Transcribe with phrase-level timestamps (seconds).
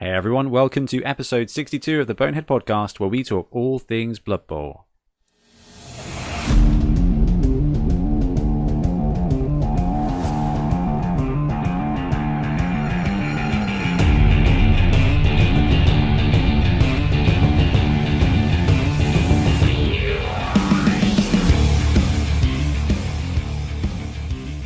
[0.00, 4.20] Hey everyone, welcome to episode 62 of the Bonehead Podcast, where we talk all things
[4.20, 4.84] Blood Bowl.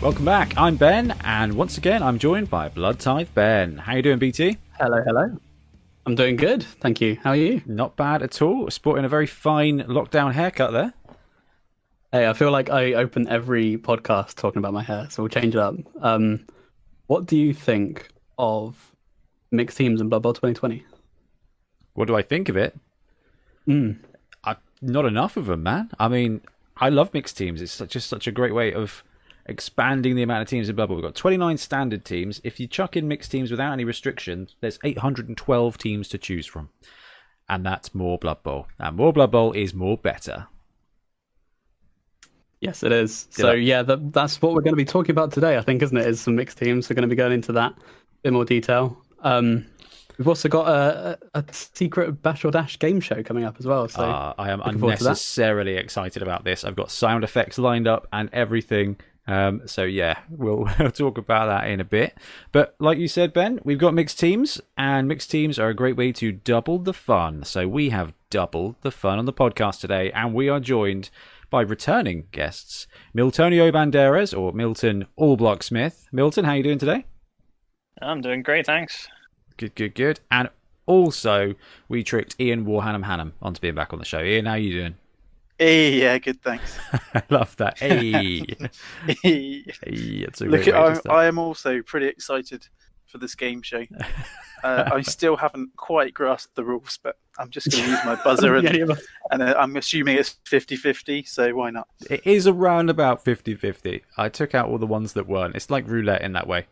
[0.03, 0.53] Welcome back.
[0.59, 3.79] I'm Ben, and once again, I'm joined by Blood Tithe Ben.
[3.79, 4.59] How you doing, BT?
[4.83, 5.39] Hello, hello.
[6.07, 7.17] I'm doing good, thank you.
[7.22, 7.63] How are you?
[7.67, 8.68] Not bad at all.
[8.68, 10.93] Sporting a very fine lockdown haircut there.
[12.11, 15.55] Hey, I feel like I open every podcast talking about my hair, so we'll change
[15.55, 15.77] it up.
[16.00, 16.49] Um,
[17.07, 18.08] what do you think
[18.39, 18.93] of
[19.53, 20.85] mixed teams in Blood Bowl 2020?
[21.94, 22.77] What do I think of it?
[23.69, 23.99] Mm.
[24.43, 25.93] I, not enough of them, man.
[26.00, 26.41] I mean,
[26.77, 27.63] I love mixed teams.
[27.63, 29.05] It's just such a great way of
[29.46, 30.96] expanding the amount of teams in Blood Bowl.
[30.96, 32.41] We've got 29 standard teams.
[32.45, 36.69] If you chuck in mixed teams without any restrictions, there's 812 teams to choose from.
[37.48, 38.67] And that's more Blood Bowl.
[38.78, 40.47] And more Blood Bowl is more better.
[42.61, 43.27] Yes, it is.
[43.31, 45.59] So yeah, that, that's what we're going to be talking about today.
[45.59, 46.06] I think, isn't it?
[46.06, 46.88] Is some mixed teams.
[46.88, 47.75] We're going to be going into that
[48.22, 48.97] bit more detail.
[49.22, 49.66] Um,
[50.16, 53.88] we've also got a, a, secret Bash or Dash game show coming up as well.
[53.88, 56.64] So uh, I am unnecessarily excited about this.
[56.64, 58.97] I've got sound effects lined up and everything.
[59.33, 62.19] Um, so yeah, we'll, we'll talk about that in a bit.
[62.52, 65.97] But like you said, Ben, we've got mixed teams, and mixed teams are a great
[65.97, 67.44] way to double the fun.
[67.44, 71.08] So we have doubled the fun on the podcast today, and we are joined
[71.48, 76.08] by returning guests, Miltonio Banderas or Milton Allblock Smith.
[76.12, 77.06] Milton, how are you doing today?
[78.00, 79.08] I'm doing great, thanks.
[79.56, 80.20] Good, good, good.
[80.30, 80.50] And
[80.86, 81.55] also,
[81.88, 84.22] we tricked Ian Warhanam Hannam onto being back on the show.
[84.22, 84.94] Ian, how are you doing?
[85.62, 86.77] Hey, yeah, good, thanks.
[87.14, 87.78] I love that.
[87.78, 88.44] Hey,
[89.22, 92.66] hey, it's a Look, I, I am also pretty excited
[93.06, 93.84] for this game show.
[94.64, 98.14] Uh, I still haven't quite grasped the rules, but I'm just going to use my
[98.22, 98.92] buzzer, and,
[99.32, 101.88] and uh, I'm assuming it's 50-50, so why not?
[102.08, 104.03] It is around about 50-50.
[104.16, 105.56] I took out all the ones that weren't.
[105.56, 106.66] It's like roulette in that way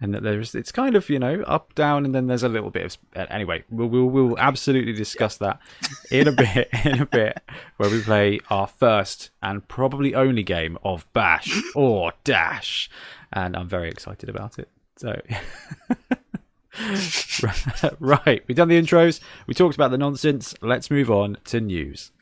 [0.00, 2.70] and that there's it's kind of you know up down and then there's a little
[2.70, 5.60] bit of uh, anyway we'll we'll, we'll absolutely discuss that
[6.10, 7.42] in a bit in a bit
[7.76, 12.90] where we play our first and probably only game of bash or dash
[13.32, 14.68] and i'm very excited about it.
[14.96, 15.20] So
[18.00, 19.20] right we've done the intros.
[19.46, 20.54] We talked about the nonsense.
[20.60, 22.12] Let's move on to news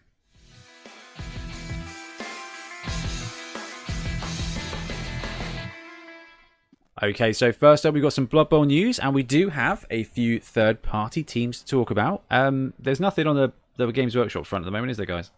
[7.00, 10.03] Okay, so first up, we've got some Blood Bowl news, and we do have a
[10.03, 12.25] few third party teams to talk about.
[12.28, 15.31] Um, there's nothing on the, the Games Workshop front at the moment, is there, guys?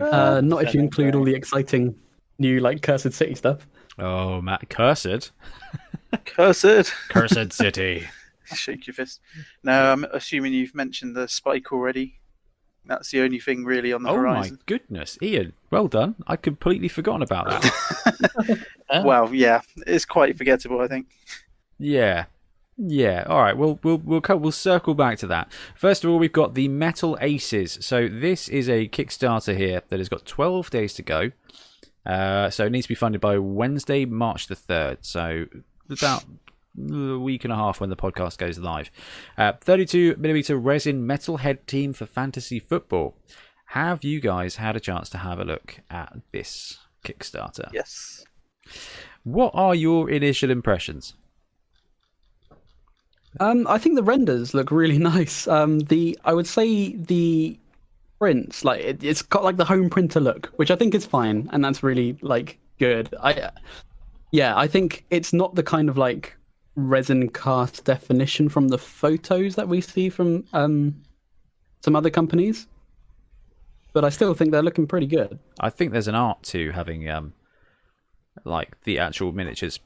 [0.00, 1.94] Uh, not if you include all the exciting
[2.38, 3.66] new, like, Cursed City stuff.
[3.98, 5.30] Oh, Matt, Cursed?
[6.26, 6.92] Cursed?
[7.08, 8.06] Cursed City.
[8.54, 9.20] Shake your fist.
[9.62, 12.19] No, I'm assuming you've mentioned the spike already.
[12.90, 14.54] That's the only thing really on the oh horizon.
[14.54, 15.52] Oh my goodness, Ian!
[15.70, 16.16] Well done.
[16.26, 18.66] I completely forgotten about that.
[19.04, 20.80] well, yeah, it's quite forgettable.
[20.80, 21.06] I think.
[21.78, 22.24] Yeah,
[22.76, 23.22] yeah.
[23.28, 23.56] All right.
[23.56, 25.52] We'll we'll we'll we'll circle back to that.
[25.76, 27.78] First of all, we've got the Metal Aces.
[27.80, 31.30] So this is a Kickstarter here that has got 12 days to go.
[32.04, 34.98] Uh, so it needs to be funded by Wednesday, March the third.
[35.02, 35.46] So
[35.88, 36.24] about
[36.76, 38.90] week and a half when the podcast goes live.
[39.36, 43.16] Uh, 32 millimeter resin metal head team for fantasy football.
[43.68, 47.70] Have you guys had a chance to have a look at this Kickstarter?
[47.72, 48.24] Yes.
[49.22, 51.14] What are your initial impressions?
[53.38, 55.46] Um, I think the renders look really nice.
[55.46, 57.58] Um, the I would say the
[58.18, 61.48] prints, like it, has got like the home printer look, which I think is fine,
[61.52, 63.14] and that's really like good.
[63.22, 63.50] I,
[64.32, 66.36] yeah, I think it's not the kind of like
[66.76, 71.02] resin cast definition from the photos that we see from um,
[71.82, 72.66] some other companies.
[73.92, 75.38] But I still think they're looking pretty good.
[75.58, 77.32] I think there's an art to having um,
[78.44, 79.80] like the actual miniatures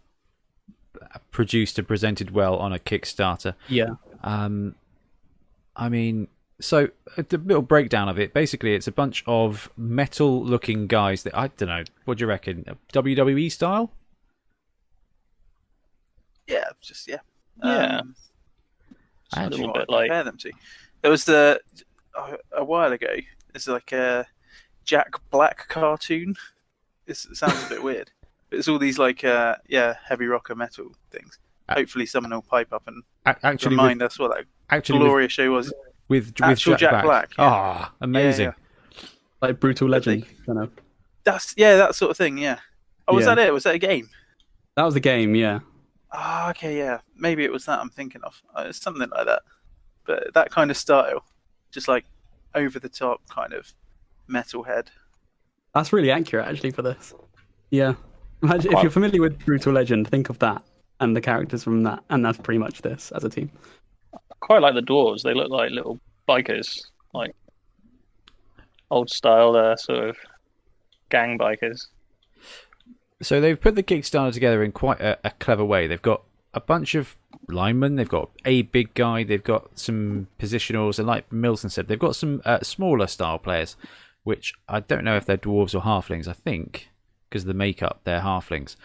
[1.31, 3.55] produced and presented well on a Kickstarter.
[3.69, 3.95] Yeah.
[4.23, 4.75] Um,
[5.77, 6.29] I mean,
[6.61, 8.33] so the little breakdown of it.
[8.33, 11.85] Basically, it's a bunch of metal-looking guys that I don't know.
[12.05, 12.65] What do you reckon?
[12.93, 13.91] WWE style?
[16.47, 17.19] Yeah, just yeah,
[17.63, 17.99] yeah.
[17.99, 18.15] Um,
[19.37, 20.53] a little bit like compare them to.
[21.03, 21.61] There was the
[22.53, 23.15] a while ago.
[23.55, 24.27] It's like a
[24.85, 26.35] Jack Black cartoon.
[27.07, 28.11] It's, it sounds a bit weird,
[28.51, 31.39] but it's all these like uh, yeah heavy rocker metal things.
[31.69, 35.33] Hopefully, someone will pipe up and actually remind with, us what that actually glorious with,
[35.33, 35.67] show was.
[35.67, 37.31] With with Actual Jack, Jack Black.
[37.39, 38.47] Ah, oh, amazing!
[38.47, 38.53] Yeah,
[38.93, 39.09] yeah.
[39.41, 40.71] Like brutal legend, kind of.
[41.25, 42.37] That's yeah, that sort of thing.
[42.37, 42.59] Yeah.
[43.09, 43.53] Oh, was that it?
[43.53, 44.11] Was that a game?
[44.77, 45.35] That was a game.
[45.35, 45.61] Yeah.
[46.17, 47.01] Ah, okay, yeah.
[47.17, 48.41] Maybe it was that I'm thinking of.
[48.55, 49.43] Uh, it's something like that.
[50.07, 51.25] But that kind of style,
[51.73, 52.05] just like
[52.55, 53.73] over the top kind of
[54.31, 54.87] metalhead.
[55.75, 57.13] That's really accurate, actually, for this.
[57.71, 57.95] Yeah.
[58.43, 60.63] Imagine, if you're familiar with Brutal Legend, think of that
[61.01, 63.51] and the characters from that, and that's pretty much this as a team.
[64.15, 65.23] I quite like the dwarves.
[65.23, 66.81] They look like little bikers,
[67.13, 67.35] like
[68.91, 70.17] old style uh, sort of
[71.09, 71.87] gang bikers.
[73.23, 75.87] So they've put the Kickstarter together in quite a, a clever way.
[75.87, 76.23] They've got
[76.53, 77.17] a bunch of
[77.49, 77.97] linemen.
[77.97, 79.25] They've got a big guy.
[79.25, 83.77] They've got some positionals, and like Milton said, they've got some uh, smaller style players,
[84.25, 86.29] which I don't know if they're dwarves or halflings.
[86.29, 86.89] I think
[87.29, 88.77] because of the makeup, they're halflings.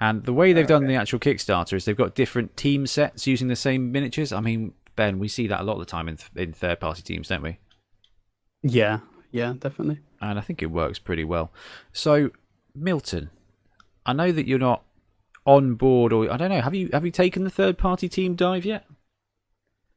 [0.00, 3.48] And the way they've done the actual Kickstarter is they've got different team sets using
[3.48, 4.32] the same miniatures.
[4.32, 7.02] I mean, Ben, we see that a lot of the time in in third party
[7.02, 7.58] teams, don't we?
[8.62, 10.00] Yeah, yeah, definitely.
[10.20, 11.52] And I think it works pretty well.
[11.92, 12.30] So,
[12.74, 13.30] Milton,
[14.06, 14.82] I know that you're not
[15.46, 16.60] on board, or I don't know.
[16.60, 18.84] Have you have you taken the third party team dive yet?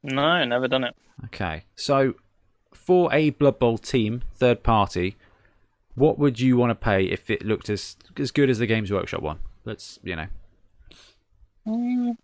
[0.03, 0.95] No, never done it.
[1.25, 2.15] Okay, so
[2.73, 5.17] for a Blood Bowl team, third party,
[5.95, 8.91] what would you want to pay if it looked as as good as the Games
[8.91, 9.39] Workshop one?
[9.65, 10.27] Let's you know.
[11.67, 12.15] Mm,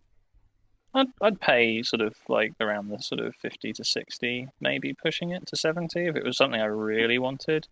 [0.94, 5.32] I'd I'd pay sort of like around the sort of fifty to sixty, maybe pushing
[5.32, 7.68] it to seventy if it was something I really wanted.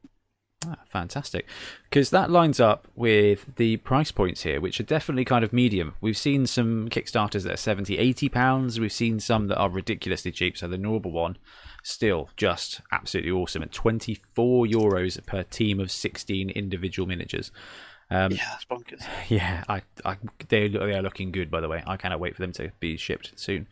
[0.67, 1.47] Ah, fantastic.
[1.89, 5.95] Because that lines up with the price points here, which are definitely kind of medium.
[6.01, 8.79] We've seen some Kickstarters that are 70, 80 pounds.
[8.79, 10.57] We've seen some that are ridiculously cheap.
[10.57, 11.37] So the normal one,
[11.83, 17.51] still just absolutely awesome at 24 euros per team of 16 individual miniatures.
[18.11, 19.03] Um, Yeah, that's bonkers.
[19.29, 20.17] yeah, I, I,
[20.49, 21.81] they, they are looking good, by the way.
[21.87, 23.67] I cannot wait for them to be shipped soon.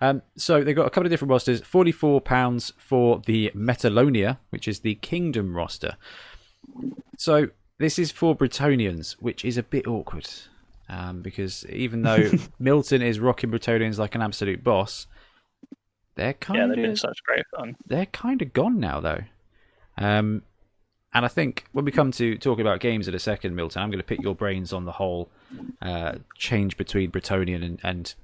[0.00, 1.62] Um, so they've got a couple of different rosters.
[1.62, 5.96] £44 for the Metalonia, which is the Kingdom roster.
[7.16, 7.48] So
[7.78, 10.28] this is for Bretonnians, which is a bit awkward.
[10.88, 15.06] Um, because even though Milton is rocking Bretonnians like an absolute boss,
[16.14, 17.76] they're Yeah, kind they've been of such great fun.
[17.86, 19.22] they're kind of gone now though.
[19.96, 20.42] Um,
[21.12, 23.90] and I think when we come to talking about games in a second, Milton, I'm
[23.90, 25.30] going to pick your brains on the whole
[25.80, 28.14] uh, change between Bretonnian and, and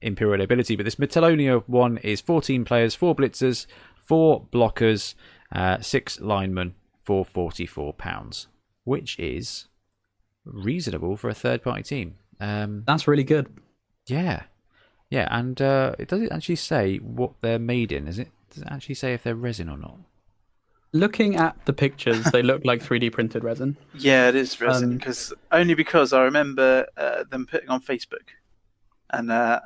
[0.00, 0.74] Imperial Nobility.
[0.74, 3.66] But this Metallonia one is 14 players, 4 blitzers,
[4.02, 5.14] 4 blockers,
[5.52, 6.74] uh, 6 linemen
[7.08, 8.48] for £44,
[8.84, 9.64] which is
[10.44, 12.16] reasonable for a third party team.
[12.38, 13.46] Um, That's really good.
[14.06, 14.42] yeah.
[15.08, 18.28] Yeah, and uh, it doesn't actually say what they're made in, is it?
[18.50, 19.96] Does it actually say if they're resin or not?
[20.92, 23.78] Looking at the pictures, they look like 3D printed resin.
[23.94, 28.28] Yeah, it is resin Um, because only because I remember uh, them putting on Facebook
[29.08, 29.60] and uh,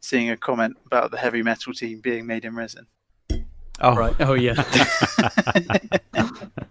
[0.00, 2.86] seeing a comment about the heavy metal team being made in resin.
[3.80, 4.16] Oh, Right.
[4.20, 4.54] Oh, yeah.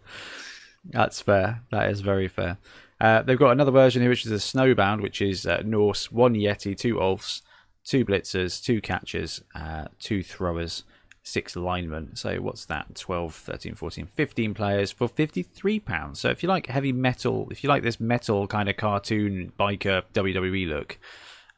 [0.91, 1.63] That's fair.
[1.71, 2.57] That is very fair.
[2.99, 6.33] Uh, they've got another version here, which is a snowbound, which is uh, Norse, one
[6.33, 7.41] Yeti, two Ulfs,
[7.83, 10.83] two Blitzers, two Catchers, uh, two Throwers,
[11.21, 12.15] six linemen.
[12.15, 12.95] So what's that?
[12.95, 16.17] 12, 13, 14, 15 players for £53.
[16.17, 20.03] So if you like heavy metal, if you like this metal kind of cartoon biker
[20.13, 20.97] WWE look,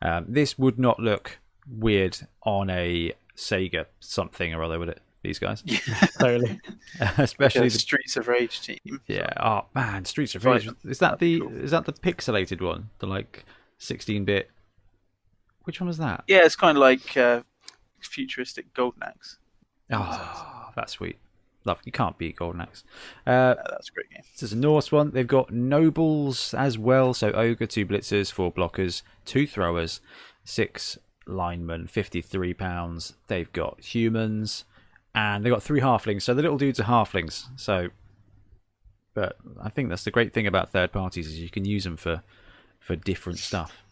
[0.02, 1.40] um, this would not look
[1.70, 5.02] weird on a Sega something or other, would it?
[5.22, 5.80] These guys, Yeah,
[6.20, 6.60] totally.
[7.18, 9.02] especially The the Streets of Rage team.
[9.08, 9.30] yeah.
[9.38, 10.64] Oh man, Streets of Right.
[10.66, 10.74] Rage.
[10.86, 11.58] Is that the Cool.
[11.58, 12.90] is that the pixelated one?
[13.00, 13.44] The like
[13.78, 14.50] sixteen bit.
[15.64, 16.24] Which one was that?
[16.28, 17.42] Yeah, it's kind of like uh,
[18.02, 19.38] futuristic Golden Axe.
[19.92, 21.18] Oh, that's sweet.
[21.66, 21.80] Love.
[21.84, 22.84] You can't beat Golden Axe.
[23.28, 24.24] Uh, Uh, that's a great game.
[24.34, 25.12] this is a Norse one.
[25.12, 27.14] They've got nobles as well.
[27.14, 30.00] So ogre, two blitzers, four blockers, two throwers,
[30.46, 30.98] six
[31.28, 33.14] linemen, fifty-three pounds.
[33.28, 34.64] They've got humans,
[35.16, 36.24] and they've got three halflings.
[36.24, 37.46] So the little dudes are halflings.
[37.56, 37.90] So,
[39.14, 41.98] but I think that's the great thing about third parties is you can use them
[41.98, 42.24] for
[42.80, 43.84] for different stuff.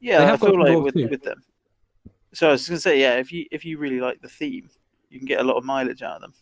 [0.00, 1.42] Yeah, They I have got feel like with, with them.
[2.32, 4.70] So I was going to say, yeah, if you if you really like the theme,
[5.10, 6.32] you can get a lot of mileage out of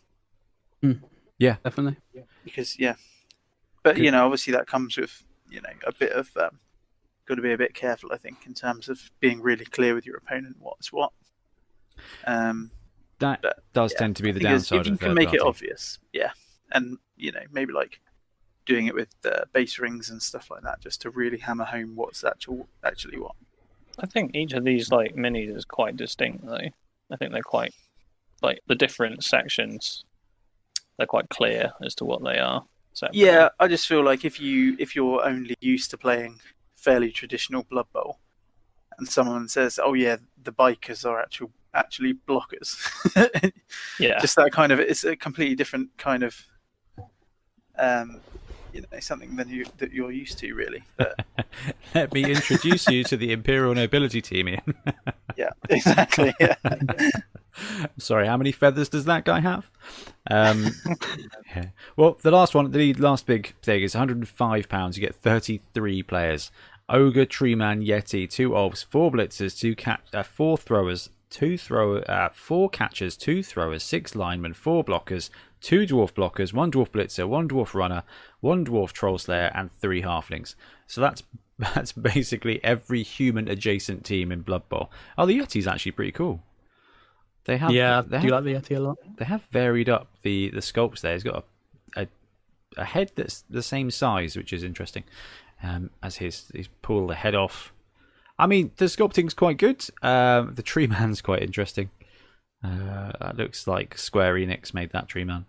[0.81, 1.01] them
[1.37, 1.97] Yeah, Definitely.
[2.43, 2.95] because yeah,
[3.83, 4.05] but Good.
[4.05, 6.59] you know, obviously that comes with you know a bit of um,
[7.25, 10.05] got to be a bit careful, I think, in terms of being really clear with
[10.05, 11.11] your opponent what's what.
[12.25, 12.71] Um,
[13.19, 15.15] That But, does yeah, tend to be the because downside if you of can third
[15.15, 16.31] make it obvious, yeah,
[16.71, 18.01] and you know maybe like
[18.65, 21.95] doing it with uh, base rings and stuff like that, just to really hammer home
[21.95, 23.35] what's actual actually what.
[23.99, 26.69] I think each of these like minis is quite distinct though.
[27.11, 27.73] I think they're quite
[28.41, 30.03] like the different sections.
[30.97, 32.65] They're quite clear as to what they are.
[32.93, 33.25] separately.
[33.25, 36.39] Yeah, I just feel like if you if you're only used to playing
[36.75, 38.19] fairly traditional Blood Bowl,
[38.97, 42.75] and someone says, "Oh yeah, the bikers are actual actually blockers,"
[43.99, 46.45] yeah, just that kind of it's a completely different kind of
[47.77, 48.21] um
[48.73, 50.83] you know something than you that you're used to really.
[50.97, 51.25] But
[51.95, 54.75] Let me introduce you to the Imperial Nobility team, Ian.
[55.37, 56.33] yeah, exactly.
[56.39, 56.55] Yeah.
[57.97, 59.71] Sorry, how many feathers does that guy have?
[60.29, 60.71] Um,
[61.55, 61.67] yeah.
[61.95, 64.97] Well, the last one, the last big thing is 105 pounds.
[64.97, 66.51] You get 33 players:
[66.89, 71.97] ogre, tree man, yeti, two elves, four blitzers, two cat, uh, four throwers, two throw,
[71.97, 75.29] uh, four catchers, two throwers, six linemen, four blockers,
[75.61, 78.03] two dwarf blockers, one dwarf blitzer, one dwarf runner,
[78.39, 80.55] one dwarf troll slayer, and three halflings.
[80.87, 81.23] So that's
[81.59, 84.91] that's basically every human adjacent team in Blood Bowl.
[85.17, 86.41] Oh, the Yeti's actually pretty cool.
[87.45, 88.97] They have yeah, they do you have, like the Yeti a lot?
[89.17, 91.13] they have varied up the the sculpts there.
[91.13, 91.45] He's got
[91.95, 92.07] a, a
[92.77, 95.03] a head that's the same size, which is interesting.
[95.63, 97.71] Um, as his he's pulled the head off.
[98.37, 99.85] I mean, the sculpting's quite good.
[100.01, 101.89] Um, the tree man's quite interesting.
[102.63, 105.45] Uh, that looks like Square Enix made that tree man.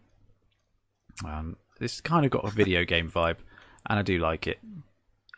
[1.24, 3.36] Um, this kind of got a video game vibe,
[3.88, 4.58] and I do like it.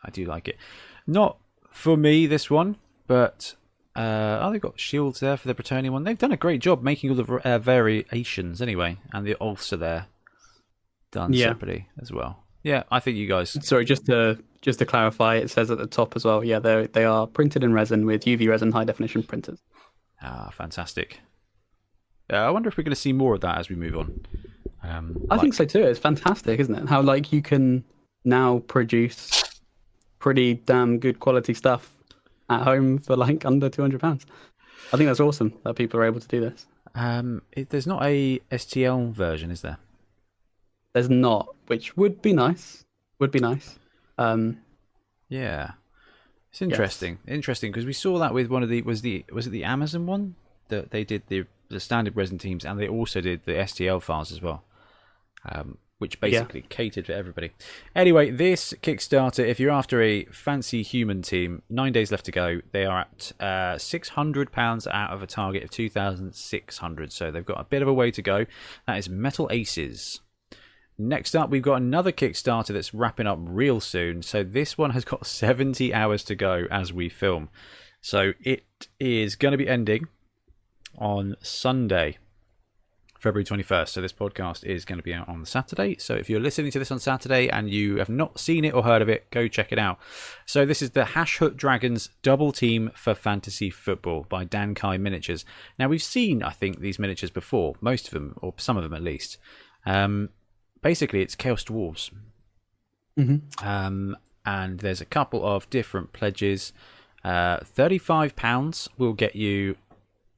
[0.03, 0.57] I do like it.
[1.07, 1.37] Not
[1.71, 2.75] for me, this one,
[3.07, 3.55] but
[3.95, 6.03] uh, oh, they've got shields there for the Bretonnian one.
[6.03, 10.07] They've done a great job making all the uh, variations anyway, and the are there
[11.11, 11.47] done Yeah.
[11.47, 12.43] separately as well.
[12.63, 13.57] Yeah, I think you guys.
[13.65, 16.43] Sorry, just to just to clarify, it says at the top as well.
[16.43, 19.59] Yeah, they they are printed in resin with UV resin high definition printers.
[20.21, 21.19] Ah, fantastic.
[22.31, 24.25] Uh, I wonder if we're going to see more of that as we move on.
[24.83, 25.81] Um, I like- think so too.
[25.83, 26.87] It's fantastic, isn't it?
[26.89, 27.83] How like you can
[28.25, 29.43] now produce
[30.19, 31.91] pretty damn good quality stuff
[32.49, 34.25] at home for like under two hundred pounds.
[34.91, 36.65] I think that's awesome that people are able to do this.
[36.95, 39.77] Um, it, there's not a STL version, is there?
[40.93, 42.83] There's not, which would be nice.
[43.19, 43.77] Would be nice.
[44.19, 44.59] Um,
[45.29, 45.71] Yeah,
[46.51, 47.19] it's interesting.
[47.27, 50.05] Interesting because we saw that with one of the was the was it the Amazon
[50.05, 50.35] one
[50.69, 54.31] that they did the the standard resin teams and they also did the STL files
[54.31, 54.63] as well,
[55.47, 57.51] um, which basically catered for everybody.
[57.95, 62.61] Anyway, this Kickstarter, if you're after a fancy human team, nine days left to go.
[62.71, 66.79] They are at uh, six hundred pounds out of a target of two thousand six
[66.79, 68.47] hundred, so they've got a bit of a way to go.
[68.87, 70.21] That is Metal Aces.
[71.01, 74.21] Next up, we've got another Kickstarter that's wrapping up real soon.
[74.21, 77.47] So this one has got 70 hours to go as we film.
[78.01, 78.65] So it
[78.99, 80.09] is going to be ending
[80.97, 82.17] on Sunday,
[83.17, 83.87] February 21st.
[83.87, 85.95] So this podcast is going to be out on Saturday.
[85.99, 88.83] So if you're listening to this on Saturday and you have not seen it or
[88.83, 89.99] heard of it, go check it out.
[90.45, 95.45] So this is the Hashut Dragons Double Team for Fantasy Football by Dankai Miniatures.
[95.77, 98.93] Now we've seen, I think, these miniatures before, most of them, or some of them
[98.93, 99.37] at least.
[99.85, 100.29] Um,
[100.81, 102.11] basically it's Chaos Dwarves.
[103.61, 106.73] Um, and there's a couple of different pledges.
[107.23, 109.75] Uh, Thirty-five pounds will get you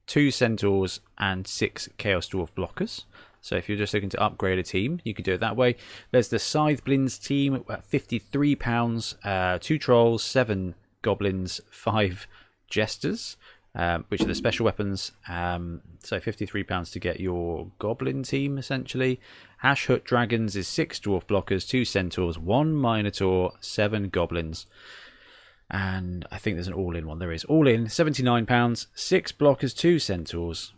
[0.06, 3.04] two centaurs and six Chaos Dwarf blockers.
[3.40, 5.76] So if you're just looking to upgrade a team, you could do it that way.
[6.10, 9.14] There's the Scythe Blins team at fifty-three pounds.
[9.24, 12.26] Uh, two trolls, seven goblins, five
[12.68, 13.36] jesters,
[13.74, 15.12] um, which are the special weapons.
[15.28, 19.20] Um, so fifty-three pounds to get your goblin team essentially.
[19.62, 24.66] Hashut Dragons is six dwarf blockers, two centaurs, one minotaur, seven goblins.
[25.70, 27.18] And I think there's an all in one.
[27.18, 27.44] There is.
[27.44, 30.74] All in, £79, six blockers, two centaurs,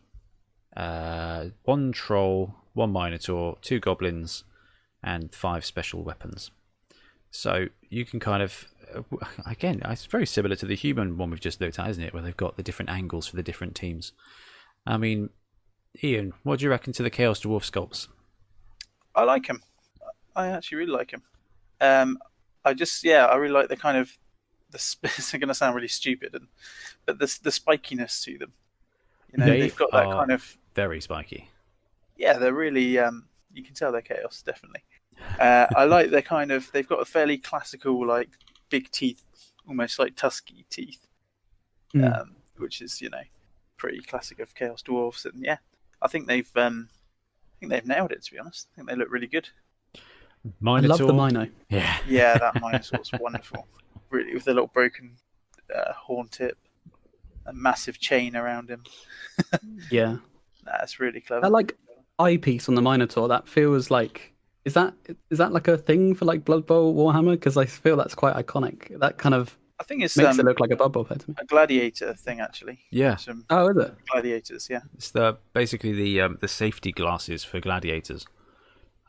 [0.76, 4.44] uh, one troll, one minotaur, two goblins,
[5.02, 6.52] and five special weapons.
[7.32, 8.66] So you can kind of,
[9.46, 12.12] again, it's very similar to the human one we've just looked at, isn't it?
[12.14, 14.12] Where they've got the different angles for the different teams.
[14.86, 15.30] I mean,
[16.02, 18.08] Ian, what do you reckon to the Chaos Dwarf sculpts?
[19.14, 19.62] I like him.
[20.36, 21.22] I actually really like him.
[21.80, 22.18] Um,
[22.64, 24.10] I just yeah, I really like the kind of
[24.70, 24.78] the.
[24.82, 26.48] sp- It's going to sound really stupid, and
[27.06, 28.52] but the the spikiness to them.
[29.32, 31.48] You know, They they've got that kind of Very spiky.
[32.16, 32.38] yeah.
[32.38, 34.82] They're really um, you can tell they're chaos definitely.
[35.38, 36.70] Uh, I like their kind of.
[36.72, 38.30] They've got a fairly classical like
[38.70, 39.24] big teeth,
[39.68, 41.06] almost like tusky teeth,
[41.94, 42.20] Mm.
[42.20, 43.22] um, which is you know
[43.76, 45.24] pretty classic of chaos dwarfs.
[45.24, 45.58] And yeah,
[46.02, 48.22] I think they've um, I think they've nailed it.
[48.24, 49.48] To be honest, I think they look really good.
[50.66, 51.48] I love the Mino.
[51.70, 51.96] Yeah.
[52.06, 53.66] Yeah, that Minotaur's wonderful.
[54.10, 55.16] Really, with the little broken
[55.74, 56.58] uh, horn tip,
[57.46, 58.82] a massive chain around him.
[59.90, 60.16] Yeah,
[60.64, 61.44] That's really clever.
[61.46, 61.76] I like
[62.18, 63.26] eyepiece on the Minotaur.
[63.28, 64.33] That feels like
[64.64, 64.94] is that
[65.30, 67.32] is that like a thing for like Blood Bowl Warhammer?
[67.32, 68.98] Because I feel that's quite iconic.
[69.00, 71.18] That kind of I think it's makes um, it look like a Blood Bowl player
[71.18, 71.36] to me.
[71.40, 72.78] a gladiator thing, actually.
[72.90, 73.16] Yeah.
[73.16, 73.94] Some Oh, is it?
[74.10, 74.80] gladiators, yeah.
[74.94, 78.24] It's the basically the um, the safety glasses for gladiators.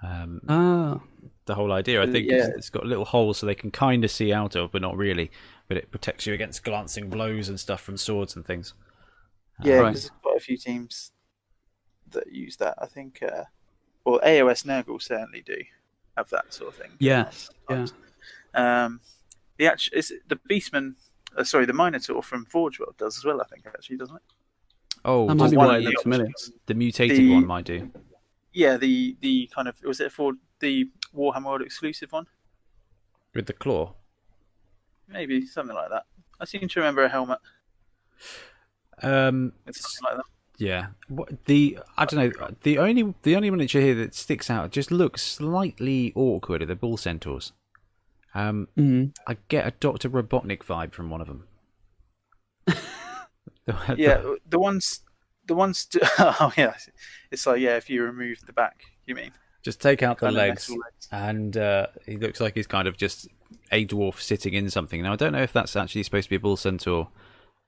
[0.03, 0.99] Um, Ah,
[1.45, 2.53] the whole idea, I think, is Yeah.
[2.57, 5.31] it's got little holes so they can kind of see out of, but not really.
[5.67, 8.73] But it protects you against glancing blows and stuff from swords and things.
[9.63, 9.89] Yeah, Right.
[9.93, 11.11] because there's quite a few teams
[12.11, 12.75] that use that.
[12.79, 13.43] I think, uh,
[14.05, 15.57] well, AOS Nurgle certainly do.
[16.17, 16.91] have that sort of thing.
[16.99, 17.49] Yes.
[17.69, 17.85] Yeah.
[18.53, 19.01] Um,
[19.57, 20.95] the actual is it the Beastman.
[21.37, 23.41] Uh, sorry, the Minotaur from Forge World does as well.
[23.41, 24.21] I think actually doesn't it?
[25.03, 26.51] Oh, That might be one of the looks options.
[26.65, 27.91] the mutated the- one might do.
[28.53, 32.25] Yeah, the the kind of was it for the Warhammer World exclusive one?
[33.33, 33.93] With the claw.
[35.09, 36.03] Maybe something like that.
[36.39, 37.39] I seem to remember a helmet
[39.03, 40.31] Um, with something like that.
[40.57, 40.87] Yeah.
[41.45, 42.47] The I don't know.
[42.63, 46.75] The only the only miniature here that sticks out just looks slightly awkward are the
[46.75, 47.51] bull centaurs.
[48.33, 49.15] Um, Mm.
[49.27, 51.45] I get a Doctor Robotnik vibe from one of them.
[53.65, 55.01] The- Yeah, the ones,
[55.47, 55.87] the ones.
[56.19, 56.75] oh yeah,
[57.31, 57.77] it's like yeah.
[57.77, 59.31] If you remove the back, you mean
[59.63, 61.07] Just take out the legs, legs.
[61.11, 63.27] and uh, he looks like he's kind of just
[63.71, 65.01] a dwarf sitting in something.
[65.01, 67.09] Now I don't know if that's actually supposed to be a bull centaur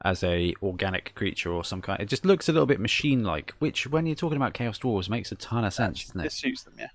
[0.03, 1.99] as a organic creature or some kind.
[1.99, 5.31] It just looks a little bit machine-like, which when you're talking about chaos dwarves makes
[5.31, 6.31] a ton of sense, doesn't It it?
[6.31, 6.89] suits them, yeah.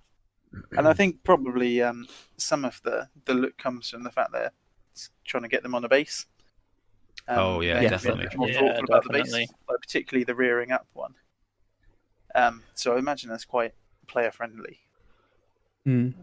[0.77, 2.07] And I think probably um,
[2.37, 4.53] some of the the look comes from the fact they're
[5.25, 6.27] trying to get them on a base.
[7.27, 8.27] Um, Oh, yeah, they're definitely.
[8.27, 9.41] a bit More Yeah, thoughtful about the definitely.
[9.41, 11.15] base, like particularly the rearing up one.
[12.35, 13.73] Um, so I imagine that's quite
[14.07, 14.81] player friendly.
[15.87, 16.15] Mm.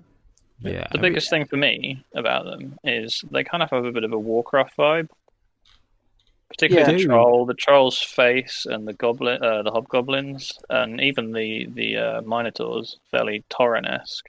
[0.62, 4.04] Yeah, The biggest thing for me about them is they kind of have a bit
[4.04, 5.10] of a Warcraft vibe.
[6.50, 6.98] Particularly Yeah.
[6.98, 11.98] the troll, the troll's face, and the goblin, uh, the hobgoblins, and even the the
[11.98, 14.28] uh, minotaurs, fairly Tauren-esque.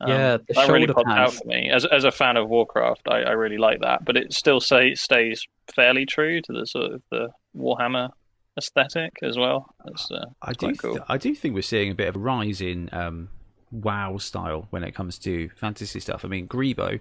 [0.00, 1.70] Um, Yeah, the that really popped out for me.
[1.70, 4.94] As as a fan of Warcraft, I, I really like that, but it still say,
[4.94, 8.10] stays fairly true to the sort of the Warhammer
[8.58, 9.72] aesthetic as well.
[9.86, 10.94] It's, uh, I do, cool.
[10.94, 13.28] th- I do think we're seeing a bit of a rise in um,
[13.70, 16.24] WoW style when it comes to fantasy stuff.
[16.24, 17.00] I mean, Greebo,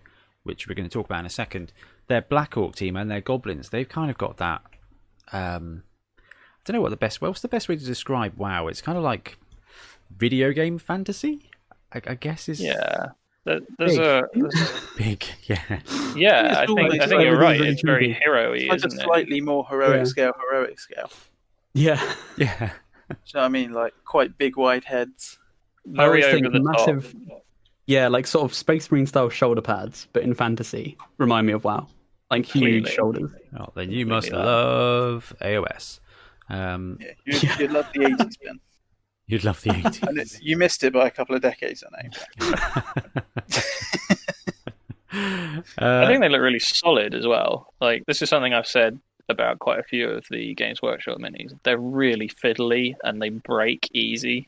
[0.49, 1.71] which we're going to talk about in a second,
[2.07, 4.61] their Black Orc team and their goblins, they've kind of got that.
[5.31, 5.83] Um,
[6.17, 7.21] I don't know what the best.
[7.21, 8.67] What's the best way to describe WoW?
[8.67, 9.37] It's kind of like
[10.15, 11.49] video game fantasy.
[11.93, 13.09] I, I guess is yeah.
[13.45, 13.99] There- There's Big.
[14.01, 15.23] a there's big.
[15.43, 15.61] Yeah,
[16.15, 17.59] Yeah, It's I think I think you're right.
[17.61, 18.21] It's very 2D.
[18.23, 19.03] hero-y, It's like a isn't it?
[19.03, 20.03] slightly more heroic Yeah.
[20.03, 21.09] scale, heroic scale.
[21.73, 22.01] Yeah.
[22.37, 22.71] yeah.
[23.23, 23.71] so you know I mean?
[23.71, 25.39] Like quite big, wide heads.
[25.87, 27.43] I Very always over the massive- top.
[27.89, 30.95] Yeah, like sort of Space Marine style shoulder pads, but in fantasy.
[31.17, 31.87] Remind me of WoW.
[32.29, 32.91] Like huge Clearly.
[32.91, 33.31] shoulders.
[33.59, 34.37] Oh, then you must that.
[34.37, 35.99] love AOS.
[36.49, 37.57] Um, Yeah, you'd, Yeah.
[37.59, 38.59] you'd love the 80s, Ben.
[39.25, 40.07] you'd love the 80s.
[40.07, 42.53] And it, you missed it by a couple of decades, I know.
[45.11, 47.73] I uh, think they look really solid as well.
[47.81, 48.99] Like this is something I've said
[49.29, 51.57] about quite a few of the Games Workshop minis.
[51.63, 54.47] They're really fiddly and they break easy.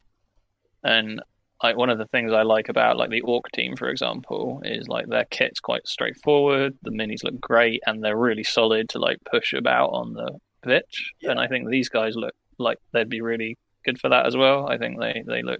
[0.83, 1.23] And
[1.63, 4.87] like one of the things I like about like the Orc team, for example, is
[4.87, 6.77] like their kit's quite straightforward.
[6.81, 11.13] The minis look great and they're really solid to like push about on the pitch.
[11.21, 11.31] Yeah.
[11.31, 14.67] And I think these guys look like they'd be really good for that as well.
[14.67, 15.59] I think they they look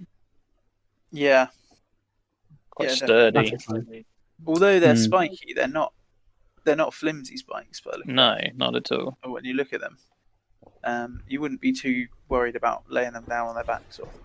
[1.11, 1.47] Yeah.
[2.71, 4.05] quite Yeah, sturdy.
[4.47, 4.99] Although they're Hmm.
[5.01, 5.93] spiky, they're not
[6.63, 9.17] they're not flimsy spikes, but No, not at all.
[9.23, 9.97] when you look at them,
[10.83, 13.81] um, you wouldn't be too worried about laying them down on their back.
[13.91, 14.15] Sort of.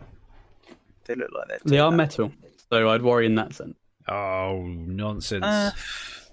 [1.06, 1.58] They look like they're.
[1.64, 2.32] They are metal,
[2.70, 3.76] so I'd worry in that sense.
[4.08, 5.44] oh, nonsense.
[5.44, 5.70] Uh,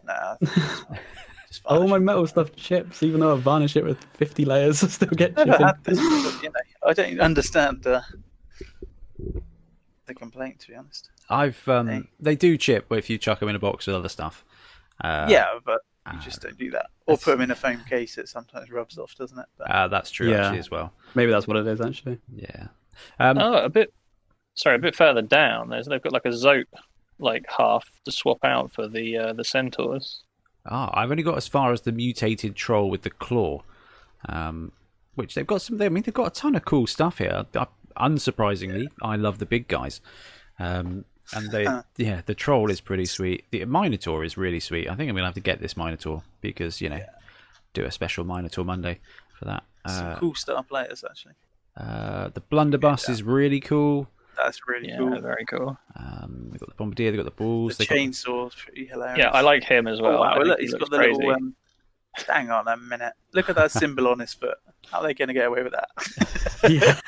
[0.05, 0.35] nah.
[1.47, 4.87] Just All my metal stuff chips, even though I varnish it with 50 layers, I
[4.87, 5.75] still get Never chipping.
[5.83, 5.97] this.
[6.33, 8.01] But, you know, I don't understand uh,
[10.05, 11.09] the complaint, to be honest.
[11.29, 12.03] I've um, Hey.
[12.19, 14.43] they do chip if you chuck them in a box with other stuff.
[15.01, 15.81] Uh, yeah, but
[16.11, 16.87] you uh, just don't do that.
[17.05, 18.17] Or put them in a foam case.
[18.17, 19.45] It sometimes rubs off, doesn't it?
[19.57, 20.45] But, uh, that's true Yeah.
[20.45, 20.93] actually as well.
[21.15, 22.19] Maybe that's what it is, actually.
[22.35, 22.67] Yeah.
[23.19, 23.93] Um, Oh, a bit.
[24.55, 25.69] Sorry, a bit further down.
[25.69, 26.65] There's they've got like a zope,
[27.19, 30.23] like half to swap out for the uh, the centaurs.
[30.65, 33.63] ah, I've only got as far as the mutated troll with the claw,
[34.29, 34.71] um,
[35.15, 35.81] which they've got some.
[35.81, 37.45] I mean, they've got a ton of cool stuff here.
[37.55, 37.65] Uh,
[37.97, 40.01] Unsurprisingly, I love the big guys.
[40.59, 43.45] Um, and they, yeah, the troll is pretty sweet.
[43.51, 44.89] The Minotaur is really sweet.
[44.89, 46.99] I think I'm gonna have to get this Minotaur because you know,
[47.73, 48.99] do a special Minotaur Monday
[49.39, 49.63] for that.
[49.87, 51.33] some Uh, cool star players, actually.
[51.77, 54.07] uh, the Blunderbuss is really cool.
[54.37, 55.19] That's really Yeah, cool.
[55.21, 55.77] very cool.
[55.95, 57.77] Um, they've got the Bombardier, they've got the balls.
[57.77, 59.19] The they've got chainsaw's pretty hilarious.
[59.19, 60.17] Yeah, I like him as well.
[60.17, 61.17] Oh, wow, think look, he he's looks got the crazy.
[61.17, 61.31] little.
[61.33, 61.55] Um,
[62.13, 63.13] hang on a minute.
[63.33, 64.57] Look at that symbol on his foot.
[64.91, 65.89] How are they going to get away with that?
[66.69, 66.99] Yeah.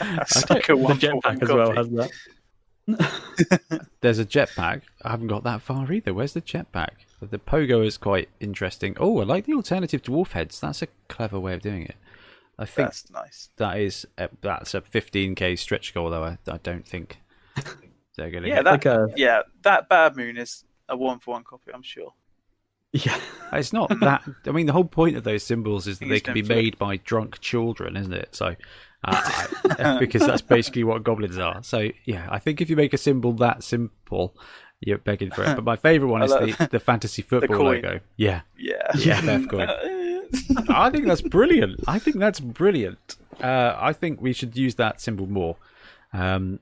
[0.00, 1.76] That's I a the one jetpack as well copy.
[1.76, 2.10] has that.
[4.00, 4.82] There's a jetpack.
[5.02, 6.12] I haven't got that far either.
[6.14, 6.90] Where's the jetpack?
[7.20, 8.96] The pogo is quite interesting.
[9.00, 10.60] Oh, I like the alternative dwarf heads.
[10.60, 11.96] That's a clever way of doing it.
[12.58, 13.48] I think That's nice.
[13.56, 16.24] that is a, that's a 15k stretch goal, though.
[16.24, 17.18] I, I don't think
[18.16, 18.64] they're going to Yeah, get.
[18.64, 21.72] that Like a, yeah, that Bad Moon is a one for one copy.
[21.74, 22.12] I'm sure.
[22.92, 23.18] Yeah.
[23.52, 24.22] Uh, it's not that.
[24.46, 26.54] I mean, the whole point of those symbols is that they can be going for-
[26.62, 28.34] made by drunk children, isn't it?
[28.36, 28.54] So,
[29.02, 29.46] uh,
[29.78, 31.60] uh, because that's basically what goblins are.
[31.64, 34.36] So, yeah, I think if you make a symbol that simple,
[34.80, 35.56] you're begging for it.
[35.56, 37.66] But my favourite one is the, the fantasy football coin.
[37.82, 38.00] logo.
[38.16, 38.76] Yeah, Yeah.
[38.96, 39.68] yeah, Beth coin.
[40.68, 41.80] I think that's brilliant.
[41.86, 43.16] I think that's brilliant.
[43.40, 45.56] Uh, I think we should use that symbol more.
[46.12, 46.60] Um,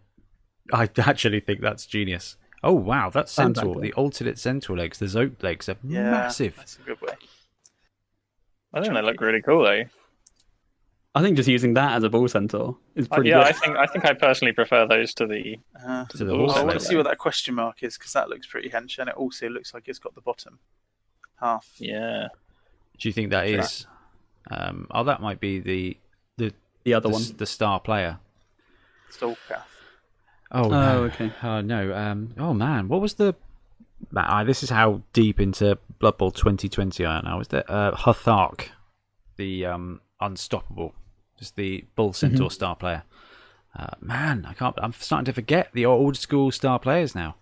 [0.73, 2.37] I actually think that's genius.
[2.65, 6.11] Oh wow, that Sounds centaur—the alternate centaur legs, the zope legs are yeah.
[6.11, 6.55] massive.
[6.57, 7.15] That's a good way.
[8.73, 9.83] I think they look really cool though.
[11.15, 13.47] I think just using that as a ball centaur is Uh, pretty yeah, good.
[13.49, 15.59] I think I think I personally prefer those to the.
[15.87, 16.79] Uh, To the balls horse I want leg.
[16.79, 19.49] to see what that question mark is because that looks pretty hench, and it also
[19.49, 20.59] looks like it's got the bottom
[21.41, 21.69] half.
[21.79, 22.29] Yeah,
[23.03, 23.87] Do you think that is?
[24.49, 25.97] Um, oh, that might be the
[26.39, 26.53] the
[26.85, 27.23] the other the, one.
[27.37, 28.19] the star player.
[29.11, 29.65] Skullcraft.
[30.53, 31.03] Oh, Oh, no.
[31.05, 31.33] okay.
[31.43, 31.93] Oh no.
[31.95, 32.35] Um.
[32.39, 33.35] Oh man, what was the?
[34.13, 37.41] Man, this is how deep into Blood Bowl 2020 I am now.
[37.41, 38.69] Is that uh, Huthark,
[39.37, 40.95] the um unstoppable,
[41.39, 43.03] just the bull centaur star player?
[43.77, 44.77] Uh, man, I can't.
[44.79, 47.35] I'm starting to forget the old school star players now.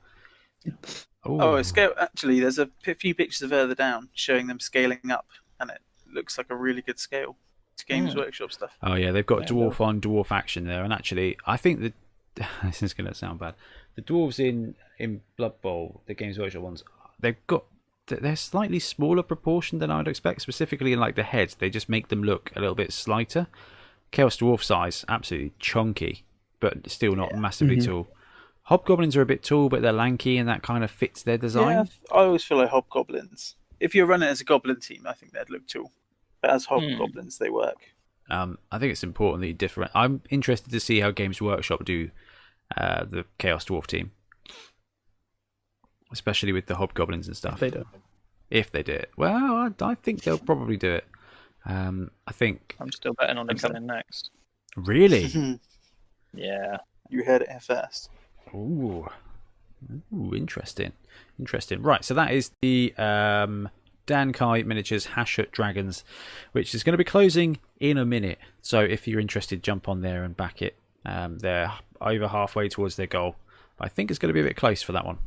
[1.24, 1.56] Oh, Ooh.
[1.56, 1.92] it's scale.
[1.98, 5.26] Actually, there's a few pictures of further down showing them scaling up,
[5.60, 5.80] and it
[6.12, 7.36] looks like a really good scale.
[7.74, 8.18] It's Games Hmm.
[8.20, 8.76] Workshop stuff.
[8.82, 11.94] Oh yeah, they've got Yeah, dwarf on dwarf action there, and actually, I think that
[12.64, 13.54] this is going to sound bad.
[13.94, 16.82] The dwarves in in Blood Bowl, the Games Workshop ones,
[17.20, 17.64] they've got
[18.06, 20.42] they're slightly smaller proportion than I'd expect.
[20.42, 23.46] Specifically in like the heads, they just make them look a little bit slighter.
[24.10, 26.24] Chaos dwarf size, absolutely chunky,
[26.58, 27.84] but still not massively Mhm.
[27.86, 28.08] tall.
[28.64, 31.76] Hobgoblins are a bit tall, but they're lanky, and that kind of fits their design.
[31.76, 31.84] Yeah,
[32.16, 33.54] I always feel like hobgoblins.
[33.80, 35.90] If you're running as a goblin team, I think they'd look cool.
[36.42, 37.76] But as hobgoblins, they work.
[38.30, 39.90] Um, I think it's important that you different.
[39.94, 42.10] I'm interested to see how Games Workshop do
[42.76, 44.12] uh, the Chaos Dwarf team,
[46.12, 47.60] especially with the hobgoblins and stuff.
[47.60, 47.84] They do.
[48.50, 51.04] If they do it, well, I, I think they'll probably do it.
[51.66, 53.68] Um, I think I'm still betting on them Think so.
[53.68, 54.30] coming next.
[54.76, 55.58] really.
[56.32, 56.76] Yeah,
[57.08, 58.08] you heard it here first.
[58.54, 59.04] Ooh,
[60.14, 60.92] ooh, interesting,
[61.38, 61.82] interesting.
[61.82, 63.68] Right, so that is the um,
[64.06, 66.04] Dankai Miniatures Hashut Dragons,
[66.52, 68.38] which is going to be closing in a minute.
[68.62, 70.76] So if you're interested, jump on there and back it.
[71.04, 73.36] Um, they're over halfway towards their goal.
[73.78, 75.18] I think it's going to be a bit close for that one.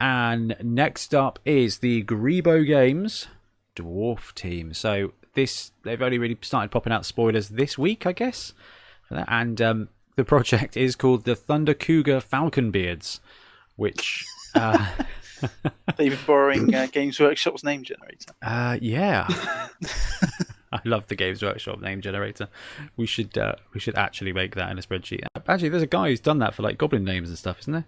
[0.00, 3.28] And next up is the Greebo Games
[3.76, 4.72] Dwarf Team.
[4.72, 8.54] So this they've only really started popping out spoilers this week, I guess.
[9.10, 13.20] And um, the project is called the Thunder Cougar Falcon Beards,
[13.80, 14.86] which uh,
[15.96, 18.32] They've been borrowing uh, Games Workshop's name generator.
[18.42, 19.26] uh, yeah.
[20.72, 22.48] I love the Games Workshop name generator.
[22.96, 25.22] We should uh, we should actually make that in a spreadsheet.
[25.48, 27.86] Actually, there's a guy who's done that for like goblin names and stuff, isn't there?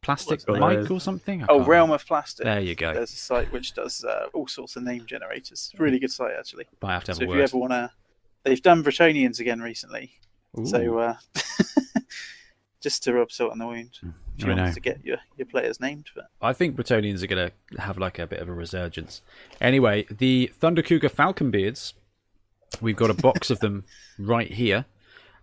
[0.00, 1.42] Plastic What's Mike or something.
[1.42, 2.44] I Oh, can't Realm of Plastic.
[2.44, 2.94] There you go.
[2.94, 5.70] There's a site which does uh, all sorts of name generators.
[5.76, 6.66] Really good site, actually.
[6.80, 7.36] But I have to have So a if word.
[7.36, 7.90] you ever want to,
[8.44, 10.12] they've done Bretonnians again recently.
[10.58, 11.14] Ooh, So uh,
[12.80, 15.46] just to rub salt in the wound, if I you want to get your, your
[15.46, 16.06] players named.
[16.14, 19.22] But I think Bretonnians are going to have like a bit of a resurgence.
[19.60, 21.94] Anyway, the Thunder Cougar Falcon Beards,
[22.80, 23.84] we've got a box of them
[24.18, 24.84] right here,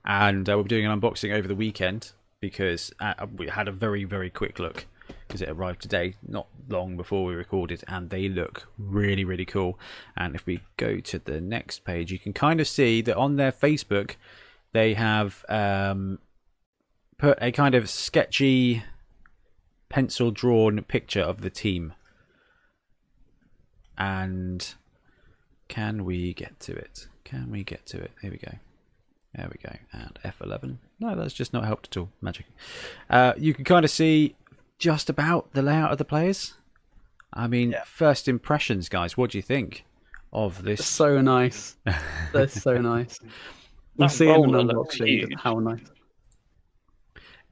[0.06, 4.04] and uh, we're doing an unboxing over the weekend because uh, we had a very,
[4.04, 4.86] very quick look
[5.28, 9.80] because it arrived today, not long before we recorded, and they look really, really cool.
[10.15, 13.36] And if we go to the next page, you can kind of see that on
[13.36, 14.15] their Facebook,
[14.74, 16.19] they have um,
[17.17, 18.84] put a kind of sketchy
[19.89, 21.93] pencil drawn picture of the team.
[23.97, 24.73] And
[25.67, 27.08] can we get to it?
[27.23, 28.12] Can we get to it?
[28.21, 28.54] Here we go.
[29.36, 29.75] There we go.
[29.91, 30.78] And F11.
[30.99, 32.10] No, that's just not helped at all.
[32.21, 32.45] Magic.
[33.10, 34.36] Uh, you can kind of see
[34.78, 36.54] just about the layout of the players.
[37.34, 37.84] I mean, Yeah.
[37.86, 39.17] first impressions, guys.
[39.17, 39.86] What do you think
[40.32, 40.86] of this?
[40.86, 41.75] So nice.
[42.34, 43.19] They're so nice.
[43.97, 45.80] We'll see in roller unboxing how nice.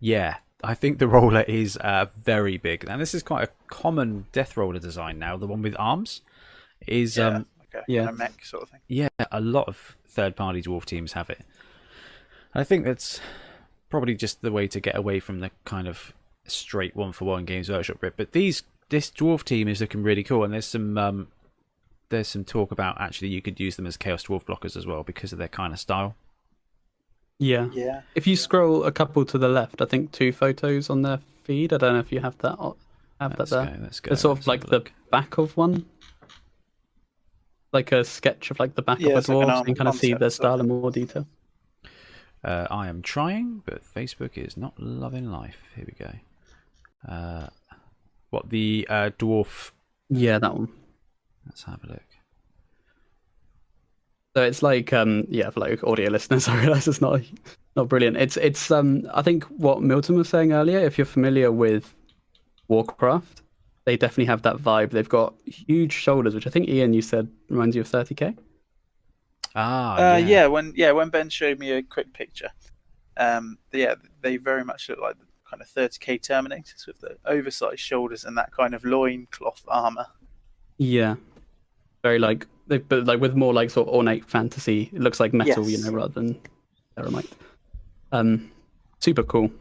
[0.04, 4.26] Yeah, I think the roller is uh, very big, and this is quite a common
[4.34, 5.38] death roller design now.
[5.38, 6.20] The one with arms
[6.86, 8.10] is yeah, um, a, yeah.
[8.10, 8.82] a mech sort of thing.
[8.90, 11.40] yeah, a lot of third-party dwarf teams have it.
[12.54, 13.22] I think that's
[13.90, 16.12] probably just the way to get away from the kind of
[16.48, 18.18] straight one-for-one Games Workshop rip.
[18.18, 21.30] But these this dwarf team is looking really cool, and there's some um,
[22.10, 25.04] there's some talk about actually you could use them as Chaos Dwarf blockers as well
[25.04, 26.18] because of their kind of style.
[27.40, 27.68] Yeah.
[27.74, 31.20] Yeah, If you scroll a couple to the left, I think two photos on their
[31.44, 31.74] feed.
[31.74, 32.58] I don't know if you have that.
[32.60, 32.78] o-
[33.20, 33.82] Have Let's that go.
[33.84, 34.12] Let's go.
[34.14, 34.92] It's sort let's of like the look.
[35.12, 35.86] back of one,
[37.74, 39.58] like a sketch of like the back Yeah, of a it's like an dwarf.
[39.60, 41.28] so can kind of see their style in more detail.
[42.44, 45.58] Uh, I am trying, but Facebook is not loving life.
[45.76, 46.14] Here we go.
[47.12, 47.48] Uh,
[48.30, 49.72] what the uh, dwarf
[50.10, 50.70] Yeah, that one.
[51.46, 52.04] Let's have a look.
[54.36, 57.22] So it's like, um, yeah, for like audio listeners, I realize it's not
[57.76, 58.18] not brilliant.
[58.18, 60.80] It's it's um, I think what Milton was saying earlier.
[60.80, 61.96] If you're familiar with
[62.68, 63.42] Warcraft,
[63.86, 64.92] they definitely have that vibe.
[64.92, 68.36] They've got huge shoulders, which I think Ian you said reminds you of 30k.
[69.56, 70.48] Ah, Uh, yeah.
[70.48, 72.50] when yeah when Ben showed me a quick picture,
[73.18, 77.80] um, yeah, they very much look like the kind of 30k Terminators with the oversized
[77.80, 80.08] shoulders and that kind of loincloth armor.
[80.80, 81.16] Yeah,
[82.04, 84.90] very like they but like with more like sort of ornate fantasy.
[84.94, 86.40] It looks like metal, you know, rather than
[86.98, 87.32] ceramite.
[88.12, 88.52] Um,
[89.00, 89.52] super cool.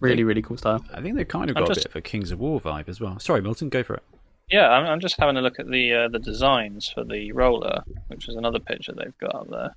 [0.00, 0.84] Really, really cool style.
[0.92, 2.60] I think they've kind of I'm got a just- bit of a Kings of War
[2.60, 3.18] vibe as well.
[3.18, 4.02] Sorry, Milton, go for it.
[4.50, 7.82] Yeah, I'm, I'm just having a look at the uh, the designs for the roller,
[8.08, 9.74] which is another picture they've got up there.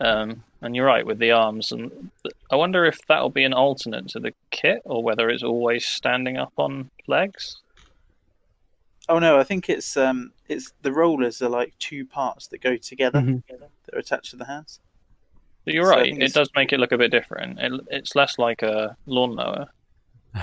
[0.00, 2.10] Um, and you're right with the arms, and
[2.50, 6.36] I wonder if that'll be an alternate to the kit, or whether it's always standing
[6.36, 7.56] up on legs.
[9.08, 12.76] Oh no, I think it's um it's the rollers are like two parts that go
[12.76, 13.42] together Mhm.
[13.48, 14.80] that are attached to the hands.
[15.64, 17.58] But you're So right; it it's- does make it look a bit different.
[17.58, 19.68] It, it's less like a lawnmower.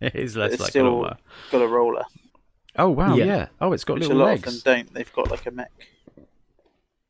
[0.00, 1.18] It is less it's like a lawnmower.
[1.50, 2.04] got a roller,
[2.76, 3.24] Oh wow, yeah.
[3.24, 3.46] Yeah.
[3.60, 4.56] Oh, it's got which a little lot legs.
[4.56, 4.94] of them don't.
[4.94, 5.70] They've got like a mech.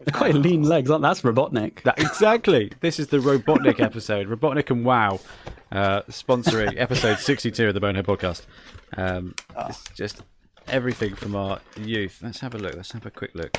[0.05, 1.09] They're quite lean legs, aren't they?
[1.09, 1.83] That's Robotnik.
[1.83, 2.73] That, exactly.
[2.81, 4.29] This is the Robotnik episode.
[4.29, 5.21] Robotnik and WoW
[5.73, 8.43] uh, sponsoring episode 62 of the Bonehead podcast.
[8.97, 9.67] Um, Ah.
[9.69, 10.23] It's just
[10.69, 12.21] everything from our youth.
[12.23, 12.75] Let's have a look.
[12.75, 13.57] Let's have a quick look.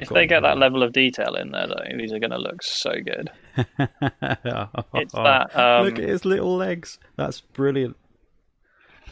[0.00, 2.38] If they get them that level of detail in there, though, these are going to
[2.38, 3.30] look so good.
[3.54, 3.68] here.
[4.94, 6.98] It's that um, look at his little legs.
[7.16, 7.96] That's brilliant.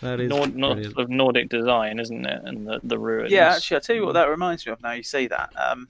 [0.00, 0.94] That is Nord, Nord, brilliant.
[0.94, 2.40] sort of Nordic design, isn't it?
[2.44, 3.30] And the the ruins.
[3.32, 4.82] Yeah, actually, I'll tell you what that reminds me of.
[4.82, 5.88] Now you say that, um,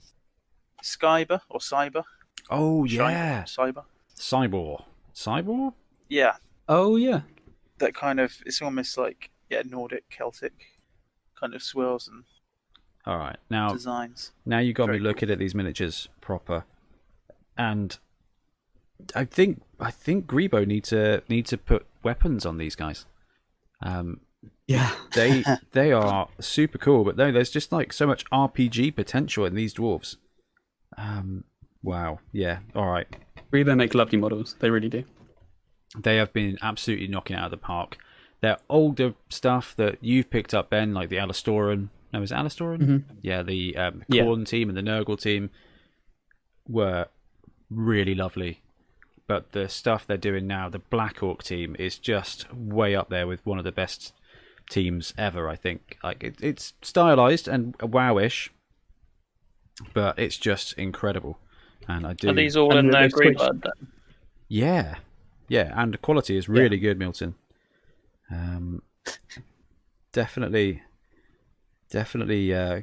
[0.87, 2.03] Skyber or Cyber.
[2.49, 3.83] Oh yeah, Cyber.
[4.17, 4.83] Cyborg.
[5.13, 5.73] Cyborg.
[6.09, 6.35] Yeah,
[6.69, 7.21] Oh yeah.
[7.79, 8.33] that kind of.
[8.45, 10.53] It's almost like yeah, Nordic, Celtic
[11.39, 12.23] kind of swirls and
[13.05, 13.37] All right.
[13.49, 14.31] Now, designs.
[14.45, 15.07] now you got me Very cool.
[15.07, 16.63] looking at these miniatures proper,
[17.57, 17.97] and
[19.15, 23.05] I think I think Greebo need to need to put weapons on these guys.
[23.81, 24.21] Um,
[24.67, 24.91] Yeah.
[25.13, 29.55] they they are super cool, but no, there's just like so much RPG potential in
[29.55, 30.15] these dwarves.
[30.97, 31.43] Um,
[31.83, 33.07] wow, yeah, all right.
[33.51, 34.55] Rebo make lovely models.
[34.59, 35.03] They really do.
[35.97, 37.97] They have been absolutely knocking out of the park.
[38.41, 41.89] Their older stuff that you've picked up, Ben, like the Alistoran.
[42.13, 43.03] No, is it Alistoran?
[43.21, 44.23] Yeah, the um, Yeah.
[44.45, 45.49] Team and the Nurgle team
[46.67, 47.07] were
[47.69, 48.61] really lovely.
[49.27, 53.27] But the stuff they're doing now, the Black Orc team, is just way up there
[53.27, 54.13] with one of the best
[54.69, 55.49] teams ever.
[55.49, 55.97] I think.
[56.03, 58.49] Like it, it's stylized and wowish,
[59.93, 61.37] but it's just incredible.
[61.87, 62.29] And I do.
[62.29, 63.87] Are these all And in they've uh, green switched- blood then?
[64.49, 64.95] Yeah,
[65.49, 67.35] yeah, and the quality is really good, Milton.
[68.31, 68.81] Um,
[70.11, 70.81] definitely,
[71.91, 72.53] definitely.
[72.53, 72.81] Uh,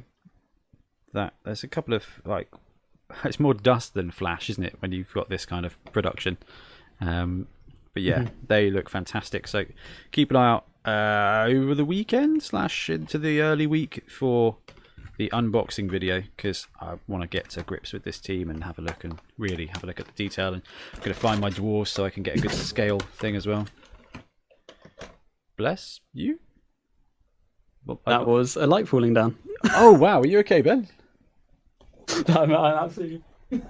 [1.13, 2.51] that there's a couple of like,
[3.23, 4.75] it's more dust than flash, isn't it?
[4.79, 6.37] When you've got this kind of production.
[7.01, 7.47] Um,
[7.93, 9.47] but yeah, they look fantastic.
[9.47, 9.65] So
[10.11, 14.57] keep an eye out uh, over the weekend slash into the early week for
[15.17, 18.77] the unboxing video because I want to get to grips with this team and have
[18.79, 20.53] a look and really have a look at the detail.
[20.53, 20.61] And
[20.93, 23.47] I'm going to find my dwarves so I can get a good scale thing as
[23.47, 23.67] well.
[25.57, 26.39] Bless you.
[27.85, 29.37] Well, I- That was a light falling down.
[29.73, 30.87] oh wow, are you okay, Ben?
[32.27, 33.21] I'm, I'm absolutely.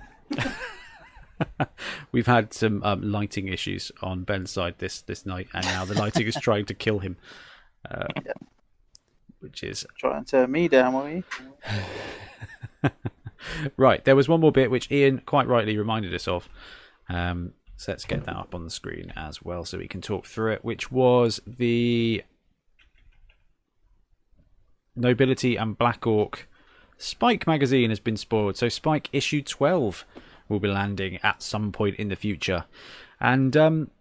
[2.11, 5.93] We've had some um, lighting issues on Ben's side this this night, and now the
[5.93, 7.17] lighting is trying to kill him,
[7.89, 8.07] uh,
[9.45, 11.23] which is Try and turn me down, will you?
[13.77, 14.03] right.
[14.03, 16.49] There was one more bit which Ian quite rightly reminded us of.
[17.07, 20.25] Um, so let's get that up on the screen as well, so we can talk
[20.25, 20.65] through it.
[20.65, 22.23] Which was the
[24.95, 26.47] Nobility and Black Orc
[26.97, 28.57] Spike magazine has been spoiled.
[28.57, 30.05] So Spike issue twelve
[30.49, 32.65] will be landing at some point in the future,
[33.19, 33.91] and um,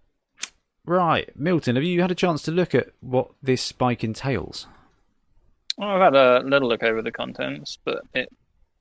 [0.86, 4.66] right, Milton, have you had a chance to look at what this Spike entails?
[5.76, 8.30] Well, I've had a little look over the contents, but it,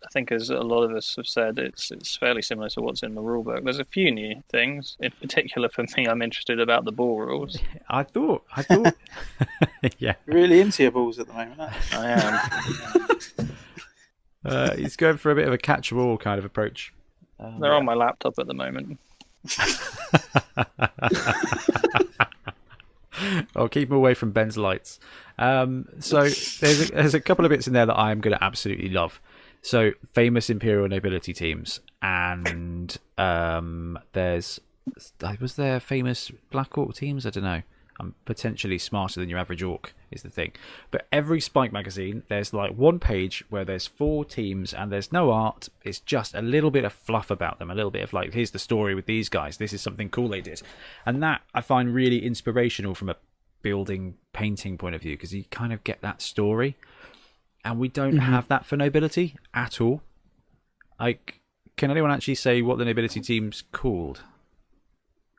[0.05, 3.03] I think, as a lot of us have said, it's it's fairly similar to what's
[3.03, 3.63] in the rulebook.
[3.63, 4.95] There's a few new things.
[4.99, 7.57] In particular, for me, I'm interested about the ball rules.
[7.89, 8.93] I thought, I thought,
[9.97, 10.13] yeah.
[10.25, 11.61] Really into your balls at the moment.
[11.93, 13.49] I am.
[14.45, 16.93] Uh, he's going for a bit of a catch-all kind of approach.
[17.39, 18.99] Um, They're on my laptop at the moment.
[23.55, 24.99] I'll keep him away from Ben's lights.
[25.37, 26.21] Um, so
[26.59, 29.21] there's a, there's a couple of bits in there that I'm going to absolutely love.
[29.61, 34.59] So famous imperial nobility teams, and um, there's
[35.39, 37.25] was there famous Black Orc teams?
[37.25, 37.61] I don't know.
[38.03, 40.51] I'm potentially smarter than your average orc, is the thing.
[40.91, 45.31] But every Spike magazine, there's like one page where there's four teams and there's no
[45.31, 45.69] art.
[45.83, 48.51] It's just a little bit of fluff about them, a little bit of like, here's
[48.51, 49.57] the story with these guys.
[49.57, 50.61] This is something cool they did,
[51.05, 53.15] and that I find really inspirational from a
[53.61, 56.75] building painting point of view because you kind of get that story,
[57.63, 58.31] and we don't mm-hmm.
[58.31, 60.01] have that for nobility at all.
[60.99, 61.39] Like,
[61.77, 64.21] can anyone actually say what the nobility team's called?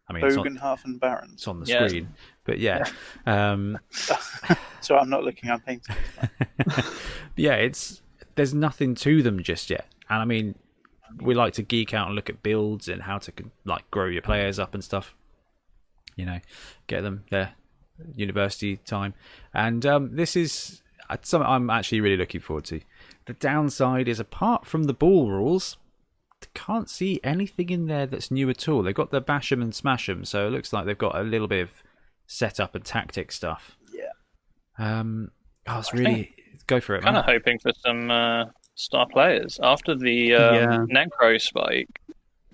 [0.08, 1.32] I mean, it's on, Bogenhafen Barons.
[1.34, 1.86] it's on the Yeah.
[1.86, 2.08] screen,
[2.44, 2.84] but yeah,
[3.26, 3.78] um,
[4.80, 5.50] So I'm not looking.
[5.50, 5.96] I'm painting.
[7.36, 8.02] yeah, it's
[8.34, 9.86] there's nothing to them just yet.
[10.10, 10.54] And I mean,
[11.20, 13.32] we like to geek out and look at builds and how to
[13.64, 15.14] like grow your players up and stuff.
[16.16, 16.40] You know,
[16.86, 17.54] get them their
[18.14, 19.14] university time,
[19.54, 22.80] and um, this is uh, something I'm actually really looking forward to.
[23.26, 25.76] The downside is, apart from the ball rules,
[26.52, 28.82] can't see anything in there that's new at all.
[28.82, 31.22] They've got the bash 'em and smash 'em, so it looks like they've got a
[31.22, 31.70] little bit of
[32.26, 33.76] setup and tactic stuff.
[33.92, 34.10] Yeah.
[34.78, 35.30] Um,
[35.66, 36.34] oh, it's I really
[36.66, 41.06] go for it, Kind of hoping for some uh, star players after the um, Yeah.
[41.06, 42.00] Necro spike,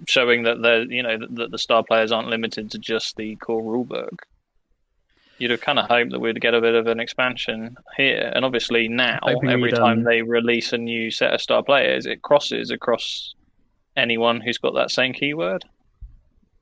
[0.07, 3.37] showing that the you know that, that the star players aren't limited to just the
[3.37, 4.19] core rulebook.
[5.39, 8.45] You'd have kind of hoped that we'd get a bit of an expansion here, and
[8.45, 12.71] obviously now, every time um, they release a new set of star players, it crosses
[12.71, 13.35] across
[14.01, 15.65] anyone who's got that same keyword.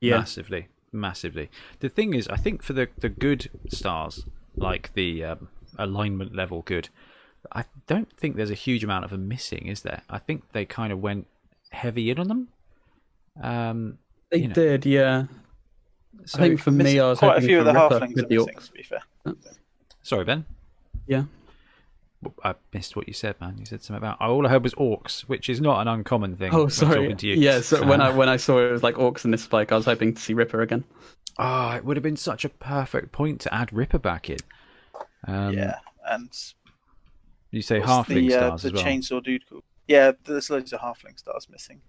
[0.01, 0.17] Yeah.
[0.19, 1.49] massively, massively.
[1.79, 4.25] The thing is, I think for the the good stars,
[4.55, 6.89] like the um, alignment level good,
[7.51, 10.01] I don't think there's a huge amount of them missing, is there?
[10.09, 11.27] I think they kind of went
[11.71, 12.47] heavy in on them.
[13.41, 13.97] Um,
[14.31, 14.53] They you know.
[14.53, 15.25] did, yeah.
[16.25, 18.29] so, I think for me, I was Quite a few of the Ripper halflings with
[18.29, 18.55] the missing.
[18.55, 18.65] orcs.
[18.67, 19.01] To be fair.
[20.03, 20.45] sorry, Ben.
[21.07, 21.23] Yeah.
[22.43, 23.55] I missed what you said, man.
[23.57, 26.53] You said something about all I heard was orcs, which is not an uncommon thing.
[26.53, 26.95] Oh, sorry.
[26.95, 27.35] talking to you.
[27.35, 29.75] Yeah, so when I when I saw it was like orcs in this spike, I
[29.75, 30.83] was hoping to see Ripper again.
[31.37, 34.37] oh, it would have been such a perfect point to add Ripper back in.
[35.27, 35.75] Um, yeah,
[36.09, 36.29] and
[37.51, 38.83] You say what's halfling the, uh, stars the as well.
[38.83, 39.63] chainsaw dude called?
[39.87, 41.79] Yeah, there's loads of halfling stars missing.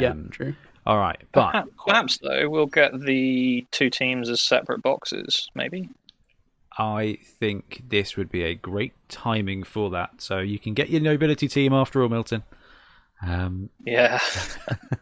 [0.00, 0.54] yeah, Um, true.
[0.84, 5.48] All right, but Perhaps, perhaps though, we'll get the two teams as separate boxes.
[5.54, 5.88] Maybe.
[6.78, 10.20] I think this would be a great timing for that.
[10.22, 12.44] So you can get your nobility team after all, Milton.
[13.20, 14.20] Um, Yeah.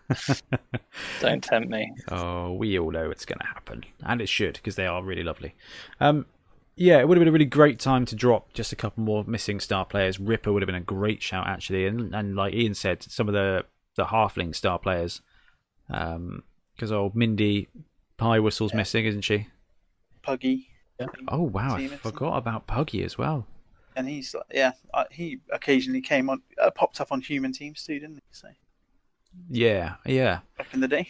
[1.20, 1.92] Don't tempt me.
[2.10, 5.22] oh, we all know it's going to happen, and it should because they are really
[5.22, 5.54] lovely.
[6.00, 6.24] Um,
[6.76, 9.24] yeah, it would have been a really great time to drop just a couple more
[9.26, 10.18] missing star players.
[10.18, 13.34] Ripper would have been a great shout actually, and and like Ian said, some of
[13.34, 13.64] the
[13.96, 15.20] the halfling star players,
[15.88, 17.68] because old Mindy
[18.16, 19.48] Pie Whistle's missing, isn't she?
[20.22, 20.68] Puggy,
[21.28, 21.98] Oh wow, I Team missing.
[22.12, 23.46] forgot about Puggy as well.
[23.94, 27.82] and he's like, yeah, uh, he occasionally came on, uh, popped up on human teams
[27.82, 28.22] too, didn't he?
[28.30, 28.48] So
[29.50, 31.08] Yeah, yeah, back in the day,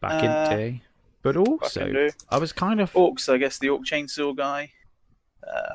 [0.00, 0.82] back in Uh, the day.
[1.22, 3.28] But also, I was kind of orcs.
[3.32, 4.72] I guess the orc chainsaw guy.
[5.46, 5.74] Uh,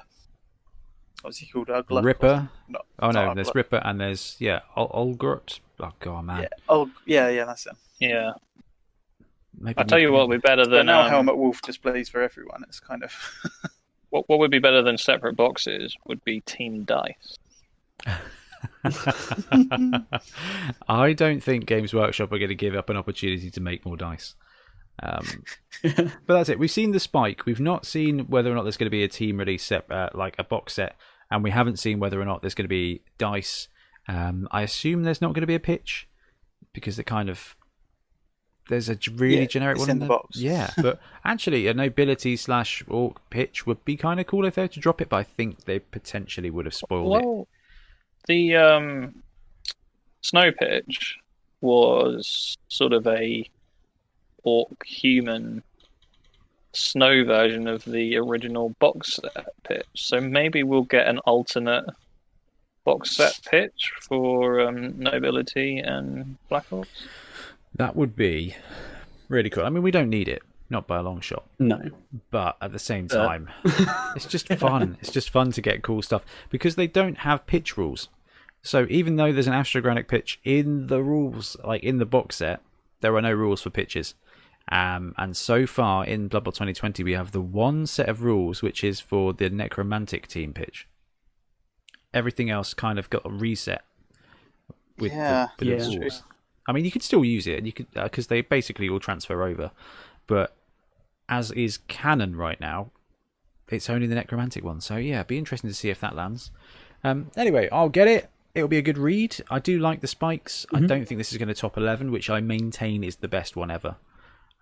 [1.21, 1.67] what's he called?
[1.67, 2.03] Ugluck?
[2.03, 2.27] Ripper.
[2.27, 2.49] something?
[2.69, 5.59] No, Oh it's no, not there's Ripper and there's yeah, Ol- Olgurt.
[5.79, 6.43] Oh god, man.
[6.43, 6.49] Yeah.
[6.69, 7.75] Oh, yeah, yeah, that's him.
[7.99, 8.31] Yeah.
[9.59, 12.21] Maybe I'll tell you what would be better than now um, Helmut Wulf displays for
[12.21, 12.63] everyone.
[12.67, 13.13] It's kind of
[14.09, 17.37] what, what would be better than separate boxes would be team dice.
[20.87, 23.97] I don't think Games Workshop are going to give up an opportunity to make more
[23.97, 24.35] dice.
[25.01, 25.43] Um,
[25.83, 26.59] but that's it.
[26.59, 27.45] We've seen the spike.
[27.45, 30.09] We've not seen whether or not there's going to be a team release set, uh,
[30.13, 30.95] like a box set,
[31.29, 33.67] and we haven't seen whether or not there's going to be dice.
[34.07, 36.07] Um, I assume there's not going to be a pitch
[36.73, 37.55] because the kind of
[38.69, 40.37] there's a really Yeah, generic it's one in the box.
[40.37, 44.63] Yeah, but actually, a nobility slash orc pitch would be kind of cool if they
[44.63, 45.09] were to drop it.
[45.09, 47.47] But I think they potentially would have spoiled it.
[48.27, 49.23] The um,
[50.21, 51.17] snow pitch
[51.61, 53.49] was sort of a
[54.43, 55.63] orc human
[56.73, 59.85] snow version of the original box set pitch.
[59.95, 61.85] So maybe we'll get an alternate
[62.83, 66.87] box set pitch for um, nobility and black orcs.
[67.75, 68.55] That would be
[69.29, 69.65] really cool.
[69.65, 71.45] I mean, we don't need it, not by a long shot.
[71.59, 71.81] No.
[72.31, 73.15] But at the same Uh.
[73.15, 73.49] time,
[74.15, 74.97] it's just fun.
[75.01, 78.09] It's just fun to get cool stuff because they don't have pitch rules.
[78.61, 82.61] So even though there's an astrogranite pitch in the rules, like in the box set,
[83.01, 84.15] there are no rules for pitches.
[84.71, 88.63] Um, and so far in Blood Bowl 2020, we have the one set of rules
[88.63, 90.87] which is for the necromantic team pitch.
[92.13, 93.83] Everything else kind of got a reset
[94.97, 95.87] with Yeah, the, with yeah.
[95.89, 96.23] the rules.
[96.67, 99.43] I mean, you could still use it, and you could because they basically all transfer
[99.43, 99.71] over.
[100.27, 100.55] But
[101.29, 102.91] as is canon right now,
[103.69, 104.81] it's only the necromantic one.
[104.81, 106.51] So yeah, be interesting to see if that lands.
[107.03, 108.29] Um, anyway, I'll get it.
[108.53, 109.35] It'll be a good read.
[109.49, 110.65] I do like the spikes.
[110.73, 113.55] I don't think this is going to top eleven, which I maintain is the best
[113.55, 113.97] one ever.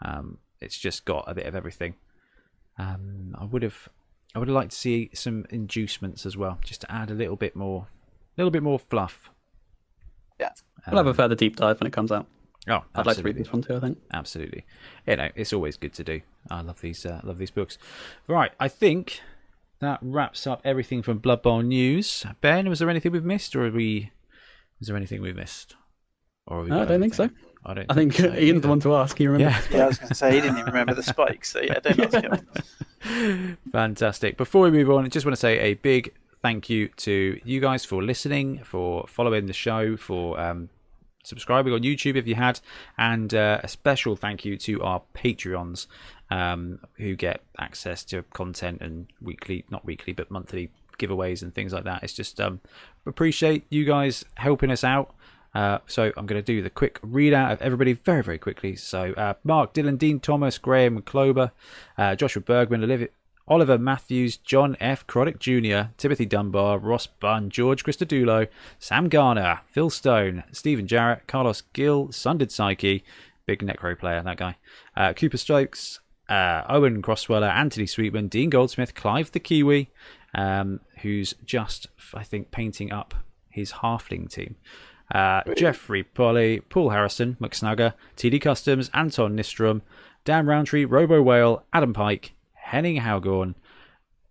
[0.01, 1.95] Um, it's just got a bit of everything.
[2.80, 3.89] Um, I would have,
[4.34, 7.36] I would have liked to see some inducements as well, just to add a little
[7.36, 7.88] bit more,
[8.36, 9.30] a little bit more fluff.
[10.44, 10.91] Yeah.
[10.91, 12.28] We'll have a further deep dive when it comes out.
[12.68, 13.76] Oh, I'd like to read this one too.
[13.76, 13.98] I think.
[14.14, 14.66] Absolutely.
[15.08, 16.22] You know, it's always good to do.
[16.50, 17.78] I love these uh, love these books.
[18.28, 19.22] Right, I think
[19.80, 22.26] that wraps up everything from Blood Bowl news.
[22.41, 24.12] Ben, was there anything we've missed or are we
[24.80, 25.76] is there anything we've missed?
[26.48, 27.30] Or we No, I don't think so.
[27.66, 28.60] I don't I think so Ian's either.
[28.60, 29.18] the one to ask.
[29.18, 29.56] He remembers.
[29.72, 29.78] Yeah.
[29.78, 31.52] Yeah, I was going to say he didn't even remember the spikes.
[31.52, 32.48] So yeah, don't ask
[33.02, 33.58] him.
[33.72, 34.38] Fantastic.
[34.38, 36.14] Before we move on, I just want to say a big
[36.44, 40.70] thank you to you guys for listening, for following the show, for um,
[41.24, 42.60] subscribing on YouTube if you had,
[42.98, 45.88] and uh, a special thank you to our Patreons
[46.30, 50.70] um, who get access to content and weekly, not weekly, but monthly
[51.00, 52.04] giveaways and things like that.
[52.04, 52.60] It's just um,
[53.06, 55.16] appreciate you guys helping us out.
[55.56, 58.76] Uh, so I'm going to do the quick readout of everybody very, very quickly.
[58.76, 61.52] So uh, Mark, Dylan, Dean Thomas, Graham Klober,
[61.98, 63.10] uh, Joshua Bergman, Olivia,
[63.48, 65.06] Oliver Matthews, John F.
[65.06, 68.48] Croddick Jr., Timothy Dunbar, Ross Bunn, George Christodulo,
[68.80, 73.04] Sam Garner, Phil Stone, Stephen Jarrett, Carlos Gill, Sunded Psyche,
[73.46, 74.56] big Necro player, that guy,
[74.96, 79.91] uh, Cooper Stokes, uh, Owen Crossweller, Anthony Sweetman, Dean Goldsmith, Clive the Kiwi,
[80.34, 83.14] um, who's just, I think, painting up
[83.50, 84.56] his halfling team.
[85.14, 89.82] Uh, Jeffrey Polly, Paul Harrison, McSnugger, TD Customs, Anton Nistrom,
[90.26, 92.32] Dan Roundtree, Robo Whale, Adam Pike,
[92.64, 93.55] Henning Haugorn,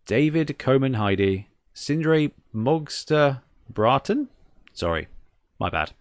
[0.07, 4.28] David Coman Heidi, Sindre Mogster Bratton.
[4.72, 5.09] Sorry,
[5.61, 5.93] my bad.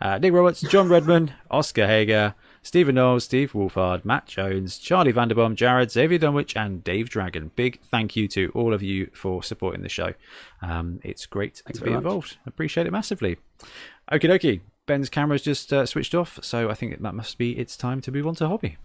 [0.00, 5.54] Uh, Nick Roberts, John Redman, Oscar Hager, Stephen Knowles, Steve Wolfhard, Matt Jones, Charlie Vanderbaum,
[5.54, 7.50] Jared, Xavier Dunwich, and Dave Dragon.
[7.56, 10.12] Big thank you to all of you for supporting the show.
[10.62, 12.04] Um, it's great Thanks to be very much.
[12.04, 12.36] involved.
[12.46, 13.38] Appreciate it massively.
[14.12, 14.60] Okie dokie.
[14.86, 18.12] Ben's camera's just uh, switched off, so I think that must be it's time to
[18.12, 18.76] move on to hobby.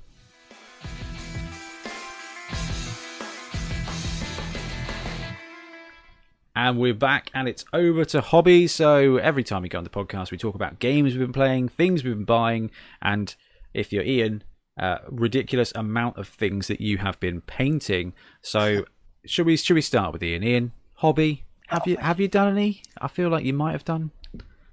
[6.55, 8.67] And we're back, and it's over to hobby.
[8.67, 11.69] So every time we go on the podcast, we talk about games we've been playing,
[11.69, 12.69] things we've been buying,
[13.01, 13.35] and
[13.73, 14.43] if you're Ian,
[14.79, 18.13] uh, ridiculous amount of things that you have been painting.
[18.43, 18.85] So
[19.25, 20.43] should we should we start with Ian?
[20.43, 21.43] Ian, hobby?
[21.67, 22.83] Have you have you done any?
[23.01, 24.11] I feel like you might have done.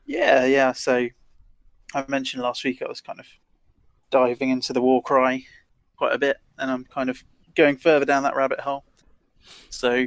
[0.05, 0.73] Yeah, yeah.
[0.73, 1.09] So
[1.95, 3.27] I mentioned last week I was kind of
[4.11, 5.47] diving into the Warcry
[5.97, 7.25] quite a bit, and I'm kind of
[7.55, 8.85] going further down that rabbit hole.
[9.71, 10.05] So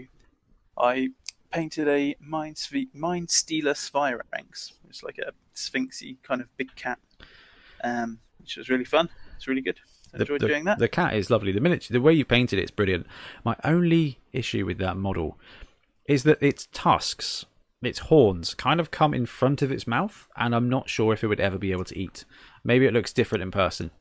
[0.77, 1.09] I
[1.53, 4.73] painted a Mind, Sve- Mind Stealer Sphiranx.
[4.89, 6.99] It's like a sphinxy kind of big cat,
[7.83, 9.09] um, which was really fun.
[9.37, 9.79] It's really good.
[10.13, 10.79] I enjoyed the, doing that.
[10.79, 11.51] The cat is lovely.
[11.51, 13.07] The minute the way you painted it is brilliant.
[13.45, 15.39] My only issue with that model
[16.05, 17.45] is that its tusks,
[17.81, 21.23] its horns, kind of come in front of its mouth, and I'm not sure if
[21.23, 22.25] it would ever be able to eat.
[22.63, 23.91] Maybe it looks different in person.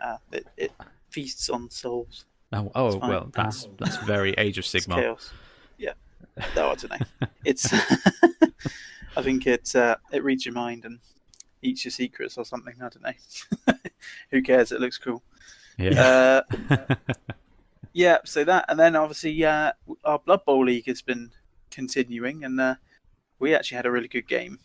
[0.00, 0.72] Uh, it, it
[1.10, 2.24] feasts on souls.
[2.52, 5.18] Oh, oh well, that's that's very Age of Sigmar.
[5.76, 5.92] Yeah.
[6.56, 7.26] No, I don't know.
[7.44, 7.72] It's.
[9.16, 11.00] I think it uh, it reads your mind and
[11.62, 12.74] eats your secrets or something.
[12.80, 13.74] I don't know.
[14.30, 14.70] Who cares?
[14.70, 15.22] It looks cool.
[15.76, 16.42] Yeah.
[16.68, 16.94] Uh,
[17.92, 18.18] yeah.
[18.24, 19.72] So that, and then obviously, uh,
[20.04, 21.30] our Blood Bowl league has been
[21.70, 22.74] continuing, and uh,
[23.38, 24.60] we actually had a really good game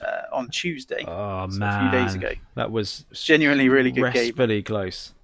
[0.00, 1.04] uh, on Tuesday.
[1.06, 2.32] oh so man, a few days ago.
[2.54, 4.26] that was Genuinely, really good game.
[4.26, 5.14] restfully close.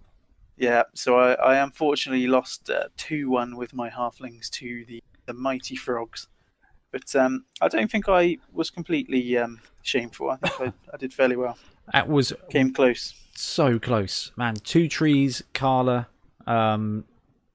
[0.57, 5.33] Yeah, so I, I unfortunately lost uh, two one with my halflings to the, the
[5.33, 6.29] mighty frogs,
[6.91, 10.31] but um, I don't think I was completely um, shameful.
[10.31, 11.57] I think I, I did fairly well.
[11.93, 13.15] That was Came close.
[13.35, 14.55] so close, man.
[14.57, 16.09] Two trees, Carla,
[16.47, 17.05] um,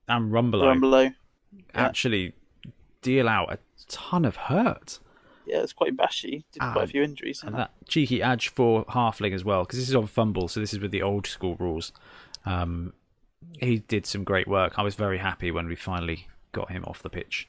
[0.08, 1.14] and Rumbelow.
[1.54, 1.64] yeah.
[1.74, 2.34] actually
[3.02, 5.00] deal out a ton of hurt.
[5.46, 6.44] Yeah, it's quite bashy.
[6.52, 7.42] Did Ah, quite a few injuries.
[7.42, 7.70] And didn't it?
[7.80, 10.80] that cheeky edge for Halfling as well, because this is on FUMBBL, so this is
[10.80, 11.94] with the old school rules.
[12.46, 12.92] Um,
[13.60, 14.74] he did some great work.
[14.78, 17.48] I was very happy when we finally got him off the pitch.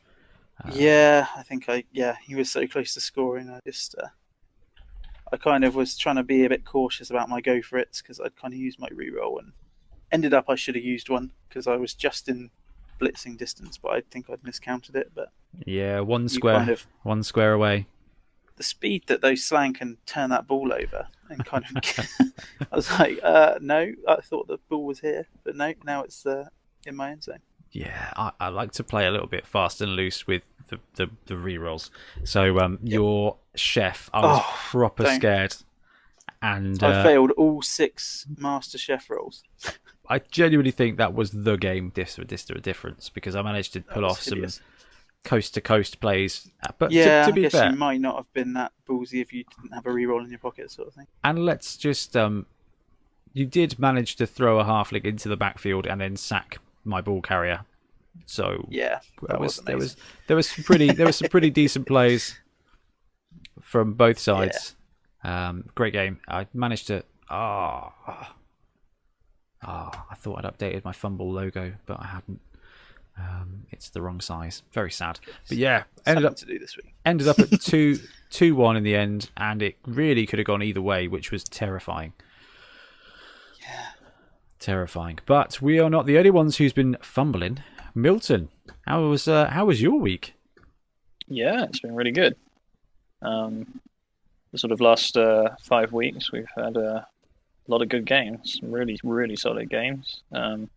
[0.72, 3.50] Yeah, I think I yeah he was so close to scoring.
[3.50, 4.09] I just uh,
[5.32, 7.98] I kind of was trying to be a bit cautious about my go for it
[8.02, 9.52] because I'd kind of used my reroll and
[10.11, 12.50] ended up I should have used one because I was just in
[13.00, 15.12] blitzing distance, but I think I'd miscounted it.
[15.14, 15.28] But
[15.66, 17.86] Yeah, one square, kind of one square away.
[18.56, 21.70] the speed that those slang can turn that ball over and kind of
[22.72, 26.26] I was like, uh, no, I thought the ball was here, but no, now it's
[26.26, 26.48] uh,
[26.86, 27.40] in my end zone.
[27.72, 31.10] Yeah, I, I like to play a little bit fast and loose with the the,
[31.26, 31.90] the rerolls.
[32.24, 35.54] So um, your chef, I was Oh, proper scared,
[36.42, 39.42] and I uh, failed all six Master Chef rolls.
[40.08, 44.06] I genuinely think that was the game dis- dis- difference because I managed to pull
[44.06, 44.46] off some
[45.24, 46.50] coast to coast plays.
[46.66, 49.32] Uh, But yeah, to, to be fair, you might not have been that ballsy if
[49.34, 51.06] you didn't have a reroll in your pocket, sort of thing.
[51.22, 52.46] and let's just um,
[53.34, 56.58] you did manage to throw a halfling into the backfield and then sack
[56.89, 57.61] my ball carrier
[58.26, 61.28] So Yeah, there that was, was there was there was some pretty there was some
[61.28, 62.39] pretty decent plays
[63.61, 64.74] from both sides.
[65.22, 66.20] Um, great game.
[66.28, 67.05] I managed to.
[67.30, 67.93] Ah,
[69.62, 72.41] ah, I thought I'd updated my FUMBBL logo, but I hadn't.
[73.18, 74.62] Um, it's the wrong size.
[74.72, 75.18] Very sad.
[75.49, 76.95] But yeah, ended Something up to do this week.
[77.05, 77.99] ended up at two
[78.30, 81.45] two one in the end, and it really could have gone either way, which was
[81.45, 82.12] terrifying.
[84.59, 85.18] Terrifying.
[85.26, 87.62] But we are not the only ones who's been fumbling.
[87.94, 88.48] Milton,
[88.86, 90.34] how was uh, how was your week?
[91.26, 92.36] Yeah, it's been really good.
[93.22, 93.80] Um,
[94.52, 97.06] the sort of last uh, five weeks, we've had a
[97.66, 100.22] lot of good games, some really, really solid games.
[100.32, 100.70] Um,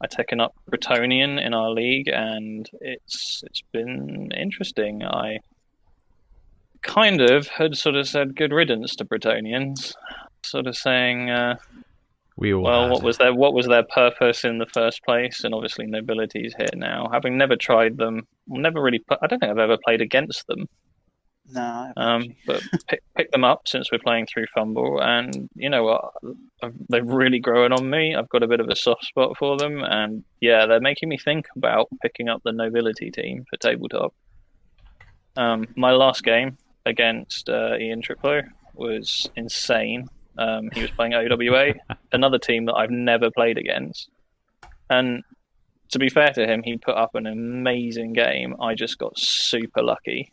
[0.00, 5.04] I've taken up Bretonnian in our league, and it's it's been interesting.
[5.04, 5.38] I
[6.82, 9.94] kind of had sort of said good riddance to Bretonnians,
[10.44, 11.56] sort of saying, uh,
[12.36, 12.90] We all well, had.
[12.90, 15.44] what was their what was their purpose in the first place?
[15.44, 17.08] And obviously, nobility's here now.
[17.12, 18.98] Having never tried them, never really.
[18.98, 20.68] Put, I don't think I've ever played against them.
[21.52, 25.68] No, I Um, but pick, pick them up since we're playing through FUMBBL, and you
[25.68, 26.12] know what?
[26.62, 28.14] I've, they've really grown on me.
[28.14, 31.18] I've got a bit of a soft spot for them, and yeah, they're making me
[31.18, 34.14] think about picking up the Nobility team for tabletop.
[35.36, 36.56] Um, my last game
[36.86, 38.42] against uh, Ian Triplo
[38.74, 40.08] was insane.
[40.36, 41.74] Um, he was playing OWA,
[42.12, 44.08] another team that I've never played against,
[44.90, 45.22] and
[45.90, 48.56] to be fair to him, he put up an amazing game.
[48.60, 50.32] I just got super lucky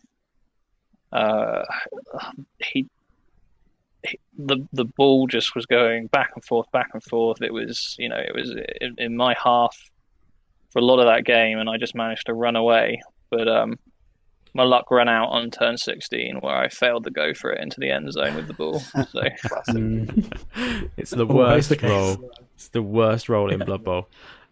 [1.11, 1.63] uh,
[2.59, 2.87] he,
[4.05, 7.41] he the the ball just was going back and forth, back and forth.
[7.41, 9.77] It was you know it was in, in my half
[10.69, 13.01] for a lot of that game, and I just managed to run away.
[13.29, 13.77] But um,
[14.53, 17.79] my luck ran out on turn sixteen, where I failed to go for it into
[17.79, 18.79] the end zone with the ball.
[18.79, 19.03] So
[19.69, 20.89] Mm.
[20.97, 22.31] it's the worst the roll.
[22.55, 24.07] It's the worst roll in Blood Bowl.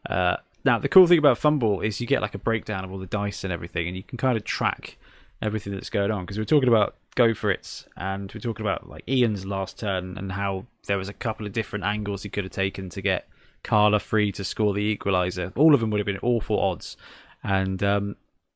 [0.10, 2.98] Uh, now, the cool thing about FUMBBL is you get like a breakdown of all
[3.00, 4.98] the dice and everything, and you can kind of track
[5.42, 6.24] everything that's going on.
[6.24, 10.18] Because we're talking about Go For It's, and we're talking about like Ian's last turn
[10.18, 13.28] and how there was a couple of different angles he could have taken to get
[13.64, 15.54] Carla free to score the equalizer.
[15.56, 16.98] All of them would have been awful odds.
[17.44, 18.16] And um,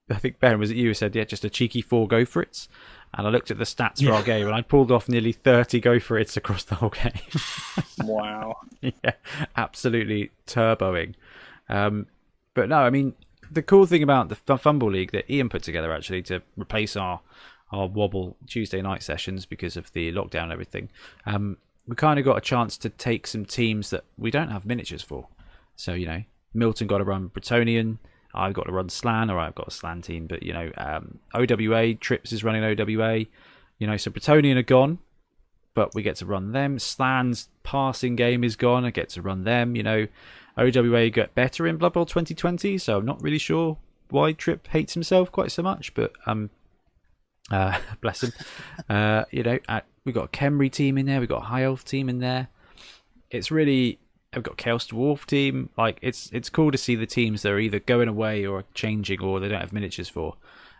[0.10, 2.42] I think Ben was it you who said, yeah, just a cheeky four Go For
[2.42, 2.68] It's.
[3.16, 5.80] And I looked at the stats for our game, and I pulled off nearly 30
[5.80, 7.12] Go For It's across the whole game.
[8.04, 9.14] wow, yeah,
[9.56, 11.14] absolutely turboing.
[11.70, 12.08] Um,
[12.54, 13.14] but no, I mean
[13.52, 17.22] the cool thing about the FUMBBL League that Ian put together actually to replace our
[17.72, 20.90] our Wobble Tuesday night sessions because of the lockdown and everything,
[21.26, 24.66] um, we kind of got a chance to take some teams that we don't have
[24.66, 25.28] miniatures for.
[25.76, 26.24] So you know,
[26.54, 27.98] Milton got to run Bretonnian.
[28.34, 31.20] I've got to run Slann, or I've got a Slann team, but you know, um,
[31.34, 33.26] OWA Trips is running OWA.
[33.80, 35.00] You know, so Bretonnian are gone
[35.74, 36.80] but we get to run them.
[36.80, 38.86] Slann's passing game is gone.
[38.86, 39.76] I get to run them.
[39.76, 40.08] You know,
[40.58, 43.78] OWA got better in Blood Bowl 2020, so I'm not really sure
[44.10, 46.50] why Trip hates himself quite so much, but um,
[47.52, 48.34] uh, bless him.
[48.90, 49.60] Uh, you know,
[50.06, 51.20] we got a Khemri team in there.
[51.20, 52.50] We got a High Elf team in there.
[53.32, 54.00] It's really.
[54.36, 55.70] I've got Chaos Dwarf team.
[55.78, 59.22] Like it's it's cool to see the teams that are either going away or changing
[59.22, 60.36] or they don't have miniatures for.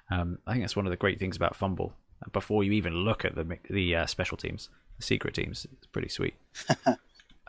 [0.10, 1.92] Um, I think that's one of the great things about FUMBBL.
[2.32, 6.10] Before you even look at the the uh, special teams, the secret teams, it's pretty
[6.10, 6.36] sweet.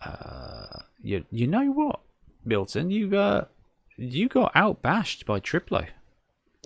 [0.05, 2.00] uh, you you know what,
[2.44, 3.44] Milton, you uh
[3.96, 5.86] you got outbashed by Triplo.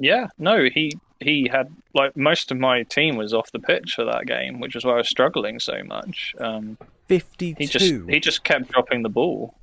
[0.01, 4.05] yeah, no, he he had like most of my team was off the pitch for
[4.05, 6.35] that game, which is why I was struggling so much.
[6.41, 6.79] Um,
[7.09, 9.55] Fifty he just he just kept dropping the ball.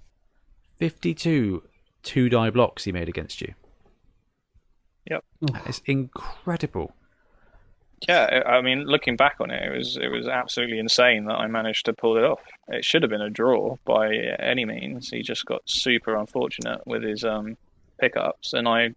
[0.78, 1.64] 52
[2.04, 3.54] two die blocks he made against you.
[5.10, 5.24] Yep.
[5.42, 6.94] That is incredible.
[8.08, 11.36] Yeah, I I mean, looking back on it, it was it was absolutely insane that
[11.36, 12.42] I managed to pull it off.
[12.68, 15.10] It should have been a draw by any means.
[15.10, 17.58] He just got super unfortunate with his um,
[18.00, 18.96] pickups, and I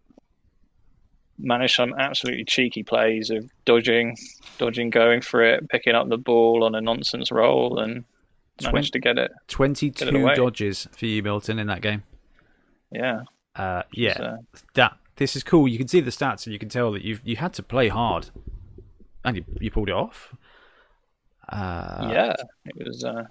[1.38, 4.16] managed some absolutely cheeky plays of dodging,
[4.58, 8.04] dodging, going for it, picking up the ball on a nonsense roll, and
[8.62, 9.30] managed to get it.
[9.48, 12.02] 22 Get it dodges for you, Milton, in that game.
[12.90, 13.22] Yeah,
[13.54, 14.36] Uh, yeah, So,
[14.74, 15.68] that this is cool.
[15.68, 17.88] You can see the stats, and you can tell that you you had to play
[17.88, 18.30] hard,
[19.24, 20.34] and you you pulled it off.
[21.48, 22.34] Uh, yeah,
[22.64, 23.04] it was.
[23.04, 23.24] Uh,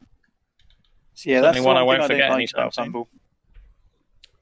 [1.14, 3.08] So yeah, that's the one one I won't I forget don't like anytime about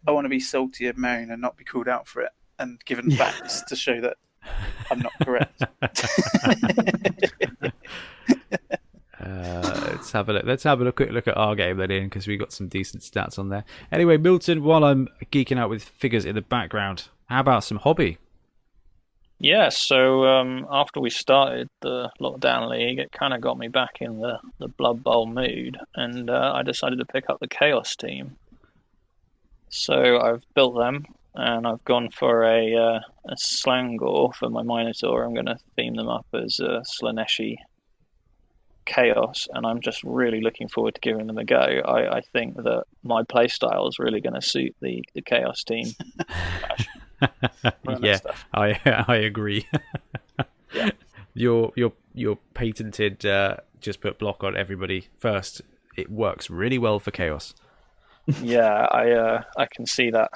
[0.08, 2.84] I want to be salty and moan and not be called out for it and
[2.86, 4.18] given facts to show that
[4.92, 5.64] I'm not correct.
[9.18, 9.75] Uh,
[10.06, 10.44] let's have a look.
[10.46, 13.02] Let's have a quick look at our game then, Ian, because we got some decent
[13.02, 13.66] stats on there.
[13.92, 18.20] Anyway, Milton, while I'm geeking out with figures in the background, how about some hobby?
[19.40, 23.98] Yeah, so um, after we started the lockdown league, it kind of got me back
[24.00, 27.96] in the, the Blood Bowl mood, and uh, I decided to pick up the Chaos
[27.96, 28.38] team.
[29.70, 31.06] So I've built them.
[31.34, 35.24] and I've gone for a uh, a Slaangor for my Minotaur.
[35.24, 37.58] I'm going to theme them up as uh, Slaaneshi
[38.86, 41.56] Chaos, and I'm just really looking forward to giving them a go.
[41.58, 45.88] I, I think that my playstyle is really going to suit the, the Chaos team.
[48.02, 48.20] Yeah.
[48.54, 49.68] I I agree.
[50.74, 50.90] Yeah.
[51.38, 55.62] Your your your patented uh, just put block on everybody first.
[55.98, 57.54] It works really well for chaos.
[58.42, 60.30] yeah, I uh, I can see that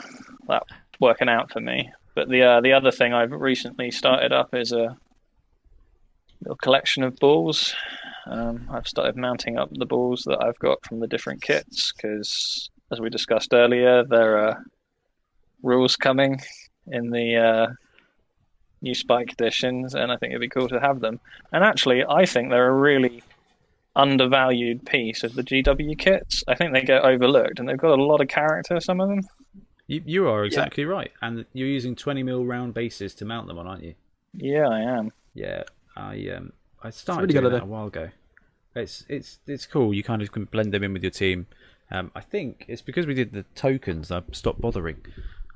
[0.49, 0.63] that
[0.99, 1.89] working out for me.
[2.15, 4.97] But the uh, the other thing I've recently started up is a
[6.41, 7.75] little collection of balls.
[8.27, 12.69] Um, I've started mounting up the balls that I've got from the different kits because,
[12.91, 14.63] as we discussed earlier, there are
[15.63, 16.39] rules coming
[16.87, 17.67] in the uh,
[18.81, 21.19] new Spike editions, and I think it'd be cool to have them.
[21.51, 23.23] And actually, I think they're a really
[23.95, 26.43] undervalued piece of the GW kits.
[26.47, 28.79] I think they get overlooked, and they've got a lot of character.
[28.79, 29.27] Some of them.
[29.87, 33.57] You you are exactly right, and you're using 20 mil round bases to mount them
[33.57, 33.95] on, aren't you?
[34.33, 35.11] Yeah, I am.
[35.33, 35.63] Yeah,
[35.99, 38.09] I um I started really doing that a while ago.
[38.75, 39.93] It's it's it's cool.
[39.93, 41.47] You kind of can blend them in with your team.
[41.91, 44.11] Um, I think it's because we did the tokens.
[44.11, 44.97] I stopped bothering.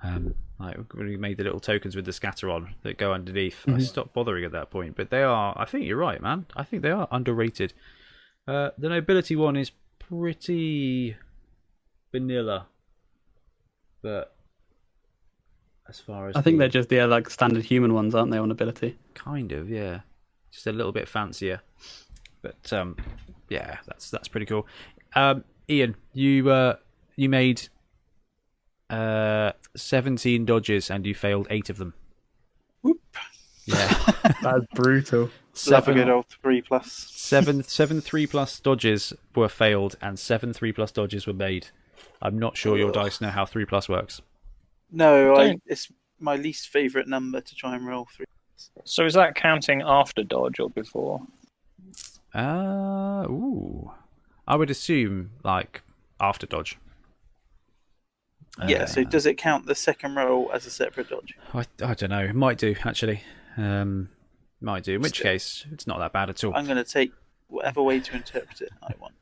[0.01, 3.63] Um, like when we made the little tokens with the scatter on that go underneath.
[3.67, 4.95] I stopped bothering at that point.
[4.95, 5.53] But they are.
[5.57, 6.45] I think you're right, man.
[6.55, 7.73] I think they are underrated.
[8.47, 11.15] Uh, the nobility one is pretty
[12.11, 12.67] vanilla,
[14.01, 14.35] but
[15.87, 18.31] as far as I think the- they're just the uh, like standard human ones, aren't
[18.31, 18.37] they?
[18.37, 18.97] On ability.
[19.13, 20.01] Kind of, yeah.
[20.53, 21.61] Just a little bit fancier.
[22.41, 22.95] But um
[23.49, 24.67] yeah, that's that's pretty cool.
[25.15, 26.75] Um Ian, you uh
[27.15, 27.67] you made
[28.89, 31.93] uh 17 dodges and you failed 8 of them.
[32.83, 33.01] Whoop.
[33.65, 34.11] Yeah.
[34.41, 35.29] That's brutal.
[35.53, 36.91] Seven, good old three plus.
[36.91, 41.67] seven, seven 3 plus dodges were failed and 7 3 plus dodges were made.
[42.21, 44.21] I'm not sure your dice know how 3 plus works.
[44.91, 48.25] No, I, it's my least favourite number to try and roll three.
[48.85, 51.21] So is that counting after dodge or before?
[52.33, 53.91] Uh ooh.
[54.47, 55.83] I would assume like
[56.19, 56.77] after dodge.
[58.67, 61.35] yeah, so Uh, does it count the second roll as a separate dodge?
[61.53, 62.23] I, I don't know.
[62.23, 63.21] It might do actually.
[63.57, 64.09] Um,
[64.61, 64.95] might do.
[64.95, 66.53] In which Still- case, it's not that bad at all.
[66.55, 67.11] I'm going to take
[67.47, 69.13] whatever way to interpret it I want.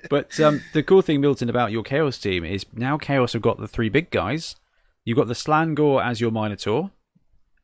[0.10, 3.58] but um, the cool thing, Milton, about your Chaos team is now Chaos have got
[3.58, 4.54] the three big guys.
[5.04, 6.90] You've got the Slaangor as your Minotaur.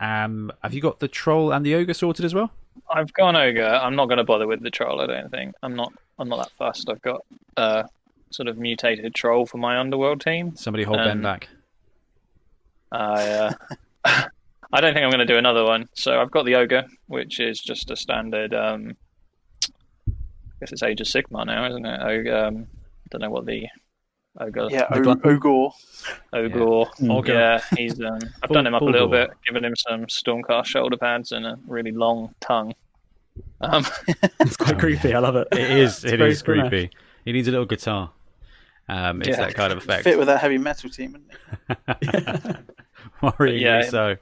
[0.02, 2.50] Um, have you got the Troll and the Ogre sorted as well?
[2.90, 3.64] I've gone ogre.
[3.64, 5.00] I'm not going to bother with the troll.
[5.00, 5.54] I don't think.
[5.62, 5.92] I'm not.
[6.18, 6.88] I'm not that fussed.
[6.90, 7.24] I've got
[7.56, 7.84] uh,
[8.30, 10.56] sort of mutated troll for my underworld team.
[10.56, 11.48] Somebody hold Ben Um, back.
[12.90, 13.52] I uh,
[14.72, 15.88] I don't think I'm going to do another one.
[15.94, 18.52] So I've got the ogre, which is just a standard.
[18.54, 18.96] Um,
[19.68, 20.12] I
[20.60, 22.00] guess it's Age of Sigmar now, isn't it?
[22.02, 23.66] Ogre, um, I don't know what the
[24.40, 24.68] ogre.
[24.70, 25.30] Yeah, The o- glutton.
[25.30, 25.68] Ogre.
[26.32, 26.90] Ogre.
[27.10, 27.32] Ogre.
[27.32, 28.00] Yeah, he's.
[28.00, 29.28] Um, I've Full- done him up a little gore.
[29.28, 32.74] bit, given him some Stormcast shoulder pads and a really long tongue.
[33.60, 33.84] Um,
[34.40, 35.14] It's quite creepy.
[35.14, 35.48] I love it.
[35.52, 36.04] It is.
[36.04, 36.68] It's It very is Finnish.
[36.68, 36.90] creepy.
[37.24, 38.10] He needs a little guitar.
[38.88, 39.36] Um, it's Yeah.
[39.36, 40.04] that kind of effect.
[40.04, 42.56] Fit with that heavy metal team, wouldn't it?
[43.22, 43.82] Worryingly Yeah.
[43.82, 44.16] so.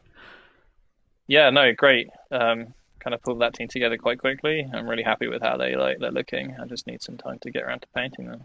[1.26, 2.08] yeah, no, great.
[2.30, 4.68] Um, kind of pulled that team together quite quickly.
[4.74, 6.54] I'm really happy with how they like they're looking.
[6.62, 8.44] I just need some time to get around to painting them.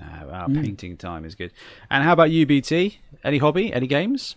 [0.00, 0.62] Uh, our Mm.
[0.62, 1.52] painting time is good.
[1.90, 2.98] And how about you, BT?
[3.24, 3.72] Any hobby?
[3.72, 4.36] Any games?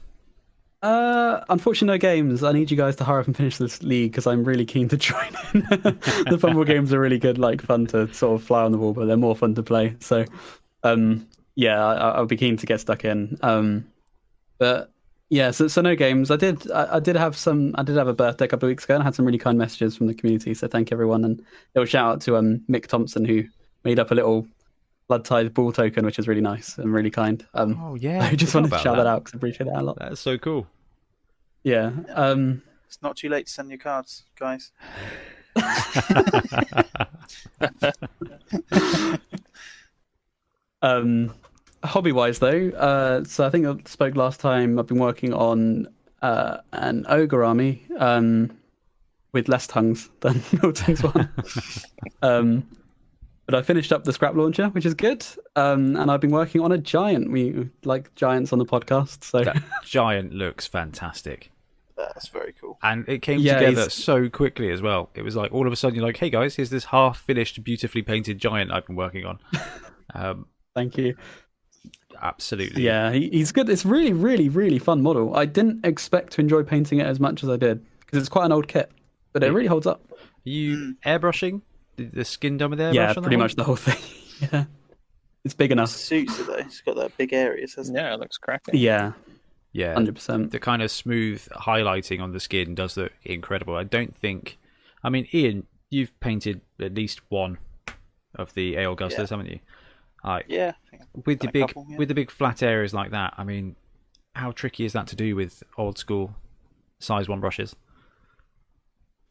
[0.82, 2.44] Uh, unfortunately, no games.
[2.44, 4.88] I need you guys to hurry up and finish this league because I'm really keen
[4.90, 5.62] to join in.
[5.70, 8.94] the FUMBBL games are really good, like fun to sort of fly on the wall,
[8.94, 9.96] but they're more fun to play.
[10.00, 10.26] So,
[10.84, 13.38] um, yeah, I, I'll be keen to get stuck in.
[13.44, 13.86] Um,
[14.58, 14.92] but
[15.30, 16.32] yeah, so, so no games.
[16.32, 17.76] I did, I, I did have some.
[17.78, 19.38] I did have a birthday a couple of weeks ago, and I had some really
[19.38, 20.54] kind messages from the community.
[20.56, 21.44] So thank everyone, and a
[21.76, 23.44] little shout out to um Mick Thompson who
[23.84, 24.48] made up a little
[25.12, 27.46] blood tithe ball token, which is really nice and really kind.
[27.54, 29.82] Um, Oh yeah, I just wanted to about shout that, out because I appreciate that
[29.82, 30.00] a lot.
[30.00, 30.68] That's so cool.
[31.64, 31.92] Yeah.
[32.16, 34.72] Um, It's not too late to send your cards, guys.
[40.82, 41.34] um,
[41.84, 44.80] hobby wise though, uh, so I think I spoke last time.
[44.80, 45.90] I've been working on
[46.22, 48.58] uh, an ogre army um,
[49.34, 51.30] with less tongues than Milton's one.
[52.22, 52.66] um,
[53.52, 55.26] but I finished up the scrap launcher, which is good.
[55.56, 57.32] Um, and I've been working on a giant.
[57.32, 61.52] We like giants on the podcast, so That giant looks fantastic.
[61.98, 62.80] That's very cool.
[62.82, 65.12] And it came Yeah, together he's- so quickly as well.
[65.14, 67.64] It was like all of a sudden you're like, hey guys, here's this half finished,
[67.64, 69.40] beautifully painted giant I've been working on.
[70.14, 71.16] Um, thank you.
[72.22, 72.84] absolutely.
[72.84, 73.70] Yeah, he, he's good.
[73.70, 75.36] It's really, really, really fun model.
[75.36, 78.46] I didn't expect to enjoy painting it as much as I did because it's quite
[78.46, 78.92] an old kit,
[79.34, 80.02] but it really holds up.
[80.12, 80.18] Are
[80.50, 81.62] you airbrushing?
[82.10, 82.94] The, the skin done with airbrush?
[82.94, 83.44] yeah, on pretty one?
[83.46, 84.50] much the whole thing.
[84.52, 84.66] yeah.
[85.44, 85.90] It's big enough.
[85.90, 86.54] Suits it though.
[86.54, 88.02] It's got that big areas, hasn't it?
[88.02, 88.76] Yeah, it looks cracking.
[88.78, 89.14] Yeah,
[89.74, 90.52] Yeah, hundred percent.
[90.52, 93.76] the kind of smooth highlighting on the skin does look incredible.
[93.76, 94.58] I don't think.
[95.04, 97.58] I mean, Ian, you've painted at least one
[98.36, 99.28] of the Aleguzzlers, Yeah.
[99.32, 99.60] haven't you?
[100.24, 100.74] Like Yeah.
[101.26, 101.98] With the big couple, yeah.
[101.98, 103.34] with the big flat areas like that.
[103.38, 103.76] I mean,
[104.36, 106.36] how tricky is that to do with old school
[107.00, 107.76] size one brushes?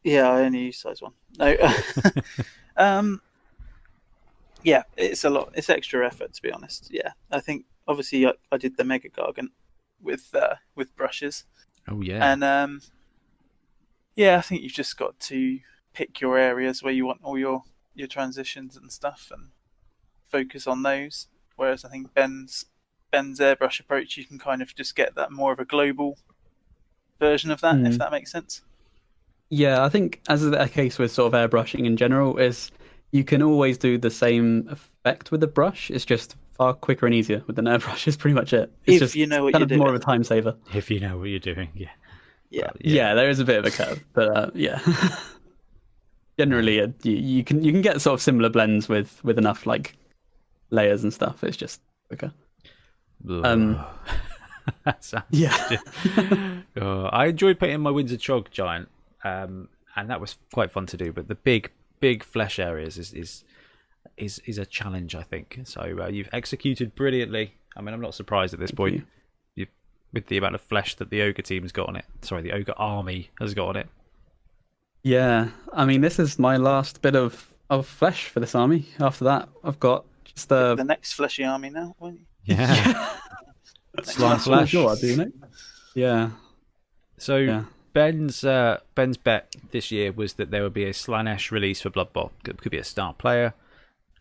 [0.03, 1.13] Yeah, I only use size one.
[1.39, 1.55] No.
[2.77, 3.21] um.
[4.63, 5.51] Yeah, it's a lot.
[5.55, 6.89] It's extra effort to be honest.
[6.91, 9.49] Yeah, I think obviously I, I did the Mega Gargant
[10.01, 11.45] with uh, with brushes,
[11.87, 12.81] Oh yeah, and um,
[14.15, 15.59] yeah, I think you've just got to
[15.93, 17.63] pick your areas where you want all your
[17.95, 19.49] your transitions and stuff, and
[20.25, 21.27] focus on those.
[21.55, 22.65] Whereas I think Ben's
[23.11, 26.17] Ben's airbrush approach, you can kind of just get that more of a global
[27.19, 27.97] version of that, if Mm.
[27.97, 28.61] that makes sense.
[29.53, 32.71] Yeah, I think as is the case with sort of airbrushing in general, is
[33.11, 35.91] you can always do the same effect with a brush.
[35.91, 38.07] It's just far quicker and easier with an airbrush.
[38.07, 38.71] Is pretty much it.
[38.85, 40.55] It's If just you know what kind you're of more of a time saver.
[40.73, 41.89] if you know what you're doing, yeah,
[42.49, 42.69] Yeah.
[42.71, 43.13] But, Yeah.
[43.13, 44.79] there is a bit of a curve, but uh, yeah.
[46.39, 49.65] Generally, uh, you, you can you can get sort of similar blends with with enough
[49.65, 49.95] like
[50.69, 51.43] layers and stuff.
[51.43, 52.31] It's just quicker.
[53.29, 53.79] Um,
[54.85, 56.61] that sounds Yeah.
[56.79, 58.87] Oh, I enjoyed painting my Windsor Chog giant,
[59.23, 61.11] um, and that was quite fun to do.
[61.11, 63.43] But the big, big flesh areas is is
[64.17, 65.59] is, is a challenge, I think.
[65.65, 67.55] So uh, you've executed brilliantly.
[67.75, 68.95] I mean, I'm not surprised at this point.
[68.95, 69.05] you.
[69.55, 69.67] You,
[70.13, 72.05] with the amount of flesh that the ogre team's got on it.
[72.21, 73.87] Sorry, the ogre army has got on it.
[75.03, 78.87] Yeah, I mean, this is my last bit of of flesh for this army.
[78.99, 82.25] After that, I've got just uh, the next fleshy army now, won't you?
[82.55, 83.15] Yeah,
[84.03, 84.69] slime flesh.
[84.69, 85.33] Sure, I do, mate.
[85.95, 86.31] Yeah,
[87.17, 87.63] So yeah.
[87.93, 91.89] Ben's uh, Ben's bet this year was that there would be a Slaanesh release for
[91.89, 92.31] Blood Bowl.
[92.43, 93.53] Could, could be a star player,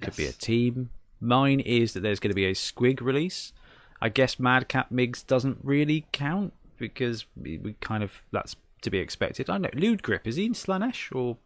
[0.00, 0.90] could be a team.
[1.20, 3.52] Mine is that there's going to be a Squig release.
[4.00, 8.98] I guess Madcap Miggz doesn't really count because we, we kind of that's to be
[8.98, 9.50] expected.
[9.50, 11.36] I don't know Lude Grip is he in Slaanesh or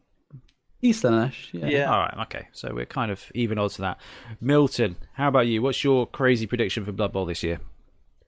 [0.81, 1.53] Eastern Slaanesh?
[1.53, 1.67] Yeah.
[1.67, 1.93] Yeah.
[1.93, 2.15] all right?
[2.23, 4.01] Okay, so we're kind of even odds to that.
[4.41, 5.63] Milton, how about you?
[5.63, 7.61] What's your crazy prediction for Blood Bowl this year,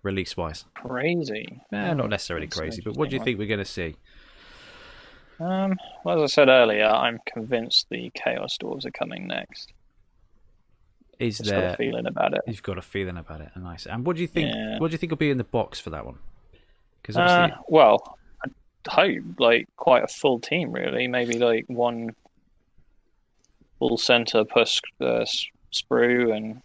[0.03, 0.65] release wise?
[0.75, 1.61] Crazy.
[1.73, 3.97] Eh, not necessarily That's crazy, but what do you think we're going to see?
[5.39, 9.73] Um, well, as I said earlier, I'm convinced the Chaos Dwarves are coming next.
[11.19, 12.43] Is Just got there a feeling about it.
[12.47, 13.49] You've got a feeling about it.
[13.57, 13.87] Nice.
[13.87, 14.55] And what do you think?
[14.55, 14.79] Yeah.
[14.79, 16.19] What do you think will be in the box for that one?
[17.01, 18.49] Because Uh, obviously, well, I
[18.91, 21.07] hope like quite a full team, really.
[21.09, 22.11] Maybe like one
[23.79, 25.25] full center plus uh,
[25.73, 26.61] sprue and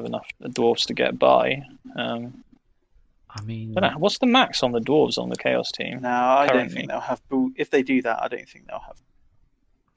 [0.00, 1.62] enough dwarves to get by.
[1.96, 2.44] Um,
[3.30, 6.00] I mean, I know, what's the max on the dwarves on the Chaos team?
[6.02, 7.50] No, I don't think they'll have bull.
[7.56, 8.96] If they do that, I don't think they'll have.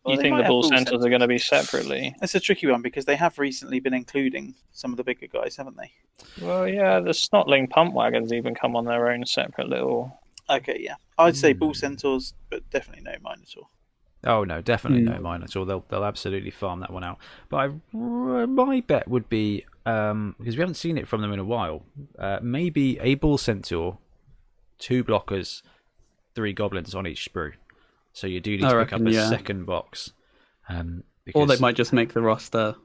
[0.03, 2.15] Well, you they think might the bull centaurs are going to be separately?
[2.21, 5.55] It's a tricky one because they have recently been including some of the bigger guys,
[5.57, 5.91] haven't they?
[6.39, 10.19] Well, yeah, the Snotling pump wagons even come on their own separate little.
[10.49, 11.59] Okay, yeah, I'd say Hmm.
[11.59, 13.67] bull centaurs, but definitely no Minotaur.
[14.23, 15.15] oh no, definitely Mm.
[15.15, 15.65] no mine at all.
[15.65, 17.17] They'll they'll absolutely farm that one out.
[17.49, 17.67] But I,
[18.45, 21.83] my bet would be um, because we haven't seen it from them in a while.
[22.17, 23.97] Uh, maybe a bull centaur,
[24.79, 25.61] two blockers,
[26.35, 27.53] three goblins on each sprue.
[28.13, 29.29] So you do need I to pick up a yeah.
[29.29, 30.11] second box.
[30.69, 32.75] Um, Or they might just make the roster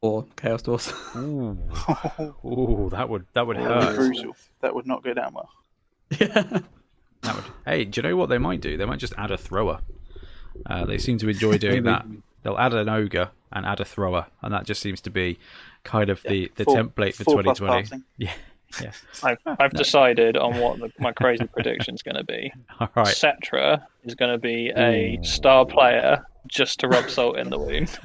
[0.00, 0.92] or Chaos Dwarfs.
[1.16, 1.58] Ooh,
[2.44, 3.96] ooh, that would that would That would be hurt.
[3.96, 4.36] brutal.
[4.60, 5.50] That would not go down well.
[6.20, 6.60] yeah.
[7.22, 7.44] That would.
[7.64, 8.76] Hey, do you know what they might do?
[8.76, 9.80] They might just add a thrower.
[10.66, 12.06] Uh, they seem to enjoy doing that.
[12.42, 15.38] They'll add an ogre and add a thrower, and that just seems to be
[15.84, 18.02] kind of the, the Four- template for plus 2020.
[18.18, 18.32] Yeah,
[18.82, 18.92] yeah.
[19.22, 22.52] I've, I've decided on what the, my crazy prediction is going to be.
[22.80, 23.06] All right.
[23.06, 27.98] Settra is going to be a star player just to rub salt in the wound.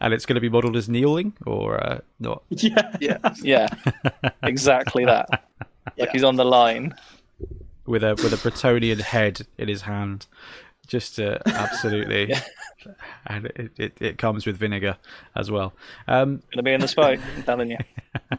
[0.00, 2.42] And it's going to be modelled as kneeling or uh, not?
[2.50, 2.96] Yeah.
[3.00, 3.68] Yeah, Yeah,
[4.42, 5.44] exactly that.
[5.98, 6.94] Like he's on the line.
[7.86, 10.26] With a with a Bretonnian head in his hand,
[10.86, 12.34] just to absolutely.
[13.26, 14.96] And it, it, it comes with vinegar
[15.36, 15.72] as well.
[16.08, 17.20] Um, Going to be in the spike.
[17.36, 17.78] I'm telling you.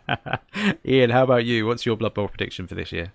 [0.86, 1.66] Ian, how about you?
[1.66, 3.14] What's your Blood Bowl prediction for this year?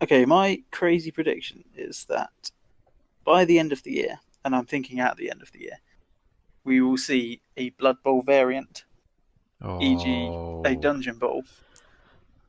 [0.00, 2.30] Okay, my crazy prediction is that
[3.26, 5.80] by the end of the year, and I'm thinking at the end of the year,
[6.64, 8.84] we will see a Blood Bowl variant,
[9.82, 10.62] e.g., Oh.
[10.64, 11.44] a Dungeon Bowl,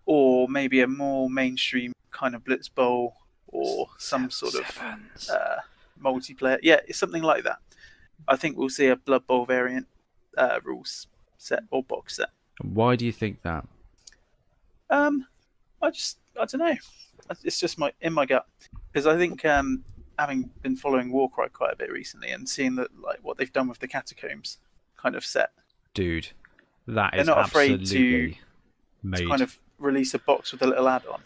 [0.06, 3.16] or maybe a more mainstream kind of Blitz Bowl,
[3.48, 4.80] or some sort of
[5.30, 5.58] uh,
[6.04, 6.58] multiplayer.
[6.62, 7.60] Yeah, it's something like that.
[8.28, 9.88] I think we'll see a Blood Bowl variant
[10.38, 12.30] uh, rules set or box set.
[12.62, 13.66] Why do you think that?
[14.90, 15.26] Um,
[15.82, 16.76] I just I don't know.
[17.44, 18.46] It's just my in my gut
[18.92, 19.84] because I think um,
[20.18, 23.68] having been following Warcry quite a bit recently and seeing that like what they've done
[23.68, 24.58] with the catacombs
[24.98, 25.52] kind of set,
[25.94, 26.30] dude,
[26.88, 28.34] that They're is not afraid to-
[29.16, 31.22] to kind of release a box with a little add-on.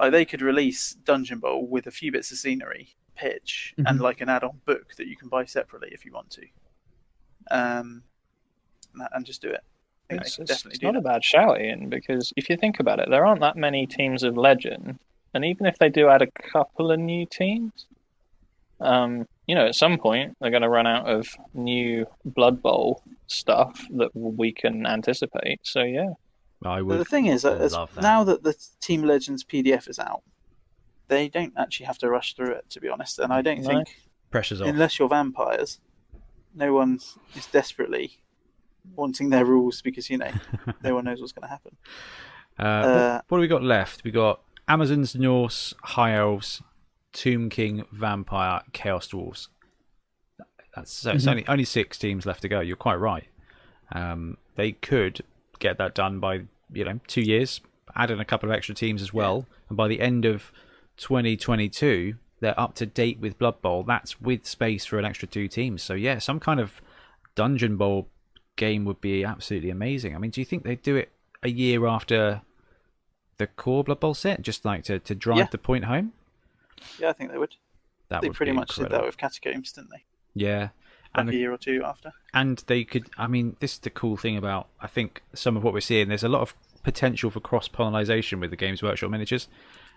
[0.00, 4.00] Like they could release Dungeon Bowl with a few bits of scenery, pitch, and Mhm.
[4.00, 6.46] like an add-on book that you can buy separately if you want to.
[7.50, 8.04] Um,
[8.94, 9.62] and- and just do it.
[10.10, 10.98] It's, it's- definitely it's do not that.
[10.98, 14.22] a bad shout, Ian, because if you think about it, there aren't that many teams
[14.22, 14.98] of legend,
[15.34, 17.86] and even if they do add a couple of new teams,
[18.80, 23.02] um, you know, at some point they're going to run out of new Blood Bowl
[23.26, 25.60] stuff that we can anticipate.
[25.62, 26.10] So yeah,
[26.64, 26.98] I But would.
[27.00, 28.02] the thing is, that as- love that.
[28.02, 30.22] now that the Team Legends PDF is out,
[31.08, 33.18] they don't actually have to rush through it, to be honest.
[33.18, 33.68] And I don't No.
[33.68, 33.88] think,
[34.30, 34.68] Pressure's off.
[34.68, 35.80] unless you're vampires,
[36.54, 37.00] no one
[37.34, 38.18] is desperately
[38.94, 40.30] wanting their rules because you know
[40.82, 41.76] no one knows what's going to happen.
[42.58, 44.04] Uh, Uh, what, what do we got left?
[44.04, 46.62] We got Amazons, Norse, High Elves,
[47.12, 49.48] Tomb King, Vampire, Chaos Dwarves.
[50.74, 51.30] That's so it's Mhm.
[51.30, 52.60] only only six teams left to go.
[52.60, 53.28] You're quite right.
[53.92, 55.20] Um, they could
[55.58, 57.60] get that done by you know two years,
[57.94, 60.50] add in a couple of extra teams as well, and by the end of
[61.02, 63.82] 2022, they're up to date with Blood Bowl.
[63.82, 65.82] That's with space for an extra two teams.
[65.82, 66.80] So yeah, some kind of
[67.34, 68.08] Dungeon Bowl
[68.56, 70.14] game would be absolutely amazing.
[70.14, 71.10] I mean, do you think they'd do it
[71.42, 72.42] a year after
[73.38, 75.46] the core Blood Bowl set, just like to, to drive Yeah.
[75.50, 76.12] the point home?
[76.98, 77.54] yeah, I think they would.
[78.08, 80.04] That they would pretty much did that with Catacombs, didn't they?
[80.34, 80.70] Yeah, Like
[81.14, 82.12] and a year or two after.
[82.34, 83.06] and they could.
[83.18, 86.08] I mean, this is the cool thing about I think some of what we're seeing.
[86.08, 89.48] There's a lot of potential for cross pollination with the Games Workshop miniatures.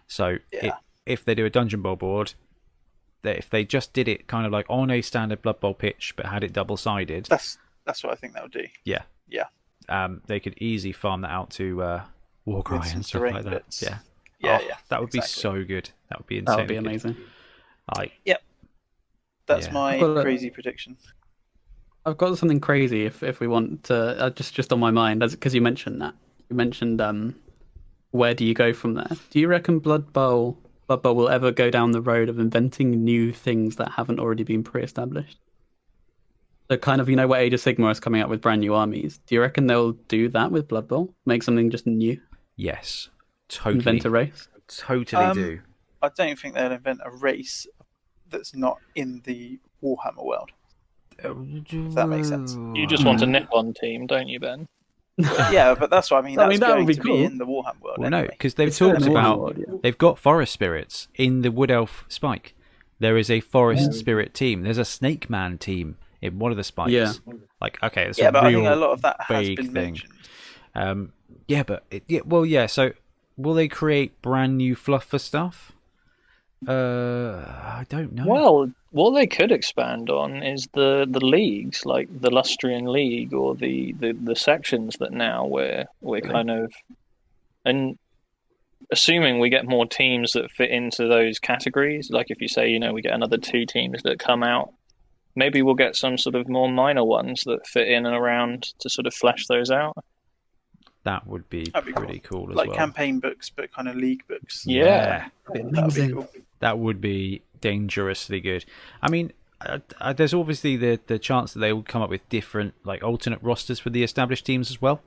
[0.07, 0.75] So it, Yeah.
[1.05, 2.33] If they do a Dungeon Bowl board,
[3.23, 6.13] that if they just did it kind of like on a standard Blood Bowl pitch,
[6.15, 8.65] but had it double sided, That's that's what I think they would do.
[8.83, 9.45] yeah, Yeah.
[9.89, 12.03] um, they could easily farm that out to uh,
[12.45, 13.49] Warcry With some and stuff terrain like that.
[13.51, 13.81] bits.
[13.83, 13.97] Yeah,
[14.39, 14.75] Yeah, Oh, yeah.
[14.89, 15.19] that would exactly.
[15.19, 15.89] be so good.
[16.09, 16.45] That would be insane.
[16.55, 17.15] That would be amazing.
[17.95, 18.11] I...
[18.25, 18.41] Yep.
[19.45, 19.73] That's yeah.
[19.73, 20.97] my Well, crazy prediction.
[22.07, 25.21] I've got something crazy if if we want to uh, just just on my mind
[25.21, 26.13] because you mentioned that
[26.49, 27.35] you mentioned um
[28.11, 29.09] where do you go from there?
[29.31, 33.03] Do you reckon Blood Bowl Blood Bowl will ever go down the road of inventing
[33.03, 35.39] new things that haven't already been pre-established?
[36.69, 38.73] So kind of you know where Age of Sigmar is coming out with brand new
[38.73, 39.19] armies.
[39.27, 41.13] Do you reckon they'll do that with Blood Bowl?
[41.25, 42.19] Make something just new,
[42.55, 43.09] yes,
[43.49, 44.47] totally, invent a race?
[44.67, 45.59] totally Um, do.
[46.01, 47.67] I don't think they'll invent a race
[48.29, 50.51] that's not in the Warhammer world.
[51.17, 52.57] If that makes sense.
[52.73, 54.67] you just want a Nippon team, don't you, Ben?
[55.51, 56.37] yeah, but that's what I mean.
[56.39, 57.17] I That's mean, that would be to cool.
[57.17, 57.97] be in the Warhammer world.
[57.99, 59.75] Well, no, because they've It's talked the about world, yeah.
[59.81, 62.53] they've got forest spirits in the Wood Elf Spike.
[62.99, 64.63] There is a forest spirit team.
[64.63, 66.91] There's a Snake Man team in one of the spikes.
[66.91, 67.13] Yeah.
[67.61, 69.55] Like okay, it's yeah, a but real I think a lot of that has been
[69.55, 69.73] thing.
[69.73, 70.13] mentioned.
[70.73, 71.13] Um,
[71.47, 72.65] yeah, but it, yeah, well, yeah.
[72.65, 72.91] So,
[73.37, 75.71] will they create brand new fluff for stuff?
[76.67, 78.25] Uh, I don't know.
[78.25, 83.53] Well, what they could expand on is the, the leagues, like the Lustrian League or
[83.53, 86.71] the, the, the sections that now we're we're kind of
[87.65, 87.97] and
[88.91, 92.79] assuming we get more teams that fit into those categories, like if you say, you
[92.79, 94.71] know, we get another two teams that come out,
[95.35, 98.89] maybe we'll get some sort of more minor ones that fit in and around to
[98.89, 99.97] sort of flesh those out.
[101.03, 102.75] that would be That'd be pretty cool, as Like well.
[102.75, 104.63] Like campaign books, but kind of league books.
[104.65, 105.27] Yeah.
[105.51, 106.13] That'd be Amazing.
[106.13, 106.29] cool.
[106.61, 108.63] That would be dangerously good.
[109.01, 109.31] I mean,
[109.65, 113.03] uh, uh, there's obviously the the chance that they will come up with different like
[113.03, 115.01] alternate rosters for the established teams as well.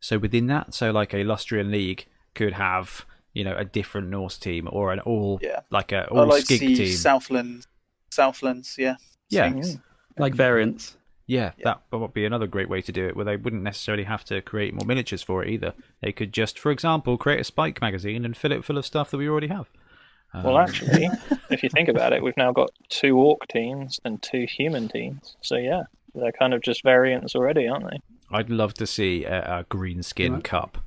[0.00, 4.38] So within that, so like a Lustrian League could have you know a different Norse
[4.38, 5.60] team or an all Yeah.
[5.70, 6.96] like a I all like skig see team.
[6.96, 7.66] Southlands.
[8.10, 8.96] Southlands, yeah.
[9.28, 9.50] Yeah.
[9.50, 9.78] Sinks.
[10.18, 10.96] Like variants.
[11.26, 11.74] Yeah, Yeah.
[11.90, 14.40] that would be another great way to do it, where they wouldn't necessarily have to
[14.42, 15.74] create more miniatures for it either.
[16.02, 19.10] They could just, for example, create a Spike magazine and fill it full of stuff
[19.12, 19.70] that we already have.
[20.34, 21.08] Well, Um, actually,
[21.50, 25.36] if you think about it, we've now got two orc teams and two human teams.
[25.40, 25.82] So yeah,
[26.14, 28.00] they're kind of just variants already, aren't they?
[28.30, 30.44] I'd love to see a, a green skin Right.
[30.44, 30.78] cup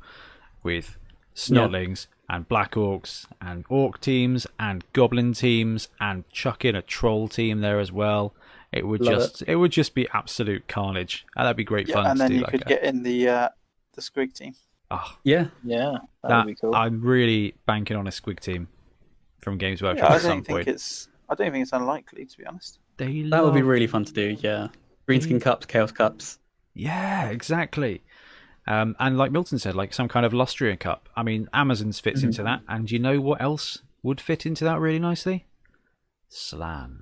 [0.63, 0.97] with
[1.35, 7.27] snotlings and black orcs and orc teams and goblin teams and chuck in a troll
[7.27, 8.33] team there as well.
[8.71, 9.55] It would Love just it.
[9.57, 11.25] would just be absolute carnage.
[11.35, 12.03] And that'd be great fun.
[12.05, 13.49] Yeah, fun and to then do you like could a- get in the uh,
[13.93, 14.55] the Squig team.
[14.89, 16.73] oh, Yeah, Yeah, that, that, would be cool.
[16.75, 18.67] I'm really banking on a squig team
[19.43, 20.67] from Games Workshop I at some don't think point.
[20.67, 21.09] it's.
[21.29, 22.79] I don't think it's unlikely, to be honest.
[22.97, 24.37] They that would be really fun to do.
[24.39, 24.67] Yeah,
[25.07, 26.39] greenskin cups, chaos cups.
[26.73, 28.01] Yeah, exactly.
[28.65, 31.09] Um, and like Milton said, like some kind of Lustrian cup.
[31.15, 32.27] I mean, Amazon's fits Mm-hmm.
[32.27, 32.61] into that.
[32.67, 35.45] And you know what else would fit into that really nicely?
[36.29, 37.01] Slann.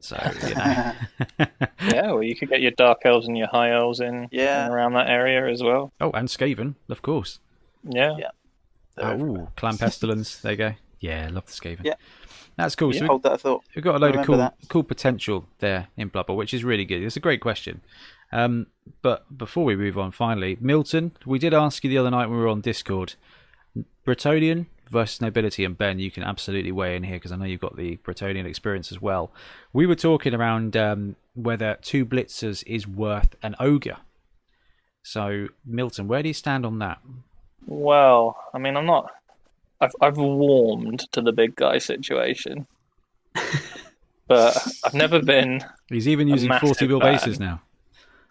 [0.00, 0.16] So,
[0.46, 0.92] you know.
[1.90, 4.68] yeah, well, you could get your dark elves and your high elves in Yeah.
[4.70, 5.92] around that area as well.
[6.00, 7.40] oh, and Skaven, of course.
[7.82, 8.30] Yeah, Yeah.
[8.98, 10.40] Oh, ooh, Clan Pestilens.
[10.40, 10.72] There you go.
[11.00, 11.84] Yeah, love the Skaven.
[11.84, 11.94] Yeah.
[12.56, 12.92] That's cool.
[12.92, 13.64] So we- Hold that thought.
[13.74, 14.54] We've got a load of cool, that.
[14.68, 17.02] cool potential there in Blubber, which is really good.
[17.02, 17.82] It's a great question.
[18.32, 18.68] Um,
[19.02, 22.38] but before we move on, finally, Milton, we did ask you the other night when
[22.38, 23.14] we were on Discord,
[24.06, 27.60] Bretonnian versus Nobility, and Ben, you can absolutely weigh in here because I know you've
[27.60, 29.32] got the Bretonnian experience as well.
[29.72, 33.98] We were talking around um, whether two blitzers is worth an ogre.
[35.02, 36.98] So, Milton, where do you stand on that?
[37.66, 39.10] Well, I mean, I'm not.
[39.80, 42.66] I've I've warmed to the big guy situation,
[44.28, 45.60] but I've never been.
[45.88, 47.12] He's even using 40 mil fan.
[47.14, 47.60] bases now.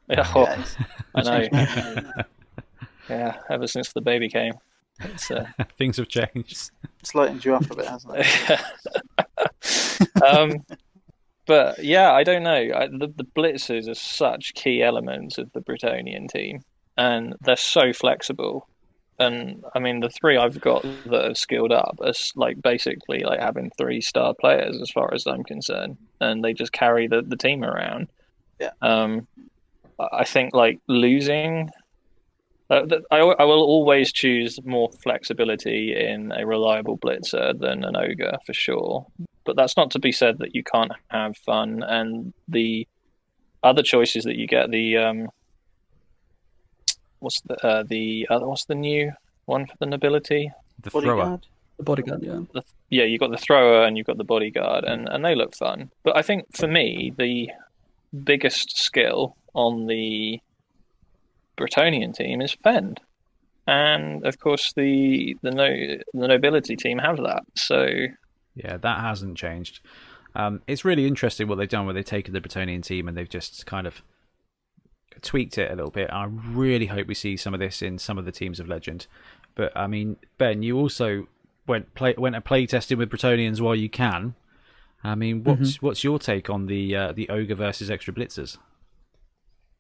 [0.10, 0.76] Yeah, Yeah, it's-
[1.16, 2.12] I know.
[3.08, 4.54] Yeah, ever since the baby came,
[5.00, 5.46] it's uh,
[5.78, 6.72] Things have changed.
[7.00, 8.62] it's lightened you up a bit, hasn't it?
[10.24, 10.54] um,
[11.46, 12.72] but yeah, I don't know.
[12.76, 16.64] I, the, the blitzers are such key elements of the Bretonnian team,
[16.98, 18.68] and they're so flexible.
[19.18, 23.40] And I mean, the three I've got that have skilled up are like basically like
[23.40, 27.38] having three star players, as far as I'm concerned, and they just carry the, the
[27.38, 28.10] team around.
[28.60, 28.72] Yeah.
[28.82, 29.28] Um,
[30.00, 31.70] I think like losing.
[32.68, 38.40] Uh, I, I will always choose more flexibility in a reliable blitzer than an ogre
[38.44, 39.06] for sure
[39.46, 42.88] but that's not to be said that you can't have fun and the
[43.64, 45.28] other choices that you get the um
[47.20, 49.12] what's the uh, the other what's the new
[49.46, 50.52] one for the nobility
[50.82, 51.40] The thrower.
[51.78, 52.40] The bodyguard, yeah.
[52.54, 55.54] the, yeah you got the thrower and you've got the bodyguard and and they look
[55.54, 57.50] fun but i think for me the
[58.24, 60.40] biggest skill on the
[61.58, 63.02] Bretonnian team is fend
[63.68, 65.68] and of course the the no
[66.14, 67.88] the nobility team have that so
[68.56, 69.82] Yeah, that hasn't changed.
[70.34, 73.30] Um, it's really interesting what they've done where they've taken the Bretonnian team and they've
[73.30, 74.02] just kind of
[75.22, 76.10] tweaked it a little bit.
[76.12, 79.08] I really hope we see some of this in some of the teams of Legend.
[79.56, 81.28] But I mean, Ben, you also
[81.68, 84.36] went play went a play testing with Bretonnians while you can.
[85.04, 88.58] I mean, what's what's your take on the uh, the ogre versus extra blitzers?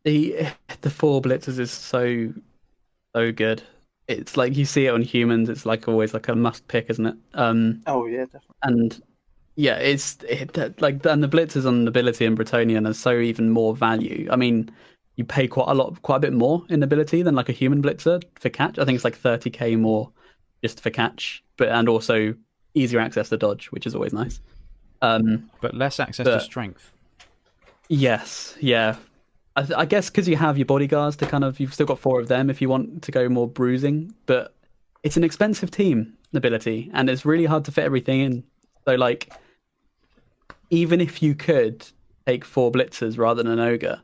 [0.03, 0.47] The
[0.81, 2.33] the four blitzers is so
[3.15, 3.63] so good.
[4.07, 5.49] It's like you see it on humans.
[5.49, 7.15] It's like always like a must pick, isn't it?
[7.33, 8.55] Um, Oh yeah, definitely.
[8.63, 9.01] and
[9.55, 13.75] yeah, it's it, like and the blitzers on nobility and Bretonnian are so even more
[13.75, 14.27] value.
[14.31, 14.69] I mean,
[15.15, 17.81] you pay quite a lot, quite a bit more in ability than like a human
[17.81, 18.79] blitzer for catch.
[18.79, 20.11] I think it's like thirty k more
[20.63, 22.35] just for catch, but and also
[22.73, 24.41] easier access to dodge, which is always nice.
[25.01, 26.91] Um, But less access to strength.
[27.87, 28.95] Yes, yeah.
[29.55, 31.99] I, th- I guess because you have your bodyguards to kind of, you've still got
[31.99, 34.53] four of them if you want to go more bruising, but
[35.03, 38.43] it's an expensive team, ability and it's really hard to fit everything in.
[38.85, 39.31] So, like,
[40.69, 41.85] even if you could
[42.25, 44.01] take four blitzers rather than an ogre,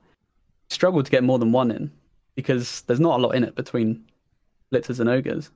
[0.72, 1.92] struggle to get more than one in
[2.36, 4.04] because there's not a lot in it between
[4.74, 5.52] blitzers and ogres.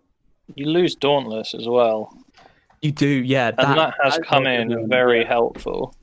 [0.56, 2.12] you lose dauntless as well
[2.82, 3.48] You do, yeah.
[3.58, 5.28] and that, has come in very yeah.
[5.28, 5.96] helpful.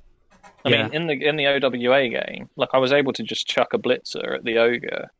[0.64, 0.82] I Yeah.
[0.84, 3.78] mean, in the in the OWA game, like I was able to just chuck a
[3.78, 5.10] blitzer at the ogre,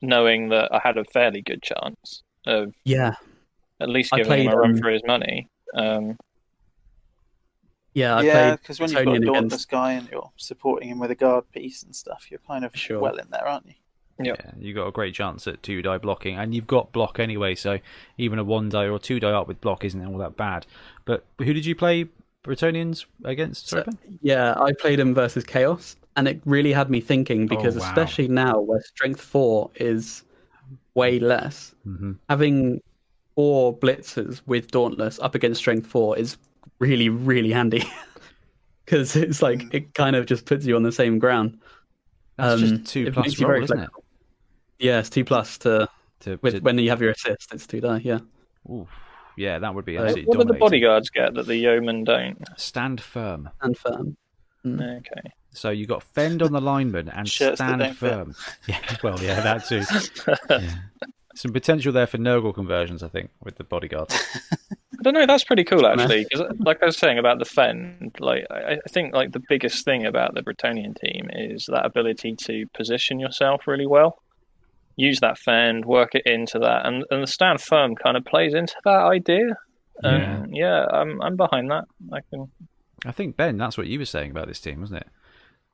[0.00, 3.14] knowing that I had a fairly good chance of Yeah,
[3.80, 5.48] at least giving him a run um, for his money.
[5.74, 6.16] Um,
[7.94, 8.16] yeah.
[8.16, 9.70] I yeah, because when you've got a Bretonnian dauntless against.
[9.70, 13.00] guy and you're supporting him with a guard piece and stuff, you're kind of Sure.
[13.00, 13.74] well in there, aren't you?
[14.20, 14.42] Yep.
[14.44, 17.54] Yeah, you got a great chance at two die blocking, and you've got block anyway,
[17.54, 17.78] so
[18.18, 20.66] even a one die or two die up with block isn't all that bad.
[21.06, 22.06] But who did you play
[22.44, 23.68] Bretonnians against?
[23.68, 23.84] So-
[24.20, 27.88] Yeah, I played him versus Chaos, and it really had me thinking because, Oh, wow.
[27.88, 30.22] especially now where Strength 4 is
[30.94, 32.16] way less, Mhm.
[32.28, 32.80] having
[33.34, 36.36] four blitzers with Dauntless up against Strength 4 is
[36.82, 37.84] really, really handy.
[38.84, 39.74] Because it's like, Mm.
[39.74, 41.60] it kind of just puts you on the same ground.
[42.36, 43.90] That's Um, just two it plus makes roll, isn't it?
[44.80, 45.88] Yeah, it's 2 plus to,
[46.20, 48.18] To, with, to- when you have your assist, it's 2 die, yeah.
[48.70, 48.88] oof.
[49.36, 52.36] yeah, that would be Uh, absolutely what do the bodyguards get that the yeomen don't?
[52.56, 53.48] Stand firm.
[53.62, 54.16] And firm.
[54.66, 55.30] Okay.
[55.52, 57.96] So you got fend on the lineman and stand don't fit.
[58.10, 58.34] firm.
[58.66, 59.82] Yeah, well, yeah, that too.
[60.50, 60.74] Yeah.
[61.34, 64.14] Some potential there for Nurgle conversions, I think, with the bodyguards.
[64.70, 65.26] I don't know.
[65.26, 66.24] That's pretty cool, actually.
[66.30, 69.84] Because, like I was saying about the Fen, like I, I think like the biggest
[69.84, 74.18] thing about the Bretonnian team is that ability to position yourself really well.
[74.96, 78.52] Use that Fen, work it into that, and, and the stand firm kind of plays
[78.54, 79.56] into that idea.
[80.02, 81.84] And um, yeah, I'm I'm behind that.
[82.12, 82.50] I can.
[83.04, 85.08] I think Ben, that's what you were saying about this team, wasn't it?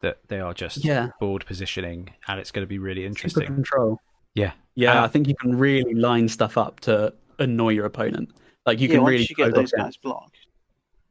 [0.01, 1.09] That they are just Yeah.
[1.21, 3.47] board positioning, and it's going to be really Super interesting.
[3.47, 4.01] control.
[4.39, 8.31] Yeah, Yeah, Uh, I think you can really line stuff up to annoy your opponent.
[8.67, 10.37] Like you yeah, can once really you get those guys blocked,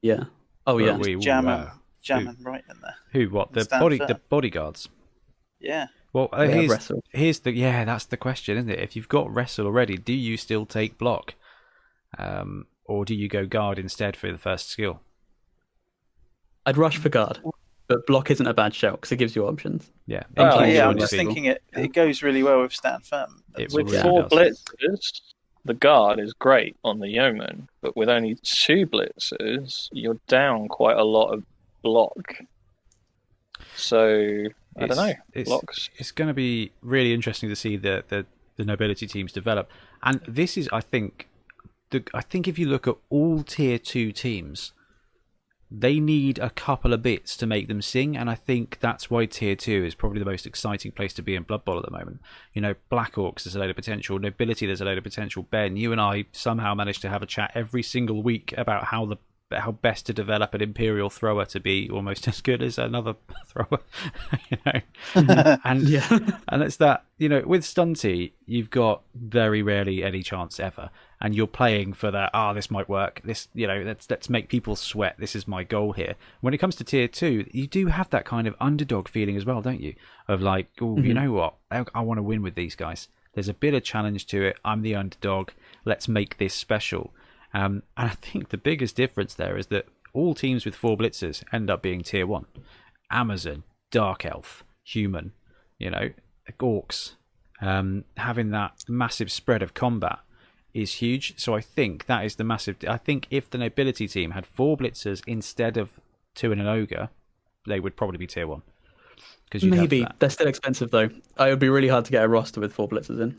[0.02, 0.26] Yeah.
[0.66, 0.98] Oh Well, yeah.
[0.98, 1.58] we- jam wow.
[1.66, 1.72] them,
[2.02, 2.96] jam them right in there.
[3.12, 3.30] who?
[3.34, 3.98] What the body?
[3.98, 4.08] firm.
[4.08, 4.90] The bodyguards.
[5.60, 7.04] Yeah, Well, uh, here's, wrestle.
[7.12, 8.80] here's the yeah, that's the question, isn't it?
[8.80, 11.34] If you've got wrestle already, do you still take block,
[12.20, 15.02] um, or do you go guard instead for the first skill?
[16.66, 17.40] I'd rush for guard.
[17.88, 19.90] But block isn't a bad shout because it gives you options.
[20.08, 20.24] Yeah.
[20.38, 21.26] Oh, yeah, I'm just defeat.
[21.26, 21.64] thinking it.
[21.74, 23.44] It goes really well with stand firm.
[23.58, 24.32] It With really four does.
[24.32, 25.22] blitzers,
[25.66, 30.98] the guard is great on the yeoman, but with only two blitzers, you're down quite
[30.98, 31.44] a lot of
[31.82, 32.36] block.
[33.76, 34.46] So
[34.78, 35.14] I don't know.
[35.34, 35.90] It's, Blocks.
[35.98, 38.26] it's going to be really interesting to see the, the
[38.58, 39.70] the nobility teams develop,
[40.02, 41.28] and this is, I think,
[41.92, 44.74] the I think if you look at all tier two teams,
[45.70, 49.26] they need a couple of bits to make them sing, and I think that's why
[49.26, 51.92] tier two is probably the most exciting place to be in Blood Bowl at the
[51.92, 52.22] moment.
[52.54, 54.18] You know, Black Orcs, there's a load of potential.
[54.18, 55.44] Nobility, there's a load of potential.
[55.44, 59.06] Ben, you and I somehow managed to have a chat every single week about how
[59.06, 59.18] the
[59.50, 63.16] how best to develop an imperial thrower to be almost as good as another
[63.48, 63.80] thrower.
[64.50, 66.20] you know, and Yeah.
[66.50, 70.90] and it's that you know with stunty you've got very rarely any chance ever
[71.20, 73.22] and you're playing for that ah this might work.
[73.24, 75.16] This you know let's let's make people sweat.
[75.18, 76.16] This is my goal here.
[76.42, 79.46] When it comes to tier 2 you do have that kind of underdog feeling as
[79.46, 79.96] well don't you?
[80.28, 81.56] Of like oh you know what?
[81.72, 83.08] I, I want to win with these guys.
[83.34, 84.58] There's a bit of challenge to it.
[84.66, 85.50] I'm the underdog.
[85.86, 87.14] Let's make this special.
[87.54, 91.44] Um, and i think the biggest difference there is that all teams with four blitzers
[91.54, 92.46] end up being tier 1
[93.10, 95.32] amazon dark elf human
[95.78, 96.10] you know
[96.60, 97.14] orcs
[97.60, 100.20] um, having that massive spread of combat
[100.78, 101.34] is huge.
[101.38, 102.78] So I think that is the massive.
[102.88, 105.90] I think if the nobility team had four blitzers instead of
[106.36, 107.10] two and an ogre,
[107.66, 108.62] they would probably be tier one.
[109.46, 111.10] Because Maybe they're still expensive though.
[111.10, 113.38] It would be really hard to get a roster with four blitzers in.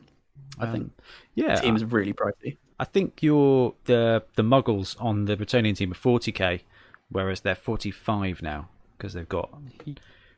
[0.59, 0.93] I think Um,
[1.35, 2.57] yeah, the team is really pricey.
[2.81, 6.63] I think you're the the Muggles on the Bretonnian team are 40k,
[7.11, 9.51] whereas they're 45 now because they've got,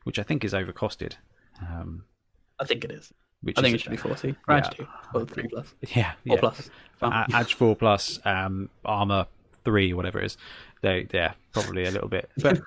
[0.03, 1.13] which I think is overcosted.
[1.61, 2.03] Um,
[2.59, 3.11] I think it is.
[3.43, 4.29] Which I think it should be forty.
[4.29, 4.33] Yeah.
[4.47, 6.39] Or actually, or three plus, Yeah, four yeah.
[6.39, 6.69] plus.
[7.01, 9.25] Well, Edge four plus, um, armor
[9.65, 10.37] three, whatever it is.
[10.81, 12.29] They, yeah, probably a little bit.
[12.41, 12.61] But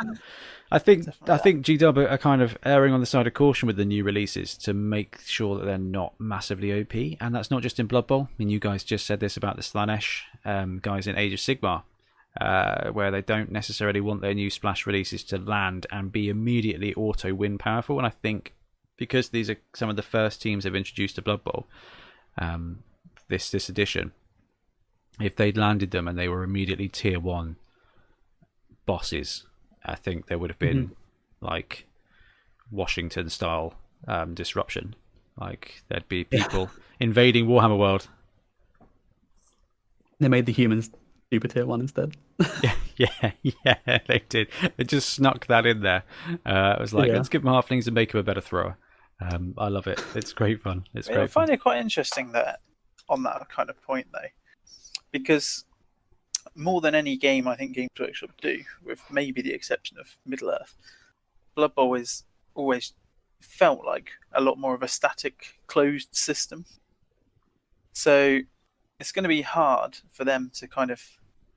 [0.73, 3.77] I think I think GW are kind of erring on the side of caution with
[3.77, 7.79] the new releases to make sure that they're not massively OP, and that's not just
[7.79, 8.29] in Blood Bowl.
[8.31, 11.39] I mean, you guys just said this about the Slaanesh um, guys in Age of
[11.39, 11.83] Sigmar.
[12.41, 16.93] Uh, where they don't necessarily want their new splash releases to land and be immediately
[16.95, 18.53] auto win powerful, and I think
[18.97, 21.67] because these are some of the first teams they've introduced to Blood Bowl,
[22.39, 22.81] um,
[23.29, 24.13] this this edition,
[25.21, 27.57] if they'd landed them and they were immediately tier one
[28.87, 29.45] bosses,
[29.85, 30.93] I think there would have been
[31.41, 31.87] like
[32.71, 33.75] Washington style
[34.07, 34.95] um, disruption.
[35.41, 36.71] Like there'd be people
[37.01, 38.09] invading Warhammer World.
[40.21, 40.91] they made the humans
[41.33, 42.17] super tier one instead.
[42.97, 44.47] Yeah, yeah, yeah, they did.
[44.77, 46.05] They just snuck that in there.
[46.47, 47.17] Uh, it was like, Yeah.
[47.17, 48.77] let's give them halflings and make them a better thrower.
[49.21, 50.03] Um, I love it.
[50.15, 50.85] It's great fun.
[50.95, 51.55] It's I great find fun.
[51.55, 52.61] it quite interesting that
[53.09, 54.29] on that kind of point though,
[55.13, 55.65] because
[56.55, 60.51] more than any game I think Games Workshop do, with maybe the exception of Middle
[60.51, 60.77] Earth,
[61.55, 62.93] Blood Bowl is always
[63.41, 66.65] felt like a lot more of a static, closed system.
[67.93, 68.41] So
[68.99, 71.03] it's going to be hard for them to kind of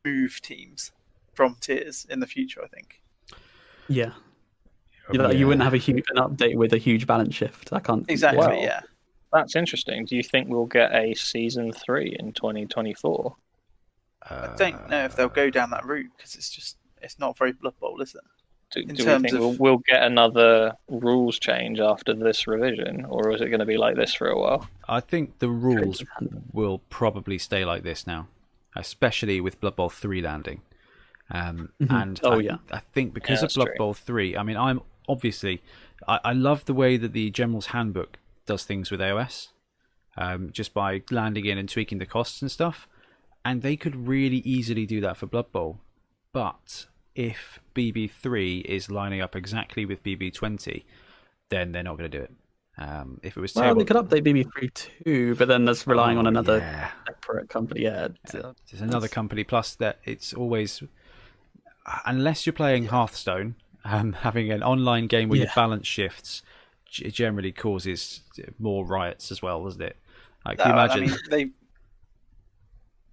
[0.06, 0.92] move teams
[1.34, 2.62] from tiers in the future.
[2.64, 3.02] I think.
[3.88, 4.14] Yeah,
[5.12, 7.72] you, know, you wouldn't have a huge an update with a huge balance shift.
[7.74, 8.40] I can't Exactly.
[8.40, 8.82] Well, yeah.
[9.34, 10.06] That's interesting.
[10.06, 13.36] Do you think we'll get a season three in 2024?
[14.30, 17.52] I don't know if they'll go down that route because it's just it's not very
[17.54, 18.22] Blood Bowl, is it?
[18.72, 22.48] Do, In do we terms think of- we'll, we'll get another rules change after this
[22.48, 24.68] revision, or is it going to be like this for a while?
[24.90, 26.04] I think the rules
[26.52, 28.28] will probably stay like this now,
[28.76, 30.62] especially with Blood Bowl 3 landing.
[31.30, 32.58] Um, And Oh, I, yeah.
[32.72, 33.76] I think because Yeah, of that's Blood true.
[33.78, 35.62] Bowl 3, I mean, I'm obviously,
[36.08, 39.50] I, I love the way that the General's Handbook does things with AOS,
[40.18, 42.88] um, just by landing in and tweaking the costs and stuff.
[43.46, 45.80] And they could really easily do that for Blood Bowl.
[46.34, 50.84] But if BB3 is lining up exactly with BB20,
[51.50, 52.34] then they're not going to do it.
[52.80, 54.72] Um, if it was Well, they could update BB3
[55.04, 56.92] too, but then that's relying on Oh, another yeah.
[57.08, 57.82] separate company.
[57.82, 59.44] Yeah, it's, uh, There's another company.
[59.44, 60.84] Plus, that it's always
[62.06, 63.56] unless you're playing Hearthstone,
[63.88, 66.44] um, having an online game where your balance shifts
[66.86, 68.22] g- generally causes
[68.60, 69.98] more riots as well, doesn't it?
[70.46, 71.04] Like, can you imagine?
[71.04, 71.50] I mean, they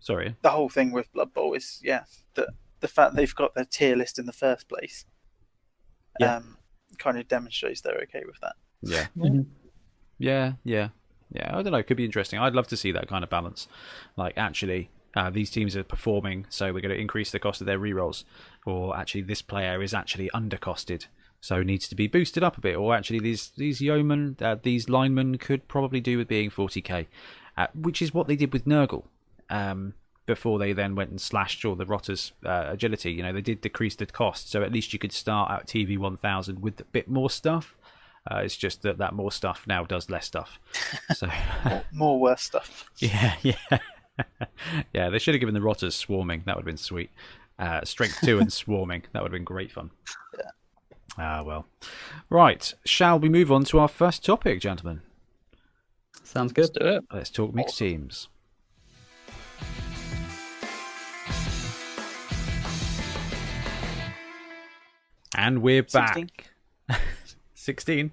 [0.01, 0.37] Sorry.
[0.43, 2.49] the whole thing with Blood Bowl is yeah the
[2.81, 5.07] the fact they've got their tier list in the first place.
[6.21, 6.37] Yeah.
[6.37, 6.59] Um,
[6.99, 8.55] kind of demonstrates they're okay with that.
[8.83, 9.07] Yeah.
[9.17, 9.47] Mhm.
[10.19, 10.89] Yeah, yeah,
[11.33, 11.57] yeah.
[11.57, 11.79] I don't know.
[11.79, 12.39] It could be interesting.
[12.39, 13.67] I'd love to see that kind of balance.
[14.17, 17.67] Like, actually, uh, these teams are performing, so we're going to increase the cost of
[17.67, 18.25] their rerolls.
[18.65, 21.07] Or actually, this player is actually undercosted,
[21.41, 22.77] so needs to be boosted up a bit.
[22.77, 27.07] Or actually, these these yeomen, uh, these linemen could probably do with being 40k,
[27.57, 29.05] uh, which is what they did with Nurgle.
[29.51, 29.95] Um,
[30.27, 33.13] before they then went and slashed all the rotters uh, agility.
[33.13, 35.99] You know, they did decrease the cost, so at least you could start at TV
[35.99, 37.77] 1000 with a bit more stuff.
[38.31, 40.59] Uh, it's just that that more stuff now does less stuff.
[41.15, 41.29] So
[41.65, 42.91] More, more worse stuff.
[42.99, 43.79] yeah, yeah,
[44.95, 45.11] yeah.
[45.11, 46.43] They should have given the rotters swarming.
[46.47, 47.11] That would have been sweet.
[47.59, 49.05] Uh, strength two and swarming.
[49.13, 49.91] That would have been great fun.
[51.17, 51.67] Ah well.
[52.29, 52.75] Right.
[52.85, 55.03] Shall we move on to our first topic, gentlemen?
[56.25, 56.81] Sounds Let's good.
[56.81, 57.05] do it.
[57.13, 58.29] Let's talk mixed teams.
[65.37, 66.15] And we're back.
[66.15, 66.31] 16?
[67.55, 68.13] 16.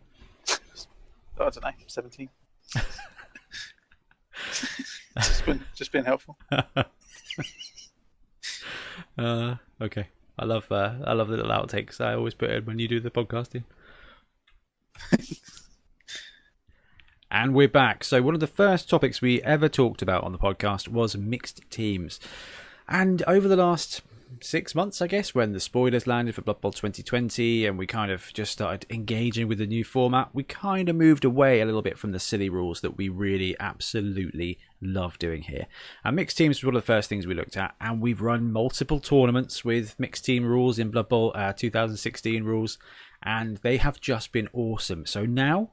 [1.39, 2.30] I don't know, 17.
[5.18, 6.38] just, been, just been helpful.
[9.18, 10.07] Uh, okay.
[10.38, 12.99] I love uh, I love the little outtakes I always put in when you do
[12.99, 13.64] the podcasting.
[17.32, 18.03] and we're back.
[18.03, 21.69] So one of the first topics we ever talked about on the podcast was mixed
[21.69, 22.19] teams.
[22.88, 24.02] And over the last
[24.40, 28.11] six months, I guess, when the spoilers landed for Blood Bowl 2020 and we kind
[28.11, 31.82] of just started engaging with the new format, we kind of moved away a little
[31.82, 35.68] bit from the silly rules that we really absolutely love doing here.
[36.03, 38.52] And mixed teams was one of the first things we looked at, and we've run
[38.52, 42.78] multiple tournaments with mixed team rules in Blood Bowl uh, 2016 rules,
[43.24, 45.06] and they have just been awesome.
[45.06, 45.72] So now,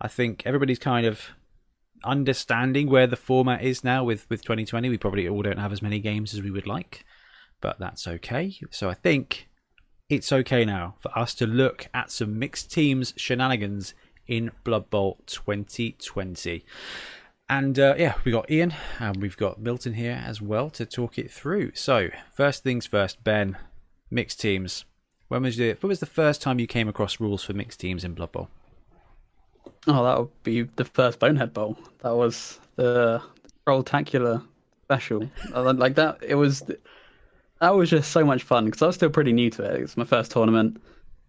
[0.00, 1.30] I think everybody's kind of
[2.04, 4.88] understanding where the format is now with with 2020.
[4.88, 7.04] We probably all don't have as many games as we would like,
[7.60, 8.54] but that's okay.
[8.70, 9.48] So I think
[10.08, 13.94] it's okay now for us to look at some mixed teams shenanigans
[14.26, 16.64] in Blood Bowl 2020.
[17.48, 21.18] And uh, yeah, we got Ian and we've got Milton here as well to talk
[21.18, 21.72] it through.
[21.74, 23.58] So first things first, Ben,
[24.10, 24.84] mixed teams.
[25.28, 28.04] When was the when was the first time you came across rules for mixed teams
[28.04, 28.48] in Blood Bowl?
[29.86, 31.76] Oh, that would be the first Bonehead Bowl.
[32.02, 33.22] That was the
[33.66, 34.42] Trolltacular
[34.82, 35.28] special.
[35.52, 36.62] Like that, it was.
[37.60, 39.78] That was just so much fun because I was still pretty new to it.
[39.78, 40.82] It was my first tournament,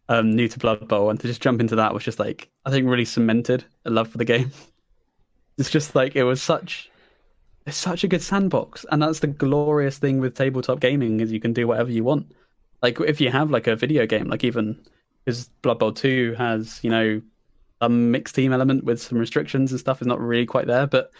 [0.09, 2.71] um, new to Blood Bowl, and to just jump into that was just like I
[2.71, 4.51] think really cemented a love for the game.
[5.57, 6.89] It's just like it was such.
[7.65, 11.39] It's such a good sandbox, and that's the glorious thing with tabletop gaming is you
[11.39, 12.31] can do whatever you want.
[12.83, 14.79] Like if you have like a video game, like even
[15.23, 17.21] because Blood Bowl Two has you know
[17.81, 20.87] a mixed team element with some restrictions and stuff is not really quite there.
[20.87, 21.11] But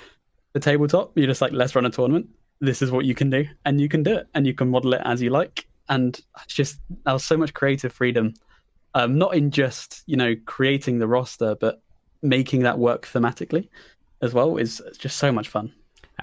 [0.54, 2.30] the tabletop, you're just like, let's run a tournament.
[2.62, 4.94] This is what you can do, and you can do it, and you can model
[4.94, 5.66] it as you like.
[5.90, 8.34] And it's just there's so much creative freedom,
[8.94, 11.82] um, not in just you know creating the roster, but
[12.22, 13.70] making that work thematically
[14.22, 15.74] as well is just so much fun.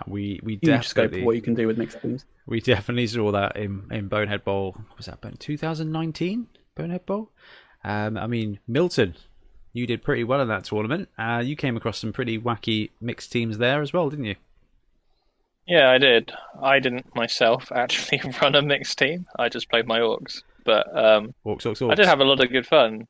[0.03, 2.25] And we we Huge scope definitely of what you can do with mixed teams.
[2.47, 4.77] we definitely saw that in in Bonehead Bowl.
[4.97, 7.31] Was that 2019 Bonehead Bowl?
[7.85, 9.15] Um, I mean Milton,
[9.73, 11.09] you did pretty well in that tournament.
[11.19, 14.37] Uh, you came across some pretty wacky mixed teams there as well, didn't you?
[15.67, 16.33] Yeah, I did.
[16.61, 19.27] I didn't myself actually run a mixed team.
[19.39, 21.93] I just played my orcs, but um, Orcs, orcs, orcs.
[21.93, 23.07] I did have a lot of good fun.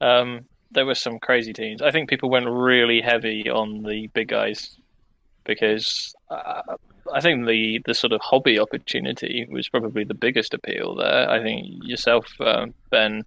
[0.00, 1.82] Um, there were some crazy teams.
[1.82, 4.76] I think people went really heavy on the big guys
[5.44, 6.62] because uh,
[7.12, 11.28] I think the the sort of hobby opportunity was probably the biggest appeal there.
[11.28, 13.24] I think yourself, um, Ben,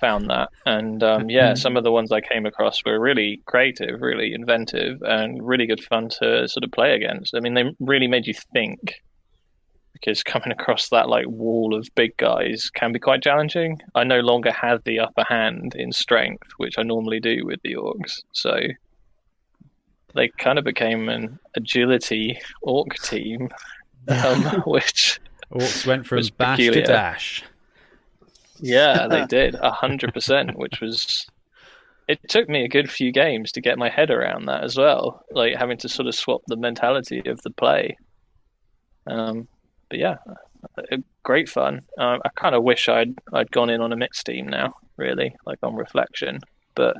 [0.00, 4.00] found that, and um, yeah, some of the ones I came across were really creative,
[4.00, 7.34] really inventive, and really good fun to sort of play against.
[7.34, 9.02] I mean, they really made you think
[10.00, 13.80] because coming across that like wall of big guys can be quite challenging.
[13.94, 17.74] I no longer had the upper hand in strength, which I normally do with the
[17.74, 18.22] orcs.
[18.32, 18.58] So
[20.14, 23.48] they kind of became an agility orc team,
[24.08, 25.20] um, which
[25.52, 26.82] Orcs went from bash peculiar.
[26.82, 27.44] to dash.
[28.60, 31.26] yeah, they did a hundred percent, which was.
[32.06, 35.22] It took me a good few games to get my head around that as well,
[35.30, 37.98] like having to sort of swap the mentality of the play.
[39.06, 39.46] Um,
[39.90, 40.16] but yeah,
[40.78, 41.80] uh, great fun.
[41.98, 45.34] Um, I kind of wish I'd I'd gone in on a mixed team now, really,
[45.46, 46.40] like on reflection.
[46.74, 46.96] But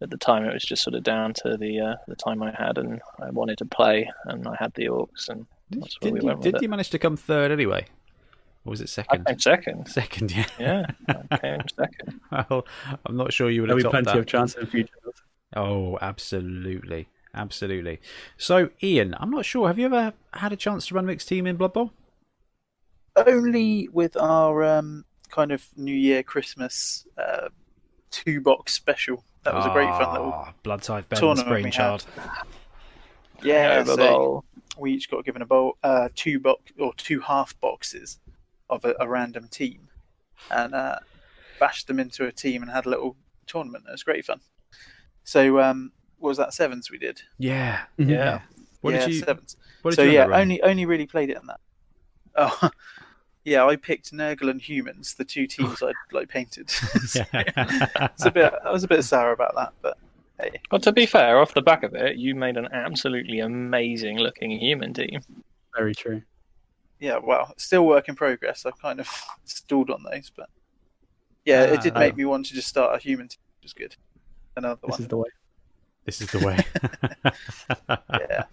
[0.00, 2.50] at the time, it was just sort of down to the uh, the time I
[2.56, 6.10] had, and I wanted to play, and I had the orcs, and Did, that's where
[6.10, 6.62] did we you, went with did it.
[6.62, 7.86] you manage to come third anyway?
[8.64, 9.26] Or was it I second?
[9.26, 9.86] came second.
[9.88, 10.46] Second, yeah.
[10.58, 10.86] Yeah,
[11.30, 12.20] I came second.
[12.50, 12.66] Well,
[13.06, 14.18] I'm not sure you would There'll have be plenty that.
[14.18, 14.92] of chance in the future.
[15.56, 17.08] Oh, absolutely.
[17.38, 18.00] Absolutely.
[18.36, 19.68] So, Ian, I'm not sure.
[19.68, 21.92] Have you ever had a chance to run a mixed team in Blood Bowl?
[23.14, 27.48] Only with our um, kind of New Year Christmas uh,
[28.10, 29.24] two box special.
[29.44, 30.32] That was a great fun little.
[30.34, 32.04] Ah, Blood Type Ben's tournament we brainchild.
[33.42, 34.44] Yeah, Over so
[34.76, 38.18] we each got given a bowl, uh, two box or two half boxes
[38.68, 39.88] of a, a random team,
[40.50, 40.98] and uh,
[41.60, 43.16] bashed them into a team and had a little
[43.46, 43.84] tournament.
[43.88, 44.40] It was great fun.
[45.22, 47.22] So, um, what was that sevens we did?
[47.38, 47.82] Yeah.
[47.96, 48.40] Yeah.
[48.80, 49.20] What yeah, did you?
[49.20, 49.54] seventh.
[49.82, 50.42] What did so you yeah, end up running?
[50.60, 51.60] only only really played it in that.
[52.36, 52.70] Oh,
[53.44, 56.70] yeah, I picked Nurgle and Humans, the two teams I'd like painted.
[57.06, 58.52] So, it's a bit.
[58.64, 59.96] I was a bit sour about that, but
[60.40, 64.18] hey, Well, to be fair, off the back of it, you made an absolutely amazing
[64.18, 65.20] looking human team.
[65.76, 66.22] Very true.
[67.00, 67.18] yeah.
[67.22, 68.64] Well, still work in progress.
[68.66, 69.08] I've kind of
[69.44, 70.48] stalled on those, but
[71.44, 72.00] yeah, it did Ah.
[72.00, 73.96] make me want to just start a human team, which is good.
[74.56, 75.00] Another This one.
[75.02, 75.28] is the way.
[76.08, 76.56] This is the way.
[78.08, 78.44] Yeah,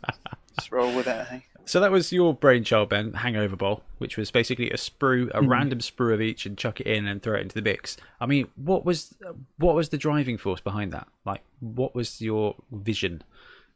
[0.58, 1.26] just roll with it.
[1.28, 1.46] Hey?
[1.64, 5.48] So that was your brainchild, Ben, Hangover Bowl, which was basically a sprue, a Mhm.
[5.50, 7.96] random sprue of each, and chuck it in and throw it into the mix.
[8.20, 9.16] I mean, what was
[9.58, 11.08] what was the driving force behind that?
[11.26, 13.24] Like, what was your vision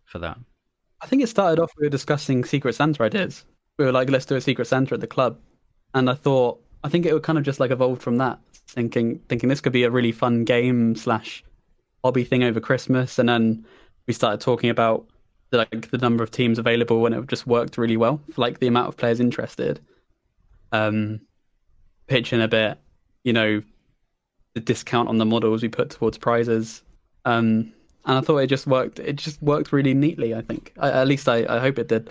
[0.03, 0.37] for that?
[1.01, 3.45] I think it started off we were discussing Secret Santa ideas.
[3.77, 5.37] We were like, let's do a Secret Santa at the club,
[5.93, 9.19] and I thought I think it would kind of just like evolved from that, thinking
[9.29, 11.45] thinking this could be a really fun game slash
[12.03, 13.65] hobby thing over Christmas, and then
[14.07, 15.07] we started talking about
[15.51, 18.59] the, like the number of teams available, and it just worked really well for like
[18.59, 19.79] the amount of players interested.
[20.71, 21.21] Um,
[22.07, 22.77] pitching a bit,
[23.23, 23.61] you know,
[24.53, 26.83] the discount on the models we put towards prizes.
[27.25, 27.73] Um,
[28.05, 28.99] and I thought it just worked.
[28.99, 30.33] It just worked really neatly.
[30.33, 32.09] I think, I, at least I, I hope it did,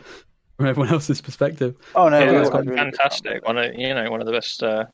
[0.57, 1.75] from everyone else's perspective.
[1.95, 3.47] Oh no, Yeah, it it was was really fantastic.
[3.47, 4.85] One of you know one of the best uh,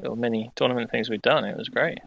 [0.00, 1.44] little mini tournament things we've done.
[1.44, 1.98] It was great.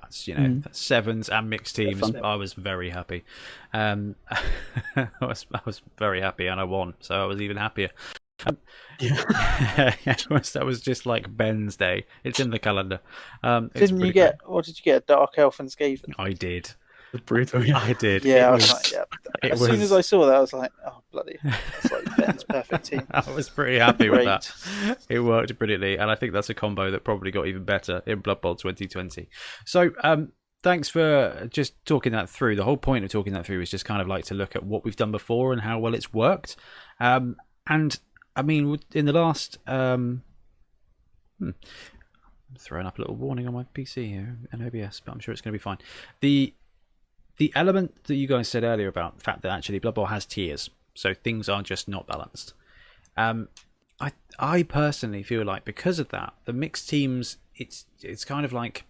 [0.00, 0.74] That's you know Mm.
[0.74, 2.02] sevens and mixed teams.
[2.16, 3.24] I was very happy.
[3.72, 4.16] Um,
[4.96, 7.90] I was I was very happy, and I won, so I was even happier.
[8.98, 9.94] Yeah.
[10.04, 12.04] that was just like Ben's day.
[12.24, 13.00] It's in the calendar.
[13.42, 14.40] Um, Didn't you get?
[14.44, 14.96] What did you get?
[15.02, 16.12] A Dark Elf and Skaven.
[16.18, 16.72] I did.
[17.20, 17.64] Brutal.
[17.64, 17.78] Yeah.
[17.78, 18.24] I did.
[18.24, 19.04] Yeah, It I was, was like, yeah.
[19.42, 22.44] it As soon as I saw that, I was like, oh bloody, that's like Ben's
[22.44, 23.06] perfect team.
[23.10, 24.52] I was pretty happy with that.
[25.08, 28.20] It worked brilliantly, and I think that's a combo that probably got even better in
[28.20, 29.28] Blood Bowl 2020.
[29.64, 30.32] So, um,
[30.62, 32.56] thanks for just talking that through.
[32.56, 34.64] The whole point of talking that through is just kind of like to look at
[34.64, 36.56] what we've done before and how well it's worked.
[37.00, 37.36] Um,
[37.66, 37.98] and
[38.36, 40.22] I mean, in the last, um,
[41.38, 45.20] hmm, I'm throwing up a little warning on my PC here in OBS, but I'm
[45.20, 45.78] sure it's going to be fine.
[46.20, 46.54] The
[47.36, 50.24] the element that you guys said earlier about the fact that actually Blood Bowl has
[50.24, 52.54] tiers, so things are just not balanced.
[53.16, 53.48] Um,
[54.00, 58.52] I I personally feel like because of that, the mixed teams, it's it's kind of
[58.52, 58.84] like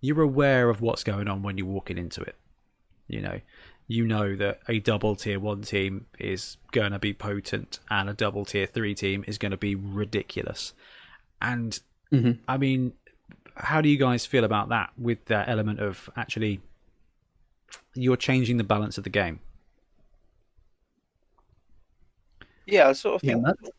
[0.00, 2.36] you're aware of what's going on when you're walking into it.
[3.08, 3.40] You know,
[3.86, 8.14] you know that a double tier one team is going to be potent, and a
[8.14, 10.72] double tier three team is going to be ridiculous.
[11.40, 11.78] And
[12.12, 12.38] Mhm.
[12.46, 12.92] I mean,
[13.56, 14.90] how do you guys feel about that?
[14.98, 16.60] With that element of actually,
[17.94, 19.40] you're changing the balance of the game.
[22.66, 23.72] Yeah, I sort of Yeah, think that-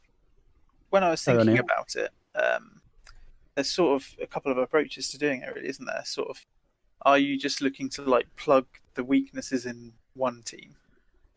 [0.89, 1.65] when I was thinking enough.
[1.65, 2.81] about it, um,
[3.55, 6.03] there's sort of a couple of approaches to doing it, really, isn't there?
[6.05, 6.45] Sort of,
[7.03, 10.75] are you just looking to like plug the weaknesses in one team?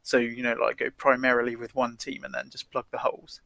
[0.02, 3.40] So you know, like go primarily with one team and then just plug the holes.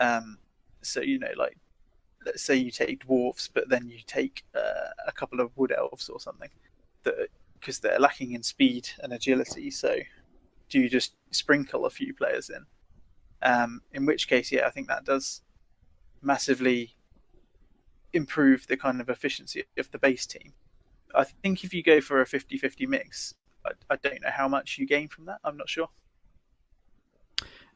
[0.00, 0.38] Um,
[0.82, 1.58] so you know, like
[2.24, 6.08] let's say you take dwarfs, but then you take uh, a couple of wood elves
[6.08, 6.50] or something,
[7.04, 7.28] that
[7.60, 9.70] because they're lacking in speed and agility.
[9.70, 9.96] So
[10.68, 12.64] do you just sprinkle a few players in?
[13.42, 15.42] Um, in which case, yeah, I think that does
[16.22, 16.96] massively
[18.12, 20.52] improve the kind of efficiency of the base team.
[21.14, 23.34] I think if you go for a 50 50 mix,
[23.64, 25.38] I, I don't know how much you gain from that.
[25.44, 25.88] I'm not sure.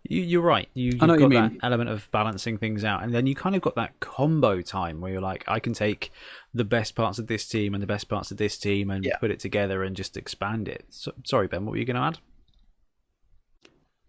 [0.08, 0.68] You, you're right.
[0.74, 3.26] You, you've I know got what you that element of balancing things out, and then
[3.26, 6.12] you kind of got that combo time where you're like, I can take
[6.54, 9.16] the best parts of this team and the best parts of this team and Yeah.
[9.18, 10.86] put it together and just expand it.
[10.88, 12.18] So, sorry, Ben, what were you going to add?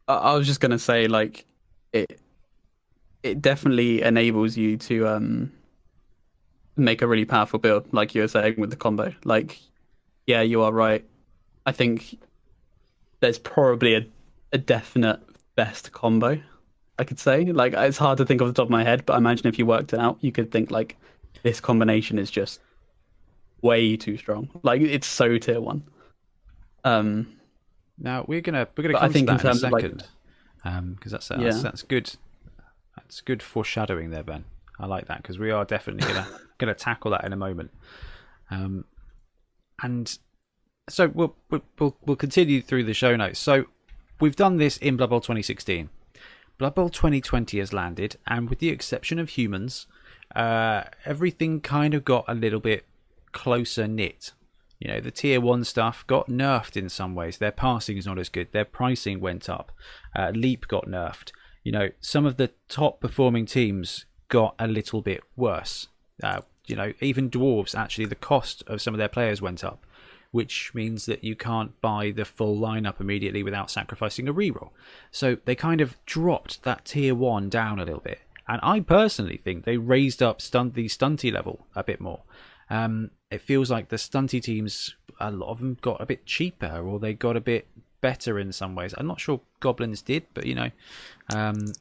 [0.08, 1.46] I, was just gonna say like
[1.92, 2.20] it.
[3.24, 5.52] It definitely enables you to um
[6.78, 9.14] make a really powerful build, like you were saying with the combo.
[9.24, 9.60] Like,
[10.28, 11.04] yeah, you are right.
[11.66, 12.20] I think
[13.22, 14.06] there's probably a,
[14.54, 15.20] a definite
[15.56, 16.40] best combo.
[17.00, 19.14] I could say like it's hard to think off the top of my head, but
[19.14, 20.98] I imagine if you worked it out, you could think like
[21.44, 22.60] this combination is just
[23.62, 24.49] way too strong.
[24.64, 25.84] Like it's so tier one.
[26.84, 27.38] Um,
[27.98, 29.72] Now we're gonna we're gonna But I think to in that in a second, of,
[29.72, 29.82] like-
[30.64, 31.44] second, because that's, uh, Yeah.
[31.52, 32.16] that's that's good.
[32.98, 34.45] That's good foreshadowing there, Ben.
[34.80, 37.72] I like that because we are definitely gonna gonna tackle that in a moment.
[38.52, 38.86] Um,
[39.82, 40.18] and
[40.90, 43.40] so we'll, we'll we'll we'll continue through the show notes.
[43.40, 43.66] So
[44.20, 45.90] we've done this in Blood Bowl 2016.
[46.57, 49.88] Blood Bowl 2020 has landed, and with the exception of humans,
[50.34, 52.86] uh, everything kind of got a little bit
[53.32, 54.32] closer knit.
[54.80, 57.38] You know, the tier one stuff got nerfed in some ways.
[57.38, 58.52] Their passing is not as good.
[58.52, 59.72] Their pricing went up.
[60.16, 61.32] Uh, Leap got nerfed.
[61.64, 65.88] You know, some of the top performing teams got a little bit worse.
[66.22, 69.86] Uh, you know, even dwarves actually, the cost of some of their players went up,
[70.32, 74.72] which means that you can't buy the full lineup immediately without sacrificing a reroll.
[75.12, 78.20] So they kind of dropped that tier one down a little bit.
[78.48, 82.22] And I personally think they raised up stunt the stunty level a bit more.
[82.70, 86.80] Um, it feels like the stunty teams, a lot of them got a bit cheaper,
[86.80, 87.68] or they got a bit
[88.02, 88.94] better in some ways.
[88.98, 90.70] I'm not sure goblins did, but you know,
[91.34, 91.74] um,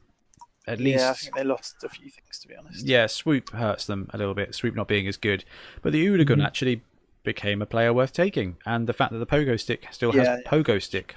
[0.67, 2.85] at least Yeah, I think they lost a few things to be honest.
[2.85, 4.55] yeah, swoop hurts them a little bit.
[4.55, 5.45] Swoop not being as good,
[5.83, 6.81] but the Udagun actually
[7.23, 10.37] became a player worth taking, and the fact that the pogo stick still has Yeah,
[10.43, 10.49] yeah.
[10.49, 11.15] pogo stick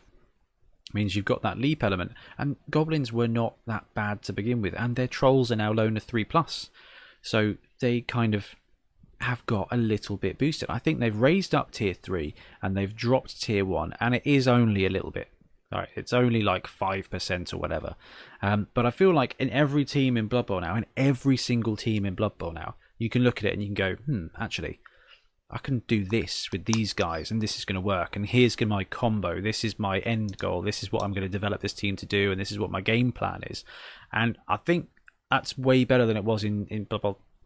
[0.92, 2.12] means you've got that leap element.
[2.38, 6.00] And goblins were not that bad to begin with, and their trolls are now loner
[6.00, 6.70] three plus,
[7.22, 8.54] so they kind of
[9.20, 10.70] have got a little bit boosted.
[10.70, 14.46] I think they've raised up tier three and they've dropped tier one, and it is
[14.46, 15.28] only a little bit.
[15.70, 17.94] All right, it's only like five percent or whatever.
[18.40, 21.76] Um, but I feel like in every team in Blood Bowl now, in every single
[21.76, 24.26] team in Blood Bowl now, you can look at it and you can go, hmm,
[24.38, 24.80] actually,
[25.50, 28.16] I can do this with these guys, and this is going to work.
[28.16, 29.40] And here's my combo.
[29.40, 30.60] This is my end goal.
[30.60, 32.70] This is what I'm going to develop this team to do, and this is what
[32.70, 33.64] my game plan is.
[34.12, 34.88] And I think
[35.30, 36.86] that's way better than it was in in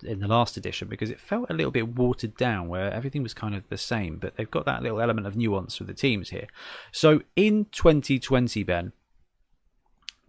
[0.04, 3.34] in the last edition because it felt a little bit watered down where everything was
[3.34, 6.30] kind of the same but they've got that little element of nuance with the teams
[6.30, 6.48] here
[6.90, 8.92] so in 2020 ben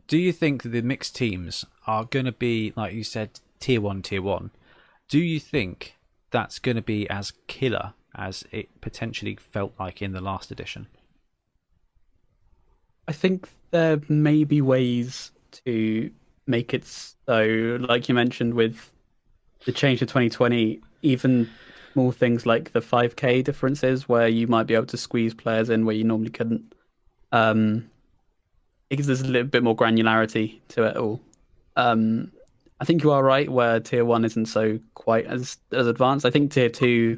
[0.08, 3.82] do you think that the mixed teams are going to be like you said tier
[3.82, 4.52] 1 tier 1
[5.10, 5.96] do you think
[6.34, 10.88] that's going to be as killer as it potentially felt like in the last edition
[13.08, 15.32] I think there may be ways
[15.66, 16.12] to
[16.48, 18.92] make it so, like you mentioned, with
[19.66, 21.50] the change to 2020, even
[21.94, 25.86] small things like the 5k differences, where you might be able to squeeze players in
[25.86, 26.74] where you normally couldn't.
[27.32, 27.90] Um,
[28.90, 31.20] because there's a little bit more granularity to it all.
[31.76, 32.32] Um,
[32.84, 36.26] I think you are right where tier one isn't so quite as as advanced.
[36.26, 37.18] I think tier two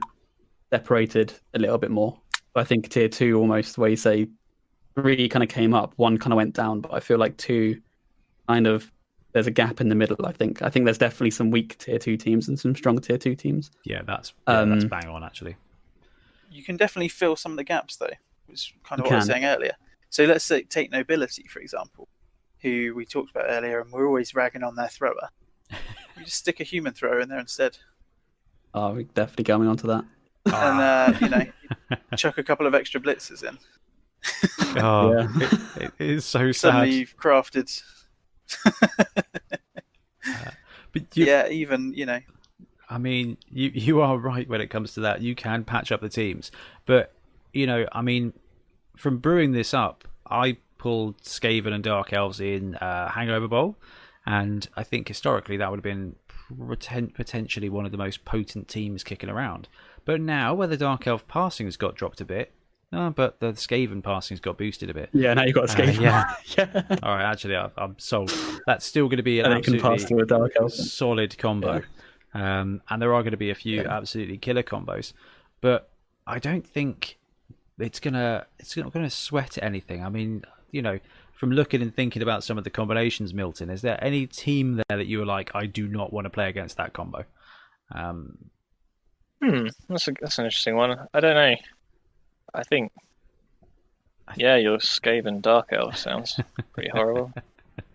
[0.72, 2.16] separated a little bit more.
[2.54, 4.28] But I think tier two almost where you say
[4.94, 7.82] three kind of came up, one kind of went down, but I feel like two
[8.48, 8.92] kind of
[9.32, 10.24] there's a gap in the middle.
[10.24, 13.18] I think I think there's definitely some weak tier two teams and some strong tier
[13.18, 13.72] two teams.
[13.86, 15.56] yeah that's yeah, that's Um, bang on actually
[16.52, 18.06] You can definitely fill some of the gaps though,
[18.46, 19.74] which is kind of You what I was saying earlier.
[20.12, 22.08] So let's say, take nobility for example,
[22.62, 25.32] who we talked about earlier, and we're always ragging on their thrower.
[25.72, 27.78] You just stick a human thrower in there instead,
[28.74, 30.06] Oh, we're definitely going on to that.
[30.46, 33.58] and uh, you know, chuck a couple of extra blitzes in.
[34.84, 35.50] oh, Yeah.
[35.78, 37.82] it, it is so sad Suddenly you've crafted.
[40.92, 42.20] but you, Yeah, even you know,
[42.90, 45.22] I mean, you you are right when it comes to that.
[45.22, 46.52] You can patch up the teams,
[46.86, 47.12] but
[47.54, 48.34] you know, I mean,
[48.96, 53.78] from brewing this up, I pulled Skaven and Dark Elves in uh, Hangover Bowl,
[54.26, 56.16] and I think historically that would have been
[56.52, 59.68] poten- potentially one of the most potent teams kicking around.
[60.06, 62.52] But now, where the Dark Elf passing's got dropped a bit,
[62.94, 65.10] uh, but the Skaven passing's got boosted a bit.
[65.14, 66.02] Yeah, now you've got a Uh, escape.
[66.02, 66.34] yeah.
[66.58, 66.84] yeah.
[67.04, 68.32] All right, actually, I, I'm sold.
[68.68, 70.72] That's still going to be an And it can pass through a dark elf.
[70.74, 71.82] solid combo.
[72.34, 75.14] Um, and there are going to be a few absolutely killer combos,
[75.62, 75.90] but
[76.28, 77.18] I don't think
[77.80, 80.04] it's gonna it's not going to sweat anything.
[80.04, 81.00] I mean, you know,
[81.36, 84.98] from looking and thinking about some of the combinations, Milton, is there any team there
[84.98, 87.26] that you were like, I do not want to play against that combo?
[87.94, 88.38] Um,
[89.44, 90.98] Hmm, that's a, that's an interesting one.
[91.14, 91.56] I don't know.
[92.54, 92.92] I think,
[94.38, 96.40] yeah, your Skaven Dark Elf sounds
[96.74, 97.32] pretty horrible.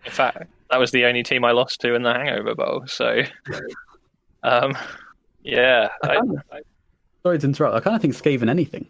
[0.05, 2.83] In fact, that was the only team I lost to in the Hangover Bowl.
[2.85, 3.23] So,
[4.43, 4.77] um,
[5.43, 6.19] yeah, I,
[6.51, 6.61] I,
[7.23, 7.75] Sorry to interrupt.
[7.75, 8.87] I kind of think Skaven anything.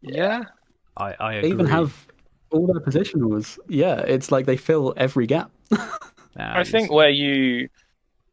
[0.00, 0.42] yeah,
[0.96, 2.06] I, I They even have
[2.52, 3.58] all their positionals.
[3.68, 5.50] Yeah, it's like they fill every gap.
[5.70, 5.78] Nah,
[6.36, 7.68] I think where you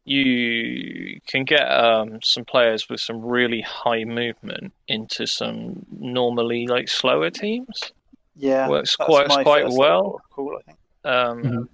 [0.05, 6.89] you can get um, some players with some really high movement into some normally like
[6.89, 7.91] slower teams.
[8.35, 10.21] yeah, Works quite- quite well.
[10.31, 10.77] Cool, I think.
[11.05, 11.67] um, Mhm.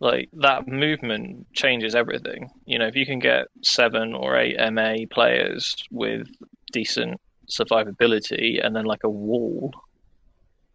[0.00, 2.50] like that movement changes everything.
[2.66, 6.28] You know, if you can get seven or eight MA players with
[6.72, 9.72] decent survivability, and then like a wall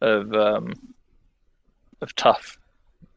[0.01, 0.73] of um,
[2.03, 2.59] of tough,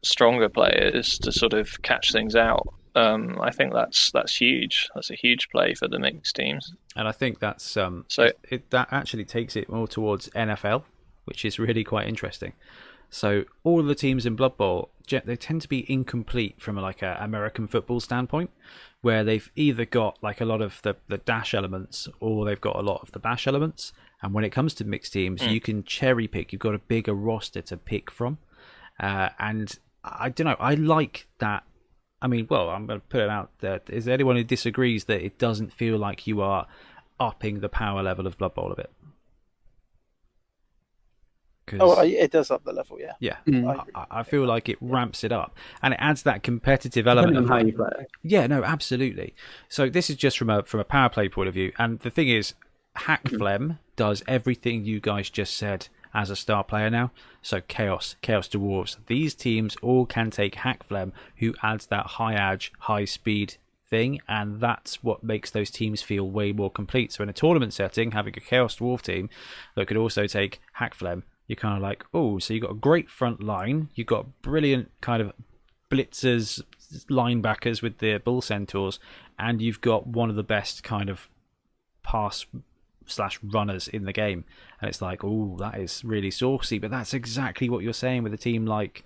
[0.03, 2.67] stronger players to sort of catch things out.
[2.95, 4.89] Um, I think that's that's huge.
[4.95, 6.73] That's a huge play for the mixed teams.
[6.95, 10.83] and I think that's um, So- it, that actually takes it more towards NFL,
[11.25, 12.53] which is really quite interesting.
[13.09, 17.17] So all the teams in Blood Bowl, they tend to be incomplete from like a
[17.21, 18.49] American football standpoint,
[19.01, 22.75] where they've either got like a lot of the, the dash elements or they've got
[22.75, 23.93] a lot of the bash elements.
[24.21, 26.51] And when it comes to mixed teams, you can cherry pick.
[26.51, 28.39] You've got a bigger roster to pick from,
[28.99, 30.55] uh, and I don't know.
[30.59, 31.63] I like that.
[32.21, 33.79] I mean, well, I'm going to put it out there.
[33.89, 36.65] Is there anyone who disagrees that it doesn't feel like you are
[37.19, 38.91] upping the power level of Blood Bowl a bit?
[41.65, 42.97] 'cause- Oh, it does up the level.
[42.99, 43.13] Yeah.
[43.19, 43.67] yeah, Mm.
[43.95, 43.99] I.
[43.99, 47.33] I, I feel like it ramps it up and it adds that competitive element.
[47.35, 48.05] Depending on how you play.
[48.23, 49.35] Yeah, no, absolutely.
[49.67, 52.09] So this is just from a from a power play point of view, and the
[52.09, 52.53] thing is,
[52.95, 57.11] Hakflem does everything you guys just said as a star player now.
[57.41, 62.71] So Chaos, Chaos Dwarves, these teams all can take Hakflem, who adds that high edge,
[62.79, 63.55] high speed
[63.89, 67.13] thing, and that's what makes those teams feel way more complete.
[67.13, 69.29] So in a tournament setting, having a Chaos Dwarf team
[69.75, 73.09] that could also take Hakflem, you're kind of like, oh, so you've got a great
[73.09, 75.31] front line, you've got brilliant kind of
[75.89, 76.61] blitzers,
[77.09, 78.99] linebackers with their bull centaurs,
[79.39, 81.29] and you've got one of the best kind of
[82.03, 82.45] pass
[83.07, 84.45] slash runners in the game.
[84.81, 86.79] And it's like, oh, that is really saucy.
[86.79, 89.03] But that's exactly what you're saying with a team like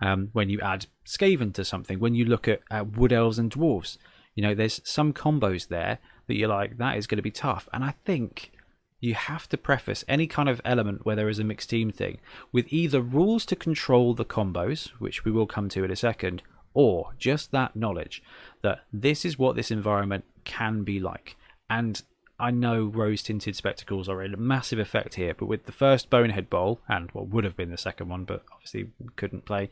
[0.00, 1.98] um, when you add Skaven to something.
[1.98, 3.98] When you look at, at Wood Elves and Dwarves,
[4.34, 7.68] you know, there's some combos there that you're like, that is going to be tough.
[7.72, 8.52] And I think
[9.00, 12.18] you have to preface any kind of element where there is a mixed team thing
[12.52, 16.42] with either rules to control the combos, which we will come to in a second,
[16.74, 18.22] or just that knowledge
[18.62, 21.36] that this is what this environment can be like.
[21.68, 22.00] And
[22.40, 26.48] I know rose tinted spectacles are a massive effect here, but with the first Bonehead
[26.48, 29.68] Bowl, and what would have been the second one, but obviously couldn't play,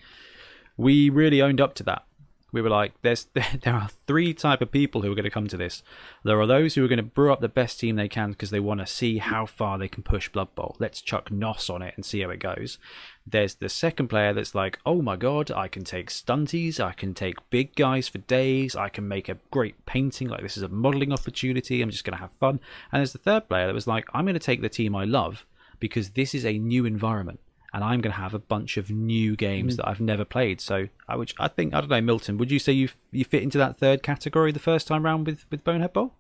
[0.77, 2.05] we really owned up to that.
[2.51, 3.27] We were like, "There's
[3.63, 5.83] there are three type of people who are going to come to this.
[6.25, 8.51] There are those who are going to brew up the best team they can because
[8.51, 10.77] they want to see how far they can push Blood Bowl.
[10.79, 12.79] Let's chuck Nos on it and see how it goes.
[13.27, 17.13] There's the second player that's like, oh my god, I can take stunties, I can
[17.13, 20.29] take big guys for days, I can make a great painting.
[20.29, 21.83] Like this is a modelling opportunity.
[21.83, 22.61] I'm just going to have fun.
[22.91, 25.05] And there's the third player that was like, I'm going to take the team I
[25.05, 25.45] love
[25.79, 27.41] because this is a new environment
[27.79, 30.61] and I'm going to have a bunch of new games that I've never played.
[30.61, 32.37] So, I which I think I don't know, Milton.
[32.39, 35.45] Would you say you you fit into that third category the first time round with
[35.49, 36.15] with Bonehead Bowl?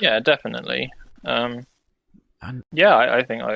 [0.00, 0.90] Yeah, definitely.
[1.24, 1.64] Um,
[2.40, 3.54] And- yeah, I, I think I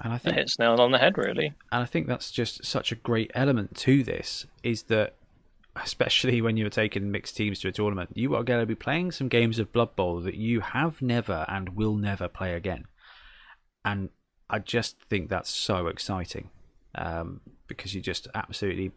[0.00, 1.16] And I it think hits nail on the head.
[1.16, 1.54] Really.
[1.70, 5.14] and I think that's just such a great element to this is that
[5.76, 9.12] especially when you're taking mixed teams to a tournament, you are going to be playing
[9.12, 12.86] some games of Blood Bowl that you have never and will never play again.
[13.84, 14.08] And
[14.50, 16.50] I just think that's so exciting
[16.94, 18.92] um, because you just absolutely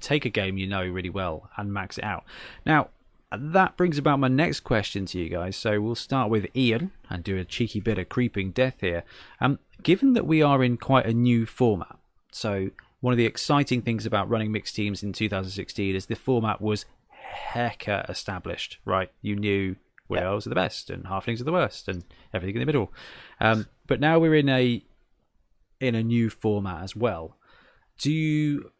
[0.00, 2.24] take a game you know really well and max it out.
[2.64, 2.90] Now,
[3.30, 5.56] that brings about my next question to you guys.
[5.56, 9.04] So we'll start with Ian and do a cheeky bit of creeping death here.
[9.40, 11.98] Um, given that we are in quite a new format,
[12.32, 16.60] so one of the exciting things about running mixed teams in 2016 is the format
[16.60, 16.86] was
[17.52, 19.10] hecka established, right?
[19.20, 19.76] You knew
[20.08, 22.92] Wood Elves are the best and Halflings are the worst and everything in the middle.
[23.40, 24.82] Um, but now we're in a
[25.80, 27.36] in a new format as well.
[27.98, 28.70] Do you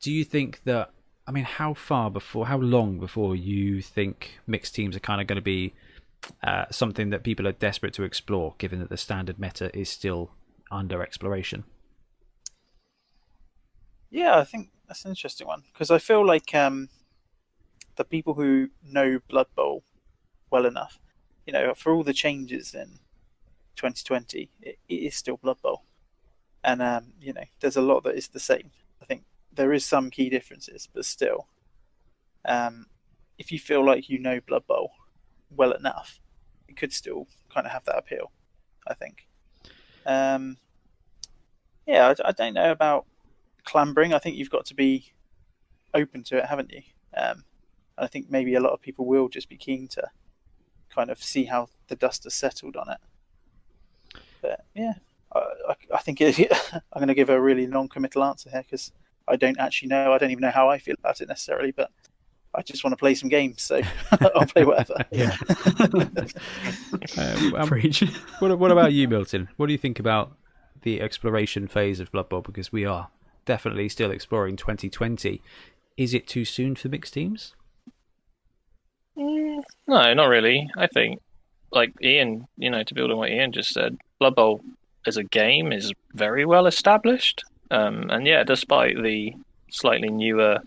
[0.00, 0.90] do you think that
[1.26, 5.26] I mean how far before how long before you think mixed teams are kind of
[5.26, 5.74] going to be
[6.42, 10.30] uh, something that people are desperate to explore given that the standard meta is still
[10.70, 11.64] under exploration?
[14.10, 16.88] Yeah, I think that's an interesting one because I feel like um,
[17.96, 19.82] the people who know Blood Bowl
[20.54, 21.00] well enough,
[21.48, 23.00] you know, for all the changes in
[23.74, 25.82] 2020, it, it is still Blood Bowl,
[26.62, 28.70] and um, you know, there's a lot that is the same.
[29.02, 31.48] I think there is some key differences, but still,
[32.44, 32.86] um,
[33.36, 34.92] if you feel like you know Blood Bowl
[35.50, 36.20] well enough,
[36.68, 38.30] it could still kind of have that appeal.
[38.86, 39.26] I think.
[40.06, 40.58] Um,
[41.84, 43.06] yeah, I, I don't know about
[43.64, 44.14] clambering.
[44.14, 45.12] I think you've got to be
[45.94, 46.82] open to it, haven't you?
[47.16, 47.42] Um,
[47.98, 50.08] I think maybe a lot of people will just be keen to
[50.94, 52.98] kind of see how the dust has settled on it.
[54.40, 54.94] But yeah,
[55.34, 55.38] I,
[55.68, 56.38] I, I think it,
[56.72, 58.92] I'm going to give a really non-committal answer here because
[59.26, 60.12] I don't actually know.
[60.12, 61.90] I don't even know how I feel about it necessarily, but
[62.54, 63.80] I just want to play some games, so
[64.10, 65.04] I'll play whatever.
[65.10, 65.36] Yeah.
[67.16, 68.00] Uh, um, Preach.
[68.38, 69.48] what, what about you, Milton?
[69.56, 70.36] What do you think about
[70.82, 72.42] the exploration phase of Blood Bowl?
[72.42, 73.08] Because we are
[73.44, 75.42] definitely still exploring 2020.
[75.96, 77.54] Is it too soon for mixed teams?
[79.16, 80.70] Mm, no, not really.
[80.76, 81.20] I think,
[81.70, 84.60] like Ian, you know, to build on what Ian just said, Blood Bowl
[85.06, 87.44] as a game is very well established.
[87.70, 89.34] Um, and yeah, despite the
[89.70, 90.60] slightly newer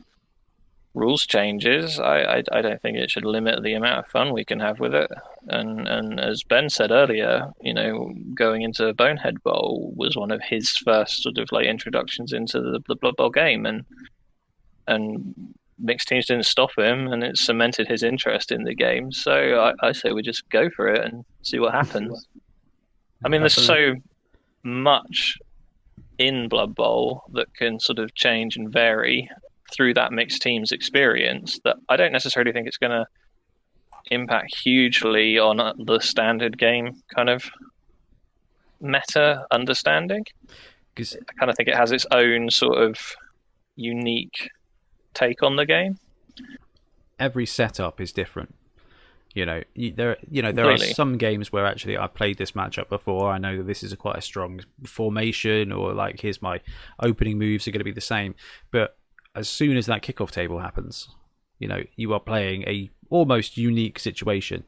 [0.93, 4.45] rules changes, I, I I don't think it should limit the amount of fun we
[4.45, 5.11] can have with it.
[5.47, 10.41] And and as Ben said earlier, you know, going into Bonehead Bowl was one of
[10.41, 13.85] his first sort of like introductions into the, the Blood Bowl game, and
[14.87, 19.11] and mixed teams didn't stop him, and it cemented his interest in the game.
[19.11, 22.27] So I, I say we just go for it and see what happens.
[23.23, 23.95] I mean, there's so
[24.63, 25.37] much
[26.17, 29.29] in Blood Bowl that can sort of change and vary
[29.73, 33.05] through that mixed teams experience that I don't necessarily think it's going to
[34.09, 37.49] impact hugely on the standard game kind of
[38.79, 40.23] meta understanding.
[40.93, 42.97] Because I kind of think it has its own sort of
[43.75, 44.49] unique
[45.17, 45.97] take on the game.
[47.19, 48.53] every setup is different.
[49.33, 52.53] You know, you, there, you know, there are some games where actually I've played this
[52.53, 53.29] matchup before.
[53.31, 56.59] I know that this is a quite a strong formation, or like here's my
[57.01, 58.33] opening moves are going to be the same.
[58.71, 58.97] But
[59.35, 61.09] as soon as that kickoff table happens,
[61.59, 64.63] you know, you are playing a almost unique situation.